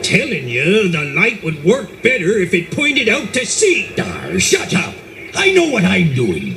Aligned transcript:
Telling 0.00 0.48
you, 0.48 0.88
the 0.88 1.04
light 1.16 1.42
would 1.42 1.64
work 1.64 2.02
better 2.02 2.38
if 2.38 2.54
it 2.54 2.70
pointed 2.70 3.08
out 3.08 3.34
to 3.34 3.44
sea. 3.44 3.92
Dar, 3.94 4.38
shut 4.38 4.74
up. 4.74 4.94
I 5.34 5.52
know 5.52 5.70
what 5.70 5.84
I'm 5.84 6.14
doing. 6.14 6.54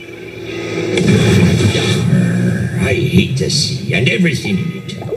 Dar, 1.74 2.80
I 2.82 2.94
hate 2.94 3.38
the 3.38 3.50
sea 3.50 3.94
and 3.94 4.08
everything 4.08 4.58
in 4.58 4.84
it. 4.86 5.15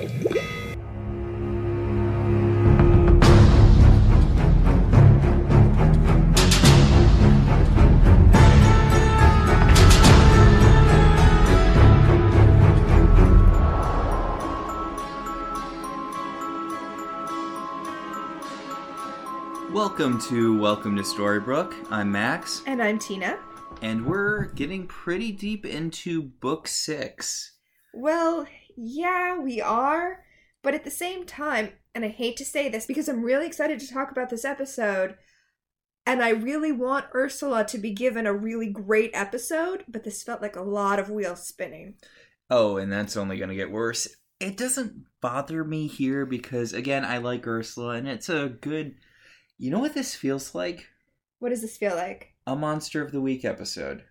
Welcome 19.98 20.20
to 20.28 20.56
Welcome 20.56 20.94
to 20.94 21.02
Storybrooke. 21.02 21.74
I'm 21.90 22.12
Max, 22.12 22.62
And 22.66 22.80
I'm 22.80 23.00
Tina. 23.00 23.36
and 23.82 24.06
we're 24.06 24.44
getting 24.52 24.86
pretty 24.86 25.32
deep 25.32 25.66
into 25.66 26.22
book 26.22 26.68
six. 26.68 27.56
Well, 27.92 28.46
yeah, 28.76 29.36
we 29.36 29.60
are. 29.60 30.22
But 30.62 30.74
at 30.74 30.84
the 30.84 30.90
same 30.92 31.26
time, 31.26 31.72
and 31.96 32.04
I 32.04 32.10
hate 32.10 32.36
to 32.36 32.44
say 32.44 32.68
this 32.68 32.86
because 32.86 33.08
I'm 33.08 33.24
really 33.24 33.44
excited 33.44 33.80
to 33.80 33.92
talk 33.92 34.12
about 34.12 34.30
this 34.30 34.44
episode, 34.44 35.16
and 36.06 36.22
I 36.22 36.28
really 36.28 36.70
want 36.70 37.06
Ursula 37.12 37.64
to 37.64 37.76
be 37.76 37.90
given 37.90 38.24
a 38.24 38.32
really 38.32 38.68
great 38.68 39.10
episode, 39.14 39.82
but 39.88 40.04
this 40.04 40.22
felt 40.22 40.40
like 40.40 40.54
a 40.54 40.62
lot 40.62 41.00
of 41.00 41.10
wheels 41.10 41.44
spinning. 41.44 41.94
Oh, 42.48 42.76
and 42.76 42.92
that's 42.92 43.16
only 43.16 43.36
going 43.36 43.50
to 43.50 43.56
get 43.56 43.72
worse. 43.72 44.06
It 44.38 44.56
doesn't 44.56 45.06
bother 45.20 45.64
me 45.64 45.88
here 45.88 46.24
because, 46.24 46.72
again, 46.72 47.04
I 47.04 47.18
like 47.18 47.44
Ursula, 47.44 47.96
and 47.96 48.06
it's 48.06 48.28
a 48.28 48.48
good. 48.60 48.94
You 49.58 49.70
know 49.70 49.80
what 49.80 49.94
this 49.94 50.14
feels 50.14 50.54
like? 50.54 50.86
What 51.40 51.50
does 51.50 51.62
this 51.62 51.76
feel 51.76 51.94
like? 51.96 52.34
A 52.46 52.56
Monster 52.56 53.02
of 53.02 53.12
the 53.12 53.20
Week 53.20 53.44
episode. 53.44 54.04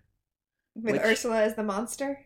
With 0.74 0.94
Which- 0.94 1.02
Ursula 1.02 1.42
as 1.42 1.54
the 1.56 1.62
monster? 1.64 2.20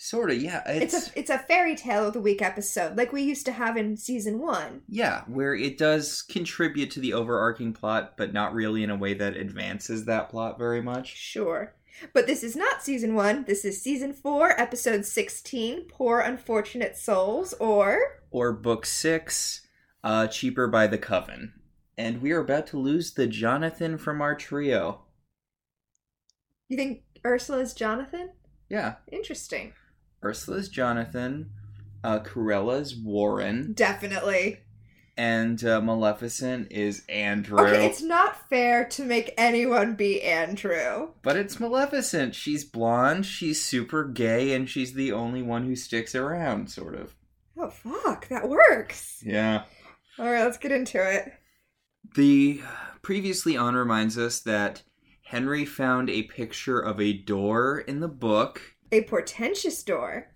Sort 0.00 0.30
of, 0.30 0.40
yeah. 0.40 0.62
It's, 0.70 0.94
It's, 0.94 1.08
a 1.08 1.18
it's 1.18 1.30
a 1.30 1.38
fairy 1.38 1.74
tale 1.74 2.06
of 2.06 2.12
the 2.12 2.20
week 2.20 2.40
episode, 2.40 2.96
like 2.96 3.12
we 3.12 3.22
used 3.22 3.44
to 3.46 3.52
have 3.52 3.76
in 3.76 3.96
season 3.96 4.38
one. 4.38 4.82
yeah, 4.88 5.24
where 5.26 5.56
it 5.56 5.76
does 5.76 6.22
contribute 6.22 6.92
to 6.92 7.00
the 7.00 7.12
overarching 7.12 7.72
plot, 7.72 8.16
but 8.16 8.32
not 8.32 8.54
really 8.54 8.84
in 8.84 8.90
a 8.90 8.96
way 8.96 9.12
that 9.14 9.36
advances 9.36 10.04
that 10.04 10.28
plot 10.30 10.56
very 10.56 10.80
much. 10.80 11.16
Sure. 11.16 11.74
But 12.14 12.28
this 12.28 12.44
is 12.44 12.54
not 12.54 12.80
season 12.84 13.16
one. 13.16 13.44
This 13.44 13.64
is 13.64 13.82
season 13.82 14.12
four, 14.12 14.50
episode 14.60 15.04
16 15.04 15.86
Poor 15.88 16.20
Unfortunate 16.20 16.96
Souls, 16.96 17.52
or. 17.54 17.98
or 18.30 18.52
book 18.52 18.86
six, 18.86 19.66
uh, 20.04 20.28
Cheaper 20.28 20.68
by 20.68 20.86
the 20.86 20.98
Coven. 20.98 21.54
And 21.98 22.22
we 22.22 22.30
are 22.32 22.40
about 22.40 22.68
to 22.68 22.78
lose 22.78 23.12
the 23.12 23.26
Jonathan 23.26 23.98
from 23.98 24.22
our 24.22 24.34
trio. 24.36 25.02
You 26.68 26.76
think 26.76 27.02
Ursula's 27.26 27.74
Jonathan? 27.74 28.30
Yeah, 28.70 28.94
Interesting. 29.10 29.72
Ursula's 30.24 30.68
Jonathan, 30.68 31.50
uh, 32.04 32.20
Cruella's 32.20 32.94
Warren, 32.96 33.72
Definitely. 33.72 34.58
and 35.16 35.64
uh, 35.64 35.80
Maleficent 35.80 36.70
is 36.72 37.04
Andrew. 37.08 37.58
Okay, 37.60 37.86
it's 37.86 38.02
not 38.02 38.48
fair 38.48 38.84
to 38.90 39.04
make 39.04 39.32
anyone 39.38 39.94
be 39.94 40.22
Andrew. 40.22 41.10
But 41.22 41.36
it's 41.36 41.58
Maleficent. 41.60 42.34
She's 42.34 42.64
blonde, 42.64 43.26
she's 43.26 43.62
super 43.64 44.04
gay, 44.04 44.54
and 44.54 44.68
she's 44.68 44.92
the 44.92 45.12
only 45.12 45.42
one 45.42 45.64
who 45.64 45.74
sticks 45.76 46.14
around, 46.14 46.70
sort 46.70 46.94
of. 46.94 47.14
Oh, 47.56 47.70
fuck, 47.70 48.28
that 48.28 48.48
works. 48.48 49.22
Yeah. 49.24 49.64
All 50.18 50.30
right, 50.30 50.44
let's 50.44 50.58
get 50.58 50.72
into 50.72 50.98
it. 50.98 51.32
The 52.14 52.62
previously 53.02 53.56
on 53.56 53.74
reminds 53.74 54.18
us 54.18 54.40
that 54.40 54.82
Henry 55.22 55.64
found 55.64 56.10
a 56.10 56.22
picture 56.24 56.80
of 56.80 57.00
a 57.00 57.12
door 57.12 57.78
in 57.80 58.00
the 58.00 58.08
book 58.08 58.76
A 58.90 59.02
portentous 59.02 59.82
door. 59.82 60.32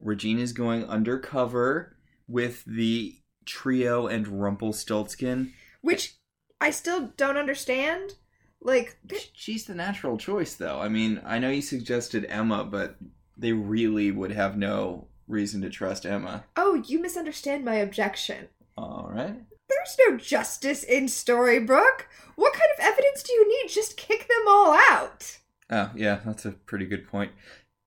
Regina's 0.00 0.52
going 0.52 0.84
undercover 0.84 1.96
with 2.28 2.64
the 2.64 3.16
trio 3.44 4.06
and 4.06 4.26
Rumpelstiltskin. 4.28 5.52
Which 5.80 6.16
I 6.60 6.70
still 6.70 7.12
don't 7.16 7.36
understand. 7.36 8.14
Like, 8.60 8.98
She's 9.32 9.64
the 9.64 9.74
natural 9.74 10.18
choice, 10.18 10.54
though. 10.54 10.80
I 10.80 10.88
mean, 10.88 11.20
I 11.24 11.38
know 11.38 11.50
you 11.50 11.62
suggested 11.62 12.26
Emma, 12.28 12.64
but 12.64 12.96
they 13.36 13.52
really 13.52 14.10
would 14.10 14.32
have 14.32 14.56
no 14.56 15.08
reason 15.28 15.60
to 15.62 15.70
trust 15.70 16.06
Emma. 16.06 16.44
oh, 16.56 16.82
you 16.86 17.00
misunderstand 17.00 17.64
my 17.64 17.74
objection. 17.76 18.48
All 18.76 19.10
right. 19.12 19.36
There's 19.68 19.96
no 20.08 20.16
justice 20.16 20.82
in 20.84 21.06
Storybrooke. 21.06 22.02
What 22.36 22.52
kind 22.52 22.70
of 22.78 22.84
evidence 22.84 23.22
do 23.22 23.32
you 23.32 23.48
need? 23.48 23.70
Just 23.70 23.96
kick 23.96 24.28
them 24.28 24.44
all 24.48 24.72
out. 24.90 25.38
Oh, 25.70 25.90
yeah, 25.96 26.20
that's 26.24 26.44
a 26.44 26.52
pretty 26.52 26.86
good 26.86 27.08
point. 27.08 27.32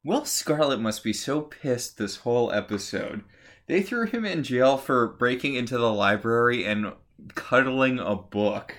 Will 0.03 0.25
Scarlet 0.25 0.79
must 0.79 1.03
be 1.03 1.13
so 1.13 1.41
pissed 1.41 1.97
this 1.97 2.17
whole 2.17 2.51
episode. 2.51 3.23
They 3.67 3.81
threw 3.81 4.06
him 4.07 4.25
in 4.25 4.44
jail 4.44 4.78
for 4.78 5.07
breaking 5.07 5.56
into 5.56 5.78
the 5.78 5.91
library 5.94 6.66
and 6.66 6.94
cuddling 7.35 8.00
a 8.00 8.16
book. 8.16 8.75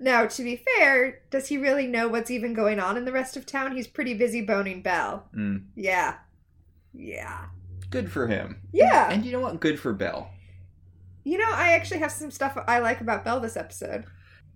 Now, 0.00 0.26
to 0.26 0.42
be 0.42 0.56
fair, 0.76 1.20
does 1.30 1.48
he 1.48 1.56
really 1.56 1.86
know 1.86 2.08
what's 2.08 2.30
even 2.30 2.52
going 2.52 2.80
on 2.80 2.96
in 2.96 3.04
the 3.04 3.12
rest 3.12 3.36
of 3.36 3.46
town? 3.46 3.76
He's 3.76 3.86
pretty 3.86 4.12
busy 4.14 4.42
boning 4.42 4.82
Belle. 4.82 5.28
Mm, 5.34 5.66
Yeah. 5.76 6.16
Yeah. 6.92 7.46
good 7.90 8.10
for 8.10 8.26
him. 8.26 8.60
Yeah. 8.72 9.10
And 9.10 9.24
you 9.24 9.32
know 9.32 9.40
what? 9.40 9.60
Good 9.60 9.78
for 9.78 9.92
Belle. 9.92 10.28
You 11.24 11.38
know, 11.38 11.50
I 11.50 11.72
actually 11.72 12.00
have 12.00 12.12
some 12.12 12.30
stuff 12.30 12.56
I 12.68 12.78
like 12.80 13.00
about 13.00 13.24
Belle 13.24 13.40
this 13.40 13.56
episode. 13.56 14.04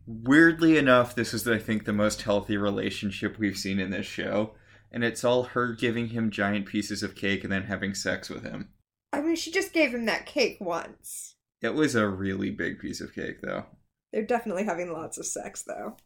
Weirdly 0.07 0.77
enough, 0.77 1.15
this 1.15 1.33
is, 1.33 1.49
I 1.49 1.59
think, 1.59 1.85
the 1.85 1.93
most 1.93 2.23
healthy 2.23 2.57
relationship 2.57 3.39
we've 3.39 3.57
seen 3.57 3.81
in 3.81 3.91
this 3.91 4.07
show. 4.07 4.55
And 4.93 5.03
it's 5.03 5.25
all 5.25 5.43
her 5.45 5.73
giving 5.73 6.09
him 6.09 6.31
giant 6.31 6.67
pieces 6.67 7.03
of 7.03 7.15
cake 7.15 7.43
and 7.43 7.53
then 7.53 7.65
having 7.65 7.95
sex 7.95 8.29
with 8.29 8.43
him. 8.43 8.69
I 9.13 9.21
mean, 9.23 9.37
she 9.37 9.51
just 9.51 9.73
gave 9.73 9.95
him 9.95 10.05
that 10.07 10.27
cake 10.27 10.59
once. 10.61 11.37
It 11.63 11.75
was 11.75 11.95
a 11.95 12.09
really 12.09 12.51
big 12.51 12.79
piece 12.79 13.01
of 13.01 13.15
cake, 13.15 13.41
though. 13.43 13.65
They're 14.13 14.23
definitely 14.23 14.65
having 14.65 14.93
lots 14.93 15.19
of 15.19 15.27
sex, 15.27 15.63
though. 15.63 15.97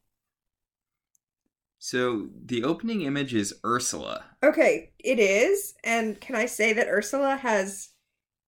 So, 1.79 2.29
the 2.45 2.63
opening 2.63 3.03
image 3.03 3.35
is 3.35 3.59
Ursula. 3.65 4.25
Okay, 4.43 4.93
it 5.01 5.19
is. 5.19 5.75
And 5.83 6.21
can 6.21 6.37
I 6.37 6.47
say 6.47 6.73
that 6.73 6.87
Ursula 6.89 7.37
has. 7.37 7.91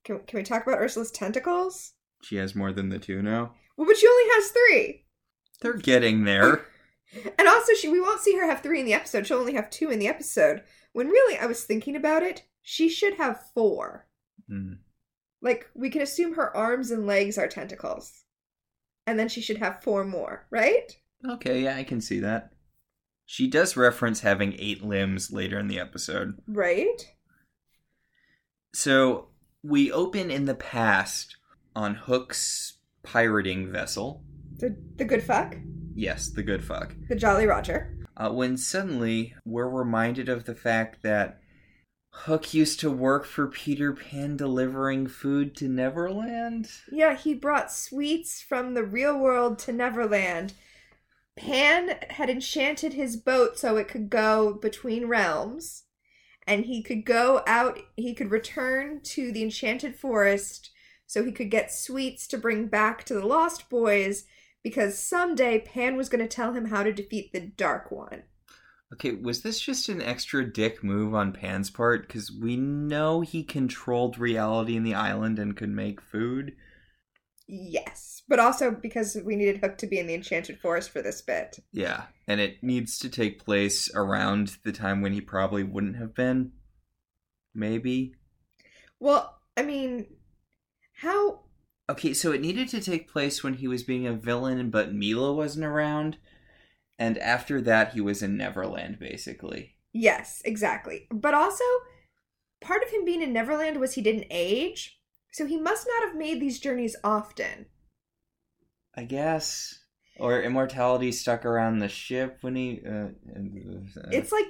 Can, 0.04 0.20
can 0.20 0.38
we 0.38 0.44
talk 0.44 0.64
about 0.64 0.78
Ursula's 0.78 1.10
tentacles? 1.10 1.93
She 2.24 2.36
has 2.36 2.54
more 2.54 2.72
than 2.72 2.88
the 2.88 2.98
two 2.98 3.22
now. 3.22 3.52
Well, 3.76 3.86
but 3.86 3.96
she 3.96 4.08
only 4.08 4.24
has 4.34 4.50
three. 4.50 5.04
They're 5.60 5.74
getting 5.74 6.24
there. 6.24 6.66
And 7.38 7.46
also, 7.46 7.74
she 7.74 7.88
we 7.88 8.00
won't 8.00 8.22
see 8.22 8.36
her 8.36 8.46
have 8.46 8.60
three 8.60 8.80
in 8.80 8.86
the 8.86 8.94
episode. 8.94 9.24
She'll 9.24 9.38
only 9.38 9.54
have 9.54 9.70
two 9.70 9.88
in 9.90 10.00
the 10.00 10.08
episode. 10.08 10.64
When 10.94 11.06
really, 11.06 11.38
I 11.38 11.46
was 11.46 11.62
thinking 11.62 11.94
about 11.94 12.24
it, 12.24 12.42
she 12.60 12.88
should 12.88 13.14
have 13.18 13.44
four. 13.54 14.08
Hmm. 14.48 14.72
Like, 15.40 15.68
we 15.74 15.90
can 15.90 16.02
assume 16.02 16.34
her 16.34 16.56
arms 16.56 16.90
and 16.90 17.06
legs 17.06 17.38
are 17.38 17.46
tentacles. 17.46 18.24
And 19.06 19.16
then 19.16 19.28
she 19.28 19.40
should 19.40 19.58
have 19.58 19.82
four 19.82 20.04
more, 20.04 20.46
right? 20.50 20.90
Okay, 21.28 21.62
yeah, 21.62 21.76
I 21.76 21.84
can 21.84 22.00
see 22.00 22.18
that. 22.20 22.50
She 23.26 23.48
does 23.48 23.76
reference 23.76 24.20
having 24.20 24.56
eight 24.58 24.82
limbs 24.82 25.30
later 25.30 25.58
in 25.58 25.68
the 25.68 25.78
episode. 25.78 26.38
Right? 26.48 27.12
So, 28.74 29.28
we 29.62 29.92
open 29.92 30.30
in 30.30 30.46
the 30.46 30.54
past 30.54 31.36
on 31.74 31.94
Hook's 31.94 32.78
pirating 33.02 33.70
vessel. 33.70 34.22
The, 34.58 34.76
the 34.96 35.04
good 35.04 35.22
fuck? 35.22 35.56
Yes, 35.94 36.30
the 36.30 36.42
good 36.42 36.64
fuck. 36.64 36.94
The 37.08 37.16
Jolly 37.16 37.46
Roger. 37.46 37.96
Uh, 38.16 38.30
when 38.30 38.56
suddenly 38.56 39.34
we're 39.44 39.68
reminded 39.68 40.28
of 40.28 40.44
the 40.44 40.54
fact 40.54 41.02
that 41.02 41.40
Hook 42.10 42.54
used 42.54 42.78
to 42.80 42.90
work 42.90 43.24
for 43.26 43.48
Peter 43.48 43.92
Pan 43.92 44.36
delivering 44.36 45.08
food 45.08 45.56
to 45.56 45.68
Neverland. 45.68 46.70
Yeah, 46.90 47.16
he 47.16 47.34
brought 47.34 47.72
sweets 47.72 48.40
from 48.40 48.74
the 48.74 48.84
real 48.84 49.18
world 49.18 49.58
to 49.60 49.72
Neverland. 49.72 50.54
Pan 51.36 51.96
had 52.10 52.30
enchanted 52.30 52.92
his 52.92 53.16
boat 53.16 53.58
so 53.58 53.76
it 53.76 53.88
could 53.88 54.08
go 54.08 54.54
between 54.54 55.06
realms, 55.06 55.82
and 56.46 56.66
he 56.66 56.82
could 56.82 57.04
go 57.04 57.42
out, 57.48 57.80
he 57.96 58.14
could 58.14 58.30
return 58.30 59.00
to 59.02 59.32
the 59.32 59.42
enchanted 59.42 59.96
forest 59.96 60.70
so 61.06 61.24
he 61.24 61.32
could 61.32 61.50
get 61.50 61.72
sweets 61.72 62.26
to 62.28 62.38
bring 62.38 62.66
back 62.66 63.04
to 63.04 63.14
the 63.14 63.26
Lost 63.26 63.68
Boys 63.68 64.24
because 64.62 64.98
someday 64.98 65.58
Pan 65.58 65.96
was 65.96 66.08
going 66.08 66.22
to 66.22 66.28
tell 66.28 66.54
him 66.54 66.66
how 66.66 66.82
to 66.82 66.92
defeat 66.92 67.32
the 67.32 67.40
Dark 67.40 67.90
One. 67.90 68.22
Okay, 68.92 69.12
was 69.12 69.42
this 69.42 69.60
just 69.60 69.88
an 69.88 70.00
extra 70.00 70.50
dick 70.50 70.84
move 70.84 71.14
on 71.14 71.32
Pan's 71.32 71.68
part? 71.68 72.06
Because 72.06 72.30
we 72.30 72.56
know 72.56 73.22
he 73.22 73.42
controlled 73.42 74.18
reality 74.18 74.76
in 74.76 74.84
the 74.84 74.94
island 74.94 75.38
and 75.38 75.56
could 75.56 75.70
make 75.70 76.00
food. 76.00 76.54
Yes, 77.46 78.22
but 78.28 78.38
also 78.38 78.70
because 78.70 79.18
we 79.24 79.36
needed 79.36 79.58
Hook 79.58 79.76
to 79.78 79.86
be 79.86 79.98
in 79.98 80.06
the 80.06 80.14
enchanted 80.14 80.60
forest 80.60 80.90
for 80.90 81.02
this 81.02 81.20
bit. 81.20 81.58
Yeah, 81.72 82.04
and 82.26 82.40
it 82.40 82.62
needs 82.62 82.98
to 83.00 83.08
take 83.08 83.44
place 83.44 83.90
around 83.94 84.56
the 84.64 84.72
time 84.72 85.02
when 85.02 85.12
he 85.12 85.20
probably 85.20 85.64
wouldn't 85.64 85.96
have 85.96 86.14
been. 86.14 86.52
Maybe. 87.54 88.14
Well, 89.00 89.38
I 89.56 89.62
mean, 89.62 90.06
how 90.94 91.44
Okay, 91.90 92.14
so 92.14 92.32
it 92.32 92.40
needed 92.40 92.68
to 92.68 92.80
take 92.80 93.10
place 93.10 93.44
when 93.44 93.54
he 93.54 93.68
was 93.68 93.82
being 93.82 94.06
a 94.06 94.14
villain, 94.14 94.70
but 94.70 94.94
Mila 94.94 95.34
wasn't 95.34 95.66
around. 95.66 96.16
And 96.98 97.18
after 97.18 97.60
that, 97.62 97.92
he 97.92 98.00
was 98.00 98.22
in 98.22 98.36
Neverland, 98.36 98.98
basically. 98.98 99.76
Yes, 99.92 100.40
exactly. 100.44 101.06
But 101.10 101.34
also, 101.34 101.64
part 102.60 102.82
of 102.82 102.90
him 102.90 103.04
being 103.04 103.20
in 103.20 103.32
Neverland 103.32 103.80
was 103.80 103.94
he 103.94 104.02
didn't 104.02 104.26
age, 104.30 104.98
so 105.32 105.44
he 105.44 105.60
must 105.60 105.86
not 105.86 106.08
have 106.08 106.16
made 106.16 106.40
these 106.40 106.58
journeys 106.58 106.96
often. 107.04 107.66
I 108.94 109.04
guess. 109.04 109.80
Or 110.18 110.40
immortality 110.40 111.12
stuck 111.12 111.44
around 111.44 111.80
the 111.80 111.88
ship 111.88 112.38
when 112.40 112.56
he. 112.56 112.80
Uh, 112.86 113.08
uh, 113.36 114.10
It's 114.10 114.32
like 114.32 114.46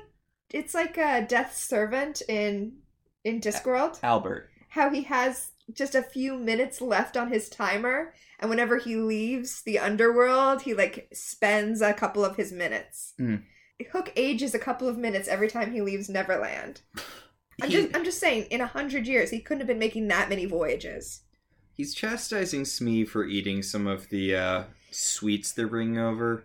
it's 0.51 0.75
like 0.75 0.99
a 0.99 1.27
death 1.27 1.57
Servant 1.57 2.23
in 2.29 2.81
in 3.25 3.41
Discworld. 3.41 3.99
Albert. 4.03 4.51
How 4.69 4.91
he 4.91 5.03
has 5.05 5.53
just 5.73 5.95
a 5.95 6.03
few 6.03 6.37
minutes 6.37 6.81
left 6.81 7.17
on 7.17 7.33
his 7.33 7.49
timer, 7.49 8.13
and 8.39 8.51
whenever 8.51 8.79
he 8.79 8.97
leaves 8.97 9.63
the 9.63 9.79
underworld, 9.79 10.63
he 10.63 10.75
like 10.75 11.09
spends 11.13 11.81
a 11.81 11.95
couple 11.95 12.25
of 12.25 12.37
his 12.37 12.53
minutes. 12.53 13.15
Hmm. 13.19 13.37
Hook 13.93 14.13
ages 14.17 14.55
a 14.55 14.59
couple 14.59 14.89
of 14.89 14.97
minutes 14.99 15.27
every 15.29 15.49
time 15.49 15.73
he 15.73 15.81
leaves 15.83 16.09
Neverland. 16.09 16.83
I'm 17.63 17.69
He- 17.71 17.77
just 17.83 17.97
I'm 17.97 18.05
just 18.05 18.19
saying, 18.21 18.45
in 18.51 18.61
a 18.61 18.67
hundred 18.67 19.07
years, 19.07 19.31
he 19.31 19.41
couldn't 19.41 19.61
have 19.61 19.69
been 19.69 19.79
making 19.79 20.09
that 20.09 20.29
many 20.29 20.45
voyages. 20.45 21.23
He's 21.73 21.95
chastising 21.95 22.65
Smee 22.67 23.05
for 23.05 23.25
eating 23.25 23.63
some 23.63 23.87
of 23.89 24.09
the 24.09 24.37
uh, 24.37 24.65
sweets 24.93 25.51
they're 25.53 25.67
bringing 25.67 25.99
over, 25.99 26.45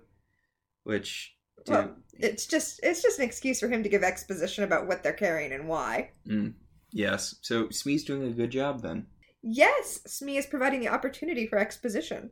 which. 0.83 1.35
Well, 1.67 1.95
it's 2.13 2.47
just 2.47 2.79
it's 2.83 3.01
just 3.03 3.19
an 3.19 3.25
excuse 3.25 3.59
for 3.59 3.67
him 3.67 3.83
to 3.83 3.89
give 3.89 4.01
exposition 4.03 4.63
about 4.63 4.87
what 4.87 5.03
they're 5.03 5.13
carrying 5.13 5.51
and 5.51 5.67
why. 5.67 6.11
mm, 6.27 6.53
yes. 6.91 7.35
So 7.41 7.69
Smee's 7.69 8.03
doing 8.03 8.23
a 8.23 8.31
good 8.31 8.51
job 8.51 8.81
then. 8.81 9.07
Yes, 9.41 10.01
Smee 10.05 10.37
is 10.37 10.45
providing 10.45 10.81
the 10.81 10.89
opportunity 10.89 11.47
for 11.47 11.57
exposition. 11.57 12.31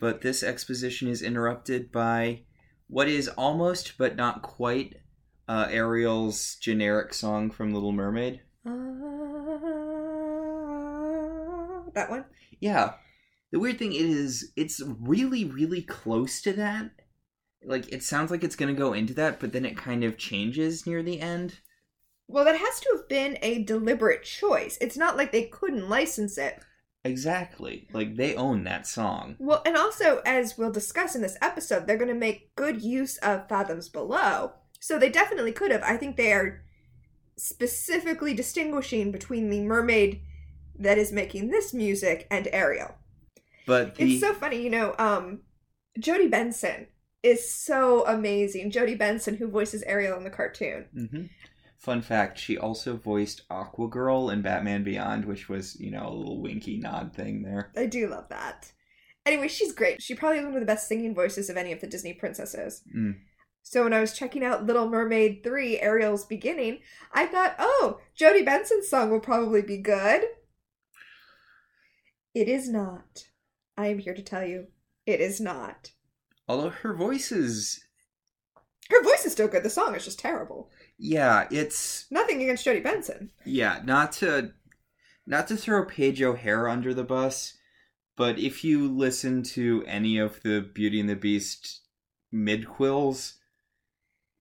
But 0.00 0.20
this 0.20 0.42
exposition 0.42 1.08
is 1.08 1.22
interrupted 1.22 1.90
by 1.90 2.42
what 2.88 3.08
is 3.08 3.28
almost 3.28 3.96
but 3.96 4.16
not 4.16 4.42
quite 4.42 4.96
uh, 5.48 5.68
Ariel's 5.70 6.56
generic 6.56 7.14
song 7.14 7.50
from 7.50 7.72
Little 7.72 7.92
Mermaid. 7.92 8.42
Ah, 8.66 8.70
that 11.94 12.10
one. 12.10 12.24
Yeah. 12.60 12.94
The 13.50 13.58
weird 13.58 13.78
thing 13.78 13.92
is, 13.92 14.52
it's 14.56 14.82
really, 15.00 15.44
really 15.44 15.82
close 15.82 16.40
to 16.42 16.52
that. 16.54 16.90
Like, 17.64 17.92
it 17.92 18.02
sounds 18.02 18.30
like 18.30 18.42
it's 18.44 18.56
going 18.56 18.74
to 18.74 18.78
go 18.78 18.92
into 18.92 19.14
that, 19.14 19.40
but 19.40 19.52
then 19.52 19.64
it 19.64 19.76
kind 19.76 20.04
of 20.04 20.18
changes 20.18 20.86
near 20.86 21.02
the 21.02 21.20
end. 21.20 21.60
Well, 22.32 22.44
that 22.44 22.56
has 22.56 22.80
to 22.80 22.94
have 22.96 23.08
been 23.08 23.38
a 23.42 23.62
deliberate 23.62 24.22
choice. 24.24 24.78
It's 24.80 24.96
not 24.96 25.16
like 25.16 25.32
they 25.32 25.44
couldn't 25.44 25.88
license 25.88 26.38
it. 26.38 26.60
Exactly. 27.04 27.88
Like, 27.92 28.16
they 28.16 28.34
own 28.36 28.64
that 28.64 28.86
song. 28.86 29.36
Well, 29.38 29.62
and 29.66 29.76
also, 29.76 30.22
as 30.24 30.56
we'll 30.56 30.72
discuss 30.72 31.14
in 31.14 31.22
this 31.22 31.36
episode, 31.42 31.86
they're 31.86 31.96
going 31.96 32.08
to 32.08 32.14
make 32.14 32.54
good 32.54 32.80
use 32.82 33.18
of 33.18 33.48
Fathoms 33.48 33.88
Below. 33.88 34.52
So 34.80 34.98
they 34.98 35.10
definitely 35.10 35.52
could 35.52 35.70
have. 35.70 35.82
I 35.82 35.96
think 35.96 36.16
they 36.16 36.32
are 36.32 36.62
specifically 37.36 38.34
distinguishing 38.34 39.10
between 39.10 39.50
the 39.50 39.60
mermaid 39.60 40.22
that 40.78 40.98
is 40.98 41.12
making 41.12 41.50
this 41.50 41.72
music 41.74 42.26
and 42.30 42.48
Ariel. 42.52 42.94
But 43.66 43.94
the. 43.96 44.12
It's 44.14 44.20
so 44.20 44.34
funny, 44.34 44.62
you 44.62 44.70
know, 44.70 44.94
um 44.98 45.40
Jodi 45.98 46.28
Benson 46.28 46.86
is 47.22 47.52
so 47.52 48.06
amazing. 48.06 48.70
Jodi 48.70 48.94
Benson 48.94 49.36
who 49.36 49.48
voices 49.48 49.82
Ariel 49.84 50.16
in 50.18 50.24
the 50.24 50.30
cartoon. 50.30 50.86
Mhm. 50.94 51.30
Fun 51.82 52.00
fact, 52.00 52.38
she 52.38 52.56
also 52.56 52.96
voiced 52.96 53.42
Aqua 53.50 53.88
Girl 53.88 54.30
in 54.30 54.40
Batman 54.40 54.84
Beyond, 54.84 55.24
which 55.24 55.48
was, 55.48 55.74
you 55.80 55.90
know, 55.90 56.06
a 56.06 56.14
little 56.14 56.40
winky 56.40 56.78
nod 56.78 57.12
thing 57.12 57.42
there. 57.42 57.72
I 57.76 57.86
do 57.86 58.06
love 58.06 58.28
that. 58.28 58.70
Anyway, 59.26 59.48
she's 59.48 59.72
great. 59.72 60.00
She 60.00 60.14
probably 60.14 60.36
has 60.36 60.46
one 60.46 60.54
of 60.54 60.60
the 60.60 60.66
best 60.66 60.86
singing 60.86 61.12
voices 61.12 61.50
of 61.50 61.56
any 61.56 61.72
of 61.72 61.80
the 61.80 61.88
Disney 61.88 62.12
princesses. 62.12 62.82
Mm. 62.96 63.16
So 63.64 63.82
when 63.82 63.92
I 63.92 64.00
was 64.00 64.16
checking 64.16 64.44
out 64.44 64.64
Little 64.64 64.88
Mermaid 64.88 65.42
3, 65.42 65.80
Ariel's 65.80 66.24
beginning, 66.24 66.78
I 67.12 67.26
thought, 67.26 67.56
oh, 67.58 67.98
Jodi 68.14 68.44
Benson's 68.44 68.88
song 68.88 69.10
will 69.10 69.18
probably 69.18 69.62
be 69.62 69.78
good. 69.78 70.22
It 72.32 72.48
is 72.48 72.68
not. 72.68 73.26
I 73.76 73.88
am 73.88 73.98
here 73.98 74.14
to 74.14 74.22
tell 74.22 74.44
you, 74.46 74.68
it 75.04 75.20
is 75.20 75.40
not. 75.40 75.90
Although 76.46 76.70
her 76.70 76.94
voice 76.94 77.32
is. 77.32 77.84
Her 78.92 79.02
voice 79.02 79.24
is 79.24 79.32
still 79.32 79.48
good. 79.48 79.62
The 79.62 79.70
song 79.70 79.94
is 79.94 80.04
just 80.04 80.18
terrible. 80.18 80.70
Yeah, 80.98 81.48
it's. 81.50 82.06
Nothing 82.10 82.42
against 82.42 82.64
Jodi 82.64 82.80
Benson. 82.80 83.30
Yeah, 83.44 83.80
not 83.84 84.12
to 84.12 84.52
not 85.26 85.48
to 85.48 85.56
throw 85.56 85.84
Paige 85.86 86.20
O'Hare 86.22 86.68
under 86.68 86.92
the 86.92 87.02
bus, 87.04 87.56
but 88.16 88.38
if 88.38 88.62
you 88.64 88.86
listen 88.88 89.42
to 89.44 89.82
any 89.86 90.18
of 90.18 90.42
the 90.42 90.60
Beauty 90.60 91.00
and 91.00 91.08
the 91.08 91.16
Beast 91.16 91.80
midquels, 92.34 93.34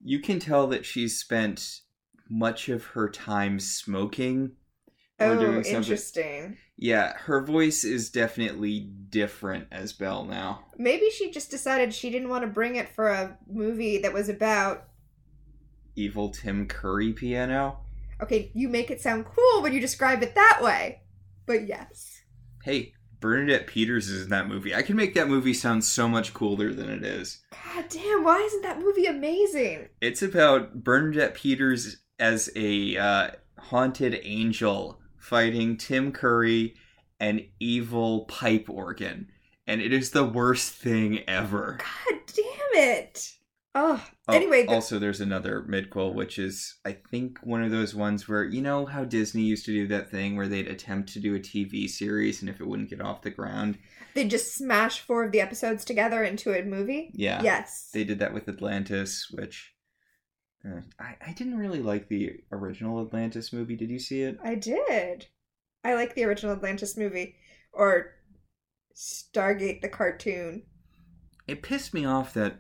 you 0.02 0.20
can 0.20 0.40
tell 0.40 0.68
that 0.68 0.86
she's 0.86 1.18
spent 1.18 1.80
much 2.30 2.68
of 2.70 2.84
her 2.88 3.10
time 3.10 3.60
smoking 3.60 4.52
or 5.20 5.28
Oh, 5.28 5.40
doing 5.40 5.64
something. 5.64 5.76
interesting. 5.76 6.58
Yeah, 6.82 7.14
her 7.16 7.42
voice 7.42 7.84
is 7.84 8.10
definitely 8.10 8.80
different 8.80 9.68
as 9.72 9.94
Belle 9.94 10.26
now. 10.26 10.66
Maybe 10.80 11.12
she 11.12 11.30
just 11.30 11.52
decided 11.52 11.94
she 11.94 12.10
didn't 12.10 12.30
want 12.30 12.44
to 12.44 12.48
bring 12.48 12.76
it 12.76 12.90
for 12.90 13.10
a 13.10 13.38
movie 13.48 14.00
that 14.00 14.12
was 14.12 14.30
about. 14.30 14.86
Evil 15.96 16.30
Tim 16.30 16.66
Curry 16.66 17.14
piano. 17.14 17.82
Okay, 18.20 18.50
you 18.56 18.68
make 18.68 18.90
it 18.90 19.00
sound 19.00 19.26
cool 19.26 19.62
when 19.62 19.74
you 19.74 19.80
describe 19.80 20.24
it 20.24 20.34
that 20.34 20.60
way. 20.64 21.02
But 21.46 21.68
yes. 21.68 22.24
Hey, 22.64 22.94
Bernadette 23.20 23.68
Peters 23.68 24.10
is 24.10 24.24
in 24.24 24.30
that 24.32 24.48
movie. 24.48 24.74
I 24.74 24.82
can 24.82 24.96
make 24.96 25.14
that 25.14 25.28
movie 25.28 25.54
sound 25.54 25.84
so 25.84 26.08
much 26.08 26.34
cooler 26.34 26.74
than 26.74 26.90
it 26.90 27.06
is. 27.06 27.44
God 27.52 27.86
damn, 27.90 28.24
why 28.24 28.40
isn't 28.40 28.64
that 28.64 28.80
movie 28.80 29.06
amazing? 29.06 29.90
It's 30.02 30.24
about 30.24 30.84
Bernadette 30.84 31.36
Peters 31.36 31.98
as 32.18 32.50
a 32.56 32.98
uh, 32.98 33.30
haunted 33.60 34.20
angel 34.24 35.01
fighting 35.22 35.78
Tim 35.78 36.12
Curry, 36.12 36.76
an 37.20 37.46
evil 37.60 38.26
pipe 38.26 38.70
organ. 38.70 39.30
And 39.68 39.82
it 39.82 39.94
is 39.94 40.12
the 40.12 40.26
worst 40.26 40.74
thing 40.74 41.20
ever. 41.28 41.78
God 41.80 42.20
damn 42.28 42.84
it. 42.84 43.34
Oh, 43.74 44.06
Oh, 44.28 44.34
anyway, 44.34 44.66
also, 44.66 44.98
there's 45.00 45.20
another 45.22 45.66
midquel, 45.68 46.14
which 46.14 46.40
is, 46.40 46.76
I 46.86 46.94
think, 46.94 47.40
one 47.44 47.64
of 47.64 47.72
those 47.72 47.94
ones 47.94 48.28
where, 48.28 48.46
you 48.46 48.62
know 48.62 48.86
how 48.86 49.04
Disney 49.04 49.42
used 49.42 49.66
to 49.66 49.74
do 49.74 49.88
that 49.88 50.10
thing 50.10 50.36
where 50.36 50.48
they'd 50.48 50.68
attempt 50.68 51.12
to 51.14 51.20
do 51.20 51.36
a 51.36 51.40
TV 51.40 51.90
series, 51.90 52.42
and 52.42 52.50
if 52.50 52.62
it 52.62 52.68
wouldn't 52.68 52.90
get 52.90 53.02
off 53.02 53.22
the 53.22 53.30
ground, 53.30 53.78
they'd 54.14 54.30
just 54.30 54.56
smash 54.56 55.02
four 55.02 55.24
of 55.26 55.32
the 55.32 55.42
episodes 55.42 55.84
together 55.84 56.24
into 56.24 56.54
a 56.54 56.64
movie? 56.64 57.12
yeah. 57.14 57.42
Yes. 57.42 57.90
They 57.94 58.04
did 58.04 58.20
that 58.20 58.34
with 58.34 58.48
Atlantis, 58.48 59.28
which. 59.32 59.74
I, 61.00 61.16
I 61.28 61.34
didn't 61.34 61.58
really 61.58 61.82
like 61.82 62.08
the 62.08 62.32
original 62.52 63.02
Atlantis 63.06 63.52
movie. 63.52 63.76
Did 63.76 63.90
you 63.90 64.00
see 64.00 64.22
it? 64.22 64.38
I 64.44 64.56
did. 64.56 65.26
I 65.84 65.96
like 65.96 66.14
the 66.16 66.24
original 66.26 66.56
Atlantis 66.56 66.96
movie. 66.98 67.36
Or 67.74 68.12
Stargate 68.96 69.82
the 69.82 69.90
cartoon. 69.90 70.64
it 71.48 71.64
pissed 71.64 71.94
me 71.94 72.06
off 72.06 72.34
that 72.34 72.60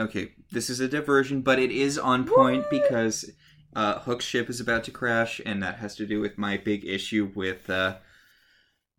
okay 0.00 0.32
this 0.50 0.68
is 0.70 0.80
a 0.80 0.88
diversion 0.88 1.42
but 1.42 1.58
it 1.58 1.70
is 1.70 1.98
on 1.98 2.26
point 2.26 2.62
What? 2.62 2.70
because 2.70 3.30
uh 3.74 4.00
hook's 4.00 4.24
ship 4.24 4.48
is 4.50 4.58
about 4.60 4.84
to 4.84 4.90
crash 4.90 5.40
and 5.44 5.62
that 5.62 5.76
has 5.76 5.94
to 5.96 6.06
do 6.06 6.18
with 6.20 6.38
my 6.38 6.56
big 6.56 6.84
issue 6.84 7.30
with 7.34 7.68
uh 7.70 7.96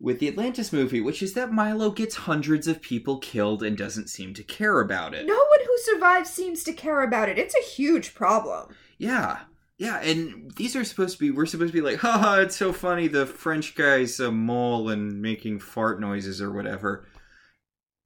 with 0.00 0.20
the 0.20 0.28
atlantis 0.28 0.72
movie 0.72 1.00
which 1.00 1.20
is 1.22 1.34
that 1.34 1.52
milo 1.52 1.90
gets 1.90 2.14
hundreds 2.14 2.66
of 2.68 2.80
people 2.80 3.18
killed 3.18 3.62
and 3.62 3.76
doesn't 3.76 4.08
seem 4.08 4.32
to 4.34 4.42
care 4.44 4.80
about 4.80 5.14
it 5.14 5.26
No 5.26 5.34
one 5.34 5.57
who 5.86 5.94
survives 5.94 6.30
seems 6.30 6.64
to 6.64 6.72
care 6.72 7.02
about 7.02 7.28
it. 7.28 7.38
It's 7.38 7.54
a 7.54 7.62
huge 7.62 8.14
problem. 8.14 8.74
yeah. 8.98 9.40
Yeah 9.80 10.00
and 10.00 10.50
these 10.56 10.74
are 10.74 10.82
supposed 10.82 11.18
to 11.18 11.20
be 11.20 11.30
we're 11.30 11.46
supposed 11.46 11.72
to 11.72 11.80
be 11.80 11.88
like 11.88 11.98
haha 12.00 12.40
it's 12.40 12.56
so 12.56 12.72
funny 12.72 13.06
the 13.06 13.26
french 13.26 13.76
guy's 13.76 14.18
a 14.18 14.32
mole 14.32 14.88
and 14.88 15.22
making 15.22 15.60
fart 15.60 16.00
noises 16.00 16.42
or 16.42 16.50
whatever. 16.50 17.06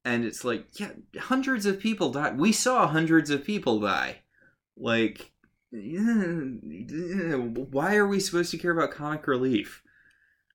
And 0.04 0.26
it's 0.26 0.44
like 0.44 0.78
yeah 0.78 0.90
hundreds 1.18 1.64
of 1.64 1.80
people 1.80 2.12
died. 2.12 2.38
We 2.38 2.52
saw 2.52 2.88
hundreds 2.88 3.30
of 3.30 3.42
people 3.42 3.80
die. 3.80 4.18
Like 4.76 5.32
why 5.70 7.96
are 7.96 8.06
we 8.06 8.20
supposed 8.20 8.50
to 8.50 8.58
care 8.58 8.72
about 8.72 8.90
comic 8.90 9.26
relief 9.26 9.82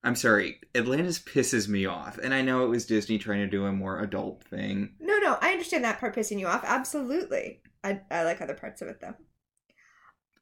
i'm 0.08 0.16
sorry 0.16 0.60
atlantis 0.76 1.20
pisses 1.20 1.68
me 1.68 1.86
off 1.86 2.18
and 2.18 2.34
i 2.34 2.42
know 2.42 2.64
it 2.64 2.70
was 2.70 2.86
disney 2.86 3.18
trying 3.18 3.40
to 3.40 3.48
do 3.48 3.66
a 3.66 3.72
more 3.72 4.00
adult 4.02 4.44
thing 4.46 4.96
No, 5.00 5.18
no, 5.20 5.38
I 5.42 5.52
understand 5.52 5.84
that 5.84 6.00
part 6.00 6.16
pissing 6.16 6.40
you 6.40 6.48
off. 6.48 6.64
Absolutely. 6.66 7.62
I, 7.84 8.00
I 8.10 8.24
like 8.24 8.42
other 8.42 8.54
parts 8.54 8.82
of 8.82 8.88
it 8.88 9.00
though. 9.02 9.14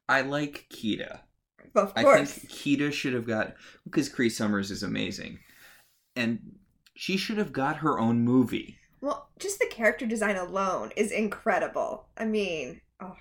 i 0.08 0.20
like 0.20 0.66
Kida 0.72 1.20
Well, 1.74 1.84
of 1.86 1.92
I 1.96 2.02
course. 2.02 2.32
think 2.32 2.50
Kida 2.52 2.92
should 2.92 3.14
have 3.14 3.26
got 3.26 3.54
because 3.84 4.08
Cree 4.08 4.30
Summers 4.30 4.70
is 4.70 4.82
amazing, 4.82 5.40
and 6.14 6.38
she 6.94 7.16
should 7.16 7.38
have 7.38 7.52
got 7.52 7.76
her 7.78 7.98
own 7.98 8.20
movie. 8.24 8.78
Well, 9.00 9.28
just 9.38 9.58
the 9.58 9.66
character 9.66 10.06
design 10.06 10.36
alone 10.36 10.90
is 10.96 11.10
incredible. 11.12 12.06
I 12.16 12.24
mean, 12.24 12.80
oh. 13.02 13.14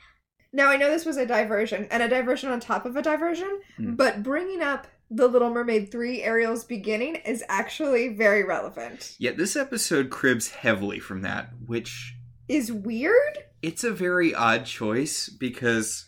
now 0.53 0.69
I 0.69 0.77
know 0.77 0.89
this 0.89 1.05
was 1.05 1.17
a 1.17 1.25
diversion 1.25 1.87
and 1.91 2.01
a 2.03 2.07
diversion 2.07 2.49
on 2.51 2.59
top 2.59 2.85
of 2.85 2.95
a 2.95 3.01
diversion, 3.01 3.61
Hmm. 3.77 3.95
but 3.95 4.23
bringing 4.23 4.61
up 4.61 4.87
The 5.11 5.27
Little 5.27 5.51
Mermaid 5.51 5.91
3 5.91 6.23
Ariel's 6.23 6.63
beginning 6.63 7.15
is 7.15 7.43
actually 7.47 8.09
very 8.09 8.43
relevant. 8.43 9.15
Yeah, 9.19 9.31
this 9.31 9.55
episode 9.55 10.09
cribs 10.09 10.49
heavily 10.49 10.99
from 10.99 11.21
that, 11.21 11.49
which 11.65 12.15
Is 12.47 12.71
weird? 12.71 13.37
it's 13.61 13.83
a 13.83 13.91
very 13.91 14.33
odd 14.33 14.65
choice 14.65 15.27
because 15.29 16.05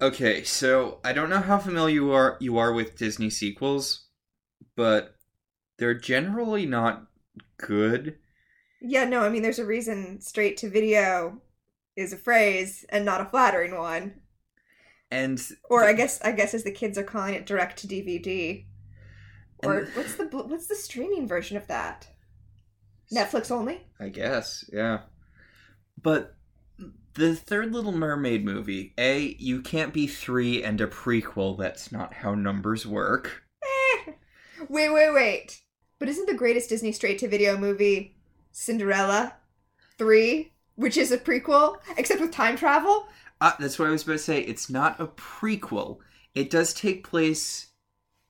okay, 0.00 0.42
so 0.44 0.98
I 1.04 1.12
don't 1.12 1.28
know 1.30 1.40
how 1.40 1.58
familiar 1.58 1.94
you 1.94 2.12
are 2.12 2.36
you 2.40 2.56
are 2.58 2.72
with 2.72 2.96
Disney 2.96 3.28
sequels, 3.30 4.06
but 4.76 5.16
they're 5.78 5.94
generally 5.94 6.66
not 6.66 7.06
good. 7.58 8.16
Yeah, 8.80 9.04
no, 9.04 9.20
I 9.22 9.28
mean, 9.28 9.42
there's 9.42 9.58
a 9.58 9.66
reason 9.66 10.20
straight 10.22 10.56
to 10.58 10.70
video 10.70 11.40
is 11.96 12.12
a 12.14 12.16
phrase 12.18 12.84
and 12.88 13.04
not 13.04 13.20
a 13.20 13.26
flattering 13.26 13.76
one. 13.76 14.20
And 15.10 15.40
Or 15.68 15.84
I 15.84 15.92
guess, 15.92 16.20
I 16.22 16.32
guess 16.32 16.54
as 16.54 16.64
the 16.64 16.70
kids 16.70 16.96
are 16.96 17.02
calling 17.02 17.34
it, 17.34 17.46
direct 17.46 17.78
to 17.80 17.88
DVD. 17.88 18.64
Or 19.62 19.86
what's 19.94 20.14
the 20.14 20.24
what's 20.24 20.68
the 20.68 20.74
streaming 20.74 21.28
version 21.28 21.56
of 21.56 21.66
that? 21.66 22.08
Netflix 23.12 23.50
only? 23.50 23.80
I 23.98 24.08
guess, 24.08 24.64
yeah. 24.72 25.00
But 26.00 26.36
the 27.14 27.34
third 27.34 27.72
Little 27.72 27.92
Mermaid 27.92 28.44
movie, 28.44 28.94
A, 28.96 29.36
you 29.38 29.62
can't 29.62 29.92
be 29.92 30.06
three 30.06 30.62
and 30.62 30.80
a 30.80 30.86
prequel. 30.86 31.58
That's 31.58 31.90
not 31.90 32.14
how 32.14 32.34
numbers 32.34 32.86
work. 32.86 33.42
Eh. 33.62 34.12
Wait, 34.68 34.90
wait, 34.90 35.12
wait. 35.12 35.60
But 35.98 36.08
isn't 36.08 36.26
the 36.26 36.34
greatest 36.34 36.68
Disney 36.68 36.92
straight 36.92 37.18
to 37.18 37.28
video 37.28 37.58
movie 37.58 38.16
Cinderella 38.52 39.34
3, 39.98 40.52
which 40.76 40.96
is 40.96 41.12
a 41.12 41.18
prequel, 41.18 41.78
except 41.98 42.20
with 42.20 42.30
time 42.30 42.56
travel? 42.56 43.06
Ah, 43.40 43.56
that's 43.58 43.78
what 43.78 43.88
I 43.88 43.90
was 43.92 44.02
about 44.02 44.12
to 44.14 44.18
say. 44.18 44.40
It's 44.40 44.68
not 44.70 45.00
a 45.00 45.06
prequel. 45.06 45.98
It 46.34 46.50
does 46.50 46.74
take 46.74 47.08
place 47.08 47.68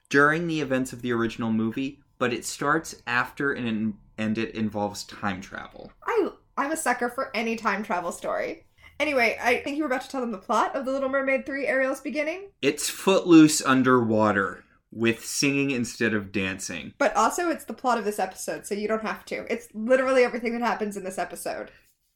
during 0.08 0.46
the 0.46 0.60
events 0.60 0.92
of 0.92 1.02
the 1.02 1.12
original 1.12 1.52
movie, 1.52 2.00
but 2.18 2.32
it 2.32 2.44
starts 2.44 2.94
after 3.06 3.52
and 3.52 3.94
and 4.18 4.36
it 4.36 4.54
involves 4.54 5.04
time 5.04 5.40
travel. 5.40 5.92
I 6.04 6.28
I'm 6.56 6.72
a 6.72 6.76
sucker 6.76 7.08
for 7.08 7.34
any 7.34 7.56
time 7.56 7.82
travel 7.82 8.12
story. 8.12 8.66
Anyway, 8.98 9.38
I 9.42 9.56
think 9.60 9.76
you 9.78 9.82
were 9.82 9.86
about 9.88 10.02
to 10.02 10.08
tell 10.10 10.20
them 10.20 10.30
the 10.30 10.36
plot 10.36 10.76
of 10.76 10.84
The 10.84 10.92
Little 10.92 11.08
Mermaid 11.08 11.46
3 11.46 11.66
Ariel's 11.66 12.02
beginning, 12.02 12.50
It's 12.60 12.90
footloose 12.90 13.62
underwater 13.62 14.62
with 14.92 15.24
singing 15.24 15.70
instead 15.70 16.12
of 16.12 16.32
dancing. 16.32 16.92
but 16.98 17.16
also 17.16 17.48
it's 17.48 17.64
the 17.64 17.72
plot 17.72 17.96
of 17.96 18.04
this 18.04 18.18
episode, 18.18 18.66
so 18.66 18.74
you 18.74 18.86
don't 18.88 19.00
have 19.02 19.24
to. 19.26 19.50
It's 19.50 19.68
literally 19.72 20.22
everything 20.22 20.52
that 20.52 20.60
happens 20.66 20.98
in 20.98 21.04
this 21.04 21.16
episode. 21.16 21.70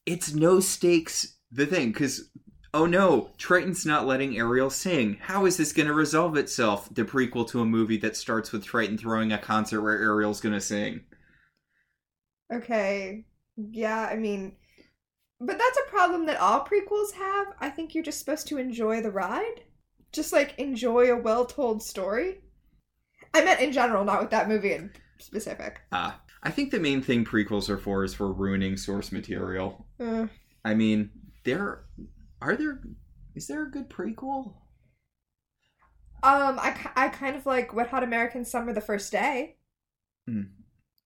It's 0.05 0.33
no 0.35 0.59
stakes 0.59 1.37
the 1.51 1.65
thing 1.65 1.91
cuz 1.91 2.29
oh 2.75 2.85
no, 2.85 3.29
Triton's 3.37 3.85
not 3.85 4.05
letting 4.05 4.37
Ariel 4.37 4.69
sing. 4.69 5.17
How 5.21 5.45
is 5.45 5.55
this 5.55 5.71
going 5.71 5.87
to 5.87 5.93
resolve 5.93 6.35
itself? 6.35 6.93
The 6.93 7.05
prequel 7.05 7.47
to 7.49 7.61
a 7.61 7.65
movie 7.65 7.97
that 7.97 8.17
starts 8.17 8.51
with 8.51 8.65
Triton 8.65 8.97
throwing 8.97 9.31
a 9.31 9.37
concert 9.37 9.81
where 9.81 9.97
Ariel's 9.97 10.41
going 10.41 10.53
to 10.53 10.61
sing. 10.61 10.99
Okay. 12.53 13.25
Yeah, 13.55 14.09
I 14.11 14.17
mean, 14.17 14.57
but 15.39 15.57
that's 15.57 15.79
a 15.79 15.89
problem 15.89 16.25
that 16.25 16.39
all 16.39 16.65
prequels 16.65 17.13
have. 17.13 17.47
I 17.61 17.69
think 17.69 17.95
you're 17.95 18.03
just 18.03 18.19
supposed 18.19 18.47
to 18.47 18.57
enjoy 18.57 19.01
the 19.01 19.11
ride. 19.11 19.61
Just 20.11 20.33
like 20.33 20.59
enjoy 20.59 21.11
a 21.11 21.17
well 21.17 21.45
told 21.45 21.81
story. 21.81 22.41
I 23.33 23.43
meant 23.43 23.61
in 23.61 23.71
general, 23.71 24.03
not 24.03 24.21
with 24.21 24.31
that 24.31 24.49
movie 24.49 24.73
in 24.73 24.91
specific. 25.19 25.79
Ah, 25.93 26.21
I 26.43 26.51
think 26.51 26.71
the 26.71 26.79
main 26.79 27.01
thing 27.01 27.23
prequels 27.23 27.69
are 27.69 27.77
for 27.77 28.03
is 28.03 28.13
for 28.13 28.31
ruining 28.31 28.75
source 28.75 29.13
material. 29.13 29.87
Uh, 29.99 30.27
I 30.63 30.73
mean, 30.73 31.09
there 31.43 31.85
are 32.45 32.55
there 32.55 32.79
is 33.33 33.47
there 33.47 33.63
a 33.63 33.71
good 33.71 33.89
prequel? 33.89 34.53
um, 36.23 36.57
I, 36.59 36.75
I 36.95 37.09
kind 37.09 37.35
of 37.35 37.45
like 37.45 37.73
Wet 37.73 37.89
Hot 37.89 38.03
American 38.03 38.45
Summer 38.45 38.73
the 38.73 38.81
first 38.81 39.11
day. 39.11 39.57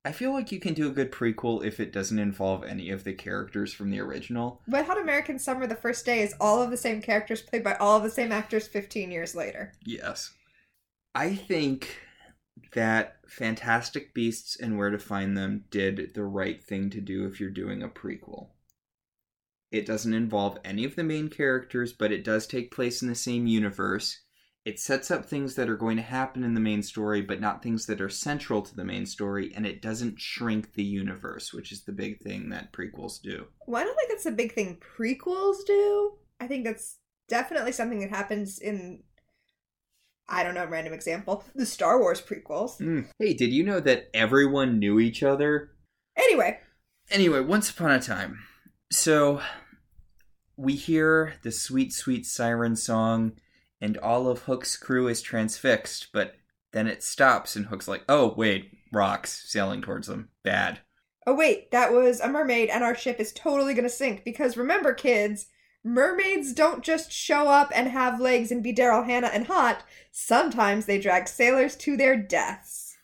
I 0.06 0.12
feel 0.12 0.32
like 0.32 0.52
you 0.52 0.60
can 0.60 0.74
do 0.74 0.88
a 0.88 0.94
good 0.94 1.12
prequel 1.12 1.66
if 1.66 1.80
it 1.80 1.92
doesn't 1.92 2.20
involve 2.20 2.64
any 2.64 2.90
of 2.90 3.04
the 3.04 3.14
characters 3.14 3.74
from 3.74 3.90
the 3.90 4.00
original. 4.00 4.62
Wet 4.68 4.86
Hot 4.86 5.02
American 5.02 5.40
Summer 5.40 5.68
the 5.68 5.76
first 5.76 6.06
day 6.06 6.22
is 6.22 6.36
all 6.40 6.62
of 6.62 6.72
the 6.72 6.78
same 6.78 7.02
characters 7.02 7.42
played 7.42 7.64
by 7.64 7.76
all 7.76 7.98
of 7.98 8.04
the 8.04 8.12
same 8.12 8.32
actors 8.32 8.68
15 8.68 9.12
years 9.12 9.36
later. 9.36 9.74
Yes. 9.86 10.32
I 11.16 11.36
think 11.36 11.98
that 12.74 13.18
Fantastic 13.28 14.14
Beasts 14.14 14.58
and 14.60 14.78
Where 14.78 14.90
to 14.90 15.00
Find 15.00 15.36
Them 15.36 15.66
did 15.72 16.14
the 16.14 16.24
right 16.24 16.64
thing 16.64 16.90
to 16.92 17.02
do 17.02 17.26
if 17.26 17.40
you're 17.40 17.50
doing 17.50 17.82
a 17.82 17.90
prequel. 17.90 18.50
It 19.72 19.86
doesn't 19.86 20.14
involve 20.14 20.58
any 20.64 20.84
of 20.84 20.96
the 20.96 21.04
main 21.04 21.28
characters, 21.28 21.94
but 21.94 22.12
it 22.12 22.24
does 22.24 22.48
take 22.48 22.72
place 22.72 23.02
in 23.02 23.08
the 23.08 23.16
same 23.16 23.46
universe. 23.46 24.22
It 24.66 24.80
sets 24.80 25.10
up 25.10 25.26
things 25.26 25.56
that 25.56 25.70
are 25.70 25.78
going 25.78 25.98
to 25.98 26.04
happen 26.04 26.44
in 26.44 26.54
the 26.54 26.60
main 26.60 26.84
story, 26.84 27.22
but 27.22 27.40
not 27.40 27.64
things 27.64 27.86
that 27.86 28.02
are 28.02 28.10
central 28.10 28.62
to 28.62 28.76
the 28.76 28.84
main 28.84 29.06
story, 29.06 29.52
and 29.56 29.66
it 29.66 29.82
doesn't 29.82 30.20
shrink 30.20 30.74
the 30.74 30.84
universe, 30.84 31.54
which 31.54 31.72
is 31.72 31.84
the 31.84 31.92
big 31.92 32.20
thing 32.22 32.50
that 32.50 32.74
prequels 32.74 33.22
do. 33.22 33.46
Well, 33.68 33.82
I 33.82 33.86
don't 33.86 33.96
think 33.96 34.10
that's 34.10 34.26
a 34.26 34.32
big 34.32 34.54
thing 34.54 34.82
prequels 34.98 35.66
do. 35.66 36.14
I 36.40 36.48
think 36.48 36.66
that's 36.66 36.98
definitely 37.30 37.72
something 37.72 38.00
that 38.02 38.10
happens 38.10 38.60
in, 38.60 39.04
I 40.28 40.44
don't 40.44 40.56
know, 40.56 40.66
random 40.66 40.94
example, 40.94 41.44
the 41.56 41.66
Star 41.66 42.00
Wars 42.00 42.22
prequels. 42.22 42.78
Hmm. 42.78 43.02
Hey, 43.18 43.34
did 43.34 43.54
you 43.54 43.64
know 43.64 43.80
that 43.80 44.10
everyone 44.14 44.80
knew 44.80 45.00
each 45.00 45.24
other? 45.24 45.72
Anyway, 46.18 46.60
Anyway, 47.12 47.40
once 47.40 47.72
upon 47.72 47.92
a 47.92 48.00
time. 48.00 48.40
So 48.92 49.42
we 50.58 50.76
hear 50.76 51.36
the 51.44 51.52
sweet, 51.52 51.94
sweet 51.94 52.26
siren 52.26 52.76
song, 52.76 53.34
and 53.80 53.98
all 53.98 54.28
of 54.28 54.44
Hook's 54.44 54.76
crew 54.78 55.08
is 55.08 55.22
transfixed, 55.22 56.08
but 56.12 56.36
then 56.72 56.88
it 56.88 57.04
stops, 57.04 57.56
and 57.56 57.68
Hook's 57.68 57.88
like, 57.88 58.04
oh, 58.10 58.34
wait, 58.36 58.72
rocks 58.92 59.46
sailing 59.48 59.82
towards 59.82 60.08
them. 60.08 60.30
Bad. 60.44 60.80
oh 61.28 61.36
wait, 61.36 61.70
that 61.72 61.94
was 61.94 62.20
a 62.20 62.28
mermaid, 62.28 62.70
and 62.70 62.84
our 62.84 62.96
ship 62.96 63.20
is 63.20 63.32
totally 63.32 63.74
gonna 63.74 63.90
sink 63.90 64.24
because 64.26 64.58
remember, 64.58 64.94
kids, 64.94 65.48
mermaids 65.84 66.54
don't 66.54 66.84
just 66.84 67.12
show 67.12 67.48
up 67.48 67.72
and 67.76 67.88
have 67.90 68.20
legs 68.20 68.52
and 68.52 68.64
be 68.64 68.74
Daryl 68.74 69.06
Hannah 69.06 69.28
and 69.28 69.46
hot. 69.48 69.84
Sometimes 70.12 70.86
they 70.86 71.00
drag 71.00 71.28
sailors 71.28 71.76
to 71.78 71.96
their 71.96 72.18
deaths. 72.18 72.98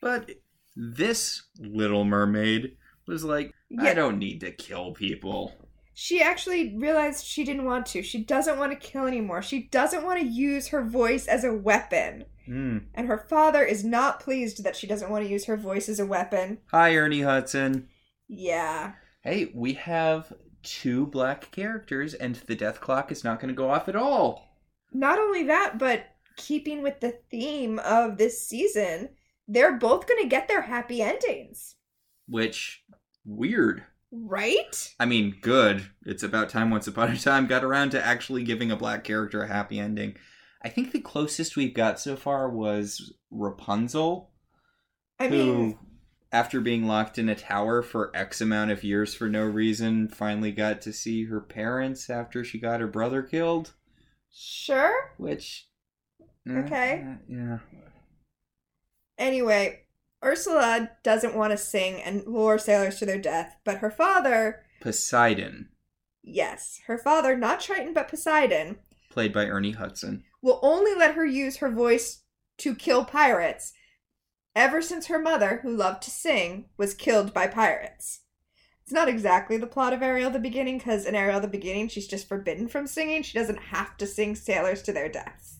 But 0.00 0.30
this 0.76 1.42
little 1.58 2.04
mermaid 2.04 2.76
was 3.06 3.24
like, 3.24 3.52
I 3.78 3.94
don't 3.94 4.18
need 4.18 4.40
to 4.40 4.50
kill 4.50 4.92
people. 4.92 5.52
She 5.94 6.22
actually 6.22 6.76
realized 6.76 7.26
she 7.26 7.44
didn't 7.44 7.64
want 7.64 7.86
to. 7.86 8.02
She 8.02 8.22
doesn't 8.22 8.56
want 8.56 8.70
to 8.72 8.78
kill 8.78 9.06
anymore. 9.06 9.42
She 9.42 9.64
doesn't 9.64 10.04
want 10.04 10.20
to 10.20 10.26
use 10.26 10.68
her 10.68 10.84
voice 10.84 11.26
as 11.26 11.42
a 11.42 11.52
weapon. 11.52 12.24
Hmm. 12.46 12.78
And 12.94 13.08
her 13.08 13.18
father 13.18 13.64
is 13.64 13.84
not 13.84 14.20
pleased 14.20 14.62
that 14.64 14.76
she 14.76 14.86
doesn't 14.86 15.10
want 15.10 15.24
to 15.24 15.30
use 15.30 15.46
her 15.46 15.56
voice 15.56 15.88
as 15.88 15.98
a 16.00 16.06
weapon. 16.06 16.58
Hi, 16.70 16.94
Ernie 16.94 17.22
Hudson. 17.22 17.88
Yeah. 18.28 18.92
Hey, 19.22 19.50
we 19.52 19.74
have 19.74 20.32
two 20.62 21.06
black 21.06 21.50
characters, 21.50 22.14
and 22.14 22.36
the 22.36 22.54
death 22.54 22.80
clock 22.80 23.10
is 23.10 23.24
not 23.24 23.40
going 23.40 23.48
to 23.48 23.54
go 23.54 23.70
off 23.70 23.88
at 23.88 23.96
all. 23.96 24.44
Not 24.92 25.18
only 25.18 25.42
that, 25.44 25.78
but 25.78 26.06
keeping 26.36 26.82
with 26.82 27.00
the 27.00 27.18
theme 27.30 27.78
of 27.80 28.16
this 28.16 28.46
season, 28.46 29.10
they're 29.46 29.76
both 29.76 30.06
going 30.06 30.22
to 30.22 30.28
get 30.28 30.48
their 30.48 30.62
happy 30.62 31.02
endings. 31.02 31.74
Which, 32.28 32.84
weird. 33.28 33.84
Right? 34.10 34.94
I 34.98 35.04
mean, 35.04 35.36
good. 35.42 35.86
It's 36.06 36.22
about 36.22 36.48
time 36.48 36.70
Once 36.70 36.86
Upon 36.86 37.12
a 37.12 37.18
Time 37.18 37.46
got 37.46 37.62
around 37.62 37.90
to 37.90 38.04
actually 38.04 38.42
giving 38.42 38.70
a 38.70 38.76
black 38.76 39.04
character 39.04 39.42
a 39.42 39.48
happy 39.48 39.78
ending. 39.78 40.16
I 40.64 40.70
think 40.70 40.92
the 40.92 41.00
closest 41.00 41.56
we've 41.56 41.74
got 41.74 42.00
so 42.00 42.16
far 42.16 42.48
was 42.48 43.12
Rapunzel, 43.30 44.30
I 45.20 45.28
who, 45.28 45.34
mean, 45.34 45.78
after 46.32 46.60
being 46.60 46.86
locked 46.86 47.18
in 47.18 47.28
a 47.28 47.34
tower 47.34 47.82
for 47.82 48.10
X 48.14 48.40
amount 48.40 48.70
of 48.70 48.82
years 48.82 49.14
for 49.14 49.28
no 49.28 49.44
reason, 49.44 50.08
finally 50.08 50.50
got 50.52 50.80
to 50.82 50.92
see 50.92 51.26
her 51.26 51.40
parents 51.40 52.10
after 52.10 52.42
she 52.42 52.58
got 52.58 52.80
her 52.80 52.88
brother 52.88 53.22
killed. 53.22 53.74
sure. 54.32 55.12
Which. 55.18 55.68
Okay. 56.48 57.04
eh, 57.06 57.14
yeah. 57.28 57.58
Anyway, 59.18 59.82
Ursula 60.24 60.90
doesn't 61.02 61.36
want 61.36 61.52
to 61.52 61.56
sing 61.56 62.02
and 62.02 62.26
lure 62.26 62.58
sailors 62.58 62.98
to 62.98 63.06
their 63.06 63.18
death, 63.18 63.56
but 63.64 63.78
her 63.78 63.90
father, 63.90 64.64
Poseidon, 64.80 65.68
yes, 66.22 66.80
her 66.86 66.98
father, 66.98 67.36
not 67.36 67.60
Triton 67.60 67.94
but 67.94 68.08
Poseidon, 68.08 68.78
played 69.10 69.32
by 69.32 69.46
Ernie 69.46 69.72
Hudson. 69.72 70.24
will 70.42 70.58
only 70.62 70.94
let 70.94 71.14
her 71.14 71.24
use 71.24 71.56
her 71.58 71.70
voice 71.70 72.22
to 72.58 72.74
kill 72.74 73.04
pirates 73.04 73.72
ever 74.56 74.82
since 74.82 75.06
her 75.06 75.20
mother, 75.20 75.60
who 75.62 75.74
loved 75.74 76.02
to 76.02 76.10
sing, 76.10 76.66
was 76.76 76.92
killed 76.92 77.32
by 77.32 77.46
pirates. 77.46 78.20
It's 78.82 78.92
not 78.92 79.08
exactly 79.08 79.56
the 79.56 79.66
plot 79.66 79.92
of 79.92 80.02
Ariel 80.02 80.30
the 80.30 80.38
Beginning, 80.38 80.78
because 80.78 81.06
in 81.06 81.14
Ariel 81.14 81.40
the 81.40 81.46
Beginning, 81.46 81.88
she's 81.88 82.08
just 82.08 82.26
forbidden 82.26 82.66
from 82.66 82.86
singing. 82.86 83.22
She 83.22 83.38
doesn't 83.38 83.58
have 83.58 83.96
to 83.98 84.06
sing 84.06 84.34
sailors 84.34 84.82
to 84.82 84.92
their 84.92 85.08
deaths. 85.08 85.58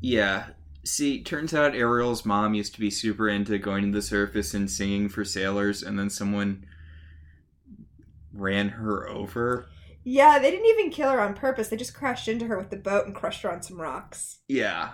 Yeah. 0.00 0.46
See, 0.86 1.20
turns 1.20 1.52
out 1.52 1.74
Ariel's 1.74 2.24
mom 2.24 2.54
used 2.54 2.74
to 2.74 2.80
be 2.80 2.90
super 2.90 3.28
into 3.28 3.58
going 3.58 3.86
to 3.86 3.90
the 3.90 4.00
surface 4.00 4.54
and 4.54 4.70
singing 4.70 5.08
for 5.08 5.24
sailors, 5.24 5.82
and 5.82 5.98
then 5.98 6.10
someone 6.10 6.64
ran 8.32 8.68
her 8.68 9.08
over. 9.08 9.66
Yeah, 10.04 10.38
they 10.38 10.52
didn't 10.52 10.66
even 10.66 10.90
kill 10.90 11.10
her 11.10 11.20
on 11.20 11.34
purpose. 11.34 11.68
They 11.68 11.76
just 11.76 11.92
crashed 11.92 12.28
into 12.28 12.46
her 12.46 12.56
with 12.56 12.70
the 12.70 12.76
boat 12.76 13.04
and 13.04 13.16
crushed 13.16 13.42
her 13.42 13.52
on 13.52 13.62
some 13.62 13.80
rocks. 13.80 14.38
Yeah. 14.46 14.92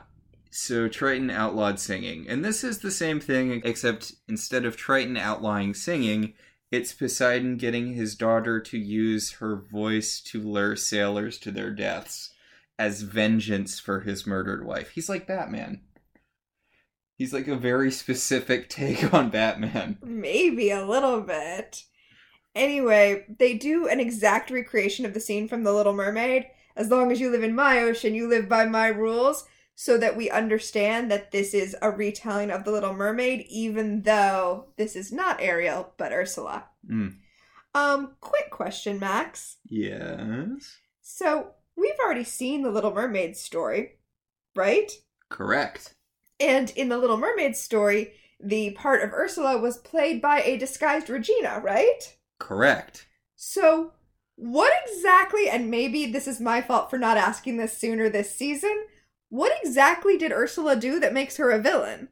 So 0.50 0.88
Triton 0.88 1.28
outlawed 1.28 1.78
singing. 1.78 2.26
And 2.26 2.42
this 2.42 2.64
is 2.64 2.78
the 2.78 2.90
same 2.90 3.20
thing, 3.20 3.61
except 3.62 4.14
instead 4.26 4.64
of 4.64 4.78
Triton 4.78 5.18
outlawing 5.18 5.75
singing, 5.75 6.32
it's 6.70 6.94
Poseidon 6.94 7.58
getting 7.58 7.92
his 7.92 8.14
daughter 8.14 8.61
to 8.61 8.78
use 8.78 9.32
her 9.32 9.56
voice 9.56 10.22
to 10.22 10.40
lure 10.40 10.75
sailors 10.75 11.38
to 11.40 11.50
their 11.50 11.70
deaths 11.70 12.32
as 12.78 13.02
vengeance 13.02 13.78
for 13.78 14.00
his 14.00 14.26
murdered 14.26 14.64
wife. 14.64 14.90
He's 14.90 15.08
like 15.08 15.26
Batman. 15.26 15.82
He's 17.16 17.32
like 17.32 17.48
a 17.48 17.56
very 17.56 17.90
specific 17.90 18.68
take 18.68 19.12
on 19.12 19.30
Batman. 19.30 19.98
Maybe 20.02 20.70
a 20.70 20.84
little 20.84 21.20
bit. 21.20 21.84
Anyway, 22.54 23.24
they 23.38 23.54
do 23.54 23.88
an 23.88 24.00
exact 24.00 24.50
recreation 24.50 25.06
of 25.06 25.14
the 25.14 25.20
scene 25.20 25.48
from 25.48 25.64
The 25.64 25.72
Little 25.72 25.94
Mermaid. 25.94 26.46
As 26.76 26.90
long 26.90 27.12
as 27.12 27.20
you 27.20 27.30
live 27.30 27.42
in 27.42 27.54
my 27.54 27.80
ocean, 27.80 28.14
you 28.14 28.28
live 28.28 28.48
by 28.48 28.66
my 28.66 28.88
rules, 28.88 29.46
so 29.74 29.96
that 29.98 30.16
we 30.16 30.30
understand 30.30 31.10
that 31.10 31.30
this 31.30 31.54
is 31.54 31.76
a 31.80 31.90
retelling 31.90 32.50
of 32.50 32.64
The 32.64 32.72
Little 32.72 32.94
Mermaid, 32.94 33.46
even 33.48 34.02
though 34.02 34.66
this 34.76 34.96
is 34.96 35.12
not 35.12 35.40
Ariel, 35.40 35.92
but 35.96 36.12
Ursula. 36.12 36.64
Mm. 36.90 37.16
Um, 37.74 38.16
quick 38.20 38.50
question, 38.50 38.98
Max. 38.98 39.56
Yes. 39.64 40.76
So, 41.00 41.52
we've 41.76 41.98
already 42.04 42.24
seen 42.24 42.62
The 42.62 42.70
Little 42.70 42.92
Mermaid 42.92 43.36
story, 43.36 43.98
right? 44.54 44.90
Correct. 45.28 45.94
And 46.40 46.70
in 46.70 46.88
The 46.88 46.98
Little 46.98 47.16
Mermaid 47.16 47.56
story, 47.56 48.14
the 48.40 48.70
part 48.72 49.02
of 49.02 49.12
Ursula 49.12 49.58
was 49.58 49.78
played 49.78 50.20
by 50.20 50.42
a 50.42 50.56
disguised 50.56 51.08
Regina, 51.08 51.60
right? 51.62 52.16
Correct. 52.38 53.06
So, 53.36 53.92
what 54.36 54.72
exactly, 54.86 55.48
and 55.48 55.70
maybe 55.70 56.06
this 56.06 56.26
is 56.26 56.40
my 56.40 56.60
fault 56.60 56.90
for 56.90 56.98
not 56.98 57.16
asking 57.16 57.56
this 57.56 57.76
sooner 57.76 58.08
this 58.08 58.34
season, 58.34 58.86
what 59.28 59.52
exactly 59.62 60.18
did 60.18 60.32
Ursula 60.32 60.76
do 60.76 60.98
that 61.00 61.14
makes 61.14 61.36
her 61.36 61.50
a 61.50 61.60
villain? 61.60 62.08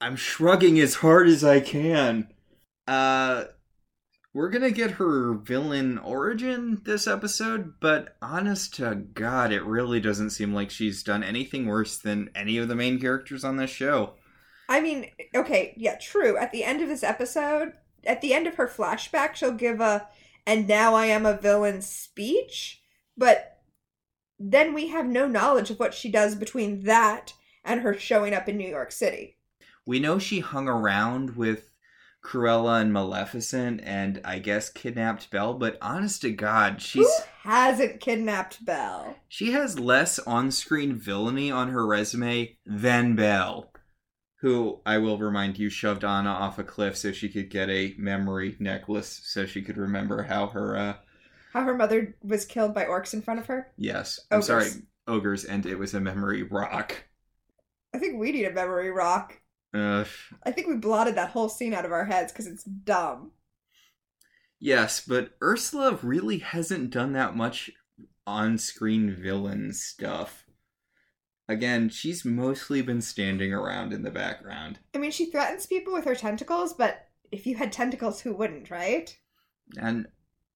I'm 0.00 0.16
shrugging 0.16 0.78
as 0.80 0.96
hard 0.96 1.28
as 1.28 1.44
I 1.44 1.60
can. 1.60 2.28
Uh 2.86 3.44
we're 4.36 4.50
gonna 4.50 4.70
get 4.70 4.90
her 4.90 5.32
villain 5.32 5.96
origin 5.96 6.82
this 6.84 7.06
episode, 7.06 7.72
but 7.80 8.18
honest 8.20 8.74
to 8.74 8.94
God, 8.94 9.50
it 9.50 9.64
really 9.64 9.98
doesn't 9.98 10.28
seem 10.28 10.52
like 10.52 10.70
she's 10.70 11.02
done 11.02 11.24
anything 11.24 11.64
worse 11.64 11.96
than 11.96 12.28
any 12.34 12.58
of 12.58 12.68
the 12.68 12.74
main 12.74 13.00
characters 13.00 13.44
on 13.44 13.56
this 13.56 13.70
show. 13.70 14.12
I 14.68 14.82
mean, 14.82 15.10
okay, 15.34 15.72
yeah, 15.78 15.96
true. 15.96 16.36
At 16.36 16.52
the 16.52 16.64
end 16.64 16.82
of 16.82 16.88
this 16.88 17.02
episode, 17.02 17.72
at 18.04 18.20
the 18.20 18.34
end 18.34 18.46
of 18.46 18.56
her 18.56 18.68
flashback, 18.68 19.36
she'll 19.36 19.52
give 19.52 19.80
a 19.80 20.06
and 20.46 20.68
now 20.68 20.94
I 20.94 21.06
am 21.06 21.24
a 21.24 21.38
villain 21.38 21.80
speech, 21.80 22.82
but 23.16 23.62
then 24.38 24.74
we 24.74 24.88
have 24.88 25.06
no 25.06 25.26
knowledge 25.26 25.70
of 25.70 25.78
what 25.78 25.94
she 25.94 26.10
does 26.10 26.34
between 26.34 26.82
that 26.82 27.32
and 27.64 27.80
her 27.80 27.94
showing 27.94 28.34
up 28.34 28.50
in 28.50 28.58
New 28.58 28.68
York 28.68 28.92
City. 28.92 29.38
We 29.86 29.98
know 29.98 30.18
she 30.18 30.40
hung 30.40 30.68
around 30.68 31.36
with 31.36 31.70
Cruella 32.26 32.80
and 32.80 32.92
Maleficent 32.92 33.80
and 33.84 34.20
I 34.24 34.40
guess 34.40 34.68
kidnapped 34.68 35.30
Belle, 35.30 35.54
but 35.54 35.78
honest 35.80 36.22
to 36.22 36.32
God, 36.32 36.82
she's 36.82 37.06
Who 37.06 37.48
hasn't 37.48 38.00
kidnapped 38.00 38.64
Belle? 38.64 39.16
she 39.28 39.52
has 39.52 39.78
less 39.78 40.18
on-screen 40.18 40.94
villainy 40.96 41.52
on 41.52 41.68
her 41.70 41.86
resume 41.86 42.56
than 42.66 43.14
Belle, 43.14 43.70
who 44.40 44.80
I 44.84 44.98
will 44.98 45.18
remind 45.18 45.56
you 45.56 45.70
shoved 45.70 46.04
Anna 46.04 46.30
off 46.30 46.58
a 46.58 46.64
cliff 46.64 46.96
so 46.96 47.12
she 47.12 47.28
could 47.28 47.48
get 47.48 47.70
a 47.70 47.94
memory 47.96 48.56
necklace 48.58 49.20
so 49.24 49.46
she 49.46 49.62
could 49.62 49.76
remember 49.76 50.24
how 50.24 50.48
her 50.48 50.76
uh 50.76 50.94
How 51.52 51.62
her 51.62 51.76
mother 51.76 52.16
was 52.24 52.44
killed 52.44 52.74
by 52.74 52.86
orcs 52.86 53.14
in 53.14 53.22
front 53.22 53.38
of 53.38 53.46
her? 53.46 53.70
yes, 53.76 54.18
I'm 54.32 54.42
sorry, 54.42 54.70
ogres 55.06 55.44
and 55.44 55.64
it 55.64 55.78
was 55.78 55.94
a 55.94 56.00
memory 56.00 56.42
rock. 56.42 57.04
I 57.94 57.98
think 57.98 58.18
we 58.18 58.32
need 58.32 58.46
a 58.46 58.52
memory 58.52 58.90
rock. 58.90 59.40
Uh 59.76 60.04
I 60.44 60.50
think 60.50 60.68
we 60.68 60.76
blotted 60.76 61.14
that 61.16 61.30
whole 61.30 61.48
scene 61.48 61.74
out 61.74 61.84
of 61.84 61.92
our 61.92 62.04
heads 62.04 62.32
because 62.32 62.46
it's 62.46 62.64
dumb. 62.64 63.32
yes, 64.58 65.04
but 65.06 65.32
Ursula 65.42 65.98
really 66.02 66.38
hasn't 66.38 66.90
done 66.90 67.12
that 67.12 67.36
much 67.36 67.70
on-screen 68.26 69.14
villain 69.14 69.72
stuff. 69.72 70.44
Again, 71.48 71.88
she's 71.88 72.24
mostly 72.24 72.82
been 72.82 73.00
standing 73.00 73.52
around 73.52 73.92
in 73.92 74.02
the 74.02 74.10
background. 74.10 74.80
I 74.94 74.98
mean, 74.98 75.12
she 75.12 75.26
threatens 75.26 75.66
people 75.66 75.92
with 75.92 76.04
her 76.04 76.16
tentacles, 76.16 76.72
but 76.74 77.06
if 77.30 77.46
you 77.46 77.54
had 77.56 77.70
tentacles, 77.70 78.20
who 78.20 78.34
wouldn't, 78.34 78.68
right? 78.70 79.16
And 79.78 80.08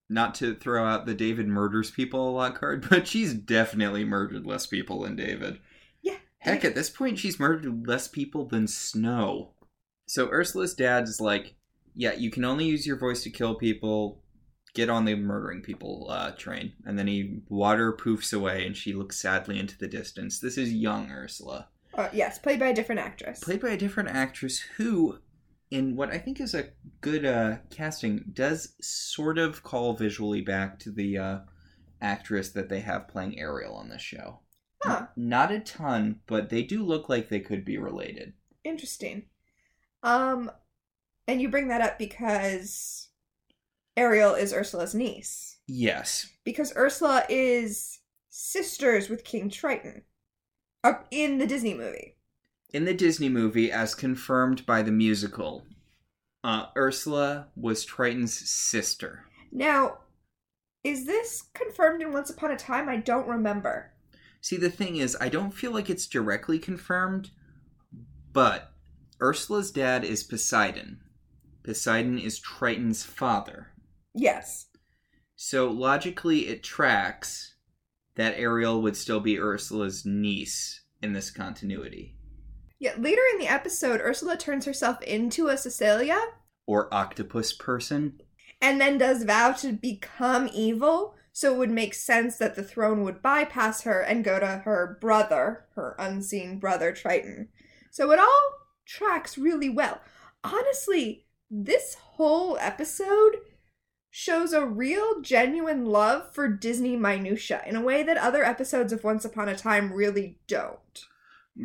not 0.08 0.34
to 0.36 0.56
throw 0.56 0.84
out 0.84 1.06
the 1.06 1.14
David 1.14 1.46
murders 1.46 1.92
people 1.92 2.28
a 2.28 2.32
lot 2.32 2.56
card, 2.56 2.86
but 2.90 3.06
she's 3.06 3.34
definitely 3.34 4.04
murdered 4.04 4.46
less 4.46 4.66
people 4.66 5.02
than 5.02 5.14
David. 5.14 5.60
Heck, 6.40 6.64
at 6.64 6.74
this 6.74 6.88
point, 6.88 7.18
she's 7.18 7.38
murdered 7.38 7.86
less 7.86 8.08
people 8.08 8.46
than 8.46 8.66
Snow. 8.66 9.52
So 10.06 10.28
Ursula's 10.30 10.74
dad 10.74 11.04
is 11.04 11.20
like, 11.20 11.54
yeah, 11.94 12.14
you 12.14 12.30
can 12.30 12.44
only 12.44 12.64
use 12.64 12.86
your 12.86 12.98
voice 12.98 13.22
to 13.24 13.30
kill 13.30 13.54
people. 13.54 14.22
Get 14.72 14.88
on 14.88 15.04
the 15.04 15.16
murdering 15.16 15.60
people 15.60 16.06
uh, 16.08 16.30
train. 16.32 16.72
And 16.86 16.98
then 16.98 17.06
he 17.06 17.40
water 17.48 17.92
poofs 17.92 18.32
away 18.32 18.66
and 18.66 18.76
she 18.76 18.92
looks 18.94 19.20
sadly 19.20 19.58
into 19.58 19.76
the 19.76 19.88
distance. 19.88 20.40
This 20.40 20.56
is 20.56 20.72
young 20.72 21.10
Ursula. 21.10 21.68
Uh, 21.94 22.08
yes, 22.12 22.38
played 22.38 22.60
by 22.60 22.68
a 22.68 22.74
different 22.74 23.00
actress. 23.00 23.40
Played 23.40 23.60
by 23.60 23.70
a 23.70 23.76
different 23.76 24.10
actress 24.10 24.60
who, 24.76 25.18
in 25.70 25.96
what 25.96 26.10
I 26.10 26.18
think 26.18 26.40
is 26.40 26.54
a 26.54 26.70
good 27.00 27.24
uh, 27.24 27.56
casting, 27.68 28.24
does 28.32 28.74
sort 28.80 29.38
of 29.38 29.62
call 29.62 29.94
visually 29.94 30.40
back 30.40 30.78
to 30.80 30.90
the 30.90 31.18
uh, 31.18 31.38
actress 32.00 32.50
that 32.50 32.68
they 32.68 32.80
have 32.80 33.08
playing 33.08 33.38
Ariel 33.38 33.74
on 33.74 33.88
this 33.88 34.02
show. 34.02 34.40
Huh. 34.82 35.06
Not 35.16 35.52
a 35.52 35.60
ton, 35.60 36.20
but 36.26 36.48
they 36.48 36.62
do 36.62 36.82
look 36.82 37.08
like 37.08 37.28
they 37.28 37.40
could 37.40 37.64
be 37.64 37.78
related. 37.78 38.32
Interesting. 38.64 39.26
Um, 40.02 40.50
and 41.28 41.40
you 41.40 41.50
bring 41.50 41.68
that 41.68 41.82
up 41.82 41.98
because 41.98 43.08
Ariel 43.96 44.34
is 44.34 44.54
Ursula's 44.54 44.94
niece. 44.94 45.58
Yes. 45.66 46.26
Because 46.44 46.72
Ursula 46.76 47.24
is 47.28 47.98
sisters 48.30 49.08
with 49.08 49.24
King 49.24 49.50
Triton. 49.50 50.02
Up 50.82 51.06
in 51.10 51.38
the 51.38 51.46
Disney 51.46 51.74
movie. 51.74 52.16
In 52.72 52.86
the 52.86 52.94
Disney 52.94 53.28
movie, 53.28 53.70
as 53.70 53.94
confirmed 53.94 54.64
by 54.64 54.80
the 54.80 54.92
musical, 54.92 55.66
uh, 56.42 56.66
Ursula 56.76 57.48
was 57.54 57.84
Triton's 57.84 58.32
sister. 58.48 59.24
Now, 59.52 59.98
is 60.82 61.04
this 61.04 61.42
confirmed 61.52 62.00
in 62.00 62.12
Once 62.12 62.30
Upon 62.30 62.50
a 62.50 62.56
Time? 62.56 62.88
I 62.88 62.96
don't 62.96 63.28
remember. 63.28 63.92
See, 64.40 64.56
the 64.56 64.70
thing 64.70 64.96
is, 64.96 65.16
I 65.20 65.28
don't 65.28 65.52
feel 65.52 65.72
like 65.72 65.90
it's 65.90 66.06
directly 66.06 66.58
confirmed, 66.58 67.30
but 68.32 68.72
Ursula's 69.20 69.70
dad 69.70 70.04
is 70.04 70.24
Poseidon. 70.24 71.00
Poseidon 71.62 72.18
is 72.18 72.38
Triton's 72.38 73.02
father. 73.04 73.68
Yes. 74.14 74.66
So 75.36 75.70
logically, 75.70 76.48
it 76.48 76.62
tracks 76.62 77.54
that 78.16 78.34
Ariel 78.38 78.80
would 78.82 78.96
still 78.96 79.20
be 79.20 79.38
Ursula's 79.38 80.04
niece 80.06 80.82
in 81.02 81.12
this 81.12 81.30
continuity. 81.30 82.16
Yeah, 82.78 82.94
later 82.98 83.22
in 83.34 83.38
the 83.40 83.48
episode, 83.48 84.00
Ursula 84.00 84.36
turns 84.38 84.64
herself 84.64 85.02
into 85.02 85.48
a 85.48 85.54
Cecaelia 85.54 86.18
Or 86.66 86.92
octopus 86.92 87.52
person. 87.52 88.20
and 88.62 88.80
then 88.80 88.96
does 88.98 89.24
vow 89.24 89.52
to 89.52 89.72
become 89.72 90.48
evil. 90.52 91.14
So 91.40 91.54
it 91.54 91.58
would 91.58 91.70
make 91.70 91.94
sense 91.94 92.36
that 92.36 92.54
the 92.54 92.62
throne 92.62 93.02
would 93.02 93.22
bypass 93.22 93.80
her 93.84 94.02
and 94.02 94.22
go 94.22 94.38
to 94.38 94.46
her 94.46 94.98
brother, 95.00 95.64
her 95.74 95.96
unseen 95.98 96.58
brother 96.58 96.92
Triton. 96.92 97.48
So 97.90 98.10
it 98.10 98.18
all 98.18 98.50
tracks 98.84 99.38
really 99.38 99.70
well. 99.70 100.02
Honestly, 100.44 101.24
this 101.50 101.94
whole 101.94 102.58
episode 102.58 103.38
shows 104.10 104.52
a 104.52 104.66
real 104.66 105.22
genuine 105.22 105.86
love 105.86 106.30
for 106.34 106.46
Disney 106.46 106.94
minutia 106.94 107.62
in 107.66 107.74
a 107.74 107.80
way 107.80 108.02
that 108.02 108.18
other 108.18 108.44
episodes 108.44 108.92
of 108.92 109.02
Once 109.02 109.24
Upon 109.24 109.48
a 109.48 109.56
Time 109.56 109.94
really 109.94 110.36
don't. 110.46 111.06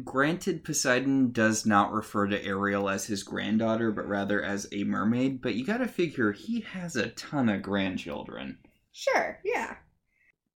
Granted, 0.06 0.64
Poseidon 0.64 1.34
does 1.34 1.66
not 1.66 1.92
refer 1.92 2.28
to 2.28 2.46
Ariel 2.46 2.88
as 2.88 3.08
his 3.08 3.24
granddaughter, 3.24 3.92
but 3.92 4.08
rather 4.08 4.42
as 4.42 4.70
a 4.72 4.86
mermaid, 4.86 5.42
but 5.42 5.56
you 5.56 5.66
gotta 5.66 5.90
figure 5.90 6.32
he 6.32 6.62
has 6.62 6.96
a 6.96 7.10
ton 7.10 7.50
of 7.50 7.62
grandchildren. 7.62 8.60
Sure, 8.98 9.40
yeah. 9.44 9.76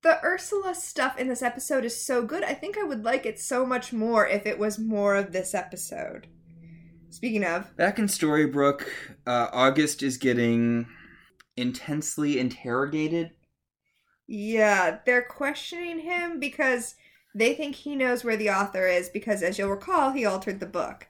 The 0.02 0.24
Ursula 0.24 0.74
stuff 0.74 1.20
in 1.20 1.28
this 1.28 1.42
episode 1.42 1.84
is 1.84 2.02
so 2.06 2.24
good. 2.24 2.42
I 2.42 2.54
think 2.54 2.78
I 2.78 2.84
would 2.84 3.04
like 3.04 3.26
it 3.26 3.38
so 3.38 3.66
much 3.66 3.92
more 3.92 4.26
if 4.26 4.46
it 4.46 4.58
was 4.58 4.80
more 4.80 5.18
of 5.18 5.34
this 5.34 5.54
episode. 5.54 6.28
Speaking 7.10 7.44
of, 7.44 7.76
Back 7.76 8.00
in 8.00 8.06
Storybrooke, 8.06 8.88
uh, 9.28 9.48
August 9.52 10.02
is 10.02 10.16
getting 10.18 10.88
intensely 11.58 12.40
interrogated. 12.40 13.32
yeah, 14.26 15.00
they're 15.06 15.22
questioning 15.24 16.00
him 16.00 16.40
because 16.40 16.96
they 17.36 17.54
think 17.54 17.76
he 17.76 17.94
knows 17.96 18.24
where 18.24 18.38
the 18.38 18.50
author 18.52 18.88
is 18.88 19.10
because, 19.10 19.44
as 19.44 19.58
you'll 19.58 19.70
recall, 19.70 20.12
he 20.14 20.26
altered 20.26 20.62
the 20.62 20.66
book. 20.66 21.08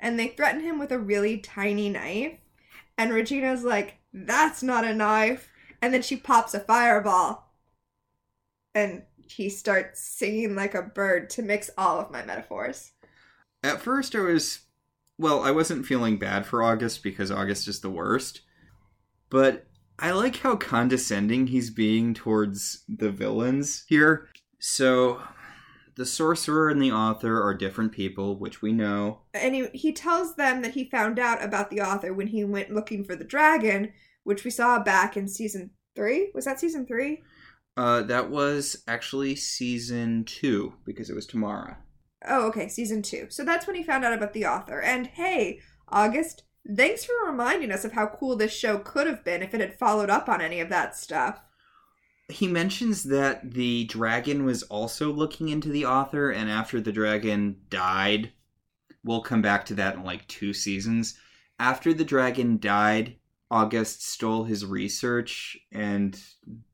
And 0.00 0.18
they 0.18 0.28
threaten 0.28 0.62
him 0.62 0.80
with 0.80 0.90
a 0.90 0.98
really 0.98 1.38
tiny 1.38 1.90
knife. 1.90 2.40
And 2.98 3.12
Regina's 3.12 3.62
like, 3.62 3.98
that's 4.12 4.64
not 4.64 4.84
a 4.84 4.92
knife. 4.94 5.48
And 5.82 5.92
then 5.92 6.02
she 6.02 6.16
pops 6.16 6.54
a 6.54 6.60
fireball. 6.60 7.52
And 8.74 9.02
he 9.18 9.50
starts 9.50 10.00
singing 10.00 10.54
like 10.54 10.74
a 10.74 10.82
bird 10.82 11.28
to 11.30 11.42
mix 11.42 11.70
all 11.76 12.00
of 12.00 12.10
my 12.10 12.24
metaphors. 12.24 12.92
At 13.62 13.82
first, 13.82 14.14
I 14.14 14.20
was. 14.20 14.60
Well, 15.18 15.42
I 15.42 15.50
wasn't 15.50 15.86
feeling 15.86 16.18
bad 16.18 16.46
for 16.46 16.62
August 16.62 17.02
because 17.02 17.30
August 17.30 17.68
is 17.68 17.80
the 17.80 17.90
worst. 17.90 18.40
But 19.28 19.66
I 19.98 20.12
like 20.12 20.36
how 20.36 20.56
condescending 20.56 21.46
he's 21.48 21.70
being 21.70 22.14
towards 22.14 22.84
the 22.88 23.10
villains 23.10 23.84
here. 23.88 24.28
So, 24.58 25.20
the 25.96 26.06
sorcerer 26.06 26.70
and 26.70 26.80
the 26.80 26.92
author 26.92 27.42
are 27.42 27.54
different 27.54 27.92
people, 27.92 28.36
which 28.36 28.62
we 28.62 28.72
know. 28.72 29.20
And 29.34 29.54
he, 29.54 29.66
he 29.74 29.92
tells 29.92 30.34
them 30.34 30.62
that 30.62 30.72
he 30.72 30.84
found 30.84 31.18
out 31.18 31.44
about 31.44 31.70
the 31.70 31.82
author 31.82 32.12
when 32.12 32.28
he 32.28 32.44
went 32.44 32.74
looking 32.74 33.04
for 33.04 33.14
the 33.14 33.24
dragon, 33.24 33.92
which 34.24 34.44
we 34.44 34.50
saw 34.50 34.78
back 34.78 35.16
in 35.16 35.28
season 35.28 35.70
three. 35.94 36.30
Was 36.34 36.44
that 36.44 36.60
season 36.60 36.86
three? 36.86 37.22
Uh, 37.76 38.02
that 38.02 38.30
was 38.30 38.82
actually 38.86 39.34
season 39.34 40.24
two 40.24 40.74
because 40.84 41.08
it 41.08 41.14
was 41.14 41.26
Tamara. 41.26 41.78
Oh, 42.26 42.46
okay, 42.48 42.68
season 42.68 43.02
two. 43.02 43.26
So 43.30 43.44
that's 43.44 43.66
when 43.66 43.76
he 43.76 43.82
found 43.82 44.04
out 44.04 44.12
about 44.12 44.32
the 44.32 44.46
author. 44.46 44.80
And 44.80 45.06
hey, 45.06 45.60
August, 45.88 46.44
thanks 46.76 47.04
for 47.04 47.12
reminding 47.26 47.72
us 47.72 47.84
of 47.84 47.92
how 47.92 48.06
cool 48.06 48.36
this 48.36 48.52
show 48.52 48.78
could 48.78 49.06
have 49.06 49.24
been 49.24 49.42
if 49.42 49.54
it 49.54 49.60
had 49.60 49.78
followed 49.78 50.10
up 50.10 50.28
on 50.28 50.40
any 50.40 50.60
of 50.60 50.68
that 50.68 50.96
stuff. 50.96 51.40
He 52.28 52.46
mentions 52.46 53.04
that 53.04 53.52
the 53.52 53.84
dragon 53.84 54.44
was 54.44 54.62
also 54.64 55.12
looking 55.12 55.48
into 55.48 55.68
the 55.68 55.84
author, 55.84 56.30
and 56.30 56.48
after 56.48 56.80
the 56.80 56.92
dragon 56.92 57.56
died, 57.68 58.32
we'll 59.04 59.22
come 59.22 59.42
back 59.42 59.66
to 59.66 59.74
that 59.74 59.96
in 59.96 60.04
like 60.04 60.26
two 60.28 60.52
seasons. 60.52 61.18
After 61.58 61.92
the 61.92 62.04
dragon 62.04 62.58
died, 62.58 63.16
August 63.52 64.02
stole 64.02 64.44
his 64.44 64.64
research 64.64 65.58
and 65.70 66.18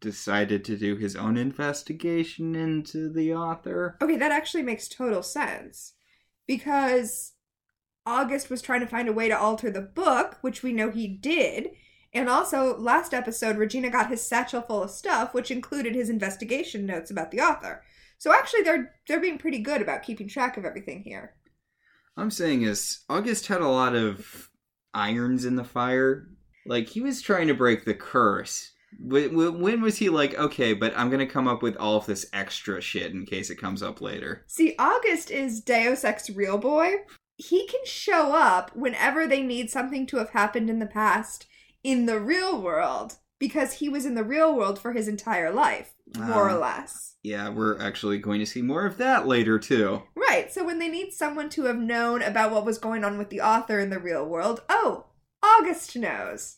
decided 0.01 0.65
to 0.65 0.77
do 0.77 0.95
his 0.95 1.17
own 1.17 1.37
investigation 1.37 2.55
into 2.55 3.13
the 3.13 3.35
author. 3.35 3.99
Okay, 4.01 4.17
that 4.17 4.31
actually 4.31 4.63
makes 4.63 4.87
total 4.87 5.25
sense. 5.25 5.95
Because 6.47 7.33
August 8.07 8.49
was 8.49 8.63
trying 8.63 8.79
to 8.79 8.87
find 8.87 9.09
a 9.09 9.13
way 9.13 9.27
to 9.29 9.37
alter 9.37 9.73
the 9.73 9.81
book, 9.81 10.39
which 10.41 10.63
we 10.63 10.73
know 10.73 10.89
he 10.89 11.09
did. 11.09 11.71
And 12.15 12.29
also, 12.29 12.79
last 12.79 13.13
episode, 13.13 13.57
Regina 13.57 13.91
got 13.91 14.09
his 14.09 14.25
satchel 14.25 14.63
full 14.63 14.85
of 14.85 14.93
stuff, 14.93 15.35
which 15.35 15.51
included 15.51 15.97
his 15.97 16.09
investigation 16.09 16.87
notes 16.87 17.11
about 17.11 17.33
the 17.33 17.41
author. 17.41 17.83
So 18.19 18.33
actually, 18.33 18.63
they're 18.63 18.95
they're 19.09 19.21
being 19.21 19.39
pretty 19.39 19.59
good 19.59 19.83
about 19.83 20.05
keeping 20.05 20.29
track 20.29 20.57
of 20.57 20.65
everything 20.65 21.03
here. 21.03 21.35
I'm 22.17 22.31
saying 22.31 22.63
is 22.63 23.01
August 23.09 23.49
had 23.49 23.63
a 23.63 23.69
lot 23.69 23.97
of 23.97 24.49
irons 24.95 25.45
in 25.45 25.57
the 25.57 25.65
fire. 25.65 26.29
Like 26.69 26.89
he 26.89 27.01
was 27.01 27.23
trying 27.23 27.49
to 27.49 27.55
break 27.55 27.85
the 27.85 27.95
curse. 27.95 28.73
Wh- 28.99 29.29
wh- 29.31 29.59
When 29.61 29.81
was 29.81 29.99
he 29.99 30.09
like, 30.09 30.39
okay, 30.39 30.73
but 30.75 30.93
I'm 30.97 31.11
gonna 31.11 31.27
come 31.27 31.49
up 31.49 31.63
with 31.63 31.77
all 31.77 31.97
of 31.97 32.07
this 32.07 32.27
extra 32.33 32.81
shit 32.81 33.13
in 33.13 33.27
case 33.27 33.51
it 33.51 33.57
comes 33.61 33.83
up 33.83 34.01
later? 34.01 34.45
See, 34.47 34.75
August 34.79 35.31
is 35.31 35.61
Deus 35.61 36.05
Ex 36.05 36.31
Real 36.31 36.59
Boy. 36.59 36.95
He 37.37 37.67
can 37.69 37.81
show 37.85 38.33
up 38.35 38.75
whenever 38.75 39.27
they 39.27 39.43
need 39.43 39.71
something 39.71 40.07
to 40.09 40.17
have 40.19 40.31
happened 40.31 40.69
in 40.69 40.79
the 40.79 40.87
past 40.87 41.47
in 41.85 42.07
the 42.07 42.19
real 42.19 42.61
world 42.61 43.17
because 43.39 43.75
he 43.75 43.89
was 43.89 44.05
in 44.05 44.15
the 44.17 44.25
real 44.25 44.55
world 44.57 44.79
for 44.79 44.93
his 44.93 45.07
entire 45.07 45.53
life, 45.53 45.95
more 46.19 46.49
or 46.49 46.51
Ah. 46.51 46.59
less. 46.59 47.15
Yeah, 47.23 47.49
we're 47.51 47.79
actually 47.81 48.19
going 48.19 48.41
to 48.41 48.47
see 48.47 48.63
more 48.63 48.87
of 48.87 48.97
that 48.99 49.27
later 49.29 49.59
too. 49.59 50.03
Right, 50.17 50.53
so 50.53 50.65
when 50.65 50.79
they 50.81 50.89
need 50.89 51.13
someone 51.13 51.49
to 51.51 51.65
have 51.65 51.77
known 51.79 52.23
about 52.23 52.51
what 52.53 52.65
was 52.65 52.79
going 52.79 53.05
on 53.05 53.19
with 53.19 53.29
the 53.31 53.41
author 53.41 53.79
in 53.79 53.91
the 53.91 53.99
real 54.01 54.25
world, 54.27 54.63
oh, 54.69 55.05
August 55.43 55.97
knows. 55.97 56.57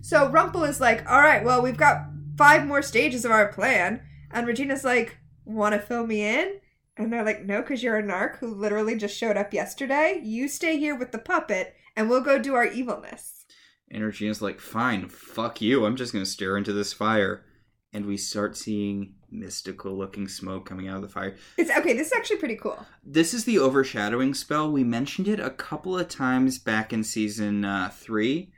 So 0.00 0.28
Rumple 0.28 0.64
is 0.64 0.80
like, 0.80 1.08
all 1.10 1.20
right, 1.20 1.44
well, 1.44 1.62
we've 1.62 1.76
got 1.76 2.06
five 2.36 2.66
more 2.66 2.82
stages 2.82 3.24
of 3.24 3.30
our 3.30 3.52
plan. 3.52 4.02
And 4.30 4.46
Regina's 4.46 4.84
like, 4.84 5.18
want 5.44 5.74
to 5.74 5.80
fill 5.80 6.06
me 6.06 6.22
in? 6.22 6.60
And 6.96 7.12
they're 7.12 7.24
like, 7.24 7.44
no, 7.44 7.62
because 7.62 7.82
you're 7.82 7.98
a 7.98 8.02
narc 8.02 8.36
who 8.38 8.54
literally 8.54 8.96
just 8.96 9.16
showed 9.16 9.36
up 9.36 9.54
yesterday. 9.54 10.20
You 10.22 10.48
stay 10.48 10.78
here 10.78 10.94
with 10.94 11.12
the 11.12 11.18
puppet, 11.18 11.74
and 11.96 12.08
we'll 12.08 12.20
go 12.20 12.38
do 12.38 12.54
our 12.54 12.66
evilness. 12.66 13.44
And 13.90 14.04
Regina's 14.04 14.42
like, 14.42 14.60
fine, 14.60 15.08
fuck 15.08 15.60
you. 15.60 15.84
I'm 15.84 15.96
just 15.96 16.12
gonna 16.12 16.26
stare 16.26 16.56
into 16.56 16.72
this 16.72 16.92
fire. 16.92 17.44
And 17.92 18.06
we 18.06 18.16
start 18.16 18.56
seeing 18.56 19.14
mystical 19.32 19.96
looking 19.96 20.28
smoke 20.28 20.66
coming 20.66 20.88
out 20.88 20.96
of 20.96 21.02
the 21.02 21.08
fire. 21.08 21.36
It's 21.56 21.70
okay, 21.70 21.94
this 21.94 22.08
is 22.08 22.12
actually 22.12 22.36
pretty 22.36 22.56
cool. 22.56 22.84
This 23.04 23.34
is 23.34 23.44
the 23.44 23.58
overshadowing 23.58 24.34
spell. 24.34 24.70
We 24.70 24.84
mentioned 24.84 25.28
it 25.28 25.40
a 25.40 25.50
couple 25.50 25.98
of 25.98 26.08
times 26.08 26.58
back 26.58 26.92
in 26.92 27.02
season 27.02 27.64
uh, 27.64 27.90
three. 27.92 28.52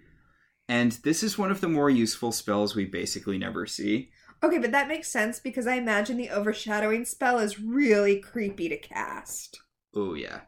And 0.69 0.93
this 0.93 1.23
is 1.23 1.39
one 1.39 1.51
of 1.51 1.61
the 1.61 1.69
more 1.69 1.91
useful 1.91 2.33
spells 2.33 2.75
we 2.75 2.87
basically 2.87 3.39
never 3.39 3.67
see. 3.67 4.11
Okay, 4.43 4.59
but 4.59 4.73
that 4.73 4.89
makes 4.89 5.09
sense 5.09 5.39
because 5.39 5.67
I 5.67 5.77
imagine 5.77 6.17
the 6.17 6.31
overshadowing 6.31 7.05
spell 7.05 7.39
is 7.39 7.61
really 7.61 8.19
creepy 8.19 8.69
to 8.69 8.77
cast. 8.77 9.61
Oh, 9.95 10.15
yeah. 10.15 10.41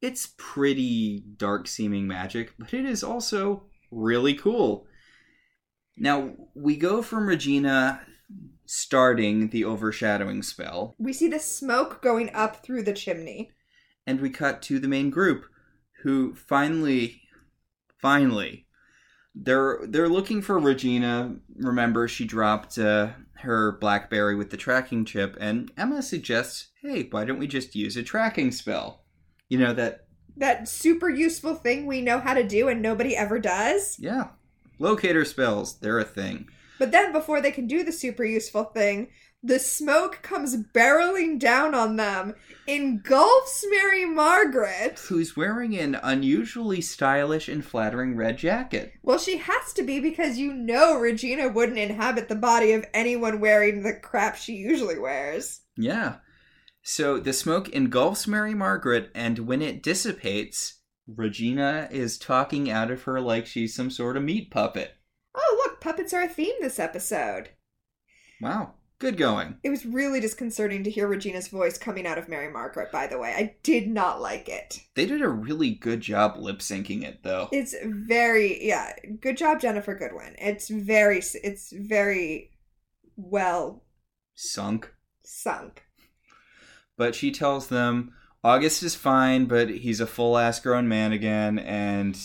It's 0.00 0.34
pretty 0.36 1.22
dark 1.36 1.68
seeming 1.68 2.06
magic, 2.06 2.54
but 2.58 2.74
it 2.74 2.84
is 2.84 3.02
also 3.02 3.64
really 3.90 4.34
cool. 4.34 4.86
Now, 5.96 6.32
we 6.54 6.76
go 6.76 7.02
from 7.02 7.28
Regina 7.28 8.00
starting 8.74 9.50
the 9.50 9.64
overshadowing 9.66 10.42
spell, 10.42 10.94
We 10.98 11.12
see 11.12 11.28
the 11.28 11.38
smoke 11.38 12.00
going 12.00 12.30
up 12.34 12.64
through 12.64 12.84
the 12.84 12.94
chimney. 12.94 13.50
and 14.06 14.18
we 14.20 14.30
cut 14.30 14.62
to 14.62 14.78
the 14.78 14.88
main 14.88 15.10
group 15.10 15.44
who 16.02 16.34
finally 16.34 17.20
finally 18.00 18.66
they're 19.34 19.80
they're 19.88 20.08
looking 20.08 20.42
for 20.42 20.58
Regina. 20.58 21.36
Remember 21.56 22.08
she 22.08 22.24
dropped 22.24 22.76
uh, 22.78 23.10
her 23.34 23.72
BlackBerry 23.80 24.34
with 24.36 24.50
the 24.50 24.56
tracking 24.56 25.04
chip 25.04 25.36
and 25.40 25.70
Emma 25.76 26.02
suggests, 26.02 26.68
"Hey, 26.82 27.08
why 27.10 27.24
don't 27.24 27.38
we 27.38 27.46
just 27.46 27.74
use 27.74 27.96
a 27.96 28.02
tracking 28.02 28.50
spell?" 28.52 29.04
You 29.48 29.58
know 29.58 29.72
that 29.74 30.06
That 30.38 30.66
super 30.68 31.08
useful 31.10 31.54
thing 31.54 31.86
we 31.86 32.00
know 32.00 32.18
how 32.20 32.34
to 32.34 32.42
do 32.46 32.68
and 32.68 32.80
nobody 32.82 33.14
ever 33.16 33.38
does. 33.38 33.96
yeah. 33.98 34.28
Locator 34.78 35.24
spells, 35.24 35.78
they're 35.78 35.98
a 36.00 36.04
thing. 36.04 36.48
But 36.78 36.90
then 36.90 37.12
before 37.12 37.40
they 37.40 37.52
can 37.52 37.66
do 37.66 37.84
the 37.84 37.92
super 37.92 38.24
useful 38.24 38.64
thing, 38.64 39.08
the 39.44 39.58
smoke 39.58 40.20
comes 40.22 40.56
barreling 40.56 41.38
down 41.38 41.74
on 41.74 41.96
them, 41.96 42.34
engulfs 42.68 43.64
Mary 43.68 44.04
Margaret. 44.04 45.00
Who's 45.08 45.36
wearing 45.36 45.76
an 45.76 45.98
unusually 46.00 46.80
stylish 46.80 47.48
and 47.48 47.64
flattering 47.64 48.14
red 48.14 48.38
jacket. 48.38 48.92
Well, 49.02 49.18
she 49.18 49.38
has 49.38 49.72
to 49.74 49.82
be 49.82 49.98
because 49.98 50.38
you 50.38 50.52
know 50.52 50.96
Regina 50.96 51.48
wouldn't 51.48 51.78
inhabit 51.78 52.28
the 52.28 52.36
body 52.36 52.72
of 52.72 52.86
anyone 52.94 53.40
wearing 53.40 53.82
the 53.82 53.94
crap 53.94 54.36
she 54.36 54.54
usually 54.54 54.98
wears. 54.98 55.62
Yeah. 55.76 56.16
So 56.84 57.18
the 57.18 57.32
smoke 57.32 57.68
engulfs 57.70 58.28
Mary 58.28 58.54
Margaret, 58.54 59.10
and 59.12 59.40
when 59.40 59.60
it 59.60 59.82
dissipates, 59.82 60.80
Regina 61.08 61.88
is 61.90 62.16
talking 62.16 62.70
out 62.70 62.92
of 62.92 63.02
her 63.04 63.20
like 63.20 63.46
she's 63.46 63.74
some 63.74 63.90
sort 63.90 64.16
of 64.16 64.22
meat 64.22 64.52
puppet. 64.52 64.96
Oh, 65.34 65.62
look, 65.64 65.80
puppets 65.80 66.12
are 66.12 66.22
a 66.22 66.28
theme 66.28 66.54
this 66.60 66.78
episode. 66.78 67.50
Wow. 68.40 68.74
Good 68.98 69.16
going. 69.16 69.56
It 69.64 69.70
was 69.70 69.84
really 69.84 70.20
disconcerting 70.20 70.84
to 70.84 70.90
hear 70.90 71.08
Regina's 71.08 71.48
voice 71.48 71.76
coming 71.76 72.06
out 72.06 72.18
of 72.18 72.28
Mary 72.28 72.52
Margaret, 72.52 72.92
by 72.92 73.08
the 73.08 73.18
way. 73.18 73.34
I 73.36 73.56
did 73.64 73.88
not 73.88 74.20
like 74.20 74.48
it. 74.48 74.78
They 74.94 75.06
did 75.06 75.22
a 75.22 75.28
really 75.28 75.70
good 75.70 76.00
job 76.00 76.36
lip 76.36 76.60
syncing 76.60 77.02
it, 77.02 77.24
though. 77.24 77.48
It's 77.50 77.74
very, 77.84 78.64
yeah, 78.64 78.92
good 79.20 79.36
job, 79.36 79.60
Ginnifer 79.60 79.98
Goodwin. 79.98 80.36
It's 80.38 80.68
very, 80.68 81.18
it's 81.42 81.72
very 81.72 82.52
well 83.16 83.82
Sunk. 84.36 84.92
sunk. 85.24 85.82
But 86.96 87.16
she 87.16 87.32
tells 87.32 87.66
them 87.66 88.12
August 88.44 88.84
is 88.84 88.94
fine, 88.94 89.46
but 89.46 89.68
he's 89.68 89.98
a 89.98 90.06
full 90.06 90.38
ass 90.38 90.60
grown 90.60 90.86
man 90.86 91.10
again, 91.10 91.58
and 91.58 92.16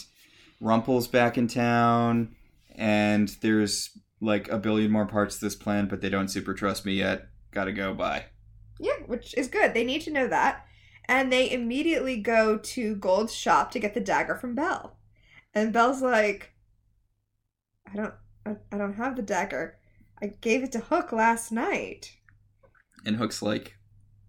Rumple's 0.62 1.08
back 1.08 1.40
in 1.40 1.48
town, 1.48 2.36
and 2.78 3.30
there's 3.42 3.98
like 4.22 4.48
a 4.50 4.58
billion 4.58 4.92
more 4.92 5.06
parts 5.06 5.40
to 5.40 5.46
this 5.46 5.56
plan, 5.56 5.88
but 5.88 6.02
they 6.02 6.10
don't 6.10 6.30
super 6.30 6.54
trust 6.54 6.86
me 6.86 6.94
yet. 6.94 7.28
Gotta 7.52 7.72
go, 7.72 7.94
bye. 7.94 8.26
Yeah, 8.80 8.98
which 9.06 9.36
is 9.36 9.48
good. 9.48 9.74
They 9.74 9.84
need 9.84 10.02
to 10.02 10.12
know 10.12 10.28
that. 10.28 10.66
And 11.06 11.32
they 11.32 11.50
immediately 11.50 12.18
go 12.18 12.58
to 12.58 12.96
Gold's 12.96 13.34
shop 13.34 13.72
to 13.72 13.80
get 13.80 13.94
the 13.94 14.00
dagger 14.00 14.36
from 14.36 14.56
Belle. 14.56 14.98
And 15.54 15.74
Belle's 15.74 16.02
like, 16.02 16.54
I 17.92 17.96
don't, 17.96 18.14
I, 18.46 18.58
I 18.72 18.78
don't 18.78 18.94
have 18.94 19.16
the 19.16 19.22
dagger. 19.22 19.78
I 20.22 20.28
gave 20.28 20.64
it 20.64 20.72
to 20.74 20.80
Hook 20.80 21.12
last 21.12 21.52
night. 21.52 22.18
And 23.06 23.16
Hook's 23.16 23.42
like, 23.42 23.78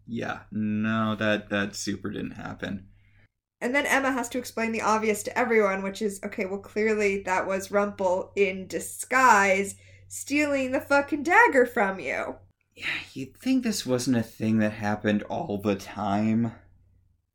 yeah, 0.06 0.40
no, 0.50 1.14
that 1.16 1.50
that 1.50 1.74
super 1.74 2.10
didn't 2.10 2.32
happen. 2.32 2.88
And 3.60 3.74
then 3.74 3.86
Emma 3.86 4.12
has 4.12 4.28
to 4.30 4.38
explain 4.38 4.72
the 4.72 4.82
obvious 4.82 5.22
to 5.24 5.36
everyone, 5.36 5.82
which 5.82 6.00
is 6.00 6.20
okay, 6.24 6.46
well, 6.46 6.60
clearly 6.60 7.22
that 7.22 7.46
was 7.46 7.70
Rumple 7.70 8.32
in 8.36 8.66
disguise 8.66 9.74
stealing 10.08 10.72
the 10.72 10.80
fucking 10.80 11.22
dagger 11.22 11.66
from 11.66 11.98
you. 12.00 12.36
Yeah, 12.74 12.86
you'd 13.12 13.36
think 13.36 13.64
this 13.64 13.84
wasn't 13.84 14.16
a 14.16 14.22
thing 14.22 14.58
that 14.58 14.72
happened 14.72 15.24
all 15.24 15.58
the 15.58 15.74
time. 15.74 16.52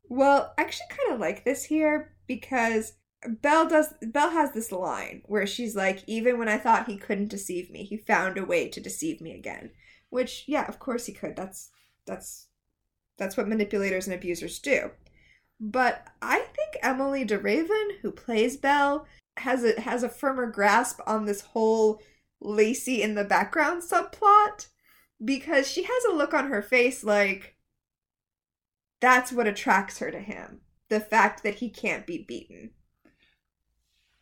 Well, 0.07 0.53
I 0.57 0.62
actually 0.62 0.88
kind 0.89 1.13
of 1.13 1.19
like 1.19 1.43
this 1.43 1.65
here 1.65 2.15
because 2.27 2.93
Belle 3.27 3.67
does. 3.67 3.93
Belle 4.01 4.31
has 4.31 4.51
this 4.53 4.71
line 4.71 5.23
where 5.25 5.45
she's 5.45 5.75
like, 5.75 6.03
"Even 6.07 6.38
when 6.38 6.49
I 6.49 6.57
thought 6.57 6.88
he 6.88 6.97
couldn't 6.97 7.29
deceive 7.29 7.69
me, 7.69 7.83
he 7.83 7.97
found 7.97 8.38
a 8.38 8.45
way 8.45 8.69
to 8.69 8.79
deceive 8.79 9.21
me 9.21 9.33
again," 9.33 9.71
Which, 10.13 10.43
yeah, 10.47 10.67
of 10.67 10.77
course 10.77 11.07
he 11.07 11.12
could. 11.12 11.36
That's 11.36 11.71
that's 12.05 12.47
that's 13.17 13.36
what 13.36 13.47
manipulators 13.47 14.05
and 14.05 14.15
abusers 14.15 14.59
do. 14.59 14.91
But 15.65 16.06
I 16.21 16.39
think 16.39 16.78
Emilie 16.82 17.23
de 17.23 17.39
Ravin, 17.39 17.91
who 18.02 18.12
plays 18.12 18.58
Belle, 18.58 19.08
has 19.38 19.63
a 19.63 19.80
has 19.80 20.04
a 20.04 20.10
firmer 20.10 20.45
grasp 20.45 20.99
on 21.08 21.23
this 21.23 21.39
whole 21.39 22.02
Lacey 22.41 23.02
in 23.02 23.15
the 23.15 23.23
background 23.23 23.82
subplot 23.82 24.67
because 25.23 25.65
she 25.71 25.84
has 25.84 26.04
a 26.04 26.13
look 26.13 26.34
on 26.34 26.49
her 26.49 26.62
face 26.62 27.02
like 27.02 27.56
that's 28.99 29.32
what 29.32 29.47
attracts 29.47 29.99
her 29.99 30.12
to 30.12 30.19
him. 30.19 30.60
The 30.89 30.99
fact 30.99 31.43
that 31.43 31.56
he 31.56 31.69
can't 31.69 32.06
be 32.06 32.26
beaten. 32.28 32.71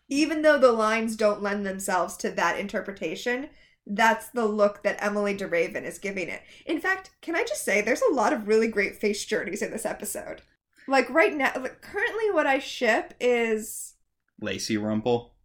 Even 0.09 0.43
though 0.43 0.59
the 0.59 0.71
lines 0.71 1.15
don't 1.15 1.41
lend 1.41 1.65
themselves 1.65 2.17
to 2.17 2.29
that 2.29 2.59
interpretation, 2.59 3.49
that's 3.87 4.29
the 4.29 4.45
look 4.45 4.83
that 4.83 5.03
Emilie 5.03 5.35
de 5.35 5.47
Ravin 5.47 5.85
is 5.85 5.97
giving 5.97 6.29
it. 6.29 6.43
In 6.67 6.79
fact, 6.79 7.09
can 7.19 7.35
I 7.35 7.43
just 7.45 7.65
say 7.65 7.81
there's 7.81 8.03
a 8.03 8.13
lot 8.13 8.31
of 8.31 8.47
really 8.47 8.67
great 8.67 8.95
face 8.97 9.25
journeys 9.25 9.63
in 9.63 9.71
this 9.71 9.87
episode. 9.87 10.43
Like 10.91 11.09
right 11.09 11.33
now, 11.33 11.53
like 11.55 11.81
currently 11.81 12.31
what 12.31 12.45
I 12.45 12.59
ship 12.59 13.13
is 13.21 13.93
Lacey 14.41 14.75
Rumple. 14.77 15.35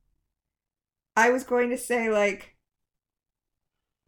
I 1.17 1.31
was 1.31 1.45
going 1.45 1.71
to 1.71 1.79
say 1.79 2.11
like 2.11 2.57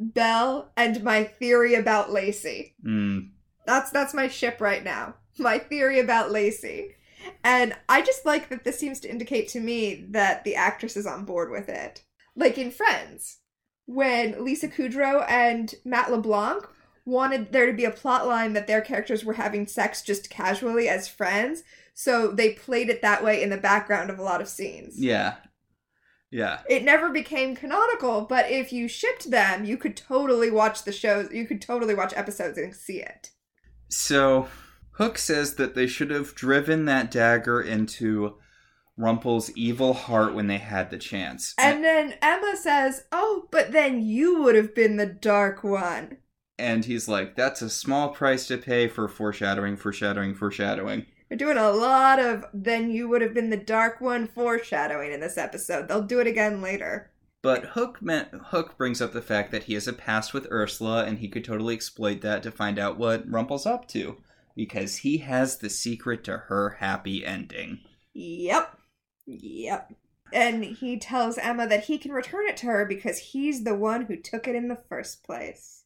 Belle 0.00 0.72
and 0.76 1.02
my 1.04 1.22
theory 1.22 1.74
about 1.76 2.10
Lacey. 2.10 2.74
Mm, 2.84 3.30
That's 3.66 3.90
that's 3.90 4.14
my 4.14 4.26
ship 4.26 4.60
right 4.60 4.82
now. 4.82 5.14
My 5.38 5.58
theory 5.60 6.00
about 6.00 6.32
Lacey. 6.32 6.96
And 7.44 7.74
I 7.88 8.02
just 8.02 8.26
like 8.26 8.48
that 8.48 8.64
this 8.64 8.78
seems 8.78 8.98
to 9.00 9.10
indicate 9.10 9.46
to 9.50 9.60
me 9.60 10.06
that 10.10 10.42
the 10.42 10.56
actress 10.56 10.96
is 10.96 11.06
on 11.06 11.24
board 11.24 11.52
with 11.52 11.68
it. 11.68 12.02
Like 12.34 12.58
in 12.58 12.72
Friends, 12.72 13.38
when 13.86 14.44
Lisa 14.44 14.66
Kudrow 14.66 15.24
and 15.28 15.72
Matt 15.84 16.10
LeBlanc 16.10 16.64
wanted 17.08 17.52
there 17.52 17.66
to 17.66 17.72
be 17.72 17.84
a 17.84 17.90
plot 17.90 18.26
line 18.26 18.52
that 18.52 18.66
their 18.66 18.80
characters 18.80 19.24
were 19.24 19.34
having 19.34 19.66
sex 19.66 20.02
just 20.02 20.30
casually 20.30 20.88
as 20.88 21.08
friends, 21.08 21.62
so 21.94 22.30
they 22.30 22.50
played 22.52 22.90
it 22.90 23.02
that 23.02 23.24
way 23.24 23.42
in 23.42 23.50
the 23.50 23.56
background 23.56 24.10
of 24.10 24.18
a 24.18 24.22
lot 24.22 24.40
of 24.40 24.48
scenes. 24.48 25.00
yeah. 25.00 25.36
Yeah. 26.30 26.60
It 26.68 26.84
never 26.84 27.08
became 27.08 27.56
canonical, 27.56 28.20
but 28.20 28.50
if 28.50 28.70
you 28.70 28.86
shipped 28.86 29.30
them, 29.30 29.64
you 29.64 29.78
could 29.78 29.96
totally 29.96 30.50
watch 30.50 30.84
the 30.84 30.92
shows, 30.92 31.32
you 31.32 31.46
could 31.46 31.62
totally 31.62 31.94
watch 31.94 32.12
episodes 32.14 32.58
and 32.58 32.74
see 32.74 33.00
it. 33.00 33.30
So 33.88 34.48
Hook 34.98 35.16
says 35.16 35.54
that 35.54 35.74
they 35.74 35.86
should 35.86 36.10
have 36.10 36.34
driven 36.34 36.84
that 36.84 37.10
dagger 37.10 37.62
into 37.62 38.36
Rumple's 38.98 39.50
evil 39.56 39.94
heart 39.94 40.34
when 40.34 40.48
they 40.48 40.58
had 40.58 40.90
the 40.90 40.98
chance. 40.98 41.54
And 41.56 41.82
then 41.82 42.16
Emma 42.20 42.56
says, 42.56 43.04
Oh, 43.10 43.46
but 43.50 43.72
then 43.72 44.02
you 44.02 44.42
would 44.42 44.54
have 44.54 44.74
been 44.74 44.96
the 44.96 45.06
dark 45.06 45.64
one. 45.64 46.18
And 46.58 46.84
he's 46.84 47.06
like, 47.06 47.36
that's 47.36 47.62
a 47.62 47.70
small 47.70 48.08
price 48.08 48.46
to 48.48 48.58
pay 48.58 48.88
for 48.88 49.06
foreshadowing, 49.08 49.76
foreshadowing, 49.76 50.34
foreshadowing. 50.34 51.06
We're 51.30 51.36
doing 51.36 51.58
a 51.58 51.70
lot 51.70 52.18
of 52.18 52.46
then 52.52 52.90
you 52.90 53.08
would 53.08 53.22
have 53.22 53.34
been 53.34 53.50
the 53.50 53.56
dark 53.56 54.00
one 54.00 54.26
foreshadowing 54.26 55.12
in 55.12 55.20
this 55.20 55.38
episode. 55.38 55.86
They'll 55.86 56.02
do 56.02 56.20
it 56.20 56.26
again 56.26 56.60
later. 56.62 57.10
But 57.42 57.66
Hook 57.66 58.02
meant, 58.02 58.28
Hook 58.46 58.76
brings 58.76 59.00
up 59.00 59.12
the 59.12 59.22
fact 59.22 59.52
that 59.52 59.64
he 59.64 59.74
has 59.74 59.86
a 59.86 59.92
past 59.92 60.34
with 60.34 60.50
Ursula, 60.50 61.04
and 61.04 61.18
he 61.18 61.28
could 61.28 61.44
totally 61.44 61.74
exploit 61.74 62.20
that 62.22 62.42
to 62.42 62.50
find 62.50 62.78
out 62.78 62.98
what 62.98 63.30
Rumple's 63.30 63.66
up 63.66 63.86
to, 63.88 64.16
because 64.56 64.96
he 64.96 65.18
has 65.18 65.58
the 65.58 65.70
secret 65.70 66.24
to 66.24 66.36
her 66.48 66.78
happy 66.80 67.24
ending. 67.24 67.80
Yep. 68.14 68.76
Yep. 69.26 69.92
And 70.32 70.64
he 70.64 70.98
tells 70.98 71.38
Emma 71.38 71.68
that 71.68 71.84
he 71.84 71.98
can 71.98 72.10
return 72.10 72.48
it 72.48 72.56
to 72.58 72.66
her 72.66 72.84
because 72.84 73.18
he's 73.18 73.62
the 73.62 73.74
one 73.74 74.06
who 74.06 74.16
took 74.16 74.48
it 74.48 74.56
in 74.56 74.68
the 74.68 74.82
first 74.88 75.22
place. 75.22 75.84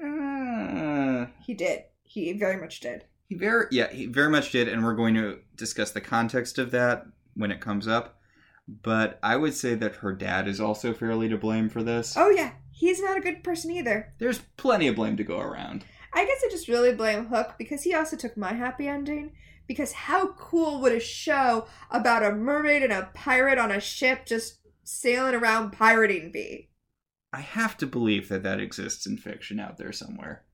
Uh, 0.00 1.26
He 1.44 1.54
did. 1.54 1.84
He 2.04 2.32
very 2.34 2.60
much 2.60 2.80
did. 2.80 3.04
he 3.28 3.34
very, 3.36 3.66
yeah, 3.70 3.90
he 3.90 4.06
very 4.06 4.28
much 4.30 4.52
did, 4.52 4.68
and 4.68 4.84
we're 4.84 4.94
going 4.94 5.14
to 5.14 5.38
discuss 5.56 5.90
the 5.90 6.00
context 6.00 6.58
of 6.58 6.70
that 6.72 7.06
when 7.34 7.50
it 7.50 7.60
comes 7.60 7.88
up. 7.88 8.18
But 8.68 9.18
I 9.22 9.36
would 9.36 9.54
say 9.54 9.74
that 9.74 9.96
her 9.96 10.12
dad 10.12 10.46
is 10.46 10.60
also 10.60 10.92
fairly 10.92 11.28
to 11.30 11.36
blame 11.38 11.68
for 11.68 11.82
this. 11.82 12.14
Oh, 12.16 12.30
yeah. 12.30 12.52
He's 12.70 13.00
not 13.02 13.16
a 13.16 13.20
good 13.20 13.42
person 13.42 13.70
either. 13.70 14.12
There's 14.18 14.40
plenty 14.56 14.88
of 14.88 14.96
blame 14.96 15.16
to 15.16 15.24
go 15.24 15.38
around. 15.40 15.84
I 16.12 16.24
guess 16.26 16.42
I 16.44 16.50
just 16.50 16.68
really 16.68 16.92
blame 16.94 17.26
Hook 17.26 17.54
because 17.58 17.82
he 17.82 17.94
also 17.94 18.16
took 18.16 18.36
my 18.36 18.52
happy 18.52 18.86
ending. 18.88 19.32
Because 19.66 19.92
how 19.92 20.32
cool 20.32 20.80
would 20.80 20.92
a 20.92 21.00
show 21.00 21.66
about 21.90 22.24
a 22.24 22.32
mermaid 22.32 22.82
and 22.82 22.92
a 22.92 23.10
pirate 23.14 23.58
on 23.58 23.70
a 23.70 23.80
ship 23.80 24.26
just 24.26 24.58
sailing 24.84 25.34
around 25.34 25.70
pirating 25.72 26.30
be? 26.30 26.68
I 27.32 27.40
have 27.40 27.76
to 27.78 27.86
believe 27.86 28.28
that 28.28 28.42
that 28.42 28.60
exists 28.60 29.06
in 29.06 29.16
fiction 29.16 29.58
out 29.58 29.78
there 29.78 29.92
somewhere. 29.92 30.44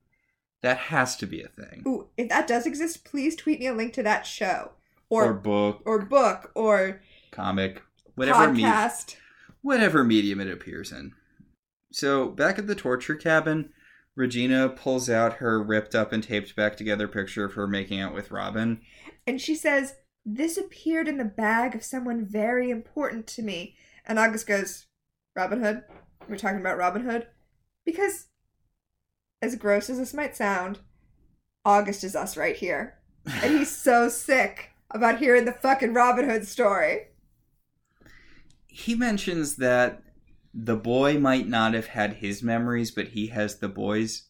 That 0.61 0.77
has 0.77 1.15
to 1.17 1.25
be 1.25 1.41
a 1.41 1.47
thing. 1.47 1.83
Ooh, 1.87 2.07
if 2.17 2.29
that 2.29 2.47
does 2.47 2.65
exist, 2.65 3.05
please 3.05 3.35
tweet 3.35 3.59
me 3.59 3.67
a 3.67 3.73
link 3.73 3.93
to 3.93 4.03
that 4.03 4.25
show. 4.25 4.71
Or 5.09 5.23
or 5.23 5.27
or, 5.85 5.99
book, 5.99 6.09
book 6.09 6.51
or 6.55 7.01
comic, 7.31 7.81
whatever 8.15 8.53
me- 8.53 8.71
whatever 9.61 10.03
medium 10.03 10.39
it 10.39 10.51
appears 10.51 10.91
in. 10.91 11.13
So, 11.91 12.29
back 12.29 12.59
at 12.59 12.67
the 12.67 12.75
torture 12.75 13.15
cabin, 13.15 13.71
Regina 14.15 14.69
pulls 14.69 15.09
out 15.09 15.35
her 15.35 15.63
ripped 15.63 15.95
up 15.95 16.11
and 16.11 16.21
taped 16.21 16.55
back 16.55 16.77
together 16.77 17.07
picture 17.07 17.45
of 17.45 17.53
her 17.53 17.65
making 17.67 17.99
out 17.99 18.13
with 18.13 18.31
Robin. 18.31 18.81
And 19.25 19.41
she 19.41 19.55
says, 19.55 19.95
This 20.25 20.57
appeared 20.57 21.07
in 21.07 21.17
the 21.17 21.25
bag 21.25 21.73
of 21.73 21.83
someone 21.83 22.25
very 22.25 22.69
important 22.69 23.25
to 23.27 23.41
me. 23.41 23.75
And 24.05 24.19
August 24.19 24.45
goes, 24.45 24.87
Robin 25.35 25.61
Hood? 25.61 25.83
We're 26.29 26.37
talking 26.37 26.59
about 26.59 26.77
Robin 26.77 27.03
Hood? 27.03 27.27
Because, 27.85 28.27
as 29.41 29.55
gross 29.55 29.89
as 29.89 29.97
this 29.97 30.13
might 30.13 30.35
sound, 30.35 30.79
August 31.65 32.03
is 32.03 32.15
us 32.15 32.37
right 32.37 32.55
here. 32.55 32.99
And 33.25 33.57
he's 33.57 33.75
so 33.75 34.09
sick 34.09 34.71
about 34.91 35.19
hearing 35.19 35.45
the 35.45 35.51
fucking 35.51 35.93
Robin 35.93 36.29
Hood 36.29 36.47
story. 36.47 37.07
He 38.67 38.95
mentions 38.95 39.55
that 39.57 40.03
the 40.53 40.75
boy 40.75 41.19
might 41.19 41.47
not 41.47 41.73
have 41.73 41.87
had 41.87 42.13
his 42.13 42.43
memories, 42.43 42.91
but 42.91 43.09
he 43.09 43.27
has 43.27 43.57
the 43.57 43.69
boy's. 43.69 44.29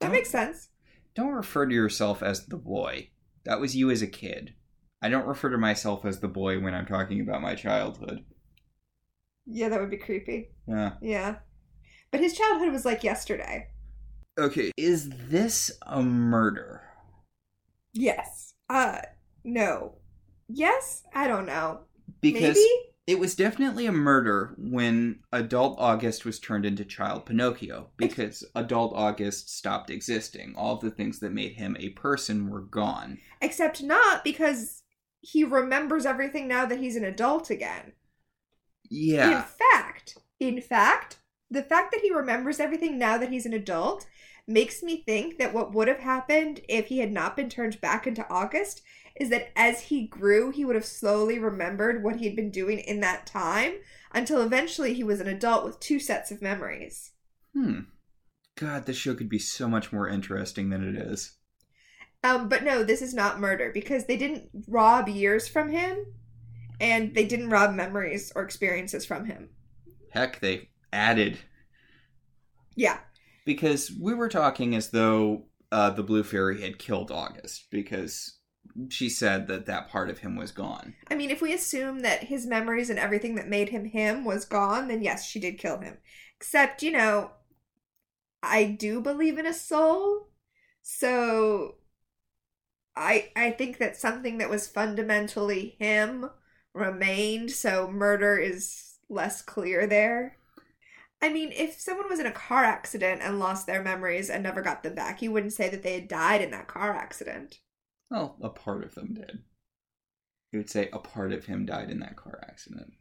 That 0.00 0.12
makes 0.12 0.30
sense. 0.30 0.68
Don't 1.14 1.32
refer 1.32 1.66
to 1.66 1.74
yourself 1.74 2.22
as 2.22 2.46
the 2.46 2.56
boy. 2.56 3.10
That 3.44 3.60
was 3.60 3.74
you 3.74 3.90
as 3.90 4.02
a 4.02 4.06
kid. 4.06 4.54
I 5.00 5.08
don't 5.08 5.26
refer 5.26 5.48
to 5.50 5.58
myself 5.58 6.04
as 6.04 6.20
the 6.20 6.28
boy 6.28 6.60
when 6.60 6.74
I'm 6.74 6.86
talking 6.86 7.20
about 7.20 7.42
my 7.42 7.54
childhood. 7.54 8.24
Yeah, 9.50 9.70
that 9.70 9.80
would 9.80 9.90
be 9.90 9.96
creepy. 9.96 10.50
Yeah. 10.66 10.92
Yeah. 11.00 11.36
But 12.10 12.20
his 12.20 12.36
childhood 12.36 12.72
was 12.72 12.84
like 12.84 13.02
yesterday. 13.02 13.68
Okay, 14.38 14.70
is 14.76 15.10
this 15.10 15.70
a 15.86 16.02
murder? 16.02 16.82
Yes. 17.92 18.54
Uh, 18.68 18.98
no. 19.44 19.96
Yes? 20.48 21.02
I 21.14 21.26
don't 21.26 21.46
know. 21.46 21.80
Because 22.20 22.56
Maybe? 22.56 22.68
it 23.06 23.18
was 23.18 23.34
definitely 23.34 23.86
a 23.86 23.92
murder 23.92 24.54
when 24.58 25.20
adult 25.32 25.78
August 25.78 26.24
was 26.24 26.38
turned 26.38 26.64
into 26.64 26.84
child 26.84 27.26
Pinocchio 27.26 27.88
because 27.96 28.44
adult 28.54 28.92
August 28.94 29.56
stopped 29.56 29.90
existing. 29.90 30.54
All 30.56 30.74
of 30.74 30.80
the 30.80 30.90
things 30.90 31.18
that 31.20 31.32
made 31.32 31.54
him 31.54 31.76
a 31.80 31.90
person 31.90 32.48
were 32.48 32.62
gone. 32.62 33.18
Except 33.40 33.82
not 33.82 34.24
because 34.24 34.82
he 35.20 35.42
remembers 35.42 36.06
everything 36.06 36.46
now 36.48 36.64
that 36.66 36.78
he's 36.78 36.96
an 36.96 37.04
adult 37.04 37.50
again. 37.50 37.92
In 39.30 39.42
fact, 39.42 40.18
in 40.40 40.60
fact, 40.60 41.18
the 41.50 41.62
fact 41.62 41.92
that 41.92 42.00
he 42.02 42.12
remembers 42.12 42.60
everything 42.60 42.98
now 42.98 43.18
that 43.18 43.30
he's 43.30 43.46
an 43.46 43.52
adult 43.52 44.06
makes 44.46 44.82
me 44.82 45.02
think 45.04 45.38
that 45.38 45.52
what 45.52 45.72
would 45.72 45.88
have 45.88 46.00
happened 46.00 46.60
if 46.68 46.86
he 46.86 46.98
had 46.98 47.12
not 47.12 47.36
been 47.36 47.50
turned 47.50 47.80
back 47.80 48.06
into 48.06 48.26
August 48.30 48.82
is 49.16 49.30
that 49.30 49.50
as 49.56 49.82
he 49.82 50.06
grew, 50.06 50.50
he 50.50 50.64
would 50.64 50.76
have 50.76 50.84
slowly 50.84 51.38
remembered 51.38 52.02
what 52.02 52.16
he 52.16 52.24
had 52.24 52.36
been 52.36 52.50
doing 52.50 52.78
in 52.78 53.00
that 53.00 53.26
time 53.26 53.74
until 54.12 54.40
eventually 54.40 54.94
he 54.94 55.04
was 55.04 55.20
an 55.20 55.26
adult 55.26 55.64
with 55.64 55.80
two 55.80 55.98
sets 55.98 56.30
of 56.30 56.40
memories. 56.40 57.12
Hmm. 57.52 57.80
God, 58.56 58.86
this 58.86 58.96
show 58.96 59.14
could 59.14 59.28
be 59.28 59.38
so 59.38 59.68
much 59.68 59.92
more 59.92 60.08
interesting 60.08 60.70
than 60.70 60.82
it 60.82 60.96
is. 60.96 61.34
Um, 62.24 62.48
but 62.48 62.64
no, 62.64 62.82
this 62.82 63.02
is 63.02 63.14
not 63.14 63.38
murder 63.38 63.70
because 63.72 64.06
they 64.06 64.16
didn't 64.16 64.48
rob 64.66 65.08
years 65.08 65.46
from 65.46 65.70
him 65.70 66.06
and 66.80 67.14
they 67.14 67.24
didn't 67.26 67.50
rob 67.50 67.74
memories 67.74 68.32
or 68.34 68.42
experiences 68.42 69.04
from 69.04 69.24
him. 69.26 69.50
Heck, 70.10 70.40
they 70.40 70.70
added 70.92 71.38
Yeah. 72.76 72.98
because 73.44 73.90
we 74.00 74.14
were 74.14 74.28
talking 74.28 74.74
as 74.74 74.90
though 74.90 75.46
uh, 75.72 75.90
the 75.90 76.02
Blue 76.02 76.22
Fairy 76.22 76.62
had 76.62 76.78
killed 76.78 77.10
August 77.10 77.66
because 77.70 78.38
she 78.90 79.08
said 79.08 79.48
that 79.48 79.66
that 79.66 79.88
part 79.88 80.08
of 80.08 80.18
him 80.18 80.36
was 80.36 80.52
gone. 80.52 80.94
I 81.10 81.14
mean, 81.14 81.30
if 81.30 81.42
we 81.42 81.52
assume 81.52 82.00
that 82.00 82.24
his 82.24 82.46
memories 82.46 82.90
and 82.90 82.98
everything 82.98 83.34
that 83.34 83.48
made 83.48 83.70
him 83.70 83.84
him 83.86 84.24
was 84.24 84.44
gone, 84.44 84.88
then 84.88 85.02
yes, 85.02 85.24
she 85.26 85.40
did 85.40 85.58
kill 85.58 85.80
him. 85.80 85.98
Except, 86.36 86.82
you 86.82 86.92
know, 86.92 87.32
I 88.42 88.64
do 88.64 89.00
believe 89.00 89.38
in 89.38 89.46
a 89.46 89.52
soul. 89.54 90.28
So 90.82 91.76
I 92.96 93.30
I 93.36 93.50
think 93.52 93.78
that 93.78 93.96
something 93.96 94.38
that 94.38 94.50
was 94.50 94.68
fundamentally 94.68 95.76
him 95.78 96.30
remained, 96.74 97.50
so 97.50 97.90
murder 97.90 98.36
is 98.36 98.94
less 99.08 99.42
clear 99.42 99.86
there. 99.86 100.36
I 101.20 101.30
mean, 101.30 101.50
if 101.52 101.80
someone 101.80 102.08
was 102.08 102.20
in 102.20 102.26
a 102.26 102.32
car 102.32 102.64
accident 102.64 103.22
and 103.22 103.40
lost 103.40 103.66
their 103.66 103.82
memories 103.82 104.30
and 104.30 104.42
never 104.42 104.62
got 104.62 104.82
them 104.82 104.94
back, 104.94 105.20
you 105.20 105.32
wouldn't 105.32 105.52
say 105.52 105.68
that 105.68 105.82
they 105.82 105.94
had 105.94 106.08
died 106.08 106.40
in 106.40 106.52
that 106.52 106.68
car 106.68 106.94
accident. 106.94 107.58
Well, 108.10 108.36
a 108.40 108.48
part 108.48 108.84
of 108.84 108.94
them 108.94 109.14
did. 109.14 109.40
You 110.52 110.60
would 110.60 110.70
say 110.70 110.88
a 110.92 110.98
part 110.98 111.32
of 111.32 111.46
him 111.46 111.66
died 111.66 111.90
in 111.90 111.98
that 112.00 112.16
car 112.16 112.40
accident. 112.48 112.92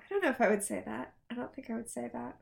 I 0.00 0.04
don't 0.08 0.22
know 0.22 0.30
if 0.30 0.40
I 0.40 0.48
would 0.48 0.62
say 0.62 0.82
that. 0.84 1.14
I 1.30 1.34
don't 1.34 1.54
think 1.54 1.70
I 1.70 1.74
would 1.74 1.90
say 1.90 2.10
that. 2.12 2.38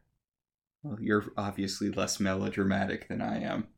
Well, 0.83 0.99
you're 1.01 1.27
obviously 1.37 1.91
less 1.91 2.19
melodramatic 2.21 3.09
than 3.09 3.21
I 3.21 3.43
am. 3.43 3.69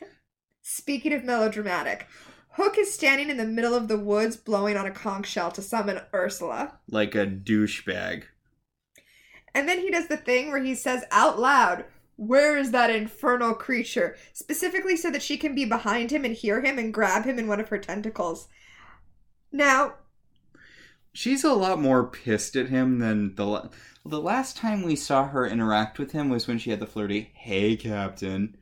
Speaking 0.62 1.12
of 1.12 1.24
melodramatic, 1.24 2.08
Hook 2.52 2.76
is 2.78 2.92
standing 2.92 3.30
in 3.30 3.38
the 3.38 3.44
middle 3.44 3.74
of 3.74 3.88
the 3.88 3.98
woods 3.98 4.36
blowing 4.36 4.76
on 4.76 4.86
a 4.86 4.90
conch 4.90 5.26
shell 5.26 5.50
to 5.52 5.62
summon 5.62 6.00
Ursula. 6.14 6.78
Like 6.88 7.14
a 7.14 7.26
douchebag. 7.26 8.24
And 9.54 9.68
then 9.68 9.80
he 9.80 9.90
does 9.90 10.08
the 10.08 10.16
thing 10.16 10.50
where 10.50 10.62
he 10.62 10.74
says 10.74 11.04
out 11.10 11.38
loud, 11.38 11.84
Where 12.16 12.56
is 12.56 12.70
that 12.70 12.90
infernal 12.90 13.54
creature? 13.54 14.16
Specifically 14.32 14.96
so 14.96 15.10
that 15.10 15.22
she 15.22 15.36
can 15.36 15.54
be 15.54 15.64
behind 15.64 16.10
him 16.10 16.24
and 16.24 16.34
hear 16.34 16.60
him 16.60 16.78
and 16.78 16.92
grab 16.92 17.24
him 17.24 17.38
in 17.38 17.48
one 17.48 17.60
of 17.60 17.68
her 17.68 17.78
tentacles. 17.78 18.48
Now, 19.50 19.94
She's 21.14 21.44
a 21.44 21.52
lot 21.52 21.78
more 21.78 22.06
pissed 22.06 22.56
at 22.56 22.70
him 22.70 22.98
than 22.98 23.34
the 23.34 23.44
la- 23.44 23.68
the 24.04 24.20
last 24.20 24.56
time 24.56 24.82
we 24.82 24.96
saw 24.96 25.28
her 25.28 25.46
interact 25.46 25.98
with 25.98 26.12
him 26.12 26.30
was 26.30 26.48
when 26.48 26.58
she 26.58 26.70
had 26.70 26.80
the 26.80 26.86
flirty 26.86 27.30
"Hey, 27.34 27.76
Captain." 27.76 28.56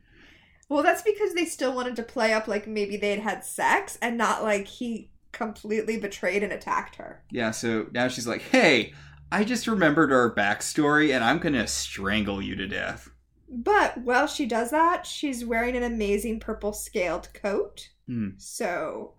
Well, 0.71 0.83
that's 0.83 1.01
because 1.01 1.33
they 1.33 1.43
still 1.43 1.75
wanted 1.75 1.97
to 1.97 2.03
play 2.03 2.31
up 2.31 2.47
like 2.47 2.65
maybe 2.65 2.95
they 2.95 3.19
had 3.19 3.43
sex 3.43 3.97
and 4.01 4.17
not 4.17 4.41
like 4.41 4.65
he 4.65 5.11
completely 5.33 5.97
betrayed 5.97 6.43
and 6.43 6.53
attacked 6.53 6.95
her. 6.95 7.25
Yeah, 7.29 7.51
so 7.51 7.87
now 7.91 8.07
she's 8.07 8.25
like, 8.25 8.41
"Hey, 8.41 8.93
I 9.33 9.43
just 9.43 9.67
remembered 9.67 10.13
our 10.13 10.33
backstory, 10.33 11.13
and 11.13 11.25
I'm 11.25 11.39
gonna 11.39 11.67
strangle 11.67 12.41
you 12.41 12.55
to 12.55 12.69
death." 12.69 13.09
But 13.49 13.97
while 13.97 14.27
she 14.27 14.45
does 14.45 14.71
that, 14.71 15.05
she's 15.05 15.43
wearing 15.43 15.75
an 15.75 15.83
amazing 15.83 16.39
purple 16.39 16.71
scaled 16.71 17.33
coat. 17.33 17.89
Hmm. 18.07 18.29
So, 18.37 19.15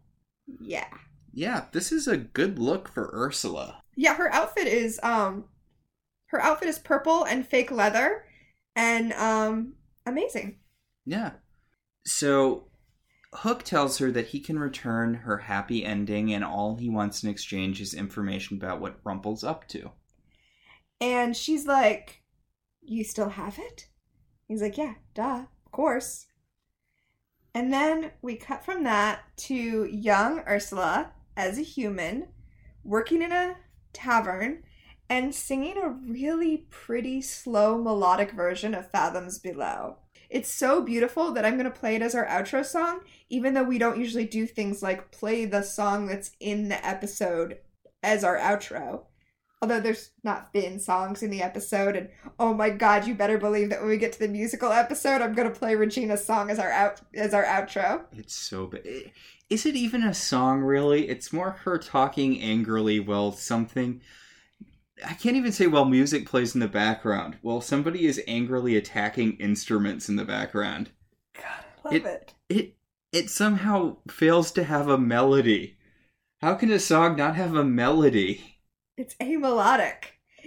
yeah. 0.59 0.89
Yeah, 1.35 1.67
this 1.73 1.93
is 1.93 2.09
a 2.09 2.17
good 2.17 2.59
look 2.59 2.89
for 2.89 3.11
Ursula. 3.13 3.83
Yeah, 3.95 4.15
her 4.15 4.33
outfit 4.33 4.69
is 4.69 4.99
um 5.03 5.45
her 6.29 6.41
outfit 6.41 6.69
is 6.69 6.79
purple 6.79 7.25
and 7.25 7.47
fake 7.47 7.71
leather 7.71 8.25
and 8.75 9.13
um 9.13 9.75
amazing. 10.07 10.57
Yeah. 11.05 11.33
So 12.05 12.69
Hook 13.33 13.63
tells 13.63 13.99
her 13.99 14.11
that 14.11 14.29
he 14.29 14.41
can 14.41 14.59
return 14.59 15.15
her 15.15 15.39
happy 15.39 15.85
ending, 15.85 16.33
and 16.33 16.45
all 16.45 16.77
he 16.77 16.91
wants 16.91 17.23
in 17.23 17.31
exchange 17.31 17.81
is 17.81 17.95
information 17.95 18.57
about 18.57 18.81
what 18.81 19.01
Rumple's 19.05 19.45
up 19.45 19.67
to. 19.69 19.93
And 21.01 21.37
she's 21.37 21.67
like, 21.67 22.23
"You 22.81 23.05
still 23.05 23.31
have 23.31 23.59
it?" 23.59 23.89
He's 24.47 24.63
like, 24.63 24.77
"Yeah, 24.77 24.95
duh, 25.15 25.47
of 25.65 25.73
course." 25.73 26.27
And 27.55 27.73
then 27.73 28.13
we 28.23 28.37
cut 28.37 28.65
from 28.65 28.85
that 28.85 29.21
to 29.37 29.85
young 29.85 30.41
Ursula 30.41 31.13
as 31.37 31.59
a 31.59 31.63
human 31.63 32.29
working 32.85 33.23
in 33.23 33.33
a 33.33 33.57
tavern 33.93 34.65
and 35.09 35.35
singing 35.35 35.77
a 35.77 35.89
really 35.89 36.67
pretty 36.71 37.21
slow 37.21 37.77
melodic 37.83 38.33
version 38.33 38.75
of 38.75 38.91
Fathoms 38.91 39.39
Below. 39.39 39.99
It's 40.33 40.51
so 40.51 40.81
beautiful 40.81 41.33
that 41.33 41.45
I'm 41.45 41.59
going 41.59 41.71
to 41.71 41.79
play 41.79 41.95
it 41.95 42.01
as 42.01 42.15
our 42.15 42.25
outro 42.27 42.65
song, 42.65 43.01
even 43.29 43.53
though 43.53 43.63
we 43.63 43.77
don't 43.77 44.01
usually 44.01 44.25
do 44.25 44.47
things 44.47 44.83
like 44.83 45.13
play 45.13 45.45
the 45.45 45.61
song 45.61 46.07
that's 46.07 46.31
in 46.41 46.69
the 46.71 46.85
episode 46.87 47.59
as 48.03 48.25
our 48.25 48.39
outro. 48.39 49.03
Although 49.61 49.81
there's 49.81 50.13
not 50.25 50.51
been 50.55 50.81
songs 50.81 51.23
in 51.23 51.31
the 51.31 51.43
episode, 51.43 51.97
and 51.97 52.09
oh 52.39 52.55
my 52.55 52.71
god, 52.71 53.07
you 53.07 53.15
better 53.15 53.37
believe 53.37 53.69
that 53.69 53.81
when 53.81 53.91
we 53.91 53.99
get 53.99 54.15
to 54.15 54.19
the 54.19 54.27
musical 54.27 54.73
episode, 54.73 55.21
I'm 55.21 55.35
gonna 55.35 55.51
play 55.51 55.75
Regina's 55.75 56.25
song 56.25 56.49
as 56.51 56.59
our 56.59 56.71
out 56.71 57.03
as 57.15 57.35
our 57.35 57.45
outro. 57.45 58.07
It's 58.17 58.35
so 58.35 58.67
bad. 58.67 58.83
Is 59.51 59.67
it 59.67 59.77
even 59.77 60.03
a 60.03 60.15
song, 60.15 60.63
really? 60.63 61.09
It's 61.09 61.33
more 61.33 61.51
her 61.65 61.77
talking 61.77 62.41
angrily 62.41 63.01
while 63.01 63.33
something. 63.33 64.01
I 65.07 65.15
can't 65.15 65.37
even 65.37 65.53
say 65.53 65.67
while 65.67 65.85
music 65.85 66.27
plays 66.27 66.55
in 66.55 66.61
the 66.61 66.69
background. 66.69 67.37
While 67.43 67.61
somebody 67.61 68.07
is 68.07 68.21
angrily 68.27 68.77
attacking 68.77 69.37
instruments 69.39 70.09
in 70.09 70.17
the 70.17 70.25
background. 70.25 70.91
God, 71.35 71.45
I 71.85 71.89
love 71.89 71.95
It- 71.95 72.05
it. 72.05 72.35
It 72.49 72.77
it 73.13 73.31
somehow 73.31 73.99
fails 74.11 74.51
to 74.53 74.65
have 74.65 74.89
a 74.89 74.97
melody. 74.97 75.77
How 76.41 76.55
can 76.55 76.71
a 76.71 76.79
song 76.79 77.17
not 77.17 77.37
have 77.37 77.55
a 77.55 77.63
melody? 77.65 78.59
It's 78.97 79.15
amelodic. 79.17 80.05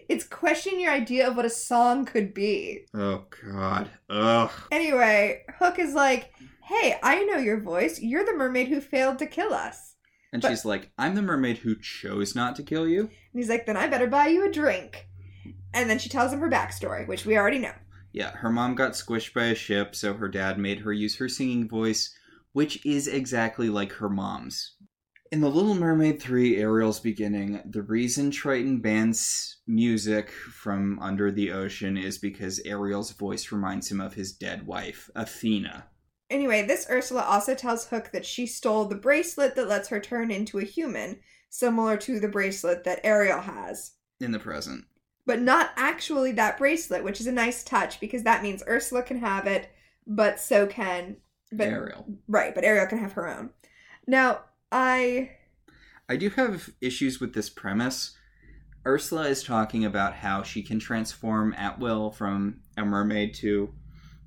It's 0.10 0.24
questioning 0.26 0.80
your 0.80 0.92
idea 0.92 1.28
of 1.28 1.36
what 1.36 1.46
a 1.46 1.50
song 1.50 2.06
could 2.06 2.34
be. 2.34 2.86
Oh 2.94 3.26
god. 3.52 3.90
Ugh. 4.10 4.52
Anyway, 4.72 5.44
Hook 5.60 5.80
is 5.80 5.94
like, 5.94 6.32
"Hey, 6.64 6.98
I 7.04 7.24
know 7.26 7.38
your 7.38 7.60
voice. 7.60 8.00
You're 8.00 8.26
the 8.26 8.34
mermaid 8.34 8.68
who 8.68 8.82
failed 8.82 9.20
to 9.20 9.26
kill 9.28 9.54
us." 9.54 9.95
And 10.36 10.42
But- 10.42 10.50
she's 10.50 10.66
like, 10.66 10.92
I'm 10.98 11.16
the 11.16 11.22
mermaid 11.22 11.60
who 11.60 11.78
chose 11.80 12.36
not 12.36 12.58
to 12.58 12.64
kill 12.64 12.90
you. 12.90 13.04
And 13.04 13.10
he's 13.34 13.48
like, 13.48 13.66
"Then 13.66 13.78
I 13.78 13.88
better 13.88 14.06
buy 14.06 14.28
you 14.28 14.46
a 14.46 14.52
drink." 14.52 15.08
And 15.74 15.90
then 15.90 15.98
she 15.98 16.10
tells 16.10 16.34
him 16.34 16.42
her 16.42 16.50
backstory, 16.50 17.08
which 17.08 17.26
we 17.26 17.38
already 17.38 17.58
know. 17.58 17.72
Yeah, 18.12 18.32
her 18.32 18.52
mom 18.52 18.76
got 18.76 18.92
squished 18.96 19.34
by 19.34 19.46
a 19.46 19.56
ship, 19.56 19.96
so 19.96 20.14
her 20.16 20.28
dad 20.28 20.60
made 20.60 20.80
her 20.82 20.92
use 20.92 21.16
her 21.20 21.30
singing 21.30 21.70
voice, 21.70 22.14
which 22.52 22.86
is 22.86 23.08
exactly 23.08 23.70
like 23.70 23.94
her 23.94 24.10
mom's. 24.10 24.76
In 25.32 25.40
The 25.40 25.50
Little 25.50 25.74
Mermaid 25.74 26.22
3 26.22 26.58
Ariel's 26.58 27.00
beginning, 27.00 27.62
the 27.66 27.82
reason 27.84 28.30
Triton 28.30 28.82
bans 28.82 29.62
music 29.66 30.32
from 30.32 31.00
under 31.00 31.32
the 31.32 31.52
ocean 31.52 31.96
is 31.96 32.18
because 32.18 32.60
Ariel's 32.66 33.12
voice 33.14 33.54
reminds 33.54 33.90
him 33.90 34.02
of 34.02 34.16
his 34.16 34.34
dead 34.34 34.68
wife, 34.68 35.10
Athena. 35.16 35.86
Anyway, 36.30 36.66
this 36.66 36.88
Ursula 36.90 37.22
also 37.22 37.54
tells 37.54 37.88
Hook 37.88 38.10
that 38.12 38.26
she 38.26 38.48
stole 38.48 38.86
the 38.86 38.96
bracelet 38.96 39.56
that 39.56 39.68
lets 39.68 39.90
her 39.90 40.00
turn 40.00 40.32
into 40.32 40.60
a 40.60 40.64
human, 40.64 41.20
similar 41.50 41.98
to 41.98 42.20
the 42.20 42.28
bracelet 42.28 42.84
that 42.84 43.02
Ariel 43.04 43.42
has. 43.42 43.94
In 44.20 44.32
the 44.32 44.40
present. 44.40 44.86
But 45.26 45.42
not 45.42 45.72
actually 45.76 46.32
that 46.34 46.58
bracelet, 46.58 47.04
which 47.04 47.20
is 47.20 47.28
a 47.28 47.32
nice 47.32 47.64
touch 47.64 48.00
because 48.00 48.24
that 48.24 48.44
means 48.44 48.64
Ursula 48.68 49.04
can 49.04 49.20
have 49.20 49.48
it, 49.48 49.70
but 50.08 50.40
so 50.40 50.66
can 50.68 51.18
but 51.52 51.68
Ariel. 51.68 52.06
right, 52.28 52.54
but 52.54 52.64
Ariel 52.64 52.88
can 52.88 53.00
have 53.00 53.14
her 53.14 53.28
own. 53.28 53.52
Now, 54.08 54.42
I 54.72 55.32
I 56.08 56.18
do 56.18 56.30
have 56.32 56.70
issues 56.82 57.20
with 57.20 57.34
this 57.34 57.50
premise. 57.50 58.16
Ursula 58.86 59.28
is 59.28 59.44
talking 59.44 59.86
about 59.86 60.14
how 60.14 60.44
she 60.44 60.62
can 60.62 60.80
transform 60.80 61.54
at 61.58 61.80
will 61.80 62.12
from 62.12 62.62
a 62.78 62.86
mermaid 62.86 63.34
to 63.36 63.74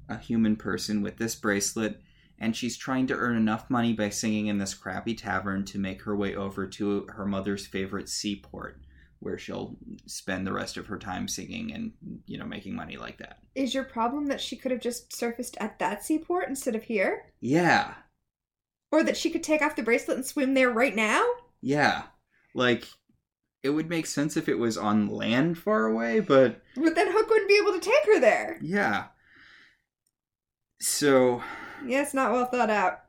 a 0.08 0.18
human 0.18 0.56
person 0.56 1.02
with 1.02 1.16
this 1.18 1.34
bracelet, 1.34 2.00
and 2.38 2.54
she's 2.56 2.76
trying 2.76 3.06
to 3.08 3.14
earn 3.14 3.36
enough 3.36 3.68
money 3.68 3.92
by 3.92 4.08
singing 4.10 4.46
in 4.46 4.58
this 4.58 4.74
crappy 4.74 5.14
tavern 5.14 5.64
to 5.66 5.78
make 5.78 6.02
her 6.02 6.16
way 6.16 6.34
over 6.34 6.66
to 6.66 7.06
her 7.10 7.26
mother's 7.26 7.66
favorite 7.66 8.08
seaport, 8.08 8.80
where 9.18 9.36
she'll 9.38 9.76
spend 10.06 10.46
the 10.46 10.52
rest 10.52 10.76
of 10.76 10.86
her 10.86 10.98
time 10.98 11.26
singing 11.28 11.72
and, 11.72 11.92
you 12.26 12.38
know, 12.38 12.44
making 12.46 12.74
money 12.76 12.96
like 12.96 13.18
that. 13.18 13.38
is 13.54 13.74
your 13.74 13.82
problem 13.84 14.26
that 14.26 14.40
she 14.40 14.56
could 14.56 14.70
have 14.70 14.80
just 14.80 15.14
surfaced 15.16 15.56
at 15.60 15.78
that 15.80 16.04
seaport 16.04 16.48
instead 16.48 16.76
of 16.76 16.84
here? 16.84 17.24
Yeah, 17.40 17.94
Or 18.92 19.02
that 19.02 19.16
she 19.16 19.30
could 19.30 19.42
take 19.42 19.60
off 19.60 19.74
the 19.76 19.82
bracelet 19.82 20.16
and 20.18 20.24
swim 20.26 20.54
there 20.54 20.70
right 20.70 20.94
now? 20.94 21.24
yeah. 21.60 22.04
Like, 22.54 22.86
it 23.62 23.70
would 23.70 23.88
make 23.90 24.06
sense 24.06 24.36
if 24.36 24.48
it 24.48 24.54
was 24.58 24.78
on 24.78 25.08
land 25.08 25.58
far 25.58 25.86
away, 25.86 26.20
but 26.20 26.62
But 26.76 26.94
then 26.94 27.10
Hook 27.12 27.28
wouldn't 27.28 27.48
be 27.48 27.58
able 27.60 27.72
to 27.72 27.80
take 27.80 28.06
her 28.06 28.20
there. 28.20 28.58
Yeah. 28.62 29.06
So, 30.80 31.42
Yeah, 31.84 32.02
it's 32.02 32.14
not 32.14 32.32
well 32.32 32.46
thought 32.46 32.70
out. 32.70 33.00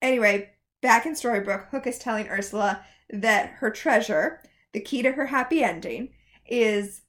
Anyway, 0.00 0.50
back 0.80 1.06
in 1.06 1.14
Storybrooke, 1.14 1.68
Hook 1.70 1.86
is 1.86 1.98
telling 1.98 2.28
Ursula 2.28 2.84
that 3.10 3.50
her 3.58 3.70
treasure, 3.70 4.42
the 4.72 4.80
key 4.80 5.02
to 5.02 5.12
her 5.12 5.26
happy 5.26 5.62
ending, 5.62 6.10
is 6.46 7.02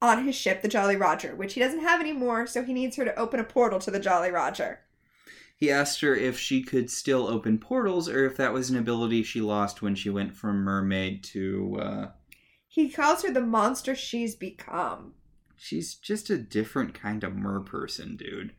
on 0.00 0.24
his 0.24 0.34
ship, 0.34 0.62
the 0.62 0.68
Jolly 0.68 0.96
Roger, 0.96 1.34
which 1.36 1.54
he 1.54 1.60
doesn't 1.60 1.80
have 1.82 2.00
anymore, 2.00 2.46
so 2.46 2.62
he 2.64 2.72
needs 2.72 2.96
her 2.96 3.04
to 3.04 3.14
open 3.18 3.38
a 3.38 3.44
portal 3.44 3.78
to 3.80 3.90
the 3.90 4.00
Jolly 4.00 4.30
Roger. 4.30 4.80
he 5.56 5.70
asked 5.70 6.00
her 6.00 6.14
if 6.14 6.38
she 6.38 6.62
could 6.62 6.90
still 6.90 7.28
open 7.28 7.58
portals 7.58 8.08
or 8.08 8.24
if 8.26 8.36
that 8.36 8.52
was 8.52 8.68
an 8.70 8.76
ability 8.78 9.22
she 9.22 9.40
lost 9.40 9.80
when 9.82 9.94
she 9.94 10.10
went 10.10 10.34
from 10.34 10.56
mermaid 10.64 11.22
to, 11.22 11.78
uh, 11.80 12.10
He 12.66 12.88
calls 12.90 13.22
her 13.22 13.30
the 13.32 13.40
monster 13.42 13.94
she's 13.94 14.34
become. 14.34 15.14
she's 15.56 15.94
just 15.94 16.30
a 16.30 16.38
different 16.38 16.94
kind 16.94 17.22
of 17.22 17.36
mer 17.36 17.60
person, 17.60 18.16
dude. 18.16 18.54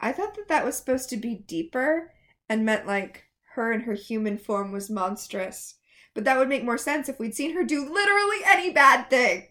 I 0.00 0.12
thought 0.12 0.34
that 0.36 0.48
that 0.48 0.64
was 0.64 0.76
supposed 0.76 1.10
to 1.10 1.16
be 1.16 1.34
deeper 1.34 2.12
and 2.48 2.64
meant 2.64 2.86
like 2.86 3.24
her 3.54 3.72
in 3.72 3.82
her 3.82 3.94
human 3.94 4.38
form 4.38 4.72
was 4.72 4.90
monstrous. 4.90 5.74
But 6.14 6.24
that 6.24 6.38
would 6.38 6.48
make 6.48 6.64
more 6.64 6.78
sense 6.78 7.08
if 7.08 7.18
we'd 7.18 7.34
seen 7.34 7.54
her 7.54 7.62
do 7.62 7.80
literally 7.80 8.38
any 8.46 8.72
bad 8.72 9.08
thing. 9.10 9.48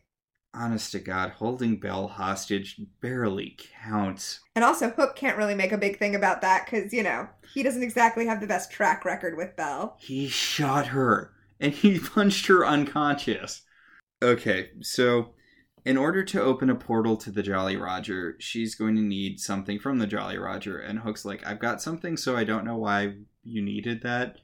Honest 0.54 0.92
to 0.94 1.00
God, 1.00 1.30
holding 1.30 1.80
Belle 1.80 2.08
hostage 2.08 2.82
barely 3.02 3.56
counts. 3.84 4.40
And 4.56 4.66
also, 4.66 4.90
Hook 4.90 5.16
can't 5.16 5.38
really 5.38 5.54
make 5.54 5.72
a 5.72 5.78
big 5.78 6.00
thing 6.00 6.16
about 6.16 6.42
that 6.42 6.66
because, 6.66 6.92
you 6.92 7.04
know, 7.04 7.30
he 7.54 7.62
doesn't 7.62 7.84
exactly 7.84 8.26
have 8.26 8.42
the 8.42 8.48
best 8.48 8.72
track 8.72 9.06
record 9.06 9.38
with 9.38 9.56
Belle. 9.56 9.96
He 10.00 10.28
shot 10.28 10.88
her 10.88 11.34
and 11.60 11.72
he 11.72 12.00
punched 12.14 12.48
her 12.48 12.66
unconscious. 12.66 13.62
Okay, 14.22 14.72
so 14.82 15.34
in 15.86 15.98
order 15.98 16.24
to 16.24 16.42
open 16.42 16.70
a 16.70 16.76
portal 16.76 17.18
to 17.18 17.32
the 17.32 17.44
Jolly 17.44 17.78
Roger, 17.78 18.36
she's 18.40 18.76
going 18.76 18.96
to 18.96 19.02
need 19.02 19.40
something 19.40 19.80
from 19.80 20.00
the 20.00 20.08
Jolly 20.08 20.38
Roger. 20.38 20.78
And 20.78 21.00
Hook's 21.00 21.26
like, 21.26 21.46
I've 21.46 21.60
got 21.60 21.82
something, 21.82 22.18
so 22.18 22.36
I 22.36 22.44
don't 22.44 22.66
know 22.66 22.78
why 22.78 23.16
you 23.44 23.62
needed 23.62 24.04
that. 24.04 24.38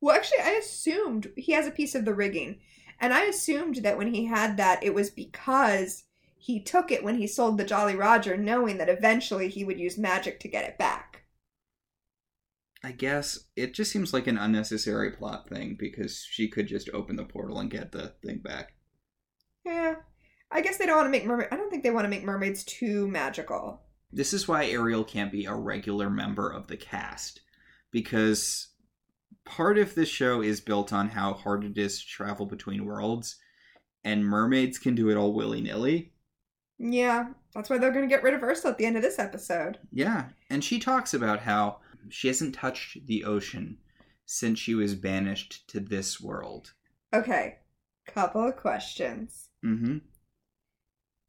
Well, 0.00 0.16
actually, 0.16 0.42
I 0.42 0.50
assumed 0.50 1.32
he 1.36 1.52
has 1.52 1.66
a 1.66 1.72
piece 1.72 1.94
of 1.94 2.04
the 2.04 2.14
rigging. 2.14 2.60
And 3.00 3.12
I 3.12 3.24
assumed 3.24 3.76
that 3.76 3.98
when 3.98 4.12
he 4.12 4.26
had 4.26 4.56
that, 4.56 4.82
it 4.82 4.94
was 4.94 5.10
because 5.10 6.04
he 6.36 6.62
took 6.62 6.90
it 6.90 7.02
when 7.02 7.16
he 7.16 7.26
sold 7.26 7.58
the 7.58 7.64
Jolly 7.64 7.96
Roger, 7.96 8.36
knowing 8.36 8.78
that 8.78 8.88
eventually 8.88 9.48
he 9.48 9.64
would 9.64 9.80
use 9.80 9.98
magic 9.98 10.40
to 10.40 10.48
get 10.48 10.64
it 10.64 10.78
back. 10.78 11.24
I 12.84 12.92
guess 12.92 13.46
it 13.56 13.74
just 13.74 13.90
seems 13.90 14.12
like 14.12 14.26
an 14.28 14.38
unnecessary 14.38 15.10
plot 15.10 15.48
thing 15.48 15.76
because 15.78 16.24
she 16.30 16.48
could 16.48 16.68
just 16.68 16.88
open 16.94 17.16
the 17.16 17.24
portal 17.24 17.58
and 17.58 17.70
get 17.70 17.90
the 17.90 18.14
thing 18.22 18.38
back. 18.38 18.74
Yeah. 19.64 19.96
I 20.50 20.60
guess 20.60 20.78
they 20.78 20.86
don't 20.86 20.96
want 20.96 21.06
to 21.06 21.10
make 21.10 21.26
mermaid. 21.26 21.48
I 21.50 21.56
don't 21.56 21.70
think 21.70 21.82
they 21.82 21.90
want 21.90 22.04
to 22.04 22.10
make 22.10 22.24
mermaids 22.24 22.64
too 22.64 23.08
magical. 23.08 23.82
This 24.12 24.32
is 24.32 24.46
why 24.46 24.66
Ariel 24.66 25.04
can't 25.04 25.32
be 25.32 25.44
a 25.44 25.54
regular 25.54 26.08
member 26.08 26.48
of 26.48 26.68
the 26.68 26.76
cast 26.76 27.40
because 27.90 28.68
part 29.44 29.78
of 29.78 29.94
this 29.94 30.08
show 30.08 30.42
is 30.42 30.60
built 30.60 30.92
on 30.92 31.08
how 31.08 31.34
hard 31.34 31.64
it 31.64 31.78
is 31.78 32.00
to 32.00 32.06
travel 32.06 32.46
between 32.46 32.84
worlds, 32.84 33.36
and 34.04 34.24
mermaids 34.24 34.78
can 34.78 34.94
do 34.94 35.08
it 35.08 35.16
all 35.16 35.32
willy 35.32 35.60
nilly. 35.60 36.12
Yeah, 36.78 37.28
that's 37.54 37.70
why 37.70 37.78
they're 37.78 37.92
going 37.92 38.08
to 38.08 38.14
get 38.14 38.22
rid 38.22 38.34
of 38.34 38.42
Ursula 38.42 38.72
at 38.72 38.78
the 38.78 38.84
end 38.84 38.96
of 38.96 39.02
this 39.02 39.18
episode. 39.18 39.78
Yeah, 39.90 40.26
and 40.50 40.62
she 40.62 40.78
talks 40.78 41.14
about 41.14 41.40
how 41.40 41.78
she 42.08 42.28
hasn't 42.28 42.54
touched 42.54 43.06
the 43.06 43.24
ocean 43.24 43.78
since 44.26 44.58
she 44.58 44.74
was 44.74 44.94
banished 44.94 45.66
to 45.68 45.80
this 45.80 46.20
world. 46.20 46.74
Okay, 47.14 47.56
couple 48.06 48.46
of 48.46 48.56
questions. 48.56 49.48
Mm-hmm. 49.64 49.98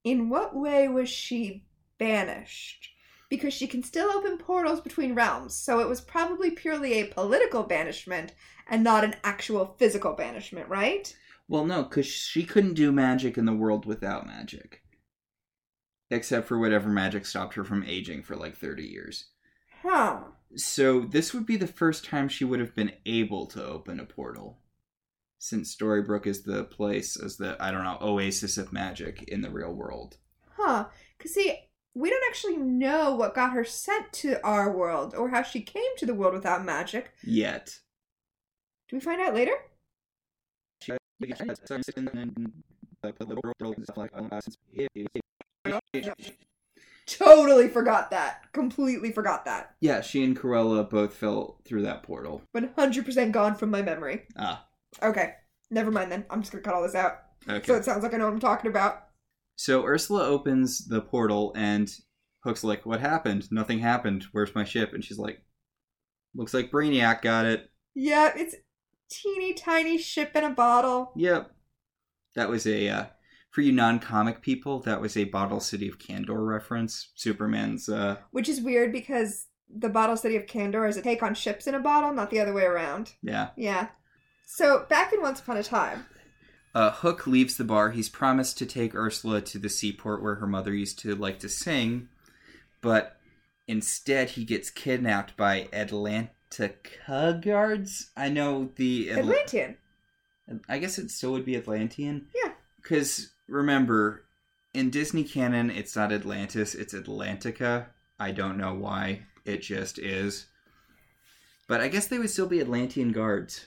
In 0.08 0.30
what 0.30 0.56
way 0.56 0.88
was 0.88 1.10
she 1.10 1.66
banished? 1.98 2.92
Because 3.30 3.54
she 3.54 3.68
can 3.68 3.84
still 3.84 4.10
open 4.10 4.38
portals 4.38 4.80
between 4.80 5.16
realms, 5.16 5.54
so 5.54 5.82
it 5.82 5.90
was 5.90 6.00
probably 6.00 6.50
purely 6.50 6.94
a 6.94 7.08
political 7.08 7.64
banishment 7.64 8.34
and 8.70 8.86
not 8.86 9.04
an 9.04 9.18
actual 9.26 9.76
physical 9.78 10.14
banishment, 10.14 10.70
right? 10.70 11.14
Well, 11.50 11.66
no, 11.66 11.84
because 11.84 12.06
she 12.06 12.46
couldn't 12.46 12.76
do 12.76 12.94
magic 12.94 13.38
in 13.38 13.44
the 13.44 13.54
world 13.54 13.86
without 13.86 14.26
magic. 14.26 14.82
Except 16.10 16.48
for 16.48 16.58
whatever 16.58 16.88
magic 16.88 17.26
stopped 17.26 17.56
her 17.56 17.66
from 17.66 17.84
aging 17.84 18.24
for 18.24 18.38
like 18.38 18.56
30 18.56 18.84
years. 18.84 19.32
Huh. 19.82 20.20
So 20.56 21.02
this 21.02 21.34
would 21.34 21.46
be 21.46 21.58
the 21.58 21.68
first 21.68 22.06
time 22.06 22.30
she 22.30 22.46
would 22.46 22.62
have 22.62 22.74
been 22.74 22.94
able 23.06 23.46
to 23.48 23.62
open 23.62 24.00
a 24.00 24.06
portal. 24.06 24.60
Since 25.40 25.76
Storybrooke 25.76 26.26
is 26.26 26.44
the 26.44 26.64
place 26.64 27.16
as 27.16 27.38
the, 27.38 27.56
I 27.60 27.72
don't 27.72 27.84
know, 27.84 27.98
oasis 28.02 28.58
of 28.58 28.74
magic 28.74 29.24
in 29.24 29.42
the 29.42 29.50
real 29.50 29.74
world. 29.74 30.18
Huh. 30.56 30.86
Because, 31.18 31.34
see, 31.34 31.58
we 31.94 32.10
don't 32.10 32.24
actually 32.28 32.58
know 32.58 33.16
what 33.16 33.36
got 33.36 33.54
her 33.54 33.64
sent 33.64 34.12
to 34.14 34.44
our 34.46 34.76
world 34.76 35.16
or 35.16 35.30
how 35.30 35.44
she 35.44 35.62
came 35.62 35.96
to 35.98 36.06
the 36.06 36.14
world 36.14 36.34
without 36.34 36.66
magic. 36.66 37.12
Yet. 37.24 37.80
Do 38.90 38.96
we 38.96 39.00
find 39.00 39.22
out 39.22 39.36
later? 39.36 39.54
Totally 47.08 47.68
forgot 47.70 48.12
that. 48.12 48.52
Completely 48.54 49.12
forgot 49.12 49.46
that. 49.46 49.76
Yeah, 49.80 50.02
she 50.02 50.24
and 50.24 50.38
Cruella 50.38 50.90
both 50.90 51.14
fell 51.14 51.62
through 51.66 51.84
that 51.84 52.04
portal. 52.04 52.42
100% 52.56 53.32
gone 53.32 53.56
from 53.56 53.72
my 53.72 53.82
memory. 53.82 54.24
Ah, 54.38 54.66
Okay. 55.02 55.34
Never 55.70 55.92
mind 55.92 56.12
then. 56.12 56.26
I'm 56.30 56.42
just 56.42 56.52
going 56.52 56.64
to 56.64 56.68
cut 56.70 56.76
all 56.76 56.84
this 56.84 56.96
out. 56.96 57.20
okay. 57.50 57.66
So 57.68 57.76
it 57.76 57.86
sounds 57.86 58.04
like 58.04 58.14
I 58.14 58.18
know 58.18 58.26
what 58.26 58.34
I'm 58.34 58.40
talking 58.40 58.70
about. 58.70 59.04
So 59.56 59.84
Ursula 59.86 60.26
opens 60.26 60.88
the 60.88 61.02
portal 61.02 61.52
and 61.56 61.92
Hook's 62.44 62.64
like, 62.64 62.86
What 62.86 63.00
happened? 63.02 63.52
Nothing 63.52 63.80
happened. 63.80 64.26
Where's 64.32 64.54
my 64.56 64.64
ship? 64.64 64.94
And 64.94 65.04
she's 65.04 65.18
like, 65.20 65.42
Looks 66.36 66.54
like 66.54 66.72
Brainiac 66.72 67.22
got 67.22 67.46
it. 67.46 67.70
Yeah, 67.96 68.32
it's 68.36 68.56
teeny 69.10 69.54
tiny 69.54 69.98
ship 69.98 70.36
in 70.36 70.44
a 70.44 70.52
bottle. 70.52 71.12
Yep. 71.16 71.52
That 72.36 72.50
was 72.50 72.68
a, 72.68 72.88
uh, 72.88 73.06
for 73.50 73.62
you 73.62 73.72
non 73.72 73.98
comic 74.00 74.42
people, 74.44 74.80
that 74.82 75.02
was 75.02 75.18
a 75.18 75.24
Bottle 75.24 75.60
City 75.60 75.88
of 75.88 75.98
Kandor 75.98 76.48
reference. 76.48 77.12
Superman's, 77.16 77.90
uh, 77.90 78.18
Which 78.32 78.48
is 78.48 78.62
weird 78.62 78.92
because 78.92 79.48
the 79.76 79.90
Bottle 79.90 80.16
City 80.16 80.36
of 80.36 80.46
Kandor 80.46 80.88
is 80.88 80.98
a 80.98 81.02
take 81.02 81.24
on 81.24 81.34
ships 81.34 81.66
in 81.66 81.74
a 81.74 81.80
bottle, 81.80 82.14
not 82.14 82.30
the 82.30 82.40
other 82.40 82.54
way 82.54 82.64
around. 82.64 83.14
yeah. 83.24 83.50
Yeah. 83.58 83.88
So 84.50 84.86
back 84.90 85.12
in 85.14 85.22
Once 85.22 85.42
Upon 85.42 85.58
a 85.58 85.64
Time. 85.64 86.06
Uh, 86.74 86.90
Hook 86.90 87.28
leaves 87.28 87.58
the 87.58 87.64
bar. 87.64 87.92
He's 87.92 88.10
promised 88.10 88.58
to 88.58 88.66
take 88.66 88.96
Ursula 88.96 89.42
to 89.42 89.60
the 89.60 89.70
seaport 89.70 90.24
where 90.24 90.36
her 90.36 90.48
mother 90.48 90.74
used 90.74 91.00
to 91.00 91.16
like 91.16 91.40
to 91.40 91.50
sing, 91.50 92.08
but 92.82 93.18
instead 93.68 94.32
he 94.32 94.46
gets 94.46 94.70
kidnapped 94.70 95.36
by 95.36 95.68
Atlantica 95.74 97.42
guards. 97.42 98.12
I 98.16 98.30
know 98.30 98.72
the 98.78 99.10
Atl- 99.10 99.18
Atlantean. 99.20 99.78
I 100.70 100.78
guess 100.78 100.98
it 100.98 101.12
still 101.12 101.34
would 101.34 101.46
be 101.46 101.58
Atlantean. 101.58 102.28
Yeah. 102.34 102.54
Because 102.82 103.34
remember, 103.48 104.24
in 104.74 104.90
Disney 104.90 105.26
canon, 105.26 105.70
it's 105.70 105.96
not 105.96 106.14
Atlantis, 106.14 106.74
it's 106.74 106.94
Atlantica. 106.94 107.88
I 108.18 108.32
don't 108.32 108.58
know 108.58 108.74
why. 108.74 109.24
It 109.46 109.62
just 109.62 110.00
is. 110.00 110.48
But 111.68 111.82
I 111.82 111.90
guess 111.90 112.08
they 112.08 112.18
would 112.18 112.30
still 112.30 112.48
be 112.48 112.62
Atlantean 112.62 113.12
guards. 113.12 113.66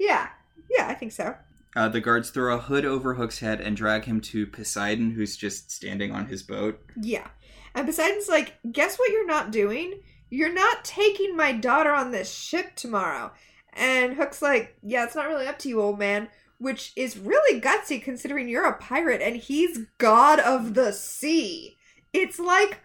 Yeah. 0.00 0.28
Yeah, 0.70 0.88
I 0.88 0.94
think 0.94 1.12
so. 1.12 1.36
Uh, 1.76 1.88
the 1.88 2.00
guards 2.00 2.30
throw 2.30 2.56
a 2.56 2.58
hood 2.58 2.84
over 2.84 3.14
Hook's 3.14 3.38
head 3.38 3.60
and 3.60 3.76
drag 3.76 4.06
him 4.06 4.20
to 4.22 4.46
Poseidon, 4.46 5.12
who's 5.12 5.36
just 5.36 5.70
standing 5.70 6.10
on 6.10 6.26
his 6.26 6.42
boat. 6.42 6.80
Yeah. 7.00 7.28
And 7.74 7.86
Poseidon's 7.86 8.28
like, 8.28 8.54
guess 8.72 8.96
what 8.96 9.12
you're 9.12 9.26
not 9.26 9.52
doing? 9.52 10.00
You're 10.30 10.52
not 10.52 10.84
taking 10.84 11.36
my 11.36 11.52
daughter 11.52 11.92
on 11.92 12.10
this 12.10 12.32
ship 12.32 12.74
tomorrow. 12.74 13.30
And 13.74 14.14
Hook's 14.14 14.42
like, 14.42 14.76
yeah, 14.82 15.04
it's 15.04 15.14
not 15.14 15.28
really 15.28 15.46
up 15.46 15.58
to 15.60 15.68
you, 15.68 15.80
old 15.80 15.98
man. 15.98 16.28
Which 16.58 16.92
is 16.96 17.18
really 17.18 17.60
gutsy 17.60 18.02
considering 18.02 18.48
you're 18.48 18.66
a 18.66 18.78
pirate 18.78 19.22
and 19.22 19.36
he's 19.36 19.86
god 19.98 20.40
of 20.40 20.74
the 20.74 20.92
sea. 20.92 21.76
It's 22.12 22.38
like, 22.38 22.80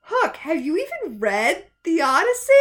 Hook, 0.00 0.36
have 0.36 0.64
you 0.64 0.76
even 0.76 1.18
read 1.18 1.66
the 1.84 2.00
Odyssey? 2.00 2.52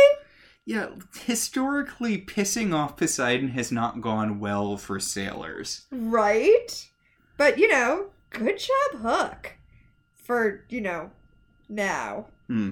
Yeah, 0.66 0.90
historically, 1.26 2.20
pissing 2.20 2.74
off 2.74 2.98
Poseidon 2.98 3.50
has 3.50 3.72
not 3.72 4.02
gone 4.02 4.40
well 4.40 4.78
for 4.78 5.00
sailors. 5.00 5.88
Right? 5.92 6.88
But, 7.38 7.58
you 7.58 7.68
know, 7.68 8.08
good 8.30 8.60
job, 8.60 9.02
Hook. 9.02 9.58
For, 10.16 10.64
you 10.70 10.82
know, 10.82 11.12
now. 11.68 12.28
Hmm. 12.48 12.72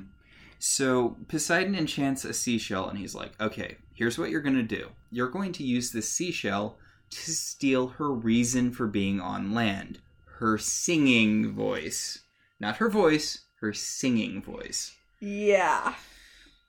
So 0.60 1.18
Poseidon 1.28 1.76
enchants 1.76 2.26
a 2.26 2.34
seashell, 2.34 2.90
and 2.90 3.00
he's 3.00 3.16
like, 3.16 3.32
okay, 3.42 3.78
here's 3.94 4.18
what 4.18 4.30
you're 4.30 4.42
going 4.42 4.56
to 4.56 4.64
do. 4.64 4.90
You're 5.12 5.30
going 5.30 5.54
to 5.54 5.64
use 5.64 5.92
this 5.92 6.12
seashell 6.12 6.78
to 7.10 7.32
steal 7.32 7.88
her 7.88 8.12
reason 8.12 8.72
for 8.72 8.86
being 8.86 9.20
on 9.20 9.54
land 9.54 10.00
her 10.40 10.58
singing 10.58 11.54
voice. 11.54 12.20
Not 12.62 12.78
her 12.78 12.90
voice, 12.90 13.46
her 13.60 13.74
singing 13.74 14.42
voice. 14.42 14.96
Yeah. 15.20 15.96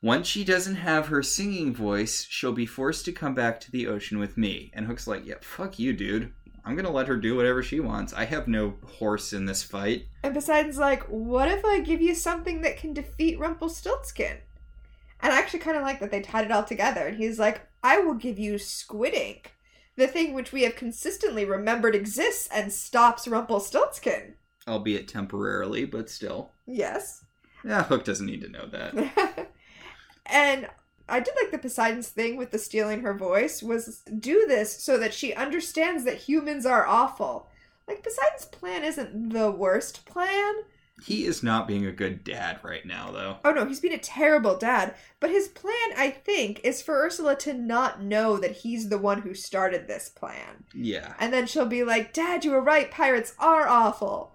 Once 0.03 0.27
she 0.27 0.45
doesn't 0.45 0.77
have 0.77 1.09
her 1.09 1.23
singing 1.23 1.75
voice, 1.75 2.27
she'll 2.31 2.53
be 2.53 2.65
forced 2.65 3.05
to 3.05 3.13
come 3.13 3.35
back 3.35 3.61
to 3.61 3.71
the 3.71 3.87
ocean 3.87 4.19
with 4.19 4.39
me. 4.39 4.71
And 4.73 4.87
Hook's 4.87 5.07
like, 5.07 5.27
yeah, 5.27 5.35
fuck 5.43 5.79
you, 5.79 5.93
dude. 5.93 6.33
I'm 6.65 6.75
gonna 6.75 6.91
let 6.91 7.09
her 7.09 7.17
do 7.17 7.37
whatever 7.37 7.63
she 7.63 7.81
wants. 7.81 8.15
I 8.15 8.25
have 8.25 8.49
no 8.49 8.75
horse 8.99 9.33
in 9.33 9.45
this 9.45 9.63
fight. 9.63 10.07
And 10.23 10.33
Poseidon's 10.33 10.79
like, 10.79 11.03
what 11.05 11.49
if 11.49 11.65
I 11.65 11.81
give 11.81 12.01
you 12.01 12.15
something 12.15 12.63
that 12.63 12.79
can 12.79 12.95
defeat 12.95 13.39
Rumpelstiltskin? 13.39 14.39
And 15.23 15.33
I 15.33 15.39
actually 15.39 15.61
kind 15.61 15.77
of 15.77 15.83
like 15.83 16.01
that 16.01 16.11
they 16.11 16.21
tied 16.21 16.47
it 16.47 16.51
all 16.51 16.65
together. 16.65 17.07
And 17.07 17.17
he's 17.19 17.39
like, 17.39 17.67
I 17.83 17.99
will 17.99 18.15
give 18.15 18.39
you 18.39 18.57
squid 18.59 19.13
ink, 19.13 19.53
the 19.97 20.07
thing 20.07 20.33
which 20.33 20.53
we 20.53 20.63
have 20.63 20.77
consistently 20.77 21.45
remembered 21.45 21.95
exists 21.95 22.49
and 22.53 22.73
stops 22.73 23.29
Rumpelstiltskin. 23.29 24.35
Albeit 24.67 25.09
temporarily, 25.09 25.85
but 25.85 26.09
still. 26.09 26.53
Yes. 26.67 27.25
Yeah, 27.65 27.83
Hook 27.83 28.05
doesn't 28.05 28.27
need 28.27 28.41
to 28.43 28.49
know 28.49 28.67
that. 28.67 29.51
and 30.31 30.69
I 31.09 31.21
did 31.21 31.35
like 31.41 31.51
the 31.51 31.59
Poseidon's 31.59 32.09
thing 32.09 32.37
with 32.37 32.51
the 32.51 32.59
stealing 32.59 33.03
her 33.03 33.15
voice 33.15 33.63
was 33.63 34.03
do 34.19 34.47
this 34.47 34.83
so 34.83 34.97
that 34.99 35.13
she 35.13 35.35
understands 35.35 36.05
that 36.05 36.17
humans 36.19 36.65
are 36.65 36.87
awful. 36.87 37.49
Like 37.89 38.03
Poseidon's 38.03 38.45
plan 38.45 38.85
isn't 38.85 39.31
the 39.31 39.51
worst 39.51 40.07
plan. 40.07 40.55
He 41.05 41.25
is 41.25 41.43
not 41.43 41.67
being 41.67 41.87
a 41.87 41.93
good 41.93 42.25
dad 42.25 42.61
right 42.63 42.85
now, 42.85 43.11
though. 43.11 43.39
Oh 43.45 43.53
no, 43.53 43.65
he's 43.65 43.81
been 43.81 43.93
a 43.93 43.99
terrible 43.99 44.57
dad. 44.57 44.95
But 45.19 45.31
his 45.31 45.49
plan, 45.49 45.75
I 45.97 46.11
think, 46.11 46.61
is 46.63 46.83
for 46.83 47.03
Ursula 47.03 47.37
to 47.37 47.55
not 47.55 48.03
know 48.03 48.37
that 48.37 48.59
he's 48.59 48.89
the 48.89 48.99
one 48.99 49.23
who 49.23 49.35
started 49.35 49.87
this 49.87 50.09
plan. 50.09 50.65
Yeah. 50.75 51.15
And 51.19 51.33
then 51.33 51.47
she'll 51.47 51.67
be 51.67 51.85
like, 51.85 52.13
Dad, 52.13 52.45
you 52.45 52.51
were 52.51 52.61
right, 52.61 52.91
pirates 52.91 53.35
are 53.39 53.67
awful. 53.67 54.33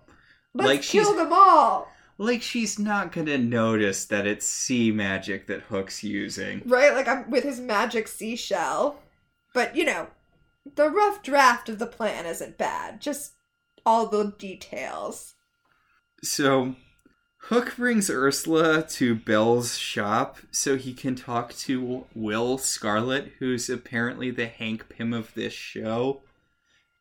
Let's 0.54 0.68
Like 0.68 0.82
kill 0.82 1.16
them 1.16 1.32
all. 1.32 1.88
Like, 2.18 2.42
she's 2.42 2.80
not 2.80 3.12
gonna 3.12 3.38
notice 3.38 4.06
that 4.06 4.26
it's 4.26 4.48
sea 4.48 4.92
magic 4.92 5.48
that 5.48 5.64
Hook's 5.64 6.04
using. 6.04 6.62
Right? 6.66 6.94
Like 6.94 7.08
I'm 7.08 7.30
with 7.30 7.44
his 7.44 7.60
magic 7.60 8.08
seashell. 8.08 9.00
But 9.54 9.76
you 9.76 9.86
know, 9.86 10.08
the 10.76 10.90
rough 10.90 11.22
draft 11.22 11.70
of 11.70 11.80
the 11.80 11.88
plan 11.88 12.26
isn't 12.26 12.58
bad. 12.58 13.02
Just 13.02 13.34
all 13.86 14.08
the 14.08 14.34
details. 14.38 15.36
So 16.24 16.76
Hook 17.38 17.76
brings 17.76 18.10
Ursula 18.10 18.82
to 18.82 19.14
Belle's 19.14 19.78
shop 19.78 20.38
so 20.52 20.78
he 20.78 20.94
can 20.94 21.16
talk 21.16 21.54
to 21.54 22.06
Will 22.16 22.58
Scarlet, 22.58 23.34
who's 23.40 23.70
apparently 23.70 24.32
the 24.32 24.48
Hank 24.48 24.90
Pym 24.90 25.14
of 25.14 25.34
this 25.36 25.54
show, 25.54 26.24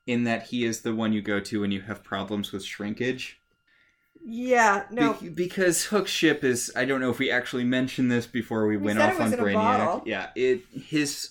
in 0.06 0.24
that 0.24 0.48
he 0.48 0.64
is 0.64 0.82
the 0.82 0.94
one 0.94 1.14
you 1.14 1.22
go 1.22 1.40
to 1.40 1.62
when 1.62 1.70
you 1.70 1.82
have 1.82 2.04
problems 2.04 2.52
with 2.52 2.64
shrinkage. 2.64 3.40
Yeah, 4.26 4.84
no. 4.90 5.12
Be- 5.14 5.28
because 5.28 5.84
Hook's 5.84 6.10
ship 6.10 6.42
is 6.44 6.72
I 6.74 6.84
don't 6.86 7.00
know 7.00 7.10
if 7.10 7.18
we 7.18 7.30
actually 7.30 7.64
mentioned 7.64 8.10
this 8.10 8.26
before 8.26 8.66
we, 8.66 8.76
We 8.76 8.84
went 8.86 8.98
off 8.98 9.20
on 9.20 9.32
Brainiac. 9.32 10.06
Yeah, 10.06 10.30
it 10.34 10.62
his 10.72 11.30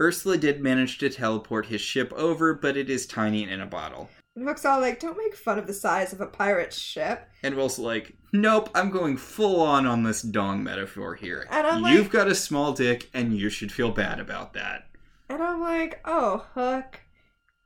Ursula 0.00 0.38
did 0.38 0.62
manage 0.62 0.98
to 0.98 1.10
teleport 1.10 1.66
his 1.66 1.80
ship 1.80 2.12
over, 2.12 2.54
but 2.54 2.76
it 2.76 2.88
is 2.88 3.06
tiny 3.06 3.42
and 3.42 3.52
in 3.52 3.60
a 3.60 3.66
bottle. 3.66 4.08
And 4.36 4.46
Hook's 4.46 4.64
all 4.64 4.80
like, 4.80 5.00
don't 5.00 5.18
make 5.18 5.34
fun 5.34 5.58
of 5.58 5.66
the 5.66 5.74
size 5.74 6.12
of 6.12 6.20
a 6.20 6.26
pirate's 6.26 6.78
ship. 6.78 7.28
And 7.42 7.56
Will's 7.56 7.80
like, 7.80 8.14
nope, 8.32 8.70
I'm 8.76 8.90
going 8.90 9.16
full 9.16 9.60
on 9.60 9.84
on 9.84 10.04
this 10.04 10.22
dong 10.22 10.62
metaphor 10.62 11.16
here. 11.16 11.48
And 11.50 11.66
I'm 11.66 11.84
You've 11.92 12.02
like- 12.04 12.12
got 12.12 12.28
a 12.28 12.36
small 12.36 12.72
dick, 12.72 13.10
and 13.12 13.36
you 13.36 13.50
should 13.50 13.72
feel 13.72 13.90
bad 13.90 14.20
about 14.20 14.52
that. 14.52 14.84
And 15.28 15.42
I'm 15.42 15.60
like, 15.60 16.00
oh, 16.04 16.46
Hook. 16.54 17.00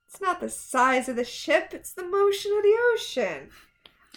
It's 0.08 0.22
not 0.22 0.40
the 0.40 0.48
size 0.48 1.10
of 1.10 1.16
the 1.16 1.24
ship, 1.24 1.68
it's 1.72 1.92
the 1.92 2.04
motion 2.08 2.52
of 2.56 2.62
the 2.62 2.76
ocean. 2.94 3.50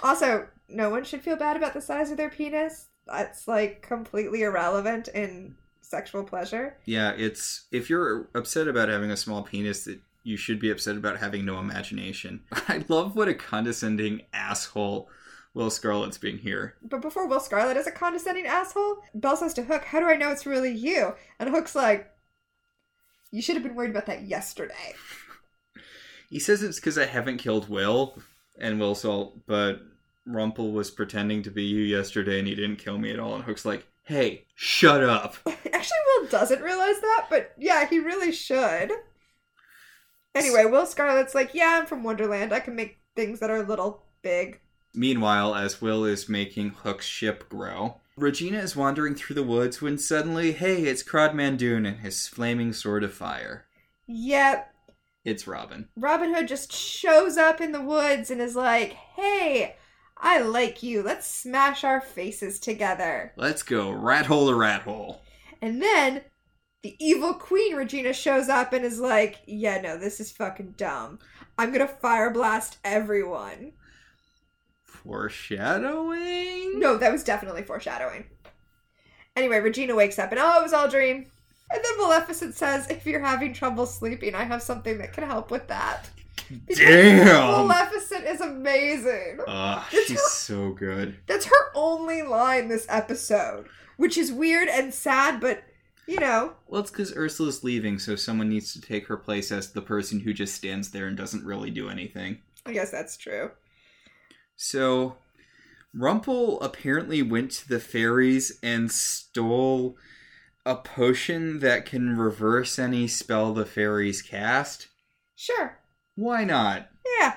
Also, 0.02 0.48
no 0.68 0.90
one 0.90 1.04
should 1.04 1.22
feel 1.22 1.36
bad 1.36 1.58
about 1.58 1.74
the 1.74 1.82
size 1.82 2.12
of 2.12 2.18
their 2.18 2.30
penis. 2.30 2.88
That's 3.08 3.48
like 3.48 3.82
completely 3.82 4.44
irrelevant 4.44 5.08
in 5.10 5.56
sexual 5.82 6.24
pleasure. 6.24 6.78
Yeah, 6.86 7.12
it's 7.12 7.66
if 7.72 7.90
you're 7.90 8.30
upset 8.34 8.68
about 8.68 8.90
having 8.90 9.12
a 9.12 9.18
small 9.18 9.44
penis, 9.44 9.86
that 9.86 10.00
you 10.24 10.38
should 10.38 10.60
be 10.60 10.72
upset 10.72 10.98
about 10.98 11.20
having 11.20 11.46
no 11.46 11.60
imagination. 11.60 12.42
I 12.68 12.84
love 12.88 13.16
what 13.16 13.28
a 13.28 13.34
condescending 13.34 14.24
asshole 14.34 15.08
Will 15.54 15.70
Scarlet's 15.70 16.18
being 16.18 16.40
here. 16.40 16.76
But 16.82 17.02
before 17.02 17.28
Will 17.28 17.40
Scarlet 17.40 17.78
is 17.78 17.88
a 17.88 17.92
condescending 17.92 18.46
asshole, 18.46 18.98
Belle 19.14 19.38
says 19.38 19.54
to 19.54 19.64
Hook, 19.64 19.86
How 19.86 20.00
do 20.00 20.08
I 20.08 20.18
know 20.18 20.32
it's 20.32 20.46
really 20.46 20.72
you? 20.72 21.14
And 21.40 21.50
Hook's 21.50 21.76
like, 21.76 22.12
You 23.32 23.42
should 23.42 23.56
have 23.56 23.64
been 23.64 23.76
worried 23.76 23.92
about 23.92 24.08
that 24.08 24.24
yesterday. 24.24 24.94
He 26.28 26.40
says 26.40 26.64
it's 26.64 26.80
because 26.80 26.98
I 26.98 27.06
haven't 27.06 27.38
killed 27.38 27.70
Will, 27.70 28.18
and 28.60 28.80
Will 28.80 28.98
all, 29.06 29.42
but 29.46 29.82
Rumpel 30.28 30.72
was 30.72 30.92
pretending 30.92 31.44
to 31.44 31.52
be 31.52 31.64
you 31.64 31.82
yesterday 31.82 32.40
and 32.40 32.48
he 32.48 32.56
didn't 32.56 32.78
kill 32.78 32.98
me 32.98 33.12
at 33.12 33.20
all. 33.20 33.36
And 33.36 33.44
Hook's 33.44 33.66
like, 33.66 33.88
hey, 34.04 34.46
shut 34.56 35.04
up. 35.04 35.36
Actually, 35.46 35.98
Will 36.18 36.28
doesn't 36.28 36.62
realize 36.62 37.00
that, 37.02 37.28
but 37.30 37.54
yeah, 37.58 37.88
he 37.88 38.00
really 38.00 38.32
should. 38.32 38.92
Anyway, 40.36 40.66
Will 40.66 40.86
Scarlet's 40.86 41.34
like, 41.34 41.54
Yeah, 41.54 41.80
I'm 41.80 41.86
from 41.86 42.04
Wonderland. 42.04 42.54
I 42.54 42.60
can 42.60 42.76
make 42.76 43.00
things 43.16 43.40
that 43.40 43.50
are 43.50 43.64
a 43.64 43.68
little 43.68 44.04
big. 44.22 44.60
Meanwhile, 44.94 45.56
as 45.56 45.82
Will 45.82 46.06
is 46.06 46.30
making 46.30 46.72
Hook's 46.72 47.06
ship 47.06 47.50
grow, 47.50 47.98
Regina 48.18 48.60
is 48.60 48.76
wandering 48.76 49.16
through 49.16 49.36
the 49.36 49.44
woods 49.44 49.82
when 49.82 49.98
suddenly, 49.98 50.52
hey, 50.54 50.84
it's 50.84 51.04
Crodman 51.04 51.58
Dune 51.58 51.86
and 51.86 52.00
his 52.00 52.28
flaming 52.28 52.74
sword 52.74 53.04
of 53.04 53.14
fire. 53.14 53.66
Yep, 54.08 54.74
It's 55.26 55.48
Robin. 55.48 55.90
Robin 55.98 56.36
Hood 56.36 56.48
just 56.48 56.72
shows 56.72 57.36
up 57.36 57.60
in 57.60 57.72
the 57.72 57.82
woods 57.82 58.30
and 58.30 58.40
is 58.40 58.56
like, 58.56 58.94
Hey, 58.94 59.76
I 60.16 60.40
like 60.40 60.84
you. 60.84 61.02
Let's 61.02 61.26
smash 61.26 61.84
our 61.84 62.00
faces 62.00 62.60
together. 62.60 63.34
Let's 63.36 63.64
go 63.64 63.92
rat 63.92 64.28
hole 64.28 64.48
to 64.48 64.56
rat 64.56 64.84
hole. 64.84 65.24
And 65.64 65.82
then 65.82 66.22
the 66.84 66.96
evil 67.00 67.34
queen 67.34 67.76
Regina 67.76 68.14
shows 68.14 68.50
up 68.50 68.72
and 68.72 68.86
is 68.86 69.00
like, 69.00 69.38
Yeah, 69.48 69.82
no, 69.82 69.98
this 69.98 70.20
is 70.20 70.32
fucking 70.32 70.76
dumb. 70.78 71.18
I'm 71.58 71.72
gonna 71.72 71.88
fire 71.88 72.30
blast 72.30 72.78
everyone. 72.84 73.74
Foreshadowing? 74.84 76.80
No, 76.80 76.98
that 76.98 77.12
was 77.12 77.24
definitely 77.24 77.64
foreshadowing. 77.64 78.26
Anyway, 79.36 79.60
Regina 79.60 79.96
wakes 79.96 80.20
up 80.20 80.32
and 80.32 80.40
oh, 80.40 80.60
it 80.60 80.64
was 80.64 80.74
all 80.74 80.86
a 80.86 80.90
dream. 80.90 81.26
And 81.72 81.84
then 81.84 81.98
Maleficent 81.98 82.56
says, 82.56 82.90
If 82.90 83.06
you're 83.06 83.20
having 83.20 83.54
trouble 83.54 83.86
sleeping, 83.86 84.36
I 84.36 84.44
have 84.44 84.62
something 84.62 84.98
that 85.00 85.14
can 85.14 85.24
help 85.24 85.52
with 85.52 85.68
that. 85.68 86.08
Because 86.50 86.78
Damn! 86.78 87.68
Maleficent 87.68 88.26
is 88.26 88.40
amazing. 88.42 89.40
Ah, 89.48 89.80
Ugh, 89.88 89.94
It's 89.94 90.08
she's 90.08 90.22
so 90.32 90.72
good. 90.72 91.18
That's 91.26 91.46
her 91.46 91.72
only 91.74 92.22
line 92.22 92.68
this 92.68 92.86
episode, 92.88 93.68
which 93.98 94.18
is 94.18 94.32
weird 94.32 94.68
and 94.68 94.94
sad, 94.94 95.40
but 95.40 95.64
you 96.08 96.20
know, 96.20 96.54
Well, 96.68 96.82
it's 96.82 96.92
because 96.92 97.16
Ursula's 97.16 97.64
leaving, 97.64 97.98
so 97.98 98.16
someone 98.16 98.48
needs 98.48 98.74
to 98.74 98.82
take 98.82 99.08
her 99.08 99.18
place 99.18 99.52
as 99.52 99.72
the 99.72 99.82
person 99.82 100.20
who 100.20 100.34
just 100.34 100.54
stands 100.54 100.92
there 100.92 101.08
and 101.08 101.18
doesn't 101.18 101.44
really 101.44 101.72
do 101.72 101.90
anything. 101.90 102.40
I 102.64 102.74
guess 102.74 102.92
that's 102.92 103.18
true. 103.18 103.50
So, 104.56 105.16
Rumpel 105.98 106.64
apparently 106.64 107.24
went 107.24 107.52
to 107.52 107.68
the 107.68 107.80
fairies 107.80 108.60
and 108.62 108.92
stole 108.92 109.98
a 110.66 110.76
potion 110.76 111.60
that 111.60 111.86
can 111.86 112.18
reverse 112.18 112.80
any 112.80 113.08
spell 113.08 113.54
the 113.54 113.66
fairies 113.66 114.22
cast. 114.22 114.88
Sure. 115.36 115.78
Why 116.16 116.44
not? 116.44 116.90
Yeah. 117.20 117.36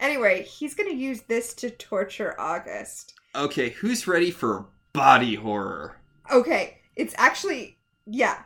Anyway, 0.00 0.42
he's 0.42 0.74
gonna 0.74 0.90
use 0.90 1.22
this 1.22 1.54
to 1.54 1.70
torture 1.70 2.34
August. 2.38 3.14
Okay, 3.34 3.70
who's 3.70 4.06
ready 4.06 4.30
for 4.30 4.66
body 4.92 5.34
horror? 5.34 5.96
Okay, 6.32 6.78
it's 6.96 7.14
actually 7.18 7.78
yeah. 8.06 8.42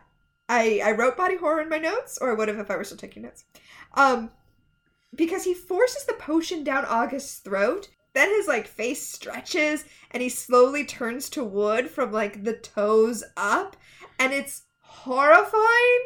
I 0.48 0.80
I 0.84 0.92
wrote 0.92 1.16
body 1.16 1.36
horror 1.36 1.60
in 1.60 1.68
my 1.68 1.78
notes, 1.78 2.18
or 2.20 2.30
I 2.30 2.34
would 2.34 2.48
have 2.48 2.58
if 2.58 2.70
I 2.70 2.76
were 2.76 2.84
still 2.84 2.96
taking 2.96 3.22
notes. 3.22 3.44
Um, 3.94 4.30
because 5.14 5.44
he 5.44 5.54
forces 5.54 6.04
the 6.04 6.14
potion 6.14 6.64
down 6.64 6.84
August's 6.84 7.38
throat. 7.38 7.88
Then 8.18 8.30
his 8.30 8.48
like 8.48 8.66
face 8.66 9.00
stretches, 9.00 9.84
and 10.10 10.20
he 10.20 10.28
slowly 10.28 10.84
turns 10.84 11.30
to 11.30 11.44
wood 11.44 11.88
from 11.88 12.10
like 12.10 12.42
the 12.42 12.52
toes 12.52 13.22
up, 13.36 13.76
and 14.18 14.32
it's 14.32 14.62
horrifying. 14.80 16.00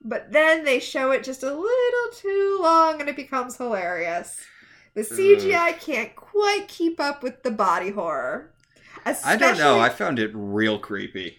But 0.00 0.32
then 0.32 0.64
they 0.64 0.80
show 0.80 1.10
it 1.10 1.22
just 1.22 1.42
a 1.42 1.52
little 1.52 2.12
too 2.14 2.58
long, 2.62 3.00
and 3.00 3.10
it 3.10 3.16
becomes 3.16 3.58
hilarious. 3.58 4.40
The 4.94 5.02
CGI 5.02 5.78
can't 5.78 6.16
quite 6.16 6.68
keep 6.68 6.98
up 6.98 7.22
with 7.22 7.42
the 7.42 7.50
body 7.50 7.90
horror. 7.90 8.54
I 9.04 9.36
don't 9.36 9.58
know, 9.58 9.78
I 9.78 9.90
found 9.90 10.18
it 10.18 10.30
real 10.32 10.78
creepy. 10.78 11.36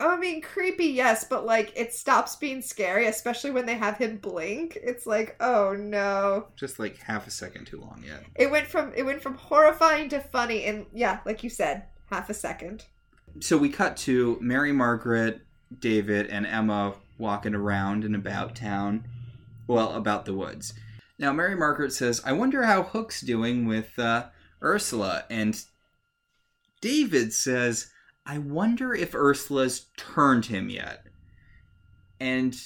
I 0.00 0.16
mean, 0.16 0.40
creepy, 0.40 0.86
yes, 0.86 1.24
but 1.24 1.44
like 1.44 1.72
it 1.76 1.92
stops 1.92 2.36
being 2.36 2.62
scary, 2.62 3.06
especially 3.06 3.50
when 3.50 3.66
they 3.66 3.74
have 3.74 3.98
him 3.98 4.16
blink. 4.16 4.78
It's 4.82 5.06
like, 5.06 5.36
oh 5.40 5.74
no. 5.74 6.48
Just 6.56 6.78
like 6.78 6.98
half 6.98 7.26
a 7.26 7.30
second 7.30 7.66
too 7.66 7.80
long 7.80 8.02
yeah. 8.04 8.18
It 8.34 8.50
went 8.50 8.66
from 8.66 8.92
it 8.96 9.04
went 9.04 9.22
from 9.22 9.34
horrifying 9.34 10.08
to 10.08 10.20
funny 10.20 10.64
and 10.64 10.86
yeah, 10.94 11.20
like 11.26 11.44
you 11.44 11.50
said, 11.50 11.84
half 12.10 12.30
a 12.30 12.34
second. 12.34 12.86
So 13.40 13.58
we 13.58 13.68
cut 13.68 13.96
to 13.98 14.38
Mary 14.40 14.72
Margaret, 14.72 15.42
David, 15.78 16.26
and 16.28 16.46
Emma 16.46 16.94
walking 17.18 17.54
around 17.54 18.04
and 18.04 18.16
about 18.16 18.56
town. 18.56 19.06
Well, 19.66 19.92
about 19.92 20.24
the 20.24 20.34
woods. 20.34 20.74
Now, 21.18 21.32
Mary 21.32 21.54
Margaret 21.54 21.92
says, 21.92 22.22
I 22.24 22.32
wonder 22.32 22.64
how 22.64 22.82
Hook's 22.82 23.20
doing 23.20 23.66
with 23.66 23.96
uh, 23.98 24.28
Ursula. 24.62 25.24
And 25.30 25.62
David 26.80 27.32
says, 27.32 27.90
I 28.30 28.38
wonder 28.38 28.94
if 28.94 29.12
Ursula's 29.12 29.86
turned 29.96 30.46
him 30.46 30.70
yet. 30.70 31.02
And 32.20 32.56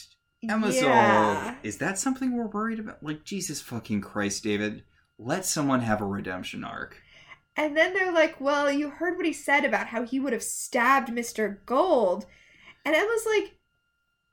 Emma's 0.47 0.79
yeah. 0.79 1.47
all, 1.47 1.55
is 1.63 1.79
that 1.79 1.99
something 1.99 2.37
we're 2.37 2.49
worried 2.49 2.81
about? 2.81 3.03
Like, 3.03 3.25
Jesus 3.25 3.63
fucking 3.63 4.03
Christ, 4.03 4.43
David. 4.43 4.85
Let 5.19 5.47
someone 5.47 5.81
have 5.81 6.03
a 6.03 6.07
redemption 6.07 6.65
arc. 6.65 7.01
And 7.57 7.75
then 7.75 7.95
they're 7.95 8.13
like, 8.13 8.43
"Well, 8.43 8.71
you 8.71 8.91
heard 8.91 9.17
what 9.17 9.25
he 9.25 9.33
said 9.33 9.65
about 9.65 9.87
how 9.87 10.03
he 10.03 10.21
would 10.21 10.35
have 10.35 10.43
stabbed 10.43 11.09
Mr. 11.09 11.65
Gold." 11.65 12.27
And 12.85 12.95
Emma's 12.95 13.25
like, 13.25 13.57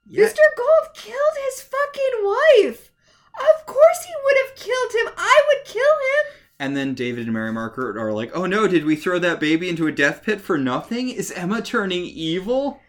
Yeah, 0.06 0.26
Mr. 0.26 0.42
Gold 0.58 0.96
killed 0.96 1.38
his 1.46 1.62
fucking 1.62 2.26
wife. 2.26 2.92
Of 3.40 3.66
course 3.68 4.06
he 4.06 4.14
would 4.22 4.38
have 4.46 4.56
killed 4.58 4.92
him. 4.92 5.14
I 5.16 5.42
would 5.48 5.66
kill 5.66 5.82
him. 5.82 6.41
And 6.62 6.78
then 6.78 6.94
David 6.94 7.24
and 7.24 7.34
Mary 7.34 7.52
Margaret 7.52 7.98
are 7.98 8.14
like, 8.14 8.30
oh 8.36 8.46
no, 8.46 8.68
did 8.68 8.86
we 8.86 8.96
throw 8.96 9.18
that 9.18 9.40
baby 9.40 9.68
into 9.68 9.88
a 9.88 9.92
death 9.92 10.22
pit 10.22 10.40
for 10.40 10.60
nothing? 10.60 11.10
Is 11.10 11.32
Emma 11.32 11.60
turning 11.60 12.04
evil? 12.04 12.80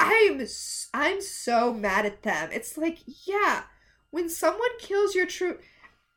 I'm 0.00 0.46
I'm 0.94 1.20
so 1.20 1.74
mad 1.74 2.06
at 2.06 2.22
them. 2.22 2.48
It's 2.50 2.78
like, 2.78 3.00
yeah, 3.26 3.64
when 4.10 4.30
someone 4.30 4.70
kills 4.78 5.14
your 5.14 5.26
true 5.26 5.58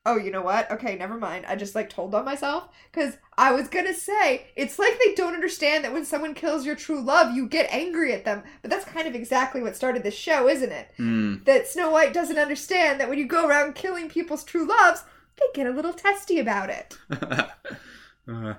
Oh, 0.05 0.15
you 0.15 0.31
know 0.31 0.41
what? 0.41 0.71
Okay, 0.71 0.95
never 0.95 1.17
mind. 1.17 1.45
I 1.47 1.57
just 1.57 1.75
like 1.75 1.89
told 1.89 2.15
on 2.15 2.23
myself 2.23 2.69
cuz 2.93 3.17
I 3.37 3.51
was 3.51 3.67
going 3.67 3.87
to 3.87 3.93
say 3.93 4.47
it's 4.55 4.79
like 4.79 4.97
they 4.97 5.13
don't 5.13 5.33
understand 5.33 5.83
that 5.83 5.91
when 5.91 6.05
someone 6.05 6.33
kills 6.33 6.65
your 6.65 6.77
true 6.77 7.01
love, 7.01 7.35
you 7.35 7.45
get 7.45 7.73
angry 7.73 8.13
at 8.13 8.23
them. 8.23 8.43
But 8.61 8.71
that's 8.71 8.85
kind 8.85 9.05
of 9.05 9.15
exactly 9.15 9.61
what 9.61 9.75
started 9.75 10.03
this 10.03 10.15
show, 10.15 10.47
isn't 10.47 10.71
it? 10.71 10.91
Hmm. 10.95 11.43
That 11.43 11.67
Snow 11.67 11.91
White 11.91 12.13
doesn't 12.13 12.39
understand 12.39 13.01
that 13.01 13.09
when 13.09 13.19
you 13.19 13.25
go 13.25 13.49
around 13.49 13.75
killing 13.75 14.07
people's 14.07 14.45
true 14.45 14.65
loves, 14.65 15.03
they 15.41 15.63
get 15.63 15.67
a 15.67 15.75
little 15.75 15.93
testy 15.93 16.39
about 16.39 16.69
it. 16.69 16.97
Uh, 18.31 18.53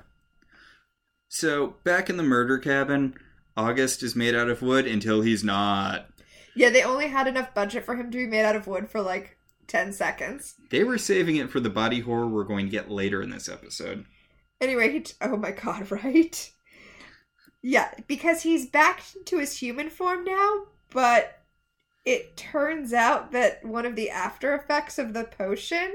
so, 1.29 1.77
back 1.85 2.11
in 2.11 2.17
the 2.17 2.23
murder 2.23 2.59
cabin, 2.59 3.15
August 3.57 4.03
is 4.03 4.17
made 4.17 4.35
out 4.35 4.51
of 4.51 4.61
wood 4.61 4.87
until 4.87 5.23
he's 5.23 5.45
not. 5.45 6.09
Yeah, 6.55 6.69
they 6.69 6.83
only 6.83 7.07
had 7.07 7.27
enough 7.27 7.55
budget 7.55 7.85
for 7.85 7.95
him 7.95 8.11
to 8.11 8.19
be 8.19 8.27
made 8.27 8.45
out 8.45 8.57
of 8.57 8.67
wood 8.67 8.91
for 8.91 9.01
like 9.01 9.39
10 9.69 9.93
seconds. 9.93 10.57
They 10.71 10.85
were 10.85 10.99
saving 10.99 11.37
it 11.37 11.51
for 11.51 11.61
the 11.61 11.71
body 11.71 12.01
horror 12.01 12.27
we're 12.27 12.45
going 12.45 12.67
to 12.67 12.73
get 12.73 12.91
later 12.91 13.23
in 13.23 13.31
this 13.31 13.49
episode. 13.49 14.05
Anyway, 14.61 14.93
he 14.93 15.01
t- 15.01 15.15
oh 15.21 15.37
my 15.37 15.53
god, 15.53 15.91
right? 16.05 16.53
Yeah, 17.63 17.93
because 18.07 18.43
he's 18.43 18.67
back 18.67 19.03
to 19.27 19.39
his 19.39 19.59
human 19.59 19.89
form 19.89 20.25
now, 20.25 20.65
but 20.91 21.39
it 22.05 22.37
turns 22.37 22.93
out 22.93 23.33
that 23.33 23.65
one 23.65 23.87
of 23.87 23.97
the 23.97 24.11
after 24.11 24.55
effects 24.55 24.99
of 24.99 25.15
the 25.15 25.25
potion 25.25 25.95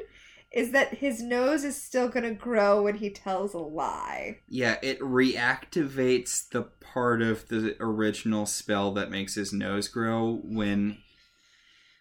is 0.57 0.71
that 0.71 0.95
his 0.95 1.21
nose 1.21 1.63
is 1.63 1.79
still 1.79 2.09
going 2.09 2.23
to 2.23 2.33
grow 2.33 2.81
when 2.81 2.95
he 2.95 3.11
tells 3.11 3.53
a 3.53 3.59
lie. 3.59 4.39
Yeah, 4.47 4.77
it 4.81 4.99
reactivates 4.99 6.49
the 6.49 6.63
part 6.63 7.21
of 7.21 7.47
the 7.47 7.75
original 7.79 8.47
spell 8.47 8.91
that 8.93 9.11
makes 9.11 9.35
his 9.35 9.53
nose 9.53 9.87
grow 9.87 10.41
when 10.43 10.97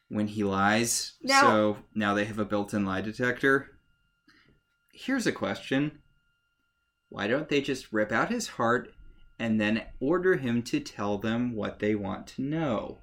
when 0.08 0.28
he 0.28 0.42
lies. 0.42 1.16
Now- 1.22 1.40
so 1.42 1.76
now 1.94 2.14
they 2.14 2.24
have 2.24 2.38
a 2.38 2.46
built-in 2.46 2.86
lie 2.86 3.02
detector. 3.02 3.72
Here's 4.94 5.26
a 5.26 5.32
question. 5.32 5.98
Why 7.10 7.26
don't 7.26 7.50
they 7.50 7.60
just 7.60 7.92
rip 7.92 8.10
out 8.10 8.30
his 8.30 8.48
heart 8.48 8.88
and 9.38 9.60
then 9.60 9.82
order 10.00 10.36
him 10.36 10.62
to 10.62 10.80
tell 10.80 11.18
them 11.18 11.54
what 11.54 11.78
they 11.78 11.94
want 11.94 12.26
to 12.28 12.42
know? 12.42 13.00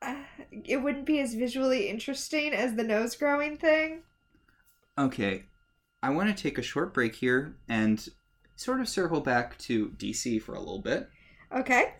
Uh, 0.00 0.22
it 0.64 0.78
wouldn't 0.78 1.06
be 1.06 1.20
as 1.20 1.34
visually 1.34 1.88
interesting 1.88 2.52
as 2.52 2.74
the 2.74 2.84
nose 2.84 3.16
growing 3.16 3.56
thing. 3.56 4.02
Okay, 4.96 5.44
I 6.02 6.10
want 6.10 6.34
to 6.34 6.42
take 6.42 6.58
a 6.58 6.62
short 6.62 6.92
break 6.92 7.14
here 7.14 7.56
and 7.68 8.06
sort 8.56 8.80
of 8.80 8.88
circle 8.88 9.20
back 9.20 9.56
to 9.58 9.90
DC 9.90 10.42
for 10.42 10.54
a 10.54 10.60
little 10.60 10.80
bit. 10.80 11.08
Okay. 11.54 11.94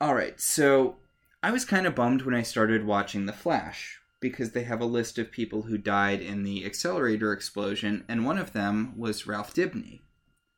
All 0.00 0.14
right, 0.14 0.38
so 0.40 0.96
I 1.42 1.50
was 1.50 1.64
kind 1.64 1.86
of 1.86 1.94
bummed 1.94 2.22
when 2.22 2.34
I 2.34 2.42
started 2.42 2.86
watching 2.86 3.26
The 3.26 3.32
Flash 3.32 4.00
because 4.20 4.52
they 4.52 4.64
have 4.64 4.80
a 4.80 4.86
list 4.86 5.18
of 5.18 5.30
people 5.30 5.62
who 5.62 5.76
died 5.76 6.20
in 6.20 6.42
the 6.42 6.64
accelerator 6.64 7.32
explosion, 7.32 8.04
and 8.08 8.24
one 8.24 8.38
of 8.38 8.52
them 8.52 8.94
was 8.96 9.26
Ralph 9.26 9.54
Dibny, 9.54 10.00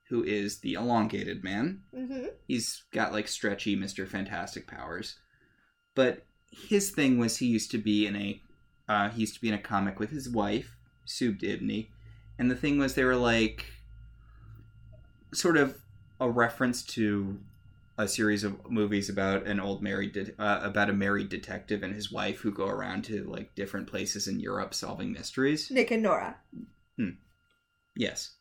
who 0.08 0.22
is 0.22 0.60
the 0.60 0.74
elongated 0.74 1.42
man. 1.42 1.82
Mm-hmm. 1.92 2.26
He's 2.46 2.84
got 2.92 3.12
like 3.12 3.26
stretchy 3.26 3.76
Mr. 3.76 4.06
Fantastic 4.06 4.68
powers. 4.68 5.16
But 5.96 6.24
his 6.68 6.90
thing 6.90 7.18
was 7.18 7.36
he 7.36 7.46
used 7.46 7.70
to 7.72 7.78
be 7.78 8.06
in 8.06 8.16
a 8.16 8.40
uh, 8.88 9.08
he 9.10 9.20
used 9.20 9.34
to 9.34 9.40
be 9.40 9.48
in 9.48 9.54
a 9.54 9.58
comic 9.58 9.98
with 9.98 10.10
his 10.10 10.28
wife, 10.28 10.76
Sue 11.04 11.32
Dibny. 11.32 11.88
And 12.38 12.50
the 12.50 12.54
thing 12.54 12.78
was 12.78 12.94
they 12.94 13.04
were 13.04 13.16
like 13.16 13.66
sort 15.32 15.56
of 15.56 15.78
a 16.20 16.30
reference 16.30 16.82
to 16.82 17.38
a 17.98 18.06
series 18.06 18.44
of 18.44 18.70
movies 18.70 19.08
about 19.08 19.46
an 19.46 19.58
old 19.58 19.82
married 19.82 20.12
de- 20.12 20.40
uh, 20.40 20.60
about 20.62 20.90
a 20.90 20.92
married 20.92 21.28
detective 21.28 21.82
and 21.82 21.94
his 21.94 22.12
wife 22.12 22.40
who 22.40 22.52
go 22.52 22.66
around 22.66 23.04
to 23.04 23.24
like 23.24 23.54
different 23.54 23.86
places 23.86 24.28
in 24.28 24.38
Europe 24.38 24.74
solving 24.74 25.12
mysteries. 25.12 25.70
Nick 25.70 25.90
and 25.90 26.02
Nora. 26.02 26.36
Hmm. 26.96 27.10
Yes. 27.96 28.32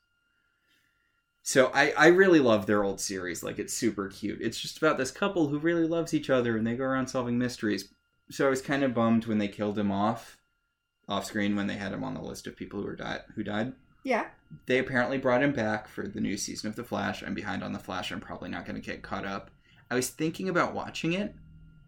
So 1.41 1.71
I 1.73 1.91
I 1.91 2.07
really 2.07 2.39
love 2.39 2.65
their 2.65 2.83
old 2.83 2.99
series. 2.99 3.43
Like 3.43 3.57
it's 3.59 3.73
super 3.73 4.09
cute. 4.09 4.41
It's 4.41 4.59
just 4.59 4.77
about 4.77 4.97
this 4.97 5.11
couple 5.11 5.47
who 5.47 5.59
really 5.59 5.87
loves 5.87 6.13
each 6.13 6.29
other 6.29 6.57
and 6.57 6.67
they 6.67 6.75
go 6.75 6.83
around 6.83 7.07
solving 7.07 7.37
mysteries. 7.37 7.93
So 8.29 8.47
I 8.47 8.49
was 8.49 8.61
kind 8.61 8.83
of 8.83 8.93
bummed 8.93 9.25
when 9.25 9.37
they 9.37 9.47
killed 9.47 9.77
him 9.77 9.91
off 9.91 10.37
off 11.07 11.25
screen 11.25 11.55
when 11.55 11.67
they 11.67 11.75
had 11.75 11.93
him 11.93 12.03
on 12.03 12.15
the 12.15 12.21
list 12.21 12.47
of 12.47 12.55
people 12.55 12.79
who 12.79 12.87
were 12.87 12.95
died 12.95 13.21
who 13.35 13.43
died. 13.43 13.73
Yeah. 14.03 14.27
They 14.67 14.79
apparently 14.79 15.17
brought 15.17 15.43
him 15.43 15.51
back 15.51 15.87
for 15.87 16.07
the 16.07 16.21
new 16.21 16.37
season 16.37 16.69
of 16.69 16.75
The 16.75 16.83
Flash. 16.83 17.23
I'm 17.23 17.33
behind 17.33 17.63
on 17.63 17.73
The 17.73 17.79
Flash. 17.79 18.11
I'm 18.11 18.19
probably 18.19 18.49
not 18.49 18.65
going 18.65 18.79
to 18.79 18.87
get 18.87 19.01
caught 19.01 19.25
up. 19.25 19.51
I 19.89 19.95
was 19.95 20.09
thinking 20.09 20.47
about 20.47 20.73
watching 20.73 21.13
it, 21.13 21.35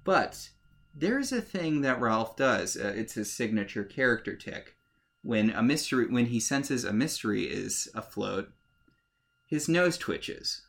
but 0.03 0.49
there's 0.95 1.31
a 1.31 1.41
thing 1.41 1.81
that 1.81 2.01
Ralph 2.01 2.35
does. 2.35 2.75
Uh, 2.75 2.93
it's 2.95 3.13
his 3.13 3.31
signature 3.31 3.83
character 3.83 4.35
tick. 4.35 4.75
When 5.21 5.51
a 5.51 5.61
mystery, 5.61 6.07
when 6.07 6.27
he 6.27 6.39
senses 6.39 6.83
a 6.83 6.93
mystery 6.93 7.43
is 7.43 7.87
afloat, 7.93 8.51
his 9.47 9.69
nose 9.69 9.97
twitches. 9.97 10.63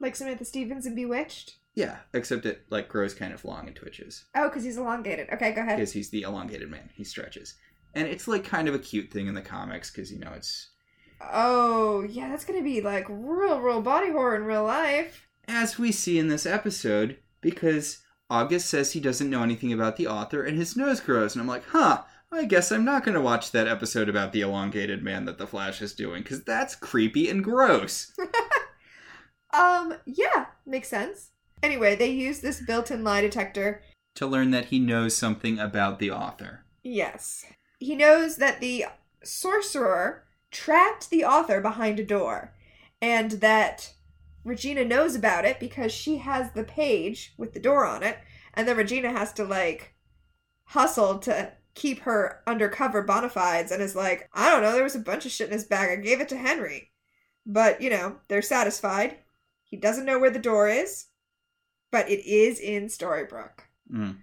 Like 0.00 0.16
Samantha 0.16 0.44
Stephens 0.44 0.86
in 0.86 0.94
Bewitched. 0.94 1.56
Yeah, 1.76 1.98
except 2.14 2.44
it 2.46 2.62
like 2.70 2.88
grows 2.88 3.14
kind 3.14 3.32
of 3.32 3.44
long 3.44 3.66
and 3.68 3.76
twitches 3.76 4.24
Oh, 4.34 4.48
because 4.48 4.64
he's 4.64 4.78
elongated. 4.78 5.28
Okay, 5.32 5.52
go 5.52 5.60
ahead. 5.60 5.76
because 5.76 5.92
he's 5.92 6.10
the 6.10 6.22
elongated 6.22 6.68
man. 6.70 6.90
He 6.94 7.04
stretches, 7.04 7.54
and 7.94 8.08
it's 8.08 8.26
like 8.26 8.44
kind 8.44 8.66
of 8.66 8.74
a 8.74 8.78
cute 8.80 9.12
thing 9.12 9.26
in 9.28 9.34
the 9.34 9.42
comics 9.42 9.90
because 9.92 10.10
you 10.10 10.18
know 10.18 10.32
it's 10.34 10.70
Oh, 11.20 12.02
yeah, 12.08 12.28
that's 12.30 12.44
gonna 12.44 12.62
be 12.62 12.80
like 12.80 13.06
real, 13.08 13.60
real 13.60 13.80
body 13.82 14.10
horror 14.10 14.36
in 14.36 14.44
real 14.44 14.64
life. 14.64 15.28
as 15.46 15.78
we 15.78 15.92
see 15.92 16.18
in 16.18 16.28
this 16.28 16.46
episode, 16.46 17.18
because 17.40 18.02
August 18.28 18.68
says 18.68 18.92
he 18.92 19.00
doesn't 19.00 19.30
know 19.30 19.42
anything 19.44 19.72
about 19.72 19.96
the 19.96 20.06
author 20.08 20.42
and 20.42 20.56
his 20.58 20.76
nose 20.76 20.98
grows. 21.00 21.34
And 21.34 21.40
I'm 21.42 21.46
like, 21.46 21.64
huh, 21.68 22.02
I 22.32 22.44
guess 22.44 22.72
I'm 22.72 22.84
not 22.84 23.04
going 23.04 23.14
to 23.14 23.20
watch 23.20 23.52
that 23.52 23.68
episode 23.68 24.08
about 24.08 24.32
the 24.32 24.40
elongated 24.40 25.02
man 25.04 25.26
that 25.26 25.38
the 25.38 25.46
Flash 25.46 25.80
is 25.80 25.94
doing, 25.94 26.22
because 26.24 26.42
that's 26.42 26.74
creepy 26.74 27.28
and 27.30 27.44
gross. 27.44 28.12
Um, 29.54 29.94
yeah, 30.04 30.46
makes 30.66 30.88
sense. 30.88 31.30
Anyway, 31.62 31.96
they 31.96 32.10
use 32.10 32.40
this 32.40 32.60
built-in 32.60 33.02
lie 33.02 33.20
detector. 33.20 33.82
to 34.16 34.26
learn 34.26 34.50
that 34.50 34.66
he 34.66 34.78
knows 34.78 35.14
something 35.16 35.58
about 35.58 35.98
the 35.98 36.10
author. 36.10 36.64
Yes. 36.82 37.44
He 37.78 37.94
knows 37.94 38.36
that 38.36 38.60
the 38.60 38.86
sorcerer 39.22 40.24
trapped 40.50 41.10
the 41.10 41.24
author 41.24 41.60
behind 41.60 42.00
a 42.00 42.04
door, 42.04 42.54
and 43.00 43.32
that 43.32 43.92
Regina 44.42 44.84
knows 44.84 45.14
about 45.14 45.44
it 45.44 45.60
because 45.60 45.92
she 45.92 46.18
has 46.18 46.52
the 46.52 46.64
page 46.64 47.34
with 47.36 47.52
the 47.52 47.60
door 47.60 47.84
on 47.84 48.02
it, 48.02 48.18
and 48.54 48.66
then 48.66 48.76
Regina 48.76 49.10
has 49.10 49.32
to, 49.34 49.44
like, 49.44 49.94
hustle 50.64 51.18
to 51.18 51.52
keep 51.74 52.00
her 52.00 52.42
undercover 52.46 53.02
bona 53.02 53.28
fides 53.28 53.70
and 53.70 53.82
is 53.82 53.94
like, 53.94 54.30
I 54.32 54.50
don't 54.50 54.62
know, 54.62 54.72
there 54.72 54.82
was 54.82 54.94
a 54.94 55.00
bunch 55.00 55.26
of 55.26 55.32
shit 55.32 55.48
in 55.48 55.52
his 55.52 55.64
bag. 55.64 55.90
I 55.90 56.00
gave 56.00 56.20
it 56.20 56.28
to 56.30 56.38
Henry. 56.38 56.90
But, 57.44 57.82
you 57.82 57.90
know, 57.90 58.16
they're 58.28 58.40
satisfied. 58.40 59.18
He 59.62 59.76
doesn't 59.76 60.06
know 60.06 60.18
where 60.18 60.30
the 60.30 60.38
door 60.38 60.68
is, 60.68 61.06
but 61.90 62.10
it 62.10 62.26
is 62.28 62.58
in 62.58 62.86
Storybrooke. 62.86 63.60
Mm. 63.92 64.16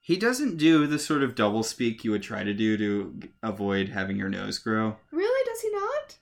He 0.00 0.16
doesn't 0.16 0.56
do 0.56 0.86
the 0.86 0.98
sort 0.98 1.22
of 1.22 1.34
double 1.34 1.62
speak 1.62 2.02
you 2.02 2.10
would 2.10 2.22
try 2.22 2.42
to 2.42 2.54
do 2.54 2.76
to 2.76 3.28
avoid 3.42 3.90
having 3.90 4.16
your 4.16 4.28
nose 4.28 4.58
grow. 4.58 4.96
Really? 5.12 5.44
Does 5.46 5.60
he 5.60 5.70
not? 5.70 6.18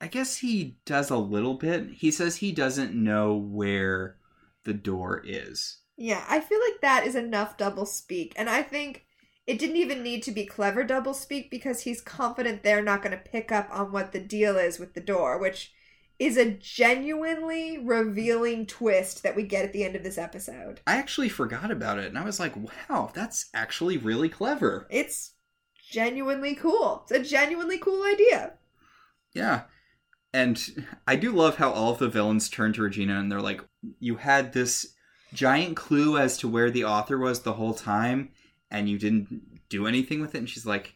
I 0.00 0.06
guess 0.06 0.36
he 0.36 0.78
does 0.84 1.10
a 1.10 1.16
little 1.16 1.54
bit. 1.54 1.90
He 1.94 2.10
says 2.10 2.36
he 2.36 2.52
doesn't 2.52 2.94
know 2.94 3.34
where 3.34 4.18
the 4.64 4.74
door 4.74 5.22
is. 5.24 5.78
Yeah, 5.96 6.24
I 6.28 6.40
feel 6.40 6.60
like 6.60 6.80
that 6.80 7.06
is 7.06 7.14
enough 7.14 7.56
double 7.56 7.86
speak. 7.86 8.34
And 8.36 8.50
I 8.50 8.62
think 8.62 9.06
it 9.46 9.58
didn't 9.58 9.76
even 9.76 10.02
need 10.02 10.22
to 10.24 10.32
be 10.32 10.46
clever 10.46 10.84
double 10.84 11.14
speak 11.14 11.50
because 11.50 11.82
he's 11.82 12.00
confident 12.00 12.62
they're 12.62 12.82
not 12.82 13.02
going 13.02 13.16
to 13.16 13.30
pick 13.30 13.52
up 13.52 13.68
on 13.70 13.92
what 13.92 14.12
the 14.12 14.20
deal 14.20 14.56
is 14.56 14.78
with 14.78 14.94
the 14.94 15.00
door, 15.00 15.38
which 15.38 15.72
is 16.18 16.36
a 16.36 16.52
genuinely 16.52 17.78
revealing 17.78 18.66
twist 18.66 19.22
that 19.22 19.34
we 19.34 19.42
get 19.42 19.64
at 19.64 19.72
the 19.72 19.84
end 19.84 19.96
of 19.96 20.02
this 20.02 20.18
episode. 20.18 20.80
I 20.86 20.96
actually 20.96 21.28
forgot 21.28 21.70
about 21.70 21.98
it 21.98 22.06
and 22.06 22.18
I 22.18 22.24
was 22.24 22.38
like, 22.38 22.54
wow, 22.56 23.10
that's 23.14 23.50
actually 23.52 23.98
really 23.98 24.28
clever. 24.28 24.86
It's 24.90 25.32
genuinely 25.90 26.54
cool. 26.54 27.02
It's 27.02 27.12
a 27.12 27.22
genuinely 27.22 27.78
cool 27.78 28.02
idea. 28.04 28.54
Yeah. 29.32 29.62
And 30.32 30.86
I 31.06 31.16
do 31.16 31.32
love 31.32 31.56
how 31.56 31.70
all 31.70 31.92
of 31.92 31.98
the 31.98 32.08
villains 32.08 32.48
turn 32.48 32.72
to 32.74 32.82
Regina 32.82 33.18
and 33.18 33.30
they're 33.30 33.40
like, 33.40 33.60
you 33.98 34.16
had 34.16 34.52
this 34.52 34.94
giant 35.32 35.76
clue 35.76 36.16
as 36.16 36.38
to 36.38 36.48
where 36.48 36.70
the 36.70 36.84
author 36.84 37.18
was 37.18 37.42
the 37.42 37.54
whole 37.54 37.74
time 37.74 38.30
and 38.70 38.88
you 38.88 38.98
didn't 38.98 39.60
do 39.68 39.86
anything 39.86 40.20
with 40.20 40.34
it. 40.34 40.38
And 40.38 40.50
she's 40.50 40.66
like, 40.66 40.94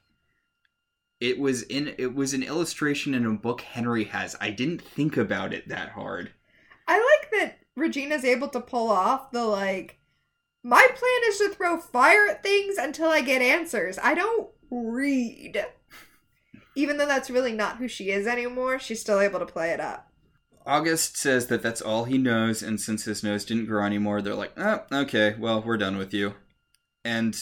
it 1.21 1.39
was 1.39 1.63
in 1.63 1.95
it 1.99 2.15
was 2.15 2.35
an 2.35 2.43
illustration 2.43 3.15
in 3.15 3.27
a 3.27 3.33
book 3.33 3.61
Henry 3.61 4.05
has. 4.05 4.37
I 4.41 4.51
didn't 4.51 4.83
think 4.83 5.17
about 5.17 5.53
it 5.53 5.69
that 5.69 5.91
hard. 5.91 6.31
I 6.87 6.99
like 6.99 7.31
that 7.33 7.59
Regina's 7.77 8.25
able 8.25 8.49
to 8.49 8.61
pull 8.61 8.91
off 8.91 9.31
the 9.31 9.45
like, 9.45 9.99
my 10.63 10.87
plan 10.87 11.21
is 11.29 11.39
to 11.39 11.49
throw 11.51 11.79
fire 11.79 12.29
at 12.29 12.43
things 12.43 12.77
until 12.77 13.09
I 13.09 13.21
get 13.21 13.43
answers. 13.43 13.99
I 14.03 14.15
don't 14.15 14.51
read. 14.71 15.65
Even 16.75 16.97
though 16.97 17.07
that's 17.07 17.31
really 17.31 17.53
not 17.53 17.79
who 17.79 17.89
she 17.89 18.11
is 18.11 18.27
anymore, 18.27 18.79
she's 18.79 19.01
still 19.01 19.21
able 19.21 19.41
to 19.41 19.47
play 19.47 19.71
it 19.71 19.81
up. 19.81 20.13
August 20.65 21.17
says 21.17 21.47
that 21.47 21.63
that's 21.63 21.81
all 21.81 22.05
he 22.05 22.19
knows, 22.19 22.63
and 22.63 22.81
since 22.81 23.05
his 23.05 23.25
nose 23.25 23.45
didn't 23.45 23.67
grow 23.67 23.85
anymore, 23.85 24.21
they're 24.21 24.35
like, 24.35 24.53
oh, 24.59 24.83
okay, 24.93 25.35
well, 25.39 25.63
we're 25.63 25.79
done 25.79 25.97
with 25.97 26.13
you. 26.13 26.35
And 27.05 27.35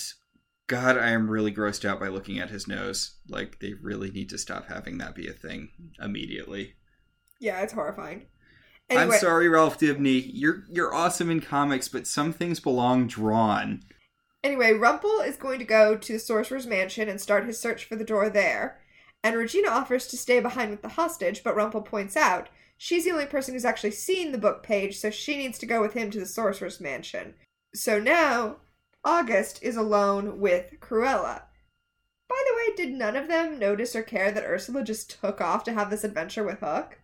God, 0.68 0.98
I 0.98 1.10
am 1.10 1.30
really 1.30 1.52
grossed 1.52 1.84
out 1.84 2.00
by 2.00 2.08
looking 2.08 2.38
at 2.38 2.50
his 2.50 2.66
nose. 2.66 3.16
Like, 3.28 3.60
they 3.60 3.74
really 3.74 4.10
need 4.10 4.28
to 4.30 4.38
stop 4.38 4.66
having 4.68 4.98
that 4.98 5.14
be 5.14 5.28
a 5.28 5.32
thing 5.32 5.70
immediately. 6.00 6.74
Yeah, 7.40 7.60
it's 7.62 7.72
horrifying. 7.72 8.26
I'm 8.90 9.12
sorry, 9.12 9.48
Ralph 9.48 9.78
Dibny. 9.78 10.30
You're 10.32 10.64
you're 10.70 10.94
awesome 10.94 11.30
in 11.30 11.40
comics, 11.40 11.88
but 11.88 12.06
some 12.06 12.32
things 12.32 12.60
belong 12.60 13.08
drawn. 13.08 13.82
Anyway, 14.44 14.72
Rumple 14.72 15.20
is 15.20 15.36
going 15.36 15.58
to 15.58 15.64
go 15.64 15.96
to 15.96 16.12
the 16.12 16.18
Sorcerer's 16.20 16.68
Mansion 16.68 17.08
and 17.08 17.20
start 17.20 17.46
his 17.46 17.58
search 17.58 17.84
for 17.84 17.96
the 17.96 18.04
door 18.04 18.28
there. 18.28 18.80
And 19.24 19.34
Regina 19.34 19.68
offers 19.68 20.06
to 20.08 20.16
stay 20.16 20.38
behind 20.38 20.70
with 20.70 20.82
the 20.82 20.90
hostage, 20.90 21.42
but 21.42 21.56
Rumple 21.56 21.82
points 21.82 22.16
out 22.16 22.48
she's 22.78 23.04
the 23.04 23.10
only 23.10 23.26
person 23.26 23.54
who's 23.54 23.64
actually 23.64 23.90
seen 23.90 24.30
the 24.30 24.38
book 24.38 24.62
page, 24.62 24.98
so 24.98 25.10
she 25.10 25.36
needs 25.36 25.58
to 25.58 25.66
go 25.66 25.80
with 25.80 25.94
him 25.94 26.10
to 26.12 26.20
the 26.20 26.26
Sorcerer's 26.26 26.80
Mansion. 26.80 27.34
So 27.74 27.98
now, 27.98 28.58
August 29.06 29.62
is 29.62 29.76
alone 29.76 30.40
with 30.40 30.80
Cruella. 30.80 31.42
By 32.28 32.42
the 32.48 32.56
way, 32.56 32.76
did 32.76 32.92
none 32.92 33.14
of 33.14 33.28
them 33.28 33.56
notice 33.56 33.94
or 33.94 34.02
care 34.02 34.32
that 34.32 34.44
Ursula 34.44 34.82
just 34.82 35.20
took 35.20 35.40
off 35.40 35.62
to 35.64 35.72
have 35.72 35.90
this 35.90 36.02
adventure 36.02 36.42
with 36.42 36.58
Hook? 36.58 36.98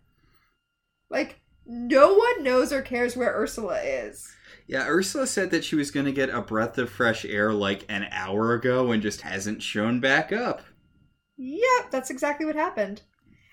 Like, 1.08 1.40
no 1.64 2.14
one 2.14 2.42
knows 2.42 2.72
or 2.72 2.82
cares 2.82 3.16
where 3.16 3.32
Ursula 3.32 3.80
is. 3.80 4.34
Yeah, 4.66 4.88
Ursula 4.88 5.28
said 5.28 5.52
that 5.52 5.64
she 5.64 5.76
was 5.76 5.92
going 5.92 6.06
to 6.06 6.12
get 6.12 6.28
a 6.28 6.42
breath 6.42 6.76
of 6.76 6.90
fresh 6.90 7.24
air 7.24 7.52
like 7.52 7.84
an 7.88 8.08
hour 8.10 8.52
ago 8.52 8.90
and 8.90 9.00
just 9.00 9.20
hasn't 9.20 9.62
shown 9.62 10.00
back 10.00 10.32
up. 10.32 10.62
Yep, 11.36 11.92
that's 11.92 12.10
exactly 12.10 12.46
what 12.46 12.56
happened. 12.56 13.02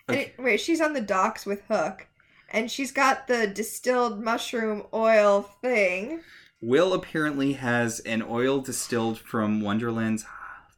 Okay. 0.10 0.34
Anyway, 0.40 0.58
she's 0.58 0.82
on 0.82 0.94
the 0.94 1.02
docks 1.02 1.46
with 1.46 1.62
Hook, 1.68 2.08
and 2.50 2.72
she's 2.72 2.92
got 2.92 3.28
the 3.28 3.46
distilled 3.46 4.24
mushroom 4.24 4.88
oil 4.92 5.44
thing. 5.62 6.22
Will 6.62 6.94
apparently 6.94 7.54
has 7.54 8.00
an 8.02 8.22
oil 8.22 8.60
distilled 8.60 9.20
from 9.20 9.62
Wonderland's 9.62 10.26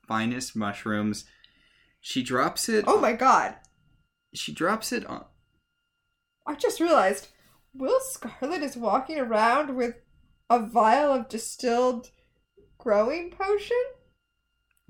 finest 0.08 0.56
mushrooms. 0.56 1.26
She 2.00 2.22
drops 2.22 2.70
it. 2.70 2.86
Oh 2.88 3.00
my 3.00 3.14
god. 3.14 3.56
She 4.34 4.52
drops 4.54 4.92
it 4.92 5.06
on. 5.06 5.26
I 6.46 6.56
just 6.56 6.80
realized 6.80 7.30
Will 7.74 8.00
Scarlet 8.00 8.62
is 8.62 8.76
walking 8.78 9.20
around 9.20 9.76
with 9.76 9.96
a 10.50 10.66
vial 10.66 11.14
of 11.14 11.30
distilled 11.30 12.12
growing 12.78 13.32
potion? 13.32 13.78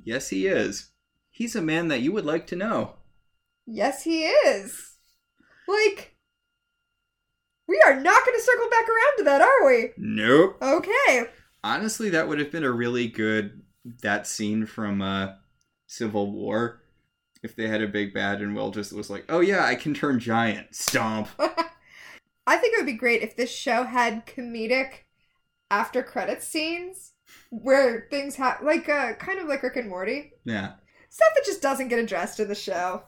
Yes, 0.03 0.29
he 0.29 0.47
is. 0.47 0.91
He's 1.29 1.55
a 1.55 1.61
man 1.61 1.87
that 1.89 2.01
you 2.01 2.11
would 2.11 2.25
like 2.25 2.47
to 2.47 2.55
know. 2.55 2.95
Yes, 3.65 4.03
he 4.03 4.23
is. 4.23 4.95
Like, 5.67 6.15
we 7.71 7.81
are 7.85 7.95
not 7.95 8.25
going 8.25 8.37
to 8.37 8.43
circle 8.43 8.69
back 8.69 8.83
around 8.83 9.17
to 9.17 9.23
that, 9.23 9.41
are 9.41 9.65
we? 9.65 9.91
Nope. 9.97 10.57
Okay. 10.61 11.23
Honestly, 11.63 12.09
that 12.09 12.27
would 12.27 12.37
have 12.39 12.51
been 12.51 12.65
a 12.65 12.71
really 12.71 13.07
good 13.07 13.61
that 14.01 14.27
scene 14.27 14.65
from 14.65 15.01
uh, 15.01 15.29
Civil 15.87 16.33
War. 16.33 16.81
If 17.43 17.55
they 17.55 17.69
had 17.69 17.81
a 17.81 17.87
big 17.87 18.13
bad 18.13 18.41
and 18.41 18.55
Will 18.55 18.71
just 18.71 18.91
was 18.91 19.09
like, 19.09 19.25
"Oh 19.29 19.39
yeah, 19.39 19.65
I 19.65 19.75
can 19.75 19.93
turn 19.93 20.19
giant." 20.19 20.75
Stomp. 20.75 21.29
I 21.39 22.57
think 22.57 22.73
it 22.73 22.79
would 22.79 22.85
be 22.85 22.93
great 22.93 23.21
if 23.21 23.37
this 23.37 23.51
show 23.51 23.83
had 23.83 24.25
comedic 24.25 25.05
after 25.69 26.03
credits 26.03 26.47
scenes 26.47 27.13
where 27.49 28.07
things 28.11 28.35
have 28.35 28.61
like 28.61 28.89
uh 28.89 29.13
kind 29.13 29.39
of 29.39 29.47
like 29.47 29.63
Rick 29.63 29.77
and 29.77 29.89
Morty. 29.89 30.33
Yeah. 30.43 30.73
Stuff 31.09 31.29
that 31.35 31.45
just 31.45 31.61
doesn't 31.61 31.87
get 31.87 31.99
addressed 31.99 32.39
in 32.39 32.47
the 32.47 32.55
show. 32.55 33.03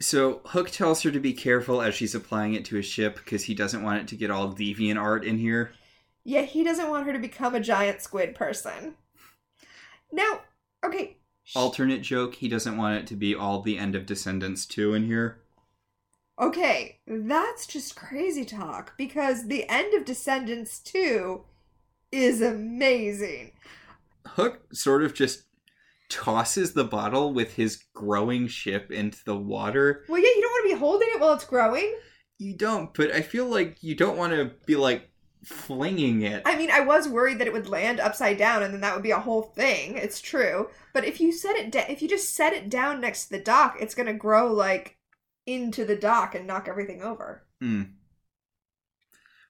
So 0.00 0.40
Hook 0.46 0.70
tells 0.70 1.02
her 1.02 1.10
to 1.10 1.20
be 1.20 1.34
careful 1.34 1.82
as 1.82 1.94
she's 1.94 2.14
applying 2.14 2.54
it 2.54 2.64
to 2.66 2.76
his 2.76 2.86
ship 2.86 3.16
because 3.16 3.44
he 3.44 3.54
doesn't 3.54 3.82
want 3.82 4.00
it 4.00 4.08
to 4.08 4.16
get 4.16 4.30
all 4.30 4.52
DeviantArt 4.52 5.24
in 5.24 5.38
here. 5.38 5.72
Yeah, 6.24 6.42
he 6.42 6.64
doesn't 6.64 6.88
want 6.88 7.06
her 7.06 7.12
to 7.12 7.18
become 7.18 7.54
a 7.54 7.60
giant 7.60 8.00
squid 8.00 8.34
person. 8.34 8.94
Now, 10.10 10.40
okay. 10.84 11.18
Alternate 11.54 12.00
joke, 12.00 12.36
he 12.36 12.48
doesn't 12.48 12.78
want 12.78 12.98
it 12.98 13.06
to 13.08 13.16
be 13.16 13.34
all 13.34 13.60
the 13.60 13.78
end 13.78 13.94
of 13.94 14.06
Descendants 14.06 14.64
2 14.66 14.94
in 14.94 15.04
here. 15.04 15.42
Okay, 16.40 17.00
that's 17.06 17.66
just 17.66 17.96
crazy 17.96 18.46
talk 18.46 18.96
because 18.96 19.48
the 19.48 19.68
end 19.68 19.92
of 19.92 20.06
Descendants 20.06 20.78
2 20.78 21.44
is 22.10 22.40
amazing. 22.40 23.52
Hook 24.26 24.62
sort 24.72 25.02
of 25.02 25.12
just 25.12 25.44
tosses 26.10 26.74
the 26.74 26.84
bottle 26.84 27.32
with 27.32 27.54
his 27.54 27.84
growing 27.94 28.48
ship 28.48 28.90
into 28.90 29.24
the 29.24 29.36
water. 29.36 30.04
Well, 30.08 30.20
yeah, 30.20 30.28
you 30.28 30.42
don't 30.42 30.50
want 30.50 30.68
to 30.68 30.74
be 30.74 30.78
holding 30.78 31.08
it 31.14 31.20
while 31.20 31.32
it's 31.32 31.44
growing. 31.44 31.94
You 32.38 32.54
don't, 32.56 32.92
but 32.92 33.12
I 33.12 33.22
feel 33.22 33.46
like 33.46 33.82
you 33.82 33.94
don't 33.94 34.18
want 34.18 34.32
to 34.32 34.52
be 34.66 34.76
like 34.76 35.10
flinging 35.44 36.22
it. 36.22 36.42
I 36.44 36.56
mean, 36.56 36.70
I 36.70 36.80
was 36.80 37.08
worried 37.08 37.38
that 37.38 37.46
it 37.46 37.52
would 37.52 37.68
land 37.68 38.00
upside 38.00 38.36
down 38.36 38.62
and 38.62 38.74
then 38.74 38.80
that 38.82 38.94
would 38.94 39.02
be 39.02 39.10
a 39.10 39.20
whole 39.20 39.42
thing. 39.42 39.96
It's 39.96 40.20
true. 40.20 40.68
But 40.92 41.04
if 41.04 41.20
you 41.20 41.32
set 41.32 41.56
it 41.56 41.70
da- 41.70 41.86
if 41.88 42.02
you 42.02 42.08
just 42.08 42.34
set 42.34 42.52
it 42.52 42.68
down 42.68 43.00
next 43.00 43.24
to 43.26 43.30
the 43.30 43.44
dock, 43.44 43.76
it's 43.80 43.94
going 43.94 44.06
to 44.06 44.12
grow 44.12 44.52
like 44.52 44.98
into 45.46 45.84
the 45.84 45.96
dock 45.96 46.34
and 46.34 46.46
knock 46.46 46.66
everything 46.68 47.02
over. 47.02 47.44
Hmm. 47.60 47.82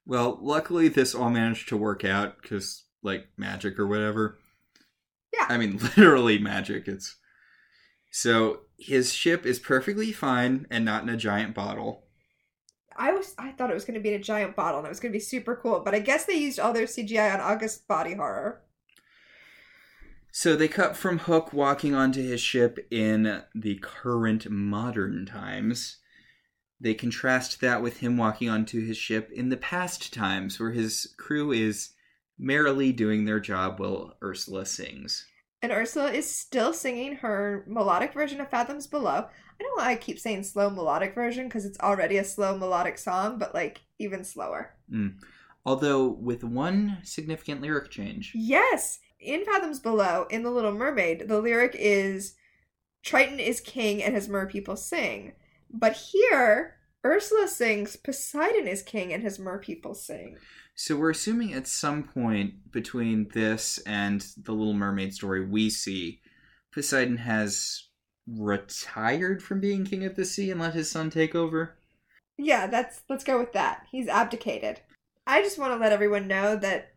Well, 0.07 0.39
luckily 0.41 0.89
this 0.89 1.15
all 1.15 1.31
managed 1.31 1.69
to 1.69 1.77
work 1.77 2.05
out 2.05 2.43
because, 2.43 2.85
like, 3.03 3.29
magic 3.37 3.79
or 3.79 3.87
whatever. 3.87 4.39
Yeah. 5.33 5.47
I 5.49 5.59
mean, 5.59 5.79
literally 5.97 6.39
magic. 6.39 6.89
It's 6.89 7.17
so 8.11 8.61
his 8.79 9.13
ship 9.13 9.47
is 9.47 9.59
perfectly 9.59 10.13
fine 10.13 10.67
and 10.71 10.85
not 10.85 11.03
in 11.03 11.09
a 11.09 11.17
giant 11.17 11.55
bottle. 11.55 12.05
I 12.97 13.13
was 13.13 13.35
I 13.39 13.53
thought 13.53 13.71
it 13.71 13.75
was 13.75 13.85
going 13.85 13.95
to 13.95 14.01
be 14.01 14.13
in 14.13 14.21
a 14.21 14.23
giant 14.23 14.57
bottle 14.57 14.79
and 14.79 14.87
it 14.87 14.91
was 14.91 15.01
going 15.01 15.13
to 15.13 15.17
be 15.17 15.25
super 15.25 15.57
cool, 15.57 15.81
but 15.81 15.95
I 15.95 16.01
guess 16.01 16.27
they 16.27 16.35
used 16.35 16.59
all 16.59 16.73
their 16.73 16.87
CGI 16.87 17.33
on 17.33 17.41
August 17.41 17.87
body 17.87 18.15
horror. 18.15 18.63
So 20.33 20.55
they 20.55 20.69
cut 20.69 20.97
from 20.97 21.21
Hook 21.21 21.53
walking 21.53 21.95
onto 21.95 22.23
his 22.23 22.41
ship 22.41 22.79
in 22.91 23.43
the 23.55 23.77
current 23.83 24.49
modern 24.49 25.27
times. 25.27 25.99
They 26.81 26.95
contrast 26.95 27.61
that 27.61 27.83
with 27.83 27.99
him 27.99 28.17
walking 28.17 28.49
onto 28.49 28.85
his 28.87 28.97
ship 28.97 29.31
in 29.33 29.49
the 29.49 29.57
past 29.57 30.15
times, 30.15 30.59
where 30.61 30.71
his 30.71 31.13
crew 31.19 31.53
is 31.53 31.91
merrily 32.41 32.93
doing 32.93 33.25
their 33.25 33.41
job 33.41 33.79
while 33.79 34.17
Ursula 34.23 34.65
sings. 34.65 35.27
And 35.63 35.73
Ursula 35.73 36.11
is 36.11 36.35
still 36.35 36.73
singing 36.73 37.17
her 37.17 37.65
melodic 37.67 38.15
version 38.15 38.41
of 38.41 38.49
Fathoms 38.49 38.87
Below. 38.87 39.27
I 39.61 39.63
know 39.63 39.71
why 39.75 39.91
I 39.91 39.97
keep 39.97 40.19
saying 40.19 40.45
slow 40.45 40.71
melodic 40.71 41.15
version 41.15 41.47
because 41.47 41.67
it's 41.67 41.79
already 41.81 42.17
a 42.17 42.25
slow 42.25 42.57
melodic 42.57 42.97
song, 42.97 43.39
but 43.39 43.55
like 43.55 43.83
even 43.99 44.25
slower. 44.25 44.75
Hmm. 44.89 45.09
Although 45.67 46.09
with 46.09 46.43
one 46.43 46.99
significant 47.03 47.61
lyric 47.61 47.91
change. 47.91 48.33
Yes, 48.35 49.01
in 49.21 49.45
Fathoms 49.45 49.79
Below, 49.79 50.27
in 50.31 50.43
The 50.43 50.51
Little 50.51 50.73
Mermaid, 50.73 51.29
the 51.29 51.41
lyric 51.41 51.77
is 51.79 52.35
Triton 53.03 53.39
is 53.39 53.61
king 53.61 54.03
and 54.03 54.15
his 54.15 54.29
mer 54.29 54.47
people 54.47 54.77
sing. 54.77 55.33
But 55.71 55.93
here, 55.93 56.77
Ursula 57.05 57.49
sings 57.49 57.97
Poseidon 57.97 58.67
is 58.67 58.83
king 58.83 59.13
and 59.13 59.23
his 59.23 59.39
mer 59.39 59.59
people 59.59 59.95
sing. 59.95 60.39
So 60.83 60.97
we're 60.97 61.11
assuming 61.11 61.53
at 61.53 61.67
some 61.67 62.05
point 62.05 62.73
between 62.73 63.29
this 63.35 63.77
and 63.85 64.25
the 64.39 64.53
Little 64.53 64.73
Mermaid 64.73 65.13
story 65.13 65.45
we 65.45 65.69
see, 65.69 66.23
Poseidon 66.73 67.19
has 67.19 67.89
retired 68.27 69.43
from 69.43 69.61
being 69.61 69.85
king 69.85 70.07
of 70.07 70.17
the 70.17 70.25
sea 70.25 70.51
and 70.51 70.59
let 70.59 70.73
his 70.73 70.91
son 70.91 71.11
take 71.11 71.35
over. 71.35 71.77
Yeah, 72.39 72.67
that's 72.67 73.03
let's 73.11 73.25
go 73.25 73.39
with 73.39 73.53
that. 73.53 73.89
He's 73.91 74.09
abdicated. 74.09 74.81
I 75.27 75.43
just 75.43 75.59
want 75.59 75.75
to 75.75 75.77
let 75.77 75.93
everyone 75.93 76.27
know 76.27 76.57
that 76.57 76.95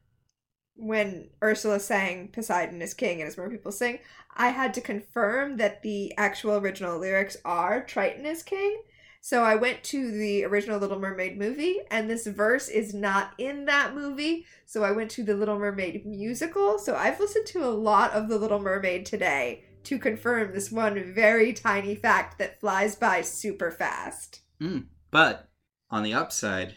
when 0.78 1.32
Ursula 1.44 1.82
sang 1.82 2.30
Poseidon 2.30 2.82
is 2.82 2.94
king 2.94 3.20
and 3.20 3.28
as 3.28 3.38
more 3.38 3.50
people 3.50 3.74
sing, 3.74 4.00
I 4.34 4.52
had 4.52 4.74
to 4.76 4.82
confirm 4.82 5.58
that 5.58 5.82
the 5.82 6.14
actual 6.18 6.56
original 6.56 6.98
lyrics 7.00 7.36
are 7.44 7.84
Triton 7.84 8.26
is 8.26 8.44
king. 8.44 8.82
So 9.26 9.42
I 9.42 9.56
went 9.56 9.86
to 9.86 10.12
the 10.12 10.44
original 10.44 10.80
Little 10.80 11.00
Mermaid 11.00 11.38
movie, 11.38 11.80
and 11.90 12.10
this 12.10 12.28
verse 12.28 12.68
is 12.68 12.94
not 12.94 13.32
in 13.38 13.64
that 13.68 13.96
movie. 13.96 14.46
So 14.66 14.84
I 14.84 14.92
went 14.92 15.10
to 15.12 15.24
the 15.24 15.34
Little 15.34 15.58
Mermaid 15.58 16.06
musical. 16.06 16.78
So 16.78 16.94
I've 16.94 17.22
listened 17.22 17.46
to 17.48 17.64
a 17.64 17.72
lot 17.72 18.12
of 18.12 18.28
The 18.28 18.38
Little 18.38 18.60
Mermaid 18.60 19.06
today 19.06 19.64
to 19.86 19.98
confirm 19.98 20.52
this 20.52 20.74
one 20.74 21.14
very 21.14 21.54
tiny 21.54 21.96
fact 21.96 22.38
that 22.40 22.60
flies 22.60 22.98
by 22.98 23.22
super 23.22 23.72
fast. 23.72 24.42
Hmm. 24.60 24.80
But 25.10 25.48
on 25.90 26.04
the 26.04 26.14
upside, 26.14 26.76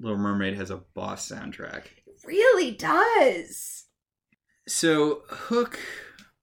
Little 0.00 0.18
Mermaid 0.18 0.56
has 0.56 0.72
a 0.72 0.82
boss 0.94 1.30
soundtrack. 1.30 1.84
It 2.08 2.16
really 2.26 2.72
does. 2.72 3.84
So 4.66 5.22
Hook 5.28 5.78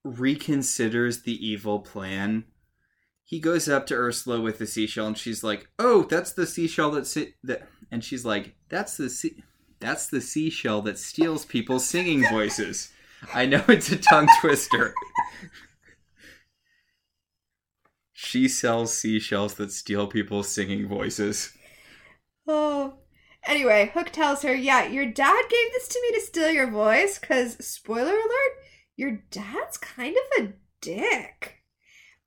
reconsiders 0.07 1.23
the 1.23 1.45
evil 1.45 1.79
plan. 1.79 2.45
He 3.27 3.39
goes 3.39 3.67
up 3.67 3.87
to 3.87 3.95
Ursula 3.95 4.39
with 4.39 4.59
the 4.59 4.67
seashell, 4.67 5.07
and 5.07 5.17
she's 5.17 5.43
like, 5.43 5.67
"Oh, 5.79 6.03
that's 6.03 6.31
the 6.31 6.45
seashell 6.45 6.91
that 6.91 7.07
si- 7.07 7.33
that," 7.43 7.67
and 7.91 8.03
she's 8.03 8.23
like, 8.23 8.55
"That's 8.69 8.97
the 8.97 9.09
sea- 9.09 9.43
that's 9.79 10.07
the 10.07 10.21
seashell 10.21 10.83
that 10.83 10.99
steals 10.99 11.43
people's 11.43 11.85
singing 11.85 12.23
voices." 12.29 12.91
I 13.33 13.47
know 13.47 13.63
it's 13.67 13.91
a 13.91 13.97
tongue 13.97 14.29
twister. 14.41 14.93
she 18.13 18.47
sells 18.47 18.93
seashells 18.95 19.55
that 19.55 19.71
steal 19.71 20.07
people's 20.07 20.49
singing 20.49 20.87
voices. 20.87 21.51
Oh. 22.47 22.99
Anyway, 23.47 23.91
Hook 23.93 24.09
tells 24.11 24.41
her, 24.41 24.55
Yeah, 24.55 24.85
your 24.87 25.05
dad 25.05 25.45
gave 25.49 25.71
this 25.73 25.87
to 25.89 26.01
me 26.01 26.17
to 26.19 26.25
steal 26.25 26.51
your 26.51 26.69
voice, 26.69 27.19
because, 27.19 27.63
spoiler 27.65 28.13
alert, 28.13 28.53
your 28.95 29.23
dad's 29.29 29.77
kind 29.77 30.15
of 30.15 30.45
a 30.45 30.53
dick. 30.81 31.63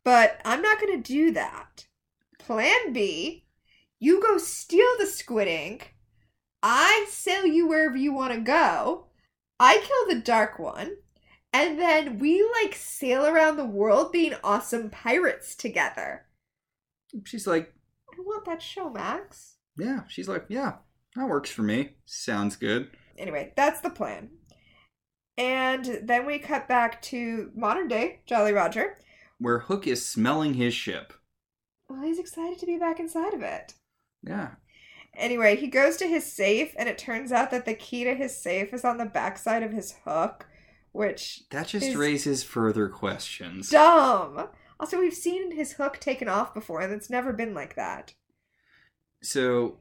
But 0.09 0.41
I'm 0.43 0.63
not 0.63 0.81
going 0.81 1.03
to 1.03 1.13
do 1.13 1.33
that. 1.33 1.87
Plan 2.39 2.95
B 2.95 3.45
you 3.99 4.23
go 4.23 4.39
steal 4.39 4.87
the 4.99 5.05
squid 5.05 5.49
ink. 5.49 5.97
I 6.63 7.05
sail 7.11 7.45
you 7.45 7.69
wherever 7.69 7.95
you 7.99 8.15
want 8.15 8.33
to 8.33 8.41
go. 8.41 9.09
I 9.61 9.77
kill 9.77 10.17
the 10.17 10.23
dark 10.23 10.59
one. 10.59 10.97
And 11.53 11.79
then 11.79 12.19
we 12.19 12.43
like 12.63 12.75
sail 12.75 13.27
around 13.27 13.59
the 13.59 13.67
world 13.67 14.11
being 14.11 14.33
awesome 14.43 14.89
pirates 14.89 15.55
together. 15.55 16.25
She's 17.27 17.47
like, 17.47 17.75
I 18.11 18.23
want 18.23 18.47
that 18.47 18.63
show, 18.63 18.89
Max. 18.89 19.57
"Yeah." 19.77 20.05
She's 20.09 20.27
like, 20.27 20.47
"Yeah, 20.49 20.77
that 21.17 21.29
works 21.29 21.51
for 21.51 21.65
me. 21.65 21.97
Sounds 22.07 22.57
good." 22.57 22.97
Anyway, 23.19 23.53
that's 23.57 23.83
the 23.83 23.91
plan. 23.91 24.31
And 25.37 26.01
then 26.03 26.25
we 26.25 26.39
cut 26.39 26.67
back 26.67 27.03
to 27.03 27.53
modern 27.55 27.89
day 27.89 28.23
Jolly 28.25 28.55
Roger. 28.55 28.97
Where 29.39 29.61
Hook 29.61 29.86
is 29.86 30.05
smelling 30.07 30.55
his 30.55 30.74
ship. 30.74 31.12
Well, 31.89 32.03
he's 32.03 32.18
excited 32.18 32.59
to 32.59 32.66
be 32.66 32.76
back 32.78 33.01
inside 33.01 33.34
of 33.34 33.43
it. 33.43 33.74
Yeah. 34.22 34.51
Anyway, 35.16 35.57
he 35.57 35.68
goes 35.68 35.97
to 35.97 36.07
his 36.07 36.30
safe, 36.30 36.74
and 36.78 36.89
it 36.89 36.99
turns 36.99 37.32
out 37.32 37.51
that 37.51 37.64
the 37.64 37.74
key 37.74 38.05
to 38.05 38.14
his 38.14 38.36
safe 38.41 38.72
is 38.74 38.84
on 38.84 38.99
the 38.99 39.07
backside 39.07 39.62
of 39.62 39.72
his 39.72 39.95
hook, 40.05 40.47
which 40.93 41.43
That 41.51 41.68
just 41.68 41.86
Is- 41.86 41.97
raises 41.97 42.43
further 42.45 42.89
questions. 42.89 43.70
dumb. 43.70 44.49
Also, 44.80 44.99
we've 44.99 45.14
seen 45.14 45.51
his 45.53 45.72
hook 45.72 45.99
taken 45.99 46.28
off 46.28 46.55
before, 46.55 46.80
and 46.80 46.93
it's 46.93 47.11
never 47.11 47.32
been 47.32 47.53
like 47.55 47.74
that. 47.74 48.14
So 49.22 49.80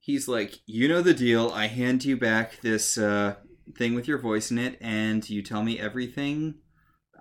he's 0.00 0.28
like, 0.28 0.56
You 0.66 0.88
know 0.88 1.02
the 1.02 1.14
deal. 1.14 1.50
I 1.50 1.66
hand 1.68 2.04
you 2.04 2.16
back 2.16 2.60
this 2.60 2.98
uh, 2.98 3.36
thing 3.76 3.94
with 3.94 4.06
your 4.06 4.18
voice 4.18 4.50
in 4.50 4.58
it, 4.58 4.76
and 4.80 5.28
you 5.30 5.42
tell 5.42 5.62
me 5.62 5.78
everything 5.78 6.56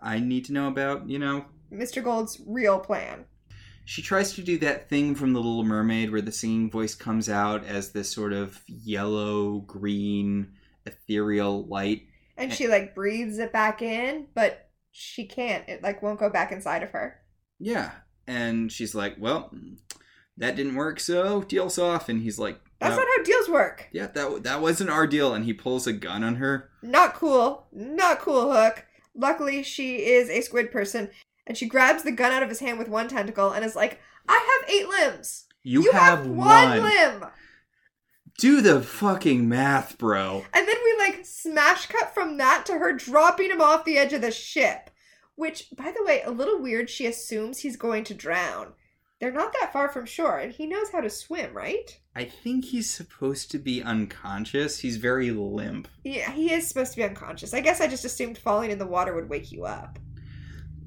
I 0.01 0.19
need 0.19 0.45
to 0.45 0.53
know 0.53 0.67
about, 0.67 1.09
you 1.09 1.19
know. 1.19 1.45
Mr. 1.71 2.03
Gold's 2.03 2.41
real 2.45 2.79
plan. 2.79 3.25
She 3.85 4.01
tries 4.01 4.33
to 4.33 4.41
do 4.41 4.57
that 4.59 4.89
thing 4.89 5.13
from 5.13 5.33
The 5.33 5.39
Little 5.39 5.63
Mermaid 5.63 6.11
where 6.11 6.21
the 6.21 6.31
singing 6.31 6.71
voice 6.71 6.95
comes 6.95 7.29
out 7.29 7.63
as 7.65 7.91
this 7.91 8.11
sort 8.11 8.33
of 8.33 8.59
yellow, 8.67 9.59
green, 9.59 10.53
ethereal 10.85 11.65
light. 11.67 12.03
And 12.37 12.51
she 12.51 12.67
like 12.67 12.95
breathes 12.95 13.37
it 13.37 13.53
back 13.53 13.81
in, 13.81 14.27
but 14.33 14.69
she 14.91 15.25
can't. 15.25 15.67
It 15.69 15.83
like 15.83 16.01
won't 16.01 16.19
go 16.19 16.29
back 16.29 16.51
inside 16.51 16.81
of 16.83 16.91
her. 16.91 17.19
Yeah. 17.59 17.91
And 18.27 18.71
she's 18.71 18.95
like, 18.95 19.15
Well, 19.19 19.53
that 20.37 20.55
didn't 20.55 20.75
work, 20.75 20.99
so 20.99 21.43
deal's 21.43 21.77
off. 21.77 22.09
And 22.09 22.21
he's 22.21 22.39
like, 22.39 22.59
That's 22.79 22.95
"No, 22.95 23.03
not 23.03 23.07
how 23.17 23.23
deals 23.23 23.49
work. 23.49 23.87
Yeah, 23.93 24.07
that 24.07 24.43
that 24.43 24.61
wasn't 24.61 24.89
our 24.89 25.05
deal. 25.05 25.33
And 25.33 25.45
he 25.45 25.53
pulls 25.53 25.85
a 25.85 25.93
gun 25.93 26.23
on 26.23 26.35
her. 26.35 26.71
Not 26.81 27.13
cool. 27.13 27.67
Not 27.71 28.19
cool, 28.19 28.51
Hook. 28.51 28.83
Luckily, 29.15 29.63
she 29.63 30.05
is 30.05 30.29
a 30.29 30.41
squid 30.41 30.71
person, 30.71 31.09
and 31.47 31.57
she 31.57 31.67
grabs 31.67 32.03
the 32.03 32.11
gun 32.11 32.31
out 32.31 32.43
of 32.43 32.49
his 32.49 32.59
hand 32.59 32.77
with 32.77 32.89
one 32.89 33.07
tentacle 33.07 33.51
and 33.51 33.63
is 33.63 33.75
like, 33.75 33.99
I 34.27 34.33
have 34.33 34.69
eight 34.69 34.87
limbs. 34.87 35.45
You, 35.63 35.91
have, 35.91 36.27
one, 36.27 36.37
one. 36.37 36.83
limb. 36.83 37.25
Do 38.37 38.61
the 38.61 38.81
fucking 38.81 39.47
math, 39.47 39.97
bro. 39.97 40.45
And 40.53 40.67
then 40.67 40.75
we 40.83 40.95
like 40.99 41.25
smash 41.25 41.87
cut 41.87 42.13
from 42.13 42.37
that 42.37 42.65
to 42.65 42.73
her 42.73 42.91
dropping 42.91 43.49
him 43.49 43.61
off 43.61 43.85
the 43.85 43.97
edge 43.97 44.13
of 44.13 44.21
the 44.21 44.31
ship. 44.31 44.89
Which, 45.35 45.67
by 45.75 45.91
the 45.91 46.03
way, 46.03 46.21
a 46.21 46.31
little 46.31 46.61
weird. 46.61 46.89
She 46.89 47.05
assumes 47.05 47.59
he's 47.59 47.77
going 47.77 48.03
to 48.05 48.13
drown. 48.13 48.73
They're 49.19 49.31
not 49.31 49.53
that 49.59 49.71
far 49.71 49.89
from 49.89 50.05
shore, 50.05 50.39
and 50.39 50.51
he 50.51 50.67
knows 50.67 50.91
how 50.91 50.99
to 50.99 51.09
swim, 51.09 51.53
right? 51.53 51.97
I 52.15 52.25
think 52.25 52.65
he's 52.65 52.89
supposed 52.89 53.49
to 53.51 53.57
be 53.59 53.81
unconscious. 53.81 54.79
He's 54.79 54.97
very 54.97 55.31
limp. 55.31 55.87
Yeah, 56.03 56.31
he 56.31 56.51
is 56.51 56.67
supposed 56.67 56.91
to 56.91 56.97
be 56.97 57.03
unconscious. 57.03 57.53
I 57.53 57.61
guess 57.61 57.79
I 57.79 57.87
just 57.87 58.03
assumed 58.03 58.37
falling 58.37 58.71
in 58.71 58.77
the 58.77 58.85
water 58.85 59.15
would 59.15 59.29
wake 59.29 59.51
you 59.53 59.63
up. 59.63 59.99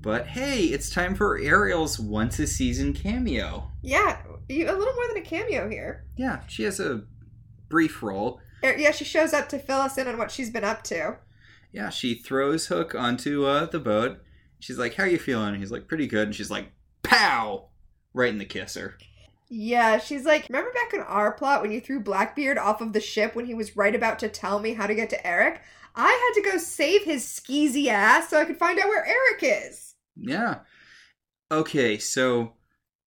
But 0.00 0.26
hey, 0.26 0.64
it's 0.64 0.90
time 0.90 1.14
for 1.14 1.38
Ariel's 1.38 1.98
once 1.98 2.38
a 2.38 2.46
season 2.46 2.92
cameo. 2.92 3.70
Yeah, 3.82 4.18
a 4.48 4.54
little 4.54 4.94
more 4.94 5.08
than 5.08 5.16
a 5.16 5.22
cameo 5.22 5.68
here. 5.68 6.04
Yeah, 6.16 6.42
she 6.46 6.62
has 6.64 6.78
a 6.78 7.04
brief 7.68 8.02
role. 8.02 8.40
Er, 8.64 8.76
Yeah, 8.76 8.90
she 8.92 9.04
shows 9.04 9.32
up 9.32 9.48
to 9.48 9.58
fill 9.58 9.78
us 9.80 9.98
in 9.98 10.06
on 10.06 10.18
what 10.18 10.30
she's 10.30 10.50
been 10.50 10.64
up 10.64 10.82
to. 10.84 11.16
Yeah, 11.72 11.90
she 11.90 12.14
throws 12.14 12.66
Hook 12.68 12.94
onto 12.94 13.44
uh, 13.44 13.66
the 13.66 13.80
boat. 13.80 14.20
She's 14.60 14.78
like, 14.78 14.94
"How 14.94 15.04
are 15.04 15.08
you 15.08 15.18
feeling?" 15.18 15.54
He's 15.56 15.70
like, 15.72 15.86
"Pretty 15.88 16.06
good." 16.06 16.28
And 16.28 16.34
she's 16.34 16.50
like, 16.50 16.72
"Pow!" 17.02 17.68
Right 18.18 18.30
in 18.30 18.38
the 18.38 18.44
kisser. 18.44 18.98
Yeah, 19.48 19.98
she's 19.98 20.24
like, 20.24 20.48
remember 20.48 20.72
back 20.72 20.92
in 20.92 20.98
our 21.02 21.30
plot 21.30 21.62
when 21.62 21.70
you 21.70 21.80
threw 21.80 22.00
Blackbeard 22.00 22.58
off 22.58 22.80
of 22.80 22.92
the 22.92 23.00
ship 23.00 23.36
when 23.36 23.46
he 23.46 23.54
was 23.54 23.76
right 23.76 23.94
about 23.94 24.18
to 24.18 24.28
tell 24.28 24.58
me 24.58 24.74
how 24.74 24.88
to 24.88 24.94
get 24.96 25.08
to 25.10 25.24
Eric? 25.24 25.62
I 25.94 26.10
had 26.10 26.42
to 26.42 26.50
go 26.50 26.58
save 26.58 27.04
his 27.04 27.24
skeezy 27.24 27.86
ass 27.86 28.28
so 28.28 28.40
I 28.40 28.44
could 28.44 28.56
find 28.58 28.76
out 28.80 28.88
where 28.88 29.06
Eric 29.06 29.68
is. 29.68 29.94
Yeah. 30.16 30.62
Okay, 31.52 31.96
so 31.96 32.54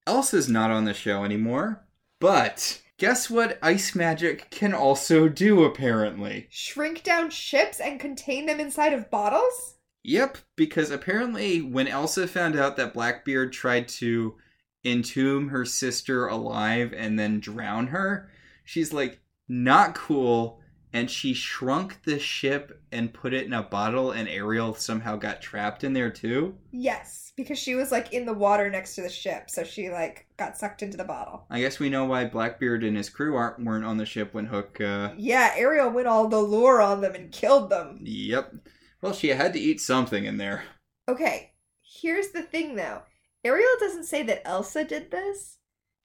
Elsa's 0.07 0.47
not 0.47 0.71
on 0.71 0.85
the 0.85 0.93
show 0.93 1.25
anymore, 1.25 1.85
but 2.21 2.81
guess 2.97 3.29
what 3.29 3.59
ice 3.61 3.93
magic 3.93 4.49
can 4.49 4.73
also 4.73 5.27
do 5.27 5.65
apparently? 5.65 6.47
Shrink 6.49 7.03
down 7.03 7.31
ships 7.31 7.81
and 7.81 7.99
contain 7.99 8.45
them 8.45 8.61
inside 8.61 8.93
of 8.93 9.11
bottles? 9.11 9.75
Yep, 10.03 10.37
because 10.55 10.89
apparently 10.89 11.61
when 11.61 11.89
Elsa 11.89 12.29
found 12.29 12.55
out 12.55 12.77
that 12.77 12.93
Blackbeard 12.93 13.51
tried 13.51 13.89
to 13.89 14.35
entomb 14.83 15.49
her 15.49 15.65
sister 15.65 16.27
alive 16.27 16.93
and 16.95 17.17
then 17.19 17.39
drown 17.39 17.87
her, 17.87 18.29
she's 18.63 18.93
like, 18.93 19.19
not 19.47 19.95
cool. 19.95 20.59
And 20.93 21.09
she 21.09 21.33
shrunk 21.33 22.03
the 22.03 22.19
ship 22.19 22.81
and 22.91 23.13
put 23.13 23.33
it 23.33 23.45
in 23.45 23.53
a 23.53 23.63
bottle, 23.63 24.11
and 24.11 24.27
Ariel 24.27 24.73
somehow 24.73 25.15
got 25.15 25.41
trapped 25.41 25.85
in 25.85 25.93
there 25.93 26.09
too. 26.11 26.55
Yes, 26.73 27.31
because 27.37 27.57
she 27.57 27.75
was 27.75 27.93
like 27.93 28.11
in 28.11 28.25
the 28.25 28.33
water 28.33 28.69
next 28.69 28.95
to 28.95 29.01
the 29.01 29.09
ship, 29.09 29.49
so 29.49 29.63
she 29.63 29.89
like 29.89 30.27
got 30.35 30.57
sucked 30.57 30.81
into 30.83 30.97
the 30.97 31.05
bottle. 31.05 31.45
I 31.49 31.61
guess 31.61 31.79
we 31.79 31.89
know 31.89 32.03
why 32.03 32.25
Blackbeard 32.25 32.83
and 32.83 32.97
his 32.97 33.09
crew 33.09 33.37
aren't 33.37 33.63
weren't 33.63 33.85
on 33.85 33.95
the 33.95 34.05
ship 34.05 34.33
when 34.33 34.47
Hook. 34.47 34.81
Uh, 34.81 35.11
Yeah, 35.15 35.53
Ariel 35.55 35.91
went 35.91 36.07
all 36.07 36.27
the 36.27 36.41
lure 36.41 36.81
on 36.81 36.99
them 36.99 37.15
and 37.15 37.31
killed 37.31 37.69
them. 37.69 37.99
yep. 38.03 38.53
Well, 39.01 39.13
she 39.13 39.29
had 39.29 39.53
to 39.53 39.59
eat 39.59 39.79
something 39.79 40.25
in 40.25 40.35
there. 40.35 40.65
Okay, 41.07 41.53
here's 41.81 42.31
the 42.31 42.43
thing 42.43 42.75
though. 42.75 43.03
Ariel 43.43 43.75
doesn't 43.79 44.05
say 44.05 44.23
that 44.23 44.47
Elsa 44.47 44.83
did 44.83 45.11
this. 45.11 45.57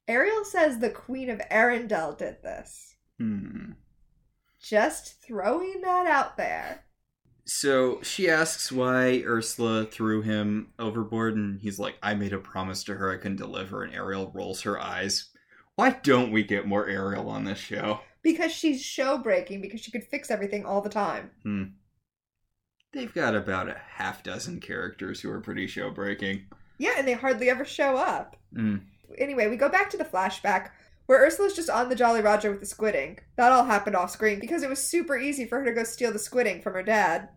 Ariel 0.09 0.45
says 0.45 0.79
the 0.79 0.91
Queen 0.91 1.31
of 1.31 1.41
Arendelle 1.51 2.17
did 2.17 2.43
this. 2.43 2.95
Hmm. 3.19 3.73
Just 4.63 5.23
throwing 5.23 5.81
that 5.83 6.07
out 6.07 6.37
there. 6.37 6.85
So 7.45 8.01
she 8.03 8.29
asks 8.29 8.73
why 8.73 9.23
Ursula 9.25 9.85
threw 9.85 10.23
him 10.23 10.73
overboard, 10.79 11.37
and 11.37 11.61
he's 11.61 11.79
like, 11.79 11.97
I 12.03 12.15
made 12.15 12.33
a 12.33 12.39
promise 12.39 12.83
to 12.85 12.95
her 12.95 13.13
I 13.13 13.19
can 13.19 13.37
deliver, 13.37 13.85
and 13.85 13.95
Ariel 13.95 14.33
rolls 14.35 14.63
her 14.63 14.81
eyes. 14.81 15.31
Why 15.77 15.91
don't 15.91 16.33
we 16.33 16.43
get 16.43 16.67
more 16.67 16.89
Ariel 16.89 17.29
on 17.29 17.45
this 17.45 17.59
show? 17.59 18.01
Because 18.23 18.51
she's 18.51 18.83
show 18.83 19.19
breaking, 19.19 19.61
because 19.61 19.81
she 19.81 19.93
could 19.93 20.05
fix 20.05 20.31
everything 20.31 20.65
all 20.65 20.81
the 20.81 20.89
time. 20.89 21.31
Hmm. 21.45 21.65
They've 22.93 23.13
got 23.13 23.37
about 23.37 23.69
a 23.69 23.81
half 23.95 24.23
dozen 24.23 24.59
characters 24.59 25.21
who 25.21 25.31
are 25.31 25.41
pretty 25.41 25.67
show 25.67 25.91
breaking. 25.91 26.47
Yeah, 26.79 26.95
and 26.99 27.07
they 27.09 27.13
hardly 27.15 27.49
ever 27.51 27.65
show 27.65 27.97
up. 27.97 28.37
Hmm. 28.55 28.77
Anyway, 29.19 29.49
we 29.49 29.57
go 29.57 29.69
back 29.69 29.91
to 29.91 29.97
the 29.97 30.05
flashback 30.05 30.71
where 31.07 31.21
Ursula's 31.25 31.55
just 31.55 31.71
on 31.71 31.89
the 31.89 31.95
Jolly 31.95 32.21
Roger 32.21 32.51
with 32.51 32.61
the 32.61 32.67
squid 32.67 32.95
ink. 32.95 33.25
That 33.37 33.53
all 33.53 33.65
happened 33.65 33.97
off 33.97 34.11
screen 34.11 34.41
because 34.41 34.63
it 34.63 34.69
was 34.71 34.83
super 34.83 35.17
easy 35.17 35.47
for 35.47 35.59
her 35.61 35.65
to 35.65 35.73
go 35.73 35.85
steal 35.85 36.13
the 36.13 36.19
squid 36.19 36.47
ink 36.47 36.63
from 36.63 36.75
her 36.75 36.83
dad. 36.83 37.29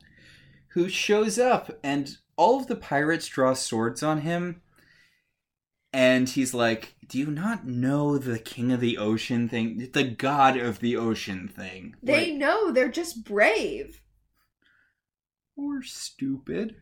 Who 0.73 0.89
shows 0.89 1.39
up, 1.39 1.79
and 1.83 2.17
all 2.35 2.59
of 2.59 2.67
the 2.67 2.75
pirates 2.75 3.27
draw 3.27 3.53
swords 3.53 4.03
on 4.03 4.21
him. 4.21 4.61
And 5.91 6.29
he's 6.29 6.53
like, 6.53 6.95
Do 7.07 7.17
you 7.17 7.27
not 7.31 7.65
know 7.65 8.17
the 8.19 8.37
king 8.39 8.71
of 8.71 8.79
the 8.79 8.97
ocean 8.99 9.49
thing? 9.49 9.89
The 9.93 10.03
god 10.03 10.57
of 10.57 10.79
the 10.79 10.95
ocean 10.97 11.47
thing. 11.47 11.95
They 12.03 12.27
Like, 12.31 12.33
know 12.35 12.71
they're 12.71 12.89
just 12.89 13.23
brave. 13.23 14.01
or 15.55 15.81
stupid. 15.81 16.75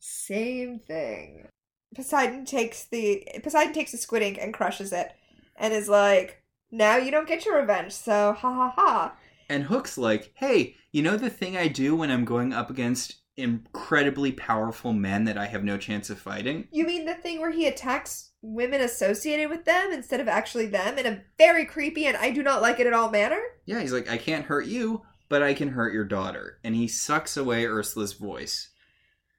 Same 0.00 0.80
thing. 0.80 1.48
Poseidon 1.96 2.44
takes 2.44 2.84
the 2.84 3.26
Poseidon 3.42 3.72
takes 3.72 3.92
the 3.92 3.98
squid 3.98 4.22
ink 4.22 4.38
and 4.40 4.54
crushes 4.54 4.92
it, 4.92 5.12
and 5.56 5.74
is 5.74 5.88
like, 5.88 6.42
"Now 6.70 6.96
you 6.96 7.10
don't 7.10 7.28
get 7.28 7.44
your 7.44 7.58
revenge." 7.58 7.92
So 7.92 8.32
ha 8.32 8.52
ha 8.52 8.72
ha. 8.76 9.16
And 9.48 9.64
Hook's 9.64 9.96
like, 9.96 10.32
hey, 10.34 10.74
you 10.92 11.02
know 11.02 11.16
the 11.16 11.30
thing 11.30 11.56
I 11.56 11.68
do 11.68 11.94
when 11.94 12.10
I'm 12.10 12.24
going 12.24 12.52
up 12.52 12.70
against 12.70 13.20
incredibly 13.36 14.32
powerful 14.32 14.92
men 14.92 15.24
that 15.24 15.38
I 15.38 15.46
have 15.46 15.62
no 15.62 15.76
chance 15.76 16.10
of 16.10 16.18
fighting? 16.18 16.68
You 16.70 16.86
mean 16.86 17.04
the 17.04 17.14
thing 17.14 17.40
where 17.40 17.50
he 17.50 17.66
attacks 17.66 18.32
women 18.42 18.80
associated 18.80 19.50
with 19.50 19.64
them 19.64 19.92
instead 19.92 20.20
of 20.20 20.28
actually 20.28 20.66
them 20.66 20.98
in 20.98 21.06
a 21.06 21.22
very 21.38 21.64
creepy 21.64 22.06
and 22.06 22.16
I 22.16 22.30
do 22.30 22.42
not 22.42 22.62
like 22.62 22.80
it 22.80 22.86
at 22.86 22.92
all 22.92 23.10
manner? 23.10 23.40
Yeah, 23.66 23.80
he's 23.80 23.92
like, 23.92 24.10
I 24.10 24.16
can't 24.16 24.46
hurt 24.46 24.66
you, 24.66 25.02
but 25.28 25.42
I 25.42 25.54
can 25.54 25.68
hurt 25.68 25.92
your 25.92 26.04
daughter. 26.04 26.58
And 26.64 26.74
he 26.74 26.88
sucks 26.88 27.36
away 27.36 27.66
Ursula's 27.66 28.14
voice. 28.14 28.70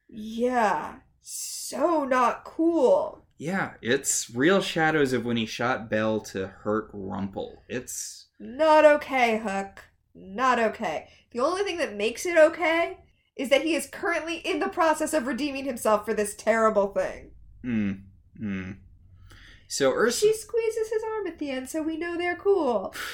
Yeah, 0.09 0.95
so 1.29 2.05
not 2.05 2.45
cool. 2.45 3.25
Yeah, 3.37 3.73
it's 3.81 4.29
real 4.33 4.61
shadows 4.61 5.11
of 5.11 5.25
when 5.25 5.35
he 5.35 5.45
shot 5.45 5.89
Belle 5.89 6.21
to 6.21 6.47
hurt 6.47 6.89
Rumple. 6.93 7.63
It's. 7.67 8.27
Not 8.39 8.85
okay, 8.85 9.39
Hook. 9.39 9.83
Not 10.15 10.57
okay. 10.57 11.09
The 11.31 11.41
only 11.41 11.63
thing 11.63 11.79
that 11.79 11.97
makes 11.97 12.25
it 12.25 12.37
okay 12.37 12.99
is 13.35 13.49
that 13.49 13.63
he 13.63 13.75
is 13.75 13.87
currently 13.87 14.37
in 14.37 14.59
the 14.59 14.69
process 14.69 15.13
of 15.13 15.27
redeeming 15.27 15.65
himself 15.65 16.05
for 16.05 16.13
this 16.13 16.33
terrible 16.33 16.87
thing. 16.87 17.31
Mm, 17.61 18.03
mm. 18.41 18.77
So 19.67 19.91
Ursula. 19.91 20.33
She 20.33 20.39
squeezes 20.39 20.89
his 20.89 21.03
arm 21.03 21.27
at 21.27 21.39
the 21.39 21.51
end, 21.51 21.67
so 21.67 21.81
we 21.81 21.97
know 21.97 22.17
they're 22.17 22.37
cool. 22.37 22.95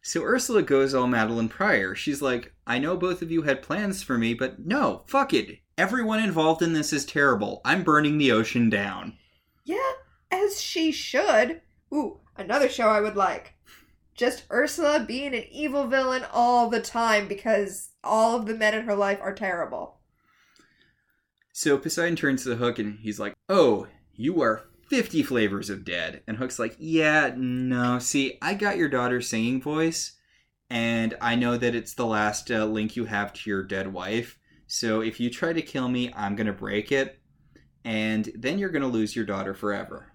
So 0.00 0.22
Ursula 0.22 0.62
goes 0.62 0.94
all 0.94 1.08
Madelyne 1.08 1.50
Pryor. 1.50 1.94
She's 1.94 2.22
like, 2.22 2.54
I 2.66 2.78
know 2.78 2.96
both 2.96 3.20
of 3.20 3.30
you 3.30 3.42
had 3.42 3.62
plans 3.62 4.02
for 4.02 4.16
me, 4.16 4.32
but 4.32 4.64
no, 4.64 5.02
fuck 5.06 5.34
it. 5.34 5.58
Everyone 5.78 6.18
involved 6.18 6.60
in 6.60 6.72
this 6.72 6.92
is 6.92 7.04
terrible. 7.04 7.60
I'm 7.64 7.84
burning 7.84 8.18
the 8.18 8.32
ocean 8.32 8.68
down. 8.68 9.16
Yeah, 9.64 9.92
as 10.28 10.60
she 10.60 10.90
should. 10.90 11.60
Ooh, 11.94 12.18
another 12.36 12.68
show 12.68 12.88
I 12.88 13.00
would 13.00 13.14
like. 13.14 13.54
Just 14.16 14.42
Ursula 14.50 15.04
being 15.06 15.36
an 15.36 15.44
evil 15.52 15.86
villain 15.86 16.24
all 16.32 16.68
the 16.68 16.80
time 16.80 17.28
because 17.28 17.90
all 18.02 18.36
of 18.36 18.46
the 18.46 18.56
men 18.56 18.74
in 18.74 18.86
her 18.86 18.96
life 18.96 19.20
are 19.22 19.32
terrible. 19.32 20.00
So 21.52 21.78
Poseidon 21.78 22.16
turns 22.16 22.42
to 22.42 22.56
Hook 22.56 22.80
and 22.80 22.98
he's 22.98 23.20
like, 23.20 23.34
"Oh, 23.48 23.86
you 24.14 24.42
are 24.42 24.64
50 24.88 25.22
flavors 25.22 25.70
of 25.70 25.84
dead." 25.84 26.24
And 26.26 26.38
Hook's 26.38 26.58
like, 26.58 26.74
"Yeah, 26.80 27.34
no. 27.36 28.00
See, 28.00 28.36
I 28.42 28.54
got 28.54 28.78
your 28.78 28.88
daughter's 28.88 29.28
singing 29.28 29.62
voice, 29.62 30.16
and 30.68 31.14
I 31.20 31.36
know 31.36 31.56
that 31.56 31.76
it's 31.76 31.94
the 31.94 32.06
last 32.06 32.50
uh, 32.50 32.64
link 32.64 32.96
you 32.96 33.04
have 33.04 33.32
to 33.32 33.48
your 33.48 33.62
dead 33.62 33.92
wife. 33.92 34.37
So 34.68 35.00
if 35.00 35.18
you 35.18 35.30
try 35.30 35.52
to 35.52 35.62
kill 35.62 35.88
me, 35.88 36.12
I'm 36.14 36.36
gonna 36.36 36.52
break 36.52 36.92
it, 36.92 37.18
and 37.84 38.30
then 38.36 38.58
you're 38.58 38.68
gonna 38.68 38.86
lose 38.86 39.16
your 39.16 39.24
daughter 39.24 39.54
forever." 39.54 40.12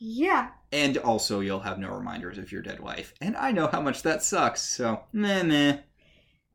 Yeah. 0.00 0.50
And 0.70 0.96
also, 0.98 1.40
you'll 1.40 1.60
have 1.60 1.78
no 1.78 1.90
reminders 1.90 2.38
of 2.38 2.52
your 2.52 2.62
dead 2.62 2.80
wife. 2.80 3.12
And 3.20 3.36
I 3.36 3.50
know 3.52 3.66
how 3.66 3.80
much 3.80 4.02
that 4.02 4.22
sucks, 4.22 4.60
so 4.62 5.02
meh 5.12 5.42
meh. 5.42 5.78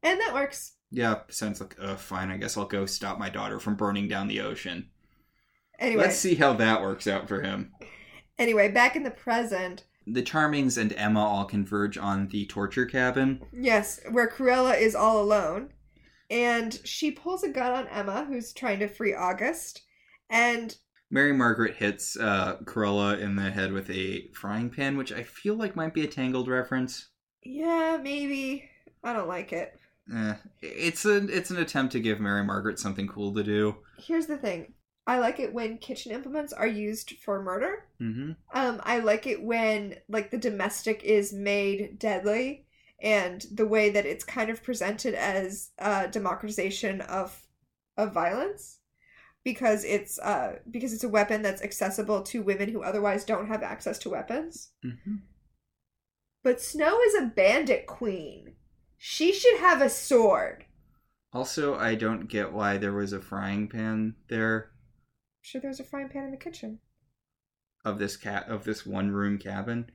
And 0.01 0.19
that 0.19 0.33
works. 0.33 0.73
Yeah, 0.91 1.21
sounds 1.29 1.59
like, 1.59 1.75
uh, 1.81 1.95
fine, 1.95 2.29
I 2.29 2.37
guess 2.37 2.55
I'll 2.55 2.65
go 2.65 2.85
stop 2.85 3.17
my 3.17 3.29
daughter 3.29 3.59
from 3.59 3.75
burning 3.75 4.07
down 4.07 4.27
the 4.27 4.41
ocean. 4.41 4.89
Anyway. 5.79 6.03
Let's 6.03 6.17
see 6.19 6.35
how 6.35 6.53
that 6.53 6.81
works 6.81 7.07
out 7.07 7.27
for 7.27 7.41
him. 7.41 7.73
Anyway, 8.37 8.69
back 8.69 8.95
in 8.95 9.03
the 9.03 9.11
present, 9.11 9.85
The 10.05 10.21
Charmings 10.21 10.77
and 10.77 10.93
Emma 10.93 11.19
all 11.19 11.45
converge 11.45 11.97
on 11.97 12.27
the 12.27 12.45
torture 12.45 12.85
cabin. 12.85 13.41
yes, 13.51 13.99
where 14.11 14.29
Cruella 14.29 14.79
is 14.79 14.95
all 14.95 15.19
alone. 15.21 15.73
And 16.33 16.79
she 16.83 17.11
pulls 17.11 17.43
a 17.43 17.49
gun 17.49 17.71
on 17.73 17.87
Emma, 17.89 18.25
who's 18.25 18.53
trying 18.53 18.79
to 18.79 18.87
free 18.87 19.13
August. 19.13 19.83
And 20.31 20.75
Mary 21.11 21.31
Margaret 21.31 21.75
hits 21.75 22.17
uh, 22.17 22.57
Cruella 22.63 23.19
in 23.19 23.35
the 23.35 23.51
head 23.51 23.71
with 23.71 23.87
a 23.91 24.29
frying 24.33 24.71
pan, 24.71 24.97
which 24.97 25.11
I 25.11 25.21
feel 25.21 25.53
like 25.55 25.75
might 25.75 25.93
be 25.93 26.03
a 26.03 26.07
Tangled 26.07 26.47
reference. 26.47 27.09
yeah, 27.43 27.99
maybe. 28.01 28.67
I 29.03 29.13
don't 29.13 29.27
like 29.27 29.53
it. 29.53 29.77
Eh, 30.13 30.33
it's 30.61 31.05
a 31.05 31.17
it's 31.27 31.51
an 31.51 31.57
attempt 31.57 31.91
to 31.93 31.99
give 31.99 32.19
Mary 32.19 32.43
Margaret 32.43 32.79
something 32.79 33.07
cool 33.07 33.33
to 33.35 33.43
do. 33.43 33.77
Here's 33.99 34.25
the 34.25 34.37
thing 34.37 34.73
I 35.05 35.19
like 35.19 35.39
it 35.39 35.53
when 35.53 35.77
kitchen 35.77 36.11
implements 36.11 36.51
are 36.51 36.67
used 36.67 37.13
for 37.23 37.41
murder. 37.41 37.85
hmm 37.99 38.31
Um, 38.53 38.81
I 38.83 38.99
like 38.99 39.27
it 39.27 39.43
when 39.43 39.95
like 40.09 40.31
the 40.31 40.37
domestic 40.37 41.03
is 41.03 41.31
made 41.31 41.99
deadly 41.99 42.65
and 43.03 43.45
the 43.51 43.67
way 43.67 43.91
that 43.91 44.05
it's 44.07 44.23
kind 44.23 44.49
of 44.49 44.63
presented 44.63 45.13
as 45.13 45.69
a 45.77 46.07
democratization 46.07 47.01
of 47.01 47.45
of 47.97 48.11
violence 48.13 48.79
because 49.43 49.83
it's 49.83 50.17
uh 50.19 50.57
because 50.71 50.93
it's 50.93 51.03
a 51.03 51.09
weapon 51.09 51.41
that's 51.43 51.61
accessible 51.61 52.23
to 52.23 52.41
women 52.41 52.69
who 52.69 52.81
otherwise 52.81 53.23
don't 53.25 53.47
have 53.47 53.61
access 53.61 53.99
to 53.99 54.09
weapons. 54.09 54.69
hmm 54.81 55.17
But 56.43 56.61
Snow 56.61 56.99
is 57.01 57.13
a 57.15 57.27
bandit 57.35 57.85
queen. 57.85 58.55
She 58.97 59.33
should 59.33 59.59
have 59.59 59.81
a 59.81 59.89
sword. 59.89 60.65
Also, 61.33 61.75
I 61.75 61.95
don't 61.95 62.27
get 62.29 62.53
why 62.53 62.77
there 62.77 62.93
was 62.93 63.11
a 63.11 63.19
frying 63.19 63.67
pan 63.67 64.15
there 64.29 64.69
I'm 64.71 65.41
sure 65.41 65.61
there's 65.61 65.79
a 65.81 65.83
frying 65.83 66.07
pan 66.09 66.23
in 66.25 66.31
the 66.31 66.37
kitchen. 66.37 66.79
of 67.83 67.99
this 67.99 68.15
cat 68.15 68.47
of 68.47 68.63
this 68.63 68.85
one 68.85 69.11
room 69.11 69.37
cabin. 69.37 69.91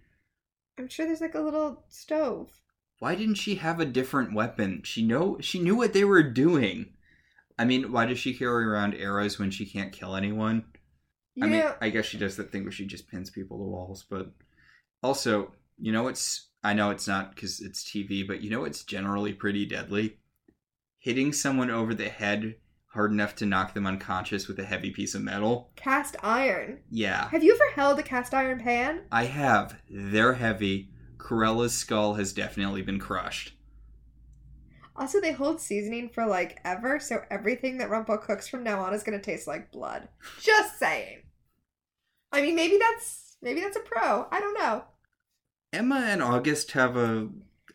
I'm 0.78 0.88
sure 0.88 1.06
there's 1.06 1.22
like 1.22 1.34
a 1.34 1.40
little 1.40 1.84
stove. 1.88 2.50
Why 2.98 3.14
didn't 3.14 3.36
she 3.36 3.56
have 3.56 3.78
a 3.80 3.84
different 3.86 4.34
weapon? 4.34 4.82
She 4.84 5.02
know 5.04 5.38
she 5.40 5.60
knew 5.60 5.76
what 5.76 5.92
they 5.92 6.04
were 6.04 6.22
doing. 6.22 6.94
I 7.58 7.64
mean, 7.64 7.92
why 7.92 8.06
does 8.06 8.18
she 8.18 8.34
carry 8.34 8.64
around 8.64 8.94
arrows 8.94 9.38
when 9.38 9.50
she 9.50 9.66
can't 9.66 9.92
kill 9.92 10.14
anyone? 10.16 10.64
You 11.34 11.44
I 11.46 11.48
mean, 11.48 11.64
I 11.80 11.90
guess 11.90 12.06
she 12.06 12.18
does 12.18 12.36
that 12.36 12.50
thing 12.50 12.64
where 12.64 12.72
she 12.72 12.86
just 12.86 13.08
pins 13.08 13.30
people 13.30 13.58
to 13.58 13.64
walls, 13.64 14.04
but 14.08 14.32
also, 15.02 15.52
you 15.78 15.92
know, 15.92 16.08
it's 16.08 16.48
I 16.64 16.74
know 16.74 16.90
it's 16.90 17.06
not 17.06 17.34
because 17.34 17.60
it's 17.60 17.84
TV, 17.84 18.26
but 18.26 18.42
you 18.42 18.50
know, 18.50 18.64
it's 18.64 18.82
generally 18.84 19.32
pretty 19.32 19.64
deadly. 19.66 20.18
Hitting 20.98 21.32
someone 21.32 21.70
over 21.70 21.94
the 21.94 22.08
head 22.08 22.56
hard 22.92 23.12
enough 23.12 23.36
to 23.36 23.46
knock 23.46 23.74
them 23.74 23.86
unconscious 23.86 24.48
with 24.48 24.58
a 24.58 24.64
heavy 24.64 24.90
piece 24.90 25.14
of 25.14 25.22
metal. 25.22 25.70
cast 25.76 26.16
iron. 26.22 26.80
Yeah, 26.90 27.28
Have 27.28 27.44
you 27.44 27.54
ever 27.54 27.70
held 27.74 27.98
a 27.98 28.02
cast 28.02 28.34
iron 28.34 28.58
pan? 28.58 29.02
I 29.12 29.24
have. 29.24 29.80
They're 29.88 30.32
heavy. 30.34 30.90
Cruella's 31.18 31.74
skull 31.74 32.14
has 32.14 32.32
definitely 32.32 32.82
been 32.82 32.98
crushed. 32.98 33.54
Also, 34.96 35.20
they 35.20 35.32
hold 35.32 35.60
seasoning 35.60 36.08
for 36.08 36.26
like 36.26 36.60
ever, 36.64 36.98
so 36.98 37.22
everything 37.30 37.78
that 37.78 37.90
Rumpel 37.90 38.20
cooks 38.20 38.48
from 38.48 38.64
now 38.64 38.80
on 38.80 38.94
is 38.94 39.02
gonna 39.02 39.20
taste 39.20 39.46
like 39.46 39.70
blood. 39.70 40.08
Just 40.40 40.78
saying. 40.78 41.18
I 42.32 42.42
mean, 42.42 42.56
maybe 42.56 42.78
that's 42.78 43.36
maybe 43.40 43.60
that's 43.60 43.76
a 43.76 43.80
pro. 43.80 44.26
I 44.30 44.40
don't 44.40 44.58
know. 44.58 44.84
Emma 45.72 45.96
and 45.96 46.22
August 46.22 46.72
have 46.72 46.96
a 46.96 47.28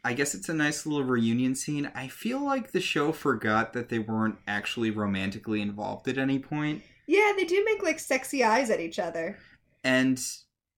I 0.06 0.14
guess 0.14 0.36
it's 0.36 0.50
a 0.50 0.54
nice 0.54 0.86
little 0.86 1.06
reunion 1.06 1.56
scene. 1.56 1.89
I 1.96 2.10
feel 2.10 2.44
like 2.44 2.72
the 2.72 2.82
show 2.82 3.14
forgot 3.14 3.72
that 3.74 3.88
they 3.88 4.00
weren't 4.00 4.38
actually 4.48 4.91
romantically 4.91 5.62
involved 5.62 6.10
at 6.10 6.18
any 6.18 6.39
point. 6.39 6.84
Yeah, 7.08 7.32
they 7.38 7.46
do 7.46 7.64
make 7.66 7.82
like 7.82 8.00
sexy 8.00 8.44
eyes 8.44 8.70
at 8.70 8.82
each 8.82 9.00
other. 9.00 9.38
And 9.84 10.22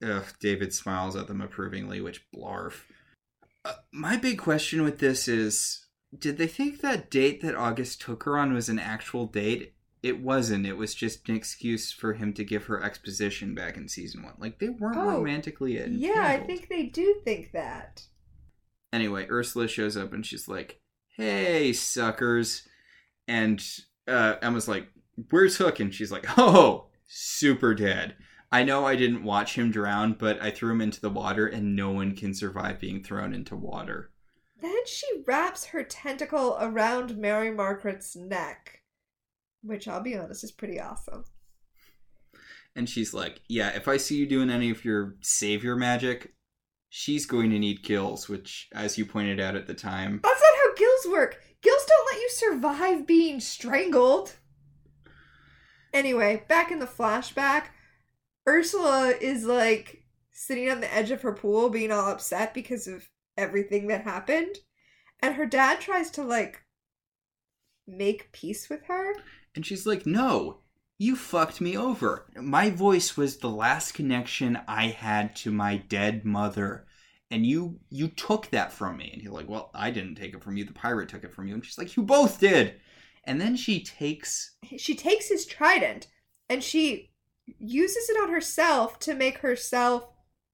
ugh, 0.04 0.26
David 0.40 0.74
smiles 0.74 1.16
at 1.16 1.28
them 1.28 1.42
approvingly, 1.42 2.02
which 2.02 2.26
blarf. 2.36 2.82
Uh, 3.64 3.74
my 3.92 4.16
big 4.18 4.38
question 4.38 4.84
with 4.84 5.00
this 5.00 5.28
is 5.28 5.86
did 6.18 6.38
they 6.38 6.48
think 6.48 6.82
that 6.82 7.10
date 7.12 7.42
that 7.42 7.56
August 7.56 8.02
took 8.02 8.24
her 8.24 8.38
on 8.38 8.54
was 8.54 8.70
an 8.70 8.80
actual 8.80 9.26
date? 9.26 9.74
It 10.04 10.22
wasn't. 10.22 10.68
It 10.68 10.78
was 10.78 10.94
just 10.94 11.28
an 11.30 11.36
excuse 11.36 11.92
for 11.92 12.14
him 12.14 12.32
to 12.34 12.44
give 12.44 12.66
her 12.66 12.84
exposition 12.84 13.56
back 13.56 13.76
in 13.76 13.88
season 13.90 14.22
one. 14.22 14.36
Like 14.38 14.60
they 14.60 14.70
weren't 14.70 14.98
Oh, 14.98 15.18
romantically 15.18 15.78
entangled. 15.78 16.02
Yeah, 16.02 16.24
I 16.24 16.40
think 16.46 16.70
they 16.70 16.84
do 16.84 17.16
think 17.26 17.52
that. 17.54 18.04
Anyway, 18.94 19.28
Ursula 19.30 19.68
shows 19.68 19.98
up 19.98 20.14
and 20.14 20.24
she's 20.26 20.48
like, 20.48 20.80
"Hey, 21.18 21.74
suckers!" 21.74 22.68
And 23.28 23.62
uh, 24.08 24.36
Emma's 24.44 24.68
like, 24.68 24.88
"Where's 25.32 25.58
Hook?" 25.58 25.80
And 25.80 25.94
she's 25.94 26.12
like, 26.12 26.26
"Oh, 26.38 26.86
super 27.08 27.74
dead. 27.74 28.16
I 28.52 28.64
know 28.64 28.86
I 28.86 28.96
didn't 28.96 29.24
watch 29.24 29.56
him 29.56 29.72
drown, 29.72 30.14
but 30.14 30.42
I 30.42 30.52
threw 30.52 30.72
him 30.72 30.82
into 30.82 31.02
the 31.02 31.10
water, 31.10 31.48
and 31.48 31.76
no 31.76 31.92
one 31.92 32.16
can 32.16 32.34
survive 32.34 32.80
being 32.80 33.04
thrown 33.04 33.34
into 33.34 33.56
water." 33.56 34.12
Then 34.62 34.86
she 34.86 35.24
wraps 35.28 35.66
her 35.66 35.84
tentacle 35.84 36.58
around 36.62 37.18
Mary 37.18 37.52
Margaret's 37.52 38.16
neck, 38.16 38.82
which 39.62 39.88
I'll 39.88 40.02
be 40.02 40.16
honest 40.16 40.44
is 40.44 40.52
pretty 40.52 40.80
awesome. 40.80 41.26
And 42.76 42.90
she's 42.90 43.14
like, 43.14 43.42
"Yeah, 43.48 43.70
if 43.70 43.88
I 43.88 43.98
see 43.98 44.18
you 44.18 44.26
doing 44.26 44.50
any 44.50 44.70
of 44.70 44.86
your 44.86 45.16
savior 45.22 45.76
magic, 45.76 46.34
she's 46.90 47.26
going 47.26 47.50
to 47.50 47.60
need 47.60 47.84
gills, 47.84 48.30
Which, 48.30 48.70
as 48.74 48.98
you 48.98 49.06
pointed 49.06 49.40
out 49.40 49.56
at 49.56 49.68
the 49.68 49.74
time, 49.74 50.20
That's 50.24 50.42
not 50.42 50.58
how 50.64 50.76
gills 50.76 51.08
work. 51.08 51.44
Gills 51.62 51.86
don't 51.86 52.14
let 52.14 52.22
you 52.22 52.30
survive 52.30 53.08
being 53.08 53.40
strangled. 53.40 54.38
Anyway, 55.94 56.44
back 56.48 56.72
in 56.72 56.80
the 56.80 56.86
flashback, 56.86 57.68
Ursula 58.48 59.14
is 59.20 59.46
like 59.46 60.04
sitting 60.32 60.70
on 60.70 60.82
the 60.82 60.94
edge 60.94 61.12
of 61.12 61.22
her 61.22 61.34
pool 61.34 61.70
being 61.70 61.92
all 61.92 62.12
upset 62.12 62.54
because 62.54 62.88
of 62.88 63.10
everything 63.38 63.88
that 63.88 64.04
happened. 64.04 64.56
And 65.22 65.36
her 65.36 65.46
dad 65.46 65.82
tries 65.82 66.12
to 66.12 66.24
like 66.24 66.62
make 67.88 68.32
peace 68.32 68.70
with 68.70 68.84
her. 68.86 69.14
And 69.56 69.66
she's 69.66 69.86
like, 69.86 70.06
No, 70.06 70.60
you 70.98 71.16
fucked 71.16 71.62
me 71.62 71.78
over. 71.78 72.28
My 72.36 72.70
voice 72.70 73.18
was 73.18 73.38
the 73.38 73.50
last 73.50 73.94
connection 73.94 74.60
I 74.68 74.88
had 74.88 75.36
to 75.38 75.52
my 75.52 75.78
dead 75.78 76.26
mother. 76.26 76.86
And 77.32 77.46
you 77.46 77.80
you 77.90 78.08
took 78.10 78.50
that 78.52 78.72
from 78.72 78.98
me. 78.98 79.10
And 79.12 79.22
he's 79.22 79.32
like, 79.32 79.50
Well, 79.50 79.72
I 79.74 79.92
didn't 79.92 80.16
take 80.16 80.34
it 80.34 80.44
from 80.44 80.58
you. 80.58 80.66
The 80.66 80.74
pirate 80.74 81.10
took 81.10 81.24
it 81.24 81.34
from 81.34 81.48
you. 81.48 81.56
And 81.56 81.66
she's 81.66 81.78
like, 81.78 81.96
You 81.96 82.04
both 82.04 82.40
did. 82.40 82.76
And 83.24 83.42
then 83.42 83.56
she 83.56 83.84
takes 83.84 84.56
She 84.78 84.96
takes 84.96 85.30
his 85.30 85.46
trident 85.46 86.08
and 86.50 86.64
she 86.64 87.12
uses 87.60 88.10
it 88.10 88.22
on 88.22 88.30
herself 88.30 89.00
to 89.00 89.14
make 89.14 89.40
herself 89.40 90.08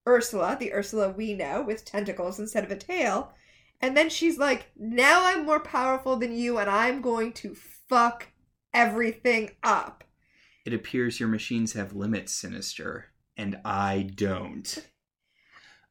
Ursula, 0.07 0.57
the 0.59 0.73
Ursula 0.73 1.09
we 1.09 1.33
know, 1.33 1.61
with 1.61 1.85
tentacles 1.85 2.39
instead 2.39 2.63
of 2.63 2.71
a 2.71 2.75
tail. 2.75 3.33
And 3.81 3.95
then 3.95 4.09
she's 4.09 4.37
like, 4.37 4.71
now 4.77 5.25
I'm 5.25 5.45
more 5.45 5.59
powerful 5.59 6.15
than 6.15 6.33
you 6.33 6.57
and 6.57 6.69
I'm 6.69 7.01
going 7.01 7.33
to 7.33 7.55
fuck 7.89 8.27
everything 8.73 9.51
up. 9.63 10.03
it 10.65 10.73
appears 10.73 11.19
your 11.19 11.29
machines 11.29 11.73
have 11.73 11.93
limits, 11.93 12.33
Sinister, 12.33 13.07
and 13.35 13.59
I 13.65 14.09
don't. 14.15 14.87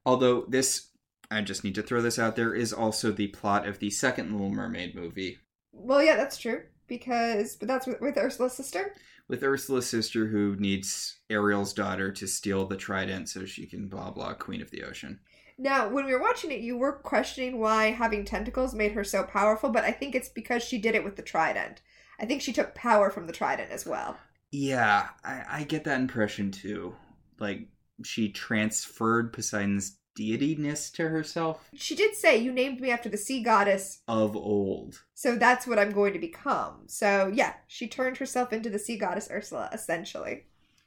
Although 0.06 0.46
this 0.48 0.90
I 1.30 1.40
just 1.42 1.62
need 1.62 1.76
to 1.76 1.82
throw 1.82 2.02
this 2.02 2.18
out 2.18 2.34
there 2.34 2.54
is 2.54 2.72
also 2.72 3.12
the 3.12 3.28
plot 3.28 3.66
of 3.66 3.78
the 3.78 3.90
second 3.90 4.32
Little 4.32 4.50
Mermaid 4.50 4.94
movie. 4.96 5.38
Well, 5.72 6.02
yeah, 6.02 6.16
that's 6.16 6.36
true. 6.36 6.62
Because, 6.88 7.54
but 7.54 7.68
that's 7.68 7.86
with, 7.86 8.00
with 8.00 8.18
Ursula's 8.18 8.54
sister. 8.54 8.94
With 9.30 9.44
Ursula's 9.44 9.88
sister 9.88 10.26
who 10.26 10.56
needs 10.56 11.20
Ariel's 11.30 11.72
daughter 11.72 12.10
to 12.10 12.26
steal 12.26 12.66
the 12.66 12.76
trident 12.76 13.28
so 13.28 13.44
she 13.44 13.64
can 13.64 13.86
blah 13.86 14.10
blah 14.10 14.34
Queen 14.34 14.60
of 14.60 14.72
the 14.72 14.82
Ocean. 14.82 15.20
Now, 15.56 15.88
when 15.88 16.04
we 16.04 16.12
were 16.12 16.20
watching 16.20 16.50
it, 16.50 16.60
you 16.60 16.76
were 16.76 16.92
questioning 16.92 17.58
why 17.60 17.92
having 17.92 18.24
tentacles 18.24 18.74
made 18.74 18.92
her 18.92 19.04
so 19.04 19.22
powerful, 19.22 19.70
but 19.70 19.84
I 19.84 19.92
think 19.92 20.14
it's 20.14 20.28
because 20.28 20.64
she 20.64 20.78
did 20.78 20.94
it 20.94 21.04
with 21.04 21.16
the 21.16 21.22
trident. 21.22 21.80
I 22.18 22.26
think 22.26 22.42
she 22.42 22.52
took 22.52 22.74
power 22.74 23.08
from 23.08 23.26
the 23.26 23.32
trident 23.32 23.70
as 23.70 23.86
well. 23.86 24.18
Yeah, 24.50 25.08
I, 25.22 25.44
I 25.48 25.64
get 25.64 25.84
that 25.84 26.00
impression 26.00 26.50
too. 26.50 26.96
Like 27.38 27.68
she 28.02 28.30
transferred 28.30 29.32
Poseidon's 29.32 29.96
deityness 30.18 30.92
to 30.94 31.08
herself 31.08 31.68
She 31.74 31.94
did 31.94 32.14
say, 32.14 32.36
You 32.36 32.52
named 32.52 32.80
me 32.80 32.90
after 32.90 33.08
the 33.08 33.16
sea 33.16 33.42
goddess, 33.42 34.00
of 34.08 34.36
old. 34.36 35.02
so 35.14 35.36
that's 35.36 35.66
what 35.66 35.78
I'm 35.78 35.92
going 35.92 36.12
to 36.12 36.18
become. 36.18 36.82
So, 36.86 37.30
yeah, 37.32 37.54
she 37.66 37.88
turned 37.88 38.16
herself 38.18 38.52
into 38.52 38.70
the 38.70 38.78
sea 38.78 38.98
goddess 38.98 39.28
Ursula, 39.30 39.70
essentially. 39.72 40.46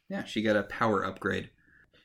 Yeah, 0.10 0.24
she 0.26 0.42
got 0.42 0.58
a 0.58 0.64
power 0.64 1.04
upgrade. 1.06 1.50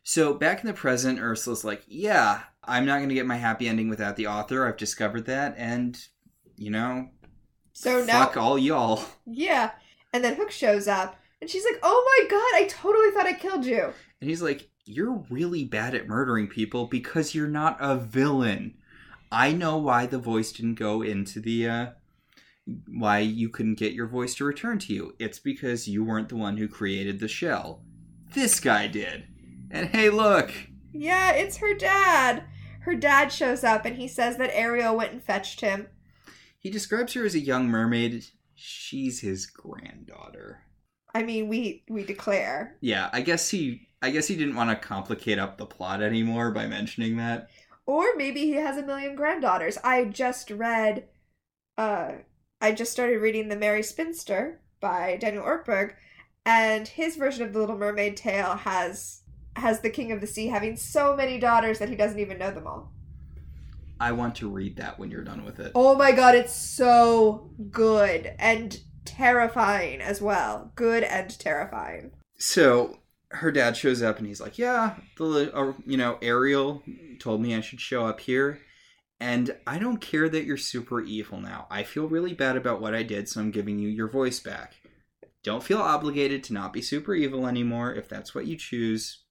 So 0.04 0.32
back 0.32 0.60
in 0.60 0.66
the 0.66 0.72
present, 0.74 1.18
Ursula's 1.20 1.64
like, 1.64 1.82
"Yeah, 1.86 2.40
I'm 2.64 2.86
not 2.86 2.98
going 2.98 3.10
to 3.10 3.14
get 3.14 3.26
my 3.26 3.36
happy 3.36 3.68
ending 3.68 3.90
without 3.90 4.16
the 4.16 4.26
author. 4.28 4.66
I've 4.66 4.78
discovered 4.78 5.26
that, 5.26 5.54
and 5.58 5.98
you 6.56 6.70
know, 6.70 7.10
So 7.74 8.02
now, 8.04 8.24
fuck 8.24 8.36
all 8.38 8.58
y'all." 8.58 9.02
yeah. 9.26 9.72
And 10.14 10.24
then 10.24 10.36
Hook 10.36 10.50
shows 10.50 10.88
up, 10.88 11.18
and 11.42 11.50
she's 11.50 11.64
like, 11.64 11.78
Oh 11.82 12.02
my 12.22 12.30
god, 12.30 12.54
I 12.54 12.66
totally 12.70 13.10
thought 13.10 13.26
I 13.26 13.34
killed 13.34 13.66
you. 13.66 13.92
And 14.22 14.30
he's 14.30 14.40
like, 14.40 14.70
You're 14.88 15.22
really 15.28 15.64
bad 15.66 15.94
at 15.94 16.08
murdering 16.08 16.46
people 16.48 16.86
because 16.86 17.34
you're 17.34 17.46
not 17.46 17.76
a 17.78 17.94
villain. 17.96 18.74
I 19.30 19.52
know 19.52 19.76
why 19.76 20.06
the 20.06 20.18
voice 20.18 20.50
didn't 20.50 20.76
go 20.76 21.02
into 21.02 21.40
the, 21.40 21.68
uh, 21.68 21.86
why 22.86 23.18
you 23.18 23.50
couldn't 23.50 23.78
get 23.78 23.92
your 23.92 24.06
voice 24.06 24.34
to 24.36 24.44
return 24.46 24.78
to 24.80 24.94
you. 24.94 25.14
It's 25.18 25.38
because 25.38 25.88
you 25.88 26.02
weren't 26.04 26.30
the 26.30 26.36
one 26.36 26.56
who 26.56 26.68
created 26.68 27.20
the 27.20 27.28
shell. 27.28 27.82
This 28.34 28.60
guy 28.60 28.86
did. 28.86 29.24
And 29.70 29.88
hey, 29.88 30.08
look, 30.08 30.50
Yeah, 30.94 31.32
it's 31.32 31.58
her 31.58 31.74
dad. 31.74 32.44
Her 32.80 32.94
dad 32.94 33.30
shows 33.30 33.64
up, 33.64 33.84
and 33.84 33.96
he 33.96 34.08
says 34.08 34.38
that 34.38 34.56
Ariel 34.56 34.96
went 34.96 35.12
and 35.12 35.22
fetched 35.22 35.60
him. 35.60 35.88
he 36.58 36.70
describes 36.70 37.12
her 37.12 37.26
as 37.26 37.34
a 37.34 37.40
young 37.40 37.68
mermaid. 37.68 38.24
She's 38.54 39.20
his 39.20 39.44
granddaughter. 39.44 40.62
I 41.14 41.22
mean, 41.22 41.48
we 41.48 41.84
we 41.90 42.04
declare. 42.04 42.76
Yeah, 42.80 43.10
I 43.12 43.20
guess 43.20 43.50
he, 43.50 43.87
I 44.00 44.10
guess 44.10 44.28
he 44.28 44.36
didn't 44.36 44.54
want 44.56 44.70
to 44.70 44.76
complicate 44.76 45.38
up 45.38 45.58
the 45.58 45.66
plot 45.66 46.02
anymore 46.02 46.50
by 46.50 46.66
mentioning 46.66 47.16
that. 47.16 47.48
Or 47.86 48.14
maybe 48.16 48.42
he 48.42 48.52
has 48.52 48.76
a 48.76 48.86
million 48.86 49.16
granddaughters. 49.16 49.78
I 49.82 50.04
just 50.04 50.50
read 50.50 51.08
uh 51.76 52.12
I 52.60 52.72
just 52.72 52.92
started 52.92 53.20
reading 53.20 53.48
The 53.48 53.56
Merry 53.56 53.82
Spinster 53.82 54.60
by 54.80 55.16
Daniel 55.20 55.44
Ortberg, 55.44 55.94
and 56.44 56.88
his 56.88 57.16
version 57.16 57.44
of 57.44 57.52
the 57.52 57.60
Little 57.60 57.78
Mermaid 57.78 58.16
tale 58.16 58.56
has 58.56 59.22
has 59.56 59.80
the 59.80 59.90
King 59.90 60.12
of 60.12 60.20
the 60.20 60.26
Sea 60.26 60.46
having 60.46 60.76
so 60.76 61.16
many 61.16 61.38
daughters 61.38 61.78
that 61.78 61.88
he 61.88 61.96
doesn't 61.96 62.18
even 62.18 62.38
know 62.38 62.50
them 62.50 62.66
all. 62.66 62.92
I 64.00 64.12
want 64.12 64.36
to 64.36 64.48
read 64.48 64.76
that 64.76 64.98
when 64.98 65.10
you're 65.10 65.24
done 65.24 65.44
with 65.44 65.58
it. 65.58 65.72
Oh 65.74 65.96
my 65.96 66.12
god, 66.12 66.34
it's 66.34 66.54
so 66.54 67.50
good 67.70 68.34
and 68.38 68.78
terrifying 69.04 70.00
as 70.00 70.20
well. 70.22 70.72
Good 70.76 71.02
and 71.02 71.36
terrifying. 71.38 72.12
So 72.36 72.98
her 73.30 73.52
dad 73.52 73.76
shows 73.76 74.02
up 74.02 74.18
and 74.18 74.26
he's 74.26 74.40
like, 74.40 74.58
"Yeah, 74.58 74.96
the 75.16 75.54
uh, 75.54 75.74
you 75.86 75.96
know 75.96 76.18
Ariel 76.22 76.82
told 77.18 77.40
me 77.40 77.54
I 77.54 77.60
should 77.60 77.80
show 77.80 78.06
up 78.06 78.20
here, 78.20 78.60
and 79.20 79.54
I 79.66 79.78
don't 79.78 80.00
care 80.00 80.28
that 80.28 80.44
you're 80.44 80.56
super 80.56 81.00
evil 81.00 81.40
now. 81.40 81.66
I 81.70 81.82
feel 81.82 82.06
really 82.08 82.34
bad 82.34 82.56
about 82.56 82.80
what 82.80 82.94
I 82.94 83.02
did, 83.02 83.28
so 83.28 83.40
I'm 83.40 83.50
giving 83.50 83.78
you 83.78 83.88
your 83.88 84.08
voice 84.08 84.40
back. 84.40 84.76
Don't 85.42 85.62
feel 85.62 85.78
obligated 85.78 86.42
to 86.44 86.52
not 86.52 86.72
be 86.72 86.82
super 86.82 87.14
evil 87.14 87.46
anymore 87.46 87.94
if 87.94 88.08
that's 88.08 88.34
what 88.34 88.46
you 88.46 88.56
choose. 88.56 89.24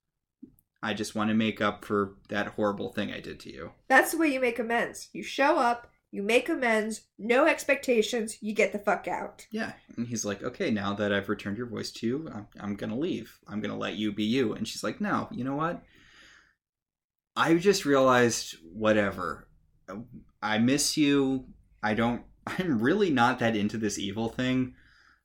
I 0.82 0.94
just 0.94 1.16
want 1.16 1.30
to 1.30 1.36
make 1.36 1.60
up 1.60 1.84
for 1.84 2.16
that 2.30 2.48
horrible 2.48 2.94
thing 2.94 3.12
I 3.12 3.20
did 3.20 3.40
to 3.42 3.54
you." 3.54 3.72
That's 3.90 4.12
the 4.12 4.20
way 4.20 4.28
you 4.28 4.40
make 4.40 4.60
amends. 4.60 5.10
You 5.12 5.24
show 5.24 5.58
up, 5.58 5.92
you 6.12 6.24
make 6.24 6.48
amends, 6.48 7.02
no 7.18 7.46
expectations, 7.46 8.38
you 8.42 8.54
get 8.54 8.72
the 8.72 8.80
fuck 8.80 9.08
out. 9.08 9.46
Yeah, 9.52 9.74
and 9.96 10.08
he's 10.08 10.24
like, 10.24 10.42
"Okay, 10.42 10.72
now 10.72 10.94
that 10.94 11.14
I've 11.14 11.30
returned 11.30 11.58
your 11.58 11.68
voice 11.68 11.92
to 11.92 12.08
you, 12.08 12.30
I'm, 12.34 12.48
I'm 12.60 12.76
gonna 12.76 12.98
leave. 12.98 13.40
I'm 13.48 13.60
gonna 13.60 13.78
let 13.78 13.96
you 13.96 14.12
be 14.12 14.24
you." 14.24 14.54
And 14.54 14.68
she's 14.68 14.84
like, 14.84 15.02
"No, 15.02 15.28
you 15.32 15.44
know 15.44 15.56
what? 15.56 15.82
I 17.36 17.56
just 17.56 17.86
realized 17.86 18.56
whatever. 18.74 19.48
I 20.42 20.58
miss 20.60 20.98
you. 20.98 21.46
I 21.84 21.94
don't. 21.94 22.24
I'm 22.48 22.82
really 22.82 23.10
not 23.10 23.40
that 23.40 23.56
into 23.56 23.78
this 23.78 24.00
evil 24.00 24.30
thing. 24.30 24.76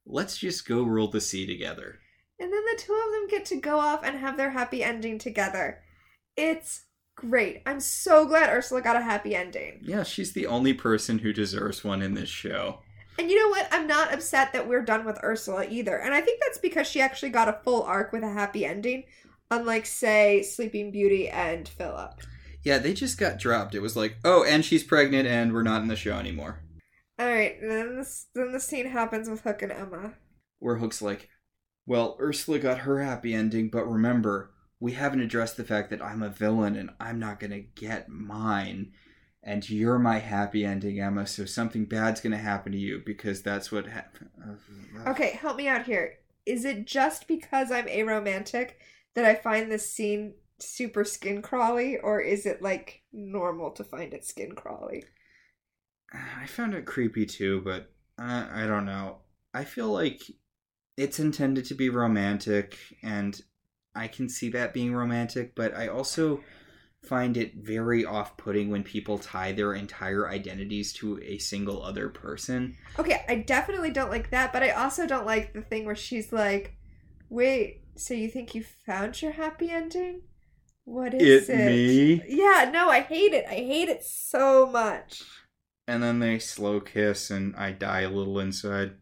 Let's 0.04 0.36
just 0.36 0.66
go 0.66 0.82
rule 0.82 1.08
the 1.08 1.20
sea 1.20 1.46
together." 1.46 2.00
And 2.40 2.52
then 2.52 2.64
the 2.64 2.82
two 2.82 2.92
of 2.92 3.12
them 3.12 3.28
get 3.28 3.44
to 3.46 3.60
go 3.60 3.78
off 3.78 4.02
and 4.02 4.18
have 4.18 4.36
their 4.36 4.50
happy 4.50 4.82
ending 4.82 5.18
together. 5.20 5.80
It's 6.36 6.86
great. 7.16 7.62
I'm 7.66 7.80
so 7.80 8.26
glad 8.26 8.50
Ursula 8.50 8.80
got 8.82 8.96
a 8.96 9.02
happy 9.02 9.34
ending. 9.34 9.80
Yeah, 9.82 10.02
she's 10.02 10.32
the 10.32 10.46
only 10.46 10.72
person 10.72 11.18
who 11.18 11.32
deserves 11.32 11.84
one 11.84 12.02
in 12.02 12.14
this 12.14 12.28
show. 12.28 12.80
And 13.18 13.30
you 13.30 13.38
know 13.40 13.50
what? 13.50 13.68
I'm 13.70 13.86
not 13.86 14.12
upset 14.12 14.52
that 14.52 14.66
we're 14.68 14.84
done 14.84 15.04
with 15.04 15.22
Ursula 15.22 15.66
either. 15.68 15.98
And 15.98 16.14
I 16.14 16.20
think 16.20 16.40
that's 16.40 16.58
because 16.58 16.86
she 16.86 17.00
actually 17.00 17.30
got 17.30 17.48
a 17.48 17.60
full 17.64 17.82
arc 17.82 18.12
with 18.12 18.22
a 18.22 18.30
happy 18.32 18.64
ending, 18.64 19.04
unlike, 19.50 19.84
say, 19.86 20.42
Sleeping 20.42 20.90
Beauty 20.90 21.28
and 21.28 21.68
Philip. 21.68 22.20
Yeah, 22.64 22.78
they 22.78 22.94
just 22.94 23.18
got 23.18 23.38
dropped. 23.38 23.74
It 23.74 23.80
was 23.82 23.96
like, 23.96 24.16
oh, 24.24 24.44
and 24.44 24.64
she's 24.64 24.84
pregnant, 24.84 25.28
and 25.28 25.52
we're 25.52 25.62
not 25.62 25.82
in 25.82 25.88
the 25.88 25.96
show 25.96 26.16
anymore. 26.16 26.60
All 27.18 27.26
right, 27.26 27.60
and 27.60 27.70
then 27.70 27.96
this 27.96 28.26
then 28.34 28.52
the 28.52 28.60
scene 28.60 28.86
happens 28.86 29.28
with 29.28 29.42
Hook 29.42 29.62
and 29.62 29.70
Emma. 29.72 30.14
where 30.58 30.76
Hook's 30.76 31.02
like, 31.02 31.28
well, 31.86 32.16
Ursula 32.20 32.58
got 32.58 32.78
her 32.78 33.02
happy 33.02 33.34
ending, 33.34 33.68
but 33.68 33.84
remember, 33.86 34.52
we 34.82 34.92
haven't 34.92 35.20
addressed 35.20 35.56
the 35.56 35.62
fact 35.62 35.90
that 35.90 36.02
I'm 36.02 36.24
a 36.24 36.28
villain 36.28 36.74
and 36.74 36.90
I'm 36.98 37.20
not 37.20 37.38
gonna 37.38 37.60
get 37.60 38.08
mine. 38.08 38.90
And 39.40 39.68
you're 39.70 40.00
my 40.00 40.18
happy 40.18 40.64
ending, 40.64 41.00
Emma, 41.00 41.24
so 41.24 41.44
something 41.44 41.84
bad's 41.84 42.20
gonna 42.20 42.36
happen 42.36 42.72
to 42.72 42.78
you 42.78 43.00
because 43.06 43.42
that's 43.42 43.70
what 43.70 43.86
happened. 43.86 44.30
Okay, 45.06 45.38
help 45.40 45.56
me 45.56 45.68
out 45.68 45.84
here. 45.84 46.14
Is 46.46 46.64
it 46.64 46.84
just 46.84 47.28
because 47.28 47.70
I'm 47.70 47.86
aromantic 47.86 48.72
that 49.14 49.24
I 49.24 49.36
find 49.36 49.70
this 49.70 49.88
scene 49.88 50.34
super 50.58 51.04
skin 51.04 51.42
crawly, 51.42 51.98
or 51.98 52.20
is 52.20 52.44
it 52.44 52.60
like 52.60 53.02
normal 53.12 53.70
to 53.72 53.84
find 53.84 54.12
it 54.12 54.24
skin 54.24 54.56
crawly? 54.56 55.04
I 56.12 56.46
found 56.46 56.74
it 56.74 56.86
creepy 56.86 57.24
too, 57.24 57.60
but 57.64 57.92
uh, 58.18 58.46
I 58.52 58.66
don't 58.66 58.86
know. 58.86 59.18
I 59.54 59.62
feel 59.62 59.92
like 59.92 60.22
it's 60.96 61.20
intended 61.20 61.66
to 61.66 61.74
be 61.74 61.88
romantic, 61.88 62.76
and 63.04 63.40
I 63.94 64.08
can 64.08 64.28
see 64.28 64.48
that 64.50 64.74
being 64.74 64.94
romantic, 64.94 65.54
but 65.54 65.74
I 65.74 65.88
also 65.88 66.42
find 67.02 67.36
it 67.36 67.54
very 67.56 68.04
off 68.04 68.36
putting 68.36 68.70
when 68.70 68.82
people 68.84 69.18
tie 69.18 69.52
their 69.52 69.74
entire 69.74 70.28
identities 70.28 70.92
to 70.94 71.20
a 71.22 71.38
single 71.38 71.82
other 71.82 72.08
person. 72.08 72.76
Okay, 72.98 73.24
I 73.28 73.36
definitely 73.36 73.90
don't 73.90 74.10
like 74.10 74.30
that, 74.30 74.52
but 74.52 74.62
I 74.62 74.70
also 74.70 75.06
don't 75.06 75.26
like 75.26 75.52
the 75.52 75.62
thing 75.62 75.84
where 75.84 75.96
she's 75.96 76.32
like, 76.32 76.76
"Wait, 77.28 77.82
so 77.96 78.14
you 78.14 78.28
think 78.28 78.54
you 78.54 78.62
found 78.62 79.20
your 79.20 79.32
happy 79.32 79.70
ending? 79.70 80.22
What 80.84 81.14
is 81.14 81.48
It 81.48 81.48
it?" 81.48 81.66
me? 81.66 82.22
Yeah, 82.28 82.70
no, 82.72 82.88
I 82.88 83.00
hate 83.00 83.32
it. 83.32 83.46
I 83.48 83.54
hate 83.54 83.88
it 83.88 84.04
so 84.04 84.66
much. 84.66 85.22
And 85.86 86.02
then 86.02 86.18
they 86.20 86.38
slow 86.38 86.80
kiss, 86.80 87.30
and 87.30 87.54
I 87.56 87.72
die 87.72 88.00
a 88.02 88.10
little 88.10 88.38
inside. 88.38 88.94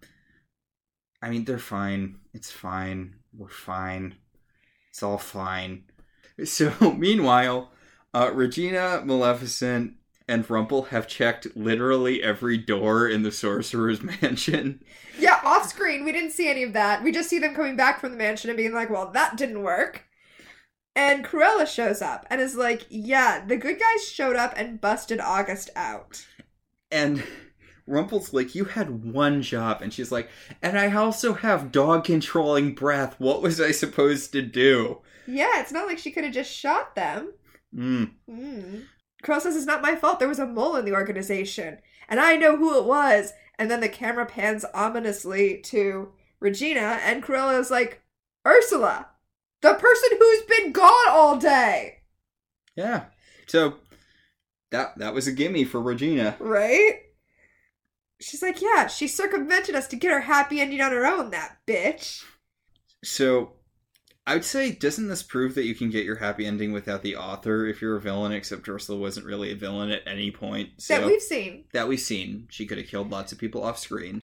I 1.23 1.31
mean, 1.31 1.45
they're 1.45 1.59
fine. 1.59 2.21
It's 2.33 2.51
fine. 2.51 3.17
We're 3.33 3.49
fine. 3.49 4.17
It's 5.01 5.05
all 5.05 5.17
fine. 5.17 5.85
So, 6.45 6.75
meanwhile, 6.99 7.71
uh, 8.13 8.33
Regina, 8.35 9.01
Maleficent, 9.03 9.95
and 10.29 10.49
Rumple 10.51 10.83
have 10.83 11.09
checked 11.09 11.57
literally 11.57 12.23
every 12.23 12.59
door 12.59 13.09
in 13.09 13.23
the 13.23 13.33
Sorcerer's 13.33 14.03
Mansion. 14.21 14.85
Yeah, 15.19 15.41
off 15.43 15.71
screen, 15.71 16.05
we 16.05 16.13
didn't 16.13 16.33
see 16.33 16.51
any 16.51 16.65
of 16.65 16.75
that. 16.75 17.03
We 17.03 17.13
just 17.13 17.31
see 17.31 17.39
them 17.39 17.55
coming 17.55 17.77
back 17.77 17.99
from 17.99 18.13
the 18.13 18.19
mansion 18.19 18.51
and 18.51 18.59
being 18.59 18.75
like, 18.75 18.91
well, 18.91 19.11
that 19.13 19.37
didn't 19.37 19.63
work. 19.63 20.05
And 20.95 21.25
Cruella 21.25 21.67
shows 21.67 22.03
up 22.03 22.27
and 22.29 22.39
is 22.43 22.55
like, 22.55 22.85
yeah, 22.91 23.43
the 23.43 23.57
good 23.57 23.81
guys 23.81 24.07
showed 24.07 24.37
up 24.37 24.53
and 24.55 24.83
busted 24.83 25.19
August 25.19 25.71
out. 25.75 26.27
And 26.91 27.25
Rumple's 27.91 28.33
like, 28.33 28.55
You 28.55 28.65
had 28.65 29.05
one 29.13 29.43
job. 29.43 29.83
And 29.83 29.93
she's 29.93 30.13
like, 30.13 30.29
And 30.63 30.79
I 30.79 30.95
also 30.95 31.35
have 31.35 31.73
dog 31.73 32.05
controlling 32.05 32.75
breath. 32.75 33.17
What 33.19 33.43
was 33.43 33.61
I 33.61 33.73
supposed 33.73 34.33
to 34.33 34.43
do? 34.43 35.01
Yeah, 35.27 35.61
it's 35.61 35.73
not 35.73 35.87
like 35.87 35.99
she 35.99 36.11
could 36.11 36.25
have 36.25 36.33
just 36.33 36.53
shot 36.53 36.95
them. 36.95 37.33
Mm. 37.75 38.13
Mm. 38.29 38.85
Says 39.25 39.57
it's 39.57 39.67
not 39.67 39.83
my 39.83 39.95
fault. 39.97 40.19
There 40.19 40.29
was 40.29 40.39
a 40.39 40.47
mole 40.47 40.77
in 40.77 40.85
the 40.85 40.95
organization, 40.95 41.79
and 42.09 42.19
I 42.19 42.37
know 42.37 42.57
who 42.57 42.79
it 42.79 42.85
was. 42.85 43.33
And 43.59 43.71
then 43.71 43.81
the 43.81 43.89
camera 43.89 44.25
pans 44.25 44.65
ominously 44.73 45.59
to 45.65 46.13
Regina, 46.41 46.99
and 47.03 47.23
Cruella 47.23 47.61
is 47.61 47.71
like, 47.71 48.01
Ursula, 48.47 49.09
the 49.61 49.75
person 49.75 50.09
who's 50.19 50.43
been 50.43 50.73
gone 50.73 51.09
all 51.11 51.37
day, 51.37 51.99
Yeah. 52.75 53.05
So 53.47 53.75
that 54.71 54.97
that 54.99 55.13
was 55.15 55.27
a 55.27 55.33
gimme 55.33 55.65
for 55.65 55.81
Regina. 55.81 56.37
right? 56.41 57.01
She's 58.21 58.43
like, 58.43 58.61
yeah, 58.61 58.87
she 58.87 59.09
circumvented 59.09 59.75
us 59.75 59.87
to 59.89 59.97
get 59.97 60.13
her 60.13 60.21
happy 60.21 60.61
ending 60.61 60.81
on 60.81 60.93
her 60.93 61.07
own, 61.07 61.31
that 61.31 61.59
bitch. 61.67 62.23
So 63.03 63.55
I 64.27 64.35
would 64.35 64.45
say, 64.45 64.73
doesn't 64.73 65.09
this 65.09 65.23
prove 65.23 65.55
that 65.55 65.65
you 65.65 65.75
can 65.75 65.91
get 65.91 66.05
your 66.05 66.17
happy 66.17 66.47
ending 66.47 66.73
without 66.73 67.03
the 67.03 67.17
author 67.17 67.67
if 67.67 67.81
you're 67.81 67.97
a 67.97 68.01
villain? 68.01 68.33
Except 68.33 68.69
Ursula 68.69 68.99
wasn't 68.99 69.27
really 69.27 69.51
a 69.51 69.57
villain 69.57 69.91
at 69.91 70.07
any 70.07 70.31
point. 70.31 70.71
So 70.79 70.99
that 70.99 71.07
we've 71.07 71.23
seen. 71.23 71.65
that 71.73 71.89
we've 71.89 72.01
seen. 72.01 72.47
She 72.51 72.67
could 72.67 72.79
have 72.79 72.87
killed 72.87 73.11
lots 73.11 73.33
of 73.33 73.39
people 73.39 73.65
off 73.65 73.79
screen. 73.79 74.21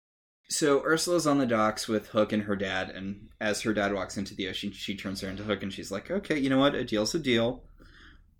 So 0.50 0.84
Ursula's 0.84 1.26
on 1.26 1.38
the 1.38 1.46
docks 1.46 1.88
with 1.88 2.10
Hook 2.10 2.34
and 2.34 2.44
her 2.44 2.56
dad, 2.56 2.90
and 2.90 3.30
as 3.40 3.62
her 3.62 3.74
dad 3.74 3.94
walks 3.94 4.18
into 4.18 4.36
the 4.36 4.50
ocean, 4.50 4.72
she 4.72 4.96
turns 4.96 5.22
her 5.22 5.30
into 5.30 5.44
Hook 5.44 5.64
and 5.64 5.72
she's 5.72 5.92
like, 5.92 6.12
"Okay, 6.12 6.38
you 6.38 6.50
know 6.50 6.60
what? 6.60 6.76
A 6.76 6.84
deal's 6.84 7.16
a 7.16 7.20
deal. 7.20 7.64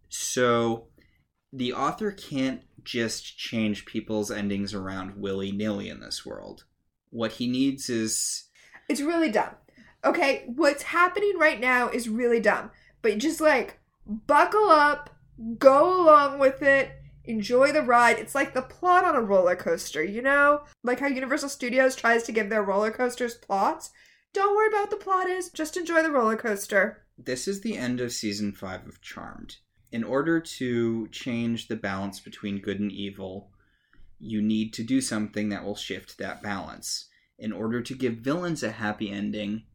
So 0.10 0.88
the 1.52 1.74
author 1.74 2.12
can't 2.12 2.62
just 2.84 3.38
change 3.38 3.86
people's 3.86 4.32
endings 4.32 4.74
around 4.74 5.16
willy 5.16 5.52
nilly 5.52 5.90
in 5.90 6.00
this 6.00 6.26
world. 6.26 6.66
What 7.10 7.34
he 7.34 7.48
needs 7.48 7.90
is 7.90 8.46
It's 8.90 9.02
really 9.02 9.32
dumb. 9.32 9.56
Okay, 10.06 10.44
what's 10.48 10.84
happening 10.84 11.38
right 11.38 11.60
now 11.60 11.90
is 11.90 12.10
really 12.10 12.40
dumb. 12.40 12.72
But 13.02 13.18
just 13.20 13.40
like 13.40 13.80
buckle 14.06 14.70
up, 14.70 15.10
go 15.58 16.02
along 16.02 16.40
with 16.40 16.62
it, 16.62 16.92
enjoy 17.26 17.72
the 17.72 17.82
ride. 17.82 18.20
It's 18.20 18.36
like 18.36 18.54
the 18.54 18.62
plot 18.62 19.06
on 19.06 19.16
a 19.16 19.22
roller 19.22 19.56
coaster, 19.56 20.04
you 20.04 20.22
know? 20.22 20.64
Like 20.84 21.00
how 21.00 21.08
Universal 21.08 21.50
Studios 21.50 21.96
tries 21.96 22.24
to 22.24 22.32
give 22.32 22.50
their 22.50 22.64
roller 22.64 22.92
coasters 22.92 23.36
plots. 23.36 23.92
Don't 24.34 24.56
worry 24.56 24.68
about 24.68 24.82
what 24.82 24.90
the 24.90 24.98
plot 24.98 25.30
is, 25.30 25.50
just 25.50 25.78
enjoy 25.78 26.02
the 26.02 26.12
roller 26.12 26.36
coaster. 26.36 27.06
this 27.18 27.48
is 27.48 27.62
the 27.62 27.78
end 27.78 28.02
of 28.02 28.12
season 28.12 28.52
5 28.52 28.88
of 28.88 29.02
Charmed. 29.02 29.58
In 29.94 30.04
order 30.04 30.40
to 30.40 31.08
change 31.10 31.68
the 31.68 31.76
balance 31.76 32.20
between 32.20 32.62
good 32.62 32.80
and 32.80 32.92
evil, 32.92 33.52
you 34.20 34.42
need 34.42 34.74
to 34.74 34.84
do 34.84 35.00
something 35.00 35.50
that 35.50 35.64
will 35.64 35.76
shift 35.76 36.18
that 36.18 36.42
balance. 36.42 37.10
In 37.38 37.52
order 37.52 37.80
to 37.80 37.94
give 37.94 38.16
villains 38.16 38.64
a 38.64 38.72
happy 38.72 39.12
ending, 39.12 39.66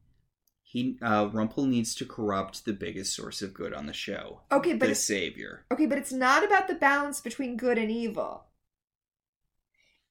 he 0.65 0.99
uh, 1.01 1.29
Rumpel 1.29 1.69
needs 1.69 1.95
to 1.95 2.05
corrupt 2.05 2.65
the 2.65 2.73
biggest 2.73 3.15
source 3.15 3.43
of 3.43 3.55
good 3.55 3.73
on 3.73 3.87
the 3.87 3.93
show, 3.93 4.41
Okay, 4.51 4.75
but 4.75 4.89
the 4.89 4.97
savior. 4.97 5.65
Okay, 5.73 5.87
but 5.87 5.99
it's 5.99 6.13
not 6.13 6.45
about 6.45 6.67
the 6.67 6.75
balance 6.75 7.21
between 7.21 7.57
good 7.57 7.79
and 7.79 7.91
evil. 7.91 8.47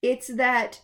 It's 0.00 0.28
that 0.28 0.80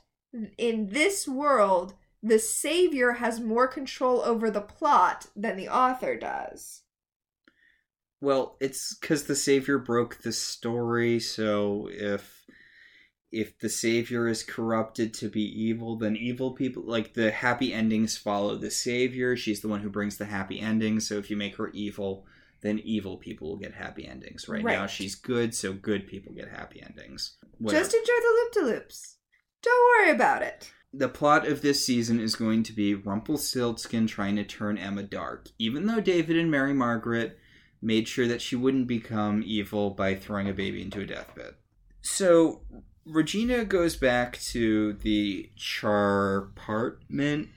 in 0.58 0.90
this 0.90 1.26
world, 1.26 1.94
the 2.22 2.38
savior 2.38 3.12
has 3.12 3.40
more 3.40 3.68
control 3.68 4.20
over 4.20 4.50
the 4.50 4.60
plot 4.60 5.28
than 5.34 5.56
the 5.56 5.68
author 5.68 6.14
does. 6.14 6.82
Well, 8.24 8.56
it's 8.58 8.94
because 8.94 9.24
the 9.24 9.36
savior 9.36 9.78
broke 9.78 10.22
the 10.22 10.32
story. 10.32 11.20
So 11.20 11.88
if 11.92 12.46
if 13.30 13.58
the 13.58 13.68
savior 13.68 14.28
is 14.28 14.42
corrupted 14.42 15.12
to 15.14 15.28
be 15.28 15.42
evil, 15.42 15.96
then 15.96 16.16
evil 16.16 16.52
people 16.52 16.84
like 16.86 17.12
the 17.12 17.30
happy 17.32 17.74
endings 17.74 18.16
follow 18.16 18.56
the 18.56 18.70
savior. 18.70 19.36
She's 19.36 19.60
the 19.60 19.68
one 19.68 19.80
who 19.80 19.90
brings 19.90 20.16
the 20.16 20.24
happy 20.24 20.58
endings. 20.58 21.06
So 21.06 21.18
if 21.18 21.28
you 21.30 21.36
make 21.36 21.56
her 21.56 21.68
evil, 21.70 22.24
then 22.62 22.78
evil 22.78 23.18
people 23.18 23.48
will 23.48 23.58
get 23.58 23.74
happy 23.74 24.06
endings. 24.06 24.48
Right, 24.48 24.64
now 24.64 24.86
she's 24.86 25.14
good, 25.16 25.54
so 25.54 25.74
good 25.74 26.06
people 26.06 26.32
get 26.32 26.48
happy 26.48 26.82
endings. 26.82 27.36
Whatever. 27.58 27.82
Just 27.82 27.94
enjoy 27.94 28.20
the 28.20 28.36
loop 28.36 28.52
de 28.52 28.74
loops. 28.74 29.16
Don't 29.62 30.00
worry 30.00 30.10
about 30.14 30.42
it. 30.42 30.72
the 30.96 31.08
plot 31.08 31.46
of 31.46 31.60
this 31.60 31.84
season 31.84 32.20
is 32.20 32.36
going 32.36 32.62
to 32.62 32.72
be 32.72 32.94
Rumpelstiltskin 32.94 34.06
trying 34.06 34.36
to 34.36 34.44
turn 34.44 34.78
Emma 34.78 35.02
dark, 35.02 35.48
even 35.58 35.86
though 35.86 36.00
David 36.00 36.36
and 36.38 36.50
Mary 36.50 36.72
Margaret 36.72 37.36
made 37.84 38.08
sure 38.08 38.26
that 38.26 38.42
she 38.42 38.56
wouldn't 38.56 38.86
become 38.86 39.42
evil 39.44 39.90
by 39.90 40.14
throwing 40.14 40.48
a 40.48 40.54
baby 40.54 40.82
into 40.82 41.00
a 41.00 41.06
deathbed. 41.06 41.54
So 42.00 42.62
Regina 43.04 43.64
goes 43.64 43.94
back 43.94 44.38
to 44.40 44.94
the 44.94 45.50
char 45.56 46.36
apartment 46.38 47.50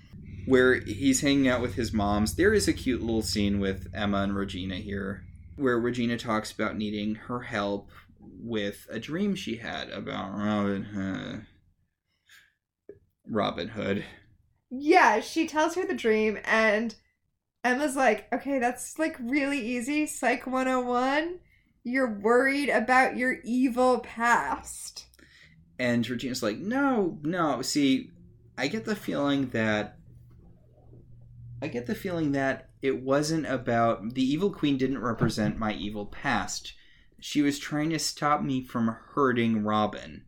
where 0.45 0.75
he's 0.81 1.21
hanging 1.21 1.47
out 1.47 1.61
with 1.61 1.75
his 1.75 1.93
moms. 1.93 2.35
There 2.35 2.53
is 2.53 2.67
a 2.67 2.73
cute 2.73 3.01
little 3.01 3.21
scene 3.21 3.59
with 3.59 3.87
Emma 3.93 4.19
and 4.19 4.35
Regina 4.35 4.75
here 4.75 5.23
where 5.55 5.79
Regina 5.79 6.17
talks 6.17 6.51
about 6.51 6.77
needing 6.77 7.15
her 7.15 7.41
help 7.41 7.89
with 8.19 8.85
a 8.89 8.99
dream 8.99 9.35
she 9.35 9.57
had 9.57 9.89
about 9.89 10.37
Robin 10.37 10.83
Hood. 10.83 11.45
Robin 13.27 13.69
Hood. 13.69 14.05
Yeah, 14.69 15.19
she 15.21 15.47
tells 15.47 15.75
her 15.75 15.85
the 15.85 15.93
dream, 15.93 16.37
and 16.43 16.93
Emma's 17.63 17.95
like, 17.95 18.27
okay, 18.33 18.59
that's 18.59 18.97
like 18.97 19.17
really 19.19 19.59
easy. 19.59 20.05
Psych 20.05 20.47
101. 20.47 21.39
You're 21.83 22.19
worried 22.19 22.69
about 22.69 23.17
your 23.17 23.37
evil 23.43 23.99
past. 23.99 25.05
And 25.79 26.07
Regina's 26.07 26.43
like, 26.43 26.57
no, 26.57 27.19
no. 27.23 27.61
See, 27.61 28.11
I 28.57 28.67
get 28.67 28.85
the 28.85 28.95
feeling 28.95 29.49
that. 29.49 29.97
I 31.61 31.67
get 31.67 31.87
the 31.87 31.95
feeling 31.95 32.33
that 32.33 32.69
it 32.81 33.01
wasn't 33.01 33.47
about. 33.47 34.13
The 34.13 34.23
evil 34.23 34.51
queen 34.51 34.77
didn't 34.77 35.01
represent 35.01 35.57
my 35.57 35.73
evil 35.73 36.05
past. 36.05 36.73
She 37.19 37.41
was 37.41 37.57
trying 37.57 37.89
to 37.91 37.99
stop 37.99 38.41
me 38.41 38.63
from 38.63 38.95
hurting 39.13 39.63
Robin. 39.63 40.25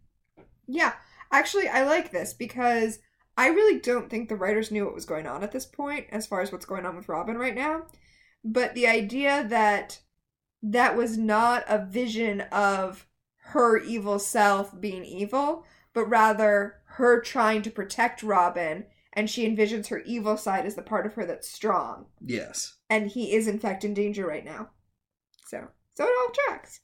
Yeah, 0.67 0.93
actually, 1.31 1.67
I 1.67 1.83
like 1.83 2.11
this 2.11 2.33
because 2.33 2.99
I 3.39 3.47
really 3.47 3.79
don't 3.79 4.09
think 4.09 4.27
the 4.27 4.35
writers 4.35 4.69
knew 4.69 4.83
what 4.83 4.93
was 4.93 5.05
going 5.05 5.25
on 5.25 5.43
at 5.43 5.53
this 5.53 5.65
point 5.65 6.07
as 6.11 6.27
far 6.27 6.41
as 6.41 6.51
what's 6.51 6.65
going 6.65 6.85
on 6.85 6.97
with 6.97 7.07
Robin 7.07 7.37
right 7.37 7.55
now. 7.55 7.83
But 8.43 8.75
the 8.75 8.85
idea 8.85 9.45
that 9.47 10.01
that 10.61 10.97
was 10.97 11.17
not 11.17 11.63
a 11.69 11.85
vision 11.85 12.41
of 12.51 13.07
her 13.43 13.77
evil 13.77 14.19
self 14.19 14.77
being 14.81 15.05
evil, 15.05 15.63
but 15.93 16.09
rather 16.09 16.81
her 16.83 17.21
trying 17.21 17.61
to 17.61 17.71
protect 17.71 18.23
Robin, 18.23 18.87
and 19.13 19.29
she 19.29 19.47
envisions 19.47 19.87
her 19.87 19.99
evil 19.99 20.35
side 20.35 20.65
as 20.65 20.75
the 20.75 20.81
part 20.81 21.05
of 21.05 21.13
her 21.13 21.25
that's 21.25 21.49
strong. 21.49 22.07
Yes. 22.19 22.75
And 22.89 23.07
he 23.07 23.33
is, 23.33 23.47
in 23.47 23.57
fact, 23.57 23.85
in 23.85 23.93
danger 23.93 24.27
right 24.27 24.43
now. 24.43 24.71
So, 25.47 25.65
so 25.93 26.03
it 26.03 26.13
all 26.19 26.33
tracks. 26.45 26.81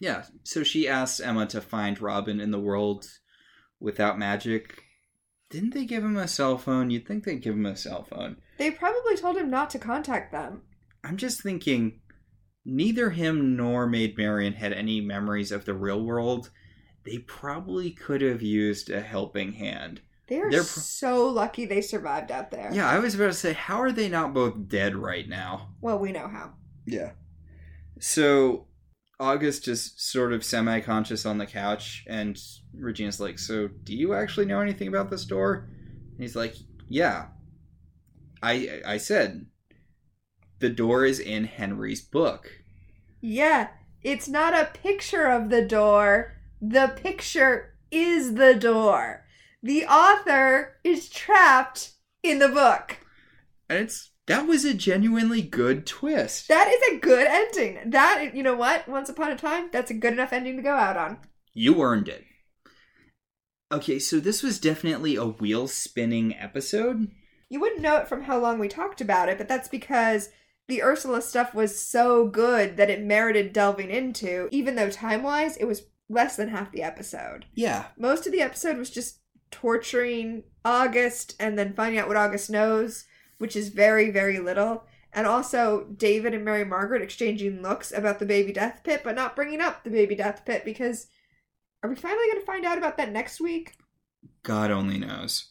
Yeah. 0.00 0.24
So 0.42 0.62
she 0.62 0.88
asks 0.88 1.20
Emma 1.20 1.44
to 1.48 1.60
find 1.60 2.00
Robin 2.00 2.40
in 2.40 2.50
the 2.50 2.58
world 2.58 3.04
without 3.78 4.18
magic. 4.18 4.84
Didn't 5.52 5.74
they 5.74 5.84
give 5.84 6.02
him 6.02 6.16
a 6.16 6.26
cell 6.26 6.56
phone? 6.56 6.90
You'd 6.90 7.06
think 7.06 7.24
they'd 7.24 7.42
give 7.42 7.54
him 7.54 7.66
a 7.66 7.76
cell 7.76 8.04
phone. 8.04 8.38
They 8.56 8.70
probably 8.70 9.16
told 9.18 9.36
him 9.36 9.50
not 9.50 9.68
to 9.70 9.78
contact 9.78 10.32
them. 10.32 10.62
I'm 11.04 11.18
just 11.18 11.42
thinking 11.42 12.00
neither 12.64 13.10
him 13.10 13.54
nor 13.54 13.86
Maid 13.86 14.16
Marian 14.16 14.54
had 14.54 14.72
any 14.72 15.02
memories 15.02 15.52
of 15.52 15.66
the 15.66 15.74
real 15.74 16.02
world. 16.02 16.48
They 17.04 17.18
probably 17.18 17.90
could 17.90 18.22
have 18.22 18.40
used 18.40 18.88
a 18.88 19.02
helping 19.02 19.52
hand. 19.52 20.00
They 20.26 20.40
are 20.40 20.50
They're 20.50 20.60
pro- 20.60 20.82
so 20.82 21.28
lucky 21.28 21.66
they 21.66 21.82
survived 21.82 22.30
out 22.30 22.50
there. 22.50 22.70
Yeah, 22.72 22.88
I 22.88 22.98
was 22.98 23.14
about 23.14 23.26
to 23.26 23.32
say, 23.34 23.52
how 23.52 23.82
are 23.82 23.92
they 23.92 24.08
not 24.08 24.32
both 24.32 24.68
dead 24.68 24.96
right 24.96 25.28
now? 25.28 25.74
Well, 25.82 25.98
we 25.98 26.12
know 26.12 26.28
how. 26.28 26.54
Yeah. 26.86 27.10
So 28.00 28.68
August 29.20 29.64
just 29.64 30.00
sort 30.00 30.32
of 30.32 30.44
semi 30.44 30.80
conscious 30.80 31.24
on 31.24 31.38
the 31.38 31.46
couch, 31.46 32.04
and 32.08 32.38
Regina's 32.74 33.20
like, 33.20 33.38
So, 33.38 33.68
do 33.84 33.94
you 33.94 34.14
actually 34.14 34.46
know 34.46 34.60
anything 34.60 34.88
about 34.88 35.10
this 35.10 35.24
door? 35.24 35.68
And 36.12 36.20
he's 36.20 36.36
like, 36.36 36.54
Yeah. 36.88 37.26
I 38.42 38.82
I 38.84 38.96
said 38.96 39.46
the 40.62 40.70
door 40.70 41.04
is 41.04 41.18
in 41.18 41.44
Henry's 41.44 42.00
book. 42.00 42.50
Yeah, 43.20 43.68
it's 44.02 44.28
not 44.28 44.54
a 44.54 44.70
picture 44.72 45.26
of 45.26 45.50
the 45.50 45.62
door. 45.62 46.38
The 46.60 46.92
picture 46.96 47.74
is 47.90 48.34
the 48.34 48.54
door. 48.54 49.26
The 49.62 49.84
author 49.84 50.78
is 50.84 51.08
trapped 51.08 51.92
in 52.22 52.38
the 52.38 52.48
book. 52.48 52.98
And 53.68 53.80
it's 53.80 54.11
that 54.26 54.46
was 54.46 54.64
a 54.64 54.74
genuinely 54.74 55.42
good 55.42 55.86
twist. 55.86 56.48
That 56.48 56.68
is 56.68 56.96
a 56.96 57.00
good 57.00 57.26
ending. 57.26 57.90
That, 57.90 58.34
you 58.34 58.42
know 58.42 58.54
what? 58.54 58.88
Once 58.88 59.08
upon 59.08 59.32
a 59.32 59.36
time, 59.36 59.68
that's 59.72 59.90
a 59.90 59.94
good 59.94 60.12
enough 60.12 60.32
ending 60.32 60.56
to 60.56 60.62
go 60.62 60.74
out 60.74 60.96
on. 60.96 61.18
You 61.52 61.82
earned 61.82 62.08
it. 62.08 62.24
Okay, 63.72 63.98
so 63.98 64.20
this 64.20 64.42
was 64.42 64.60
definitely 64.60 65.16
a 65.16 65.24
wheel 65.24 65.66
spinning 65.66 66.36
episode. 66.36 67.10
You 67.48 67.60
wouldn't 67.60 67.82
know 67.82 67.96
it 67.96 68.08
from 68.08 68.22
how 68.22 68.38
long 68.38 68.58
we 68.58 68.68
talked 68.68 69.00
about 69.00 69.28
it, 69.28 69.38
but 69.38 69.48
that's 69.48 69.68
because 69.68 70.30
the 70.68 70.82
Ursula 70.82 71.20
stuff 71.20 71.54
was 71.54 71.82
so 71.84 72.26
good 72.28 72.76
that 72.76 72.90
it 72.90 73.02
merited 73.02 73.52
delving 73.52 73.90
into, 73.90 74.48
even 74.52 74.74
though 74.74 74.90
time 74.90 75.22
wise, 75.22 75.56
it 75.56 75.64
was 75.64 75.82
less 76.08 76.36
than 76.36 76.48
half 76.48 76.70
the 76.70 76.82
episode. 76.82 77.46
Yeah. 77.54 77.86
Most 77.98 78.26
of 78.26 78.32
the 78.32 78.40
episode 78.42 78.76
was 78.76 78.90
just 78.90 79.18
torturing 79.50 80.44
August 80.64 81.34
and 81.40 81.58
then 81.58 81.74
finding 81.74 81.98
out 81.98 82.08
what 82.08 82.16
August 82.16 82.50
knows, 82.50 83.04
which 83.42 83.56
is 83.56 83.70
very, 83.70 84.08
very 84.08 84.38
little. 84.38 84.84
And 85.12 85.26
also 85.26 85.88
David 85.96 86.32
and 86.32 86.44
Mary 86.44 86.64
Margaret 86.64 87.02
exchanging 87.02 87.60
looks 87.60 87.90
about 87.90 88.20
the 88.20 88.24
baby 88.24 88.52
death 88.52 88.82
pit, 88.84 89.00
but 89.02 89.16
not 89.16 89.34
bringing 89.34 89.60
up 89.60 89.82
the 89.82 89.90
baby 89.90 90.14
death 90.14 90.44
pit 90.46 90.64
because 90.64 91.08
are 91.82 91.90
we 91.90 91.96
finally 91.96 92.28
going 92.28 92.38
to 92.38 92.46
find 92.46 92.64
out 92.64 92.78
about 92.78 92.96
that 92.98 93.10
next 93.10 93.40
week? 93.40 93.74
God 94.44 94.70
only 94.70 94.96
knows. 94.96 95.50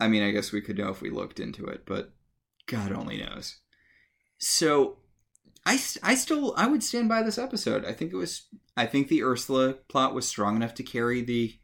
I 0.00 0.08
mean, 0.08 0.24
I 0.24 0.32
guess 0.32 0.50
we 0.50 0.60
could 0.60 0.76
know 0.76 0.88
if 0.88 1.00
we 1.00 1.08
looked 1.08 1.38
into 1.38 1.66
it, 1.66 1.86
but 1.86 2.10
God 2.66 2.90
only 2.90 3.18
knows. 3.18 3.60
So, 4.38 4.96
I, 5.64 5.78
I 6.02 6.16
still 6.16 6.52
I 6.56 6.66
would 6.66 6.82
stand 6.82 7.08
by 7.08 7.22
this 7.22 7.38
episode. 7.38 7.84
I 7.84 7.92
think 7.92 8.12
it 8.12 8.16
was 8.16 8.48
I 8.76 8.86
think 8.86 9.06
the 9.06 9.22
Ursula 9.22 9.74
plot 9.88 10.16
was 10.16 10.26
strong 10.26 10.56
enough 10.56 10.74
to 10.74 10.82
carry 10.82 11.22
the 11.22 11.54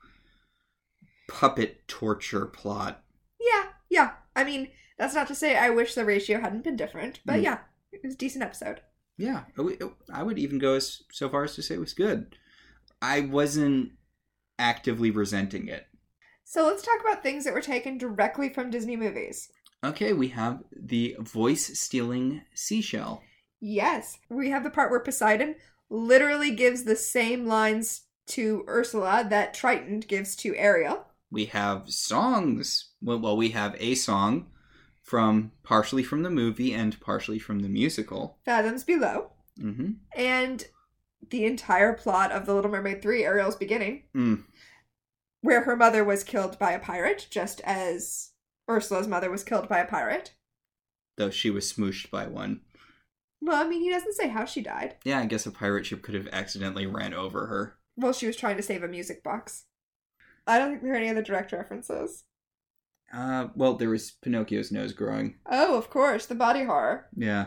puppet 1.28 1.88
torture 1.88 2.46
plot. 2.46 3.02
Yeah, 3.40 3.64
yeah. 3.90 4.10
I 4.36 4.44
mean, 4.44 4.68
that's 4.98 5.14
not 5.14 5.28
to 5.28 5.34
say 5.34 5.56
I 5.56 5.70
wish 5.70 5.94
the 5.94 6.04
ratio 6.04 6.40
hadn't 6.40 6.64
been 6.64 6.76
different, 6.76 7.20
but 7.24 7.36
Mm. 7.40 7.42
yeah, 7.44 7.58
it 7.92 8.00
was 8.04 8.14
a 8.14 8.18
decent 8.18 8.44
episode. 8.44 8.80
Yeah, 9.16 9.44
I 10.12 10.22
would 10.22 10.38
even 10.38 10.58
go 10.58 10.74
as, 10.74 11.02
so 11.10 11.28
far 11.28 11.44
as 11.44 11.54
to 11.56 11.62
say 11.62 11.74
it 11.74 11.80
was 11.80 11.92
good. 11.92 12.36
I 13.02 13.20
wasn't 13.20 13.92
actively 14.58 15.10
resenting 15.10 15.68
it. 15.68 15.86
So 16.44 16.66
let's 16.66 16.82
talk 16.82 17.00
about 17.00 17.22
things 17.22 17.44
that 17.44 17.54
were 17.54 17.60
taken 17.60 17.98
directly 17.98 18.48
from 18.48 18.70
Disney 18.70 18.96
movies. 18.96 19.50
Okay, 19.84 20.12
we 20.12 20.28
have 20.28 20.62
the 20.72 21.16
voice 21.20 21.78
stealing 21.78 22.42
seashell. 22.54 23.22
Yes, 23.60 24.18
we 24.28 24.50
have 24.50 24.64
the 24.64 24.70
part 24.70 24.90
where 24.90 25.00
Poseidon 25.00 25.56
literally 25.90 26.50
gives 26.52 26.84
the 26.84 26.96
same 26.96 27.46
lines 27.46 28.02
to 28.28 28.64
Ursula 28.68 29.26
that 29.30 29.54
Triton 29.54 30.00
gives 30.00 30.36
to 30.36 30.54
Ariel. 30.56 31.06
We 31.30 31.46
have 31.46 31.90
songs. 31.90 32.90
Well, 33.02 33.18
well, 33.18 33.36
we 33.36 33.50
have 33.50 33.76
a 33.78 33.94
song 33.94 34.46
from 35.08 35.52
partially 35.62 36.02
from 36.02 36.22
the 36.22 36.28
movie 36.30 36.74
and 36.74 37.00
partially 37.00 37.38
from 37.38 37.60
the 37.60 37.68
musical. 37.68 38.36
Fathoms 38.44 38.84
Below. 38.84 39.30
Mm-hmm. 39.58 39.92
And 40.14 40.66
the 41.30 41.46
entire 41.46 41.94
plot 41.94 42.30
of 42.30 42.44
The 42.44 42.52
Little 42.54 42.70
Mermaid 42.70 43.00
3, 43.00 43.24
Ariel's 43.24 43.56
beginning, 43.56 44.02
Mm. 44.14 44.44
where 45.40 45.62
her 45.62 45.76
mother 45.76 46.04
was 46.04 46.22
killed 46.24 46.58
by 46.58 46.72
a 46.72 46.78
pirate, 46.78 47.26
just 47.30 47.62
as 47.62 48.32
Ursula's 48.68 49.08
mother 49.08 49.30
was 49.30 49.44
killed 49.44 49.66
by 49.66 49.78
a 49.78 49.86
pirate. 49.86 50.34
Though 51.16 51.30
she 51.30 51.48
was 51.50 51.72
smooshed 51.72 52.10
by 52.10 52.26
one. 52.26 52.60
Well, 53.40 53.64
I 53.64 53.66
mean, 53.66 53.80
he 53.80 53.88
doesn't 53.90 54.14
say 54.14 54.28
how 54.28 54.44
she 54.44 54.60
died. 54.60 54.96
Yeah, 55.04 55.20
I 55.20 55.24
guess 55.26 55.46
a 55.46 55.50
pirate 55.50 55.86
ship 55.86 56.02
could 56.02 56.14
have 56.16 56.28
accidentally 56.32 56.86
ran 56.86 57.14
over 57.14 57.46
her. 57.46 57.78
Well, 57.96 58.12
she 58.12 58.26
was 58.26 58.36
trying 58.36 58.58
to 58.58 58.62
save 58.62 58.82
a 58.82 58.88
music 58.88 59.24
box. 59.24 59.64
I 60.46 60.58
don't 60.58 60.70
think 60.70 60.82
there 60.82 60.92
are 60.92 60.96
any 60.96 61.08
other 61.08 61.22
direct 61.22 61.52
references. 61.52 62.24
Uh, 63.12 63.48
well, 63.54 63.74
there 63.74 63.90
was 63.90 64.10
Pinocchio's 64.10 64.70
nose 64.70 64.92
growing. 64.92 65.36
Oh, 65.50 65.78
of 65.78 65.88
course, 65.90 66.26
the 66.26 66.34
body 66.34 66.64
horror. 66.64 67.06
Yeah. 67.16 67.46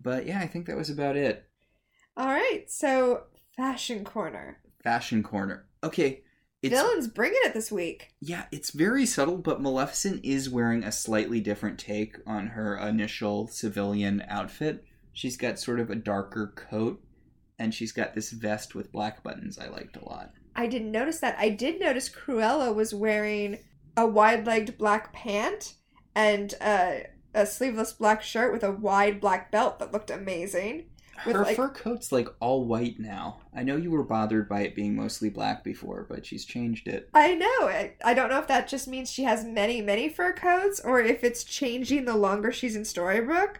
But 0.00 0.26
yeah, 0.26 0.40
I 0.40 0.46
think 0.46 0.66
that 0.66 0.76
was 0.76 0.90
about 0.90 1.16
it. 1.16 1.44
All 2.16 2.26
right, 2.28 2.64
so 2.70 3.24
Fashion 3.56 4.04
Corner. 4.04 4.58
Fashion 4.82 5.22
corner. 5.22 5.66
Okay, 5.82 6.22
it's 6.62 6.74
Villains 6.74 7.08
bringing 7.08 7.40
it 7.44 7.54
this 7.54 7.72
week. 7.72 8.10
yeah, 8.20 8.44
it's 8.52 8.70
very 8.70 9.06
subtle, 9.06 9.38
but 9.38 9.60
Maleficent 9.62 10.24
is 10.24 10.48
wearing 10.50 10.84
a 10.84 10.92
slightly 10.92 11.40
different 11.40 11.78
take 11.78 12.16
on 12.26 12.48
her 12.48 12.76
initial 12.76 13.48
civilian 13.48 14.22
outfit. 14.28 14.84
She's 15.12 15.36
got 15.36 15.58
sort 15.58 15.80
of 15.80 15.90
a 15.90 15.94
darker 15.96 16.52
coat, 16.54 17.02
and 17.58 17.74
she's 17.74 17.92
got 17.92 18.14
this 18.14 18.30
vest 18.30 18.74
with 18.74 18.92
black 18.92 19.22
buttons. 19.22 19.58
I 19.58 19.68
liked 19.68 19.96
a 19.96 20.04
lot. 20.04 20.32
I 20.54 20.66
didn't 20.66 20.92
notice 20.92 21.18
that. 21.20 21.36
I 21.38 21.48
did 21.48 21.80
notice 21.80 22.08
Cruella 22.10 22.74
was 22.74 22.94
wearing 22.94 23.58
a 23.96 24.06
wide-legged 24.06 24.78
black 24.78 25.12
pant 25.12 25.74
and 26.14 26.54
a, 26.60 27.06
a 27.34 27.46
sleeveless 27.46 27.92
black 27.92 28.22
shirt 28.22 28.52
with 28.52 28.62
a 28.64 28.72
wide 28.72 29.20
black 29.20 29.50
belt 29.50 29.78
that 29.78 29.92
looked 29.92 30.10
amazing. 30.10 30.86
Her 31.16 31.44
like- 31.44 31.56
fur 31.56 31.68
coat's 31.68 32.10
like 32.10 32.28
all 32.40 32.64
white 32.64 32.98
now. 32.98 33.40
I 33.54 33.62
know 33.62 33.76
you 33.76 33.90
were 33.90 34.02
bothered 34.02 34.48
by 34.48 34.62
it 34.62 34.74
being 34.74 34.96
mostly 34.96 35.30
black 35.30 35.62
before, 35.62 36.06
but 36.08 36.26
she's 36.26 36.44
changed 36.44 36.88
it. 36.88 37.08
I 37.14 37.34
know. 37.34 37.68
I, 37.68 37.94
I 38.04 38.14
don't 38.14 38.30
know 38.30 38.40
if 38.40 38.48
that 38.48 38.68
just 38.68 38.88
means 38.88 39.10
she 39.10 39.22
has 39.22 39.44
many, 39.44 39.80
many 39.80 40.08
fur 40.08 40.32
coats 40.32 40.80
or 40.80 41.00
if 41.00 41.22
it's 41.22 41.44
changing 41.44 42.04
the 42.04 42.16
longer 42.16 42.50
she's 42.50 42.74
in 42.76 42.82
Storybrooke. 42.82 43.56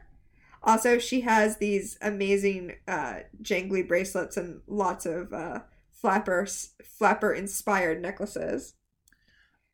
Also, 0.65 0.99
she 0.99 1.21
has 1.21 1.59
these 1.59 1.99
amazing 2.03 2.75
uh, 2.89 3.21
jangly 3.43 3.87
bracelets 3.87 4.37
and 4.37 4.63
lots 4.67 5.07
of 5.07 5.33
uh, 5.33 5.61
flapper 5.93 6.47
flapper 6.83 7.33
inspired 7.33 8.01
necklaces. 8.03 8.75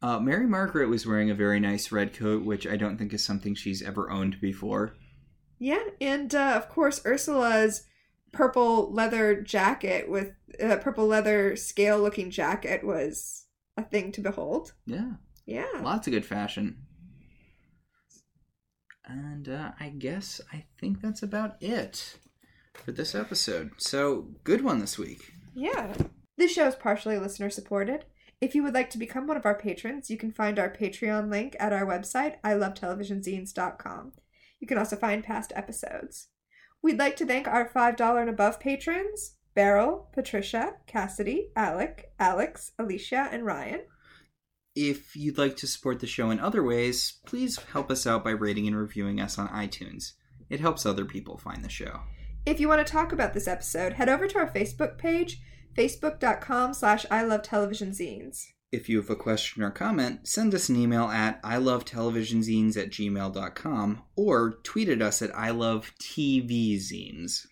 Uh, 0.03 0.19
Mary 0.19 0.47
Margaret 0.47 0.89
was 0.89 1.07
wearing 1.07 1.31
a 1.31 1.35
very 1.35 1.61
nice 1.61 1.93
red 1.93 2.15
coat, 2.15 2.43
which 2.45 2.67
I 2.67 2.77
don't 2.77 2.97
think 2.97 3.13
is 3.13 3.25
something 3.25 3.55
she's 3.55 3.83
ever 3.83 4.11
owned 4.11 4.41
before. 4.41 4.95
Yeah, 5.59 5.85
and 6.01 6.35
uh, 6.35 6.55
of 6.57 6.69
course 6.71 7.05
Ursula's 7.05 7.83
purple 8.33 8.91
leather 8.93 9.43
jacket 9.43 10.09
with 10.09 10.33
uh, 10.63 10.77
purple 10.77 11.07
leather 11.07 11.55
scale 11.57 11.99
looking 12.01 12.31
jacket 12.31 12.83
was 12.83 13.45
a 13.77 13.83
thing 13.83 14.11
to 14.13 14.21
behold. 14.23 14.73
Yeah, 14.87 15.13
Yeah. 15.45 15.67
lots 15.83 16.07
of 16.07 16.13
good 16.15 16.25
fashion. 16.25 16.79
And 19.05 19.49
uh, 19.49 19.73
I 19.81 19.89
guess 19.91 20.41
I 20.53 20.65
think 20.81 21.01
that's 21.03 21.23
about 21.23 21.57
it 21.63 22.17
for 22.75 22.93
this 22.93 23.15
episode. 23.15 23.73
So, 23.79 24.29
good 24.45 24.63
one 24.63 24.79
this 24.79 24.99
week. 24.99 25.33
Yeah. 25.55 25.95
This 26.39 26.53
show 26.53 26.69
is 26.69 26.77
partially 26.77 27.19
listener 27.19 27.51
supported. 27.51 28.05
If 28.41 28.55
you 28.55 28.63
would 28.63 28.73
like 28.73 28.89
to 28.91 28.99
become 28.99 29.27
one 29.27 29.37
of 29.37 29.45
our 29.45 29.55
patrons, 29.55 30.09
you 30.11 30.17
can 30.17 30.33
find 30.33 30.59
our 30.59 30.71
Patreon 30.71 31.31
link 31.31 31.57
at 31.61 31.75
our 31.75 31.85
website, 31.85 32.41
ilovetelevisionzines.com. 32.43 34.13
You 34.61 34.67
can 34.67 34.79
also 34.79 34.97
find 34.97 35.23
past 35.23 35.53
episodes. 35.55 36.29
We'd 36.83 36.99
like 36.99 37.17
to 37.17 37.27
thank 37.27 37.47
our 37.47 37.69
$5 37.69 38.21
and 38.21 38.31
above 38.31 38.59
patrons 38.59 39.37
Beryl, 39.55 40.09
Patricia, 40.15 40.75
Cassidy, 40.87 41.49
Alec, 41.57 42.13
Alex, 42.19 42.73
Alicia, 42.79 43.29
and 43.31 43.45
Ryan. 43.45 43.81
If 44.75 45.17
you'd 45.17 45.37
like 45.37 45.57
to 45.57 45.67
support 45.67 46.01
the 46.01 46.07
show 46.07 46.31
in 46.31 46.39
other 46.39 46.63
ways, 46.63 47.19
please 47.27 47.59
help 47.73 47.91
us 47.91 48.07
out 48.07 48.25
by 48.25 48.31
rating 48.31 48.69
and 48.69 48.77
reviewing 48.77 49.21
us 49.21 49.39
on 49.39 49.49
iTunes. 49.49 50.13
It 50.49 50.61
helps 50.61 50.87
other 50.87 51.05
people 51.05 51.37
find 51.37 51.65
the 51.65 51.69
show. 51.69 52.01
If 52.47 52.61
you 52.61 52.69
want 52.69 52.87
to 52.87 52.91
talk 52.91 53.13
about 53.13 53.35
this 53.35 53.49
episode, 53.49 53.95
head 53.95 54.09
over 54.09 54.27
to 54.29 54.39
our 54.39 54.51
Facebook 54.51 54.97
page, 54.97 55.41
facebook.com 55.77 56.75
slash 56.75 57.05
I 57.11 57.23
love 57.23 57.43
television 57.43 57.91
zines. 57.91 58.45
If 58.73 58.89
you 58.89 58.99
have 58.99 59.11
a 59.11 59.17
question 59.17 59.65
or 59.65 59.71
comment, 59.71 60.29
send 60.29 60.55
us 60.55 60.69
an 60.69 60.77
email 60.77 61.07
at 61.07 61.43
ilovetelevisionzines 61.43 62.77
at 62.77 62.91
gmail.com 62.91 64.03
or 64.15 64.51
tweet 64.63 64.89
at 64.89 65.03
us 65.03 65.23
at 65.23 65.33
ilovetvzines. 65.33 67.47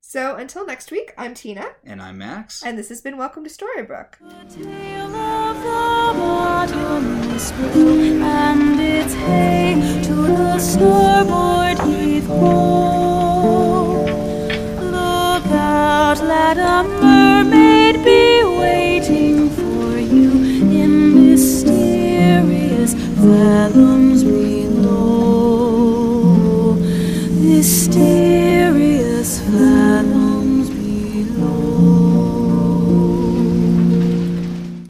So 0.00 0.36
until 0.36 0.66
next 0.66 0.90
week, 0.90 1.12
I'm 1.18 1.32
Tina, 1.34 1.66
And 1.84 2.00
I'm 2.02 2.16
Max. 2.18 2.62
and 2.62 2.78
this 2.78 2.88
has 2.90 3.00
been 3.02 3.16
Welcome 3.18 3.44
to 3.44 3.50
Storybrooke. 3.50 4.14
Tale 4.50 5.16
of 5.16 5.56
the 5.56 6.18
bottomless 6.18 7.52
blue 7.52 8.22
and 8.22 8.78
its 8.80 9.12
hey 9.14 9.74
to 10.04 10.14
the 10.14 10.58
starboard 10.58 11.78
heave 11.86 12.26
ho. 12.26 12.97
out, 16.08 16.20
let 16.22 16.56
a 16.56 16.82
mermaid 17.02 18.02
be 18.02 18.42
waiting 18.58 19.50
for 19.50 19.98
you 19.98 20.30
in 20.82 20.90
mysterious 21.30 22.94
fathoms 22.94 24.24
below. 24.24 24.78
Mysterious 27.42 28.27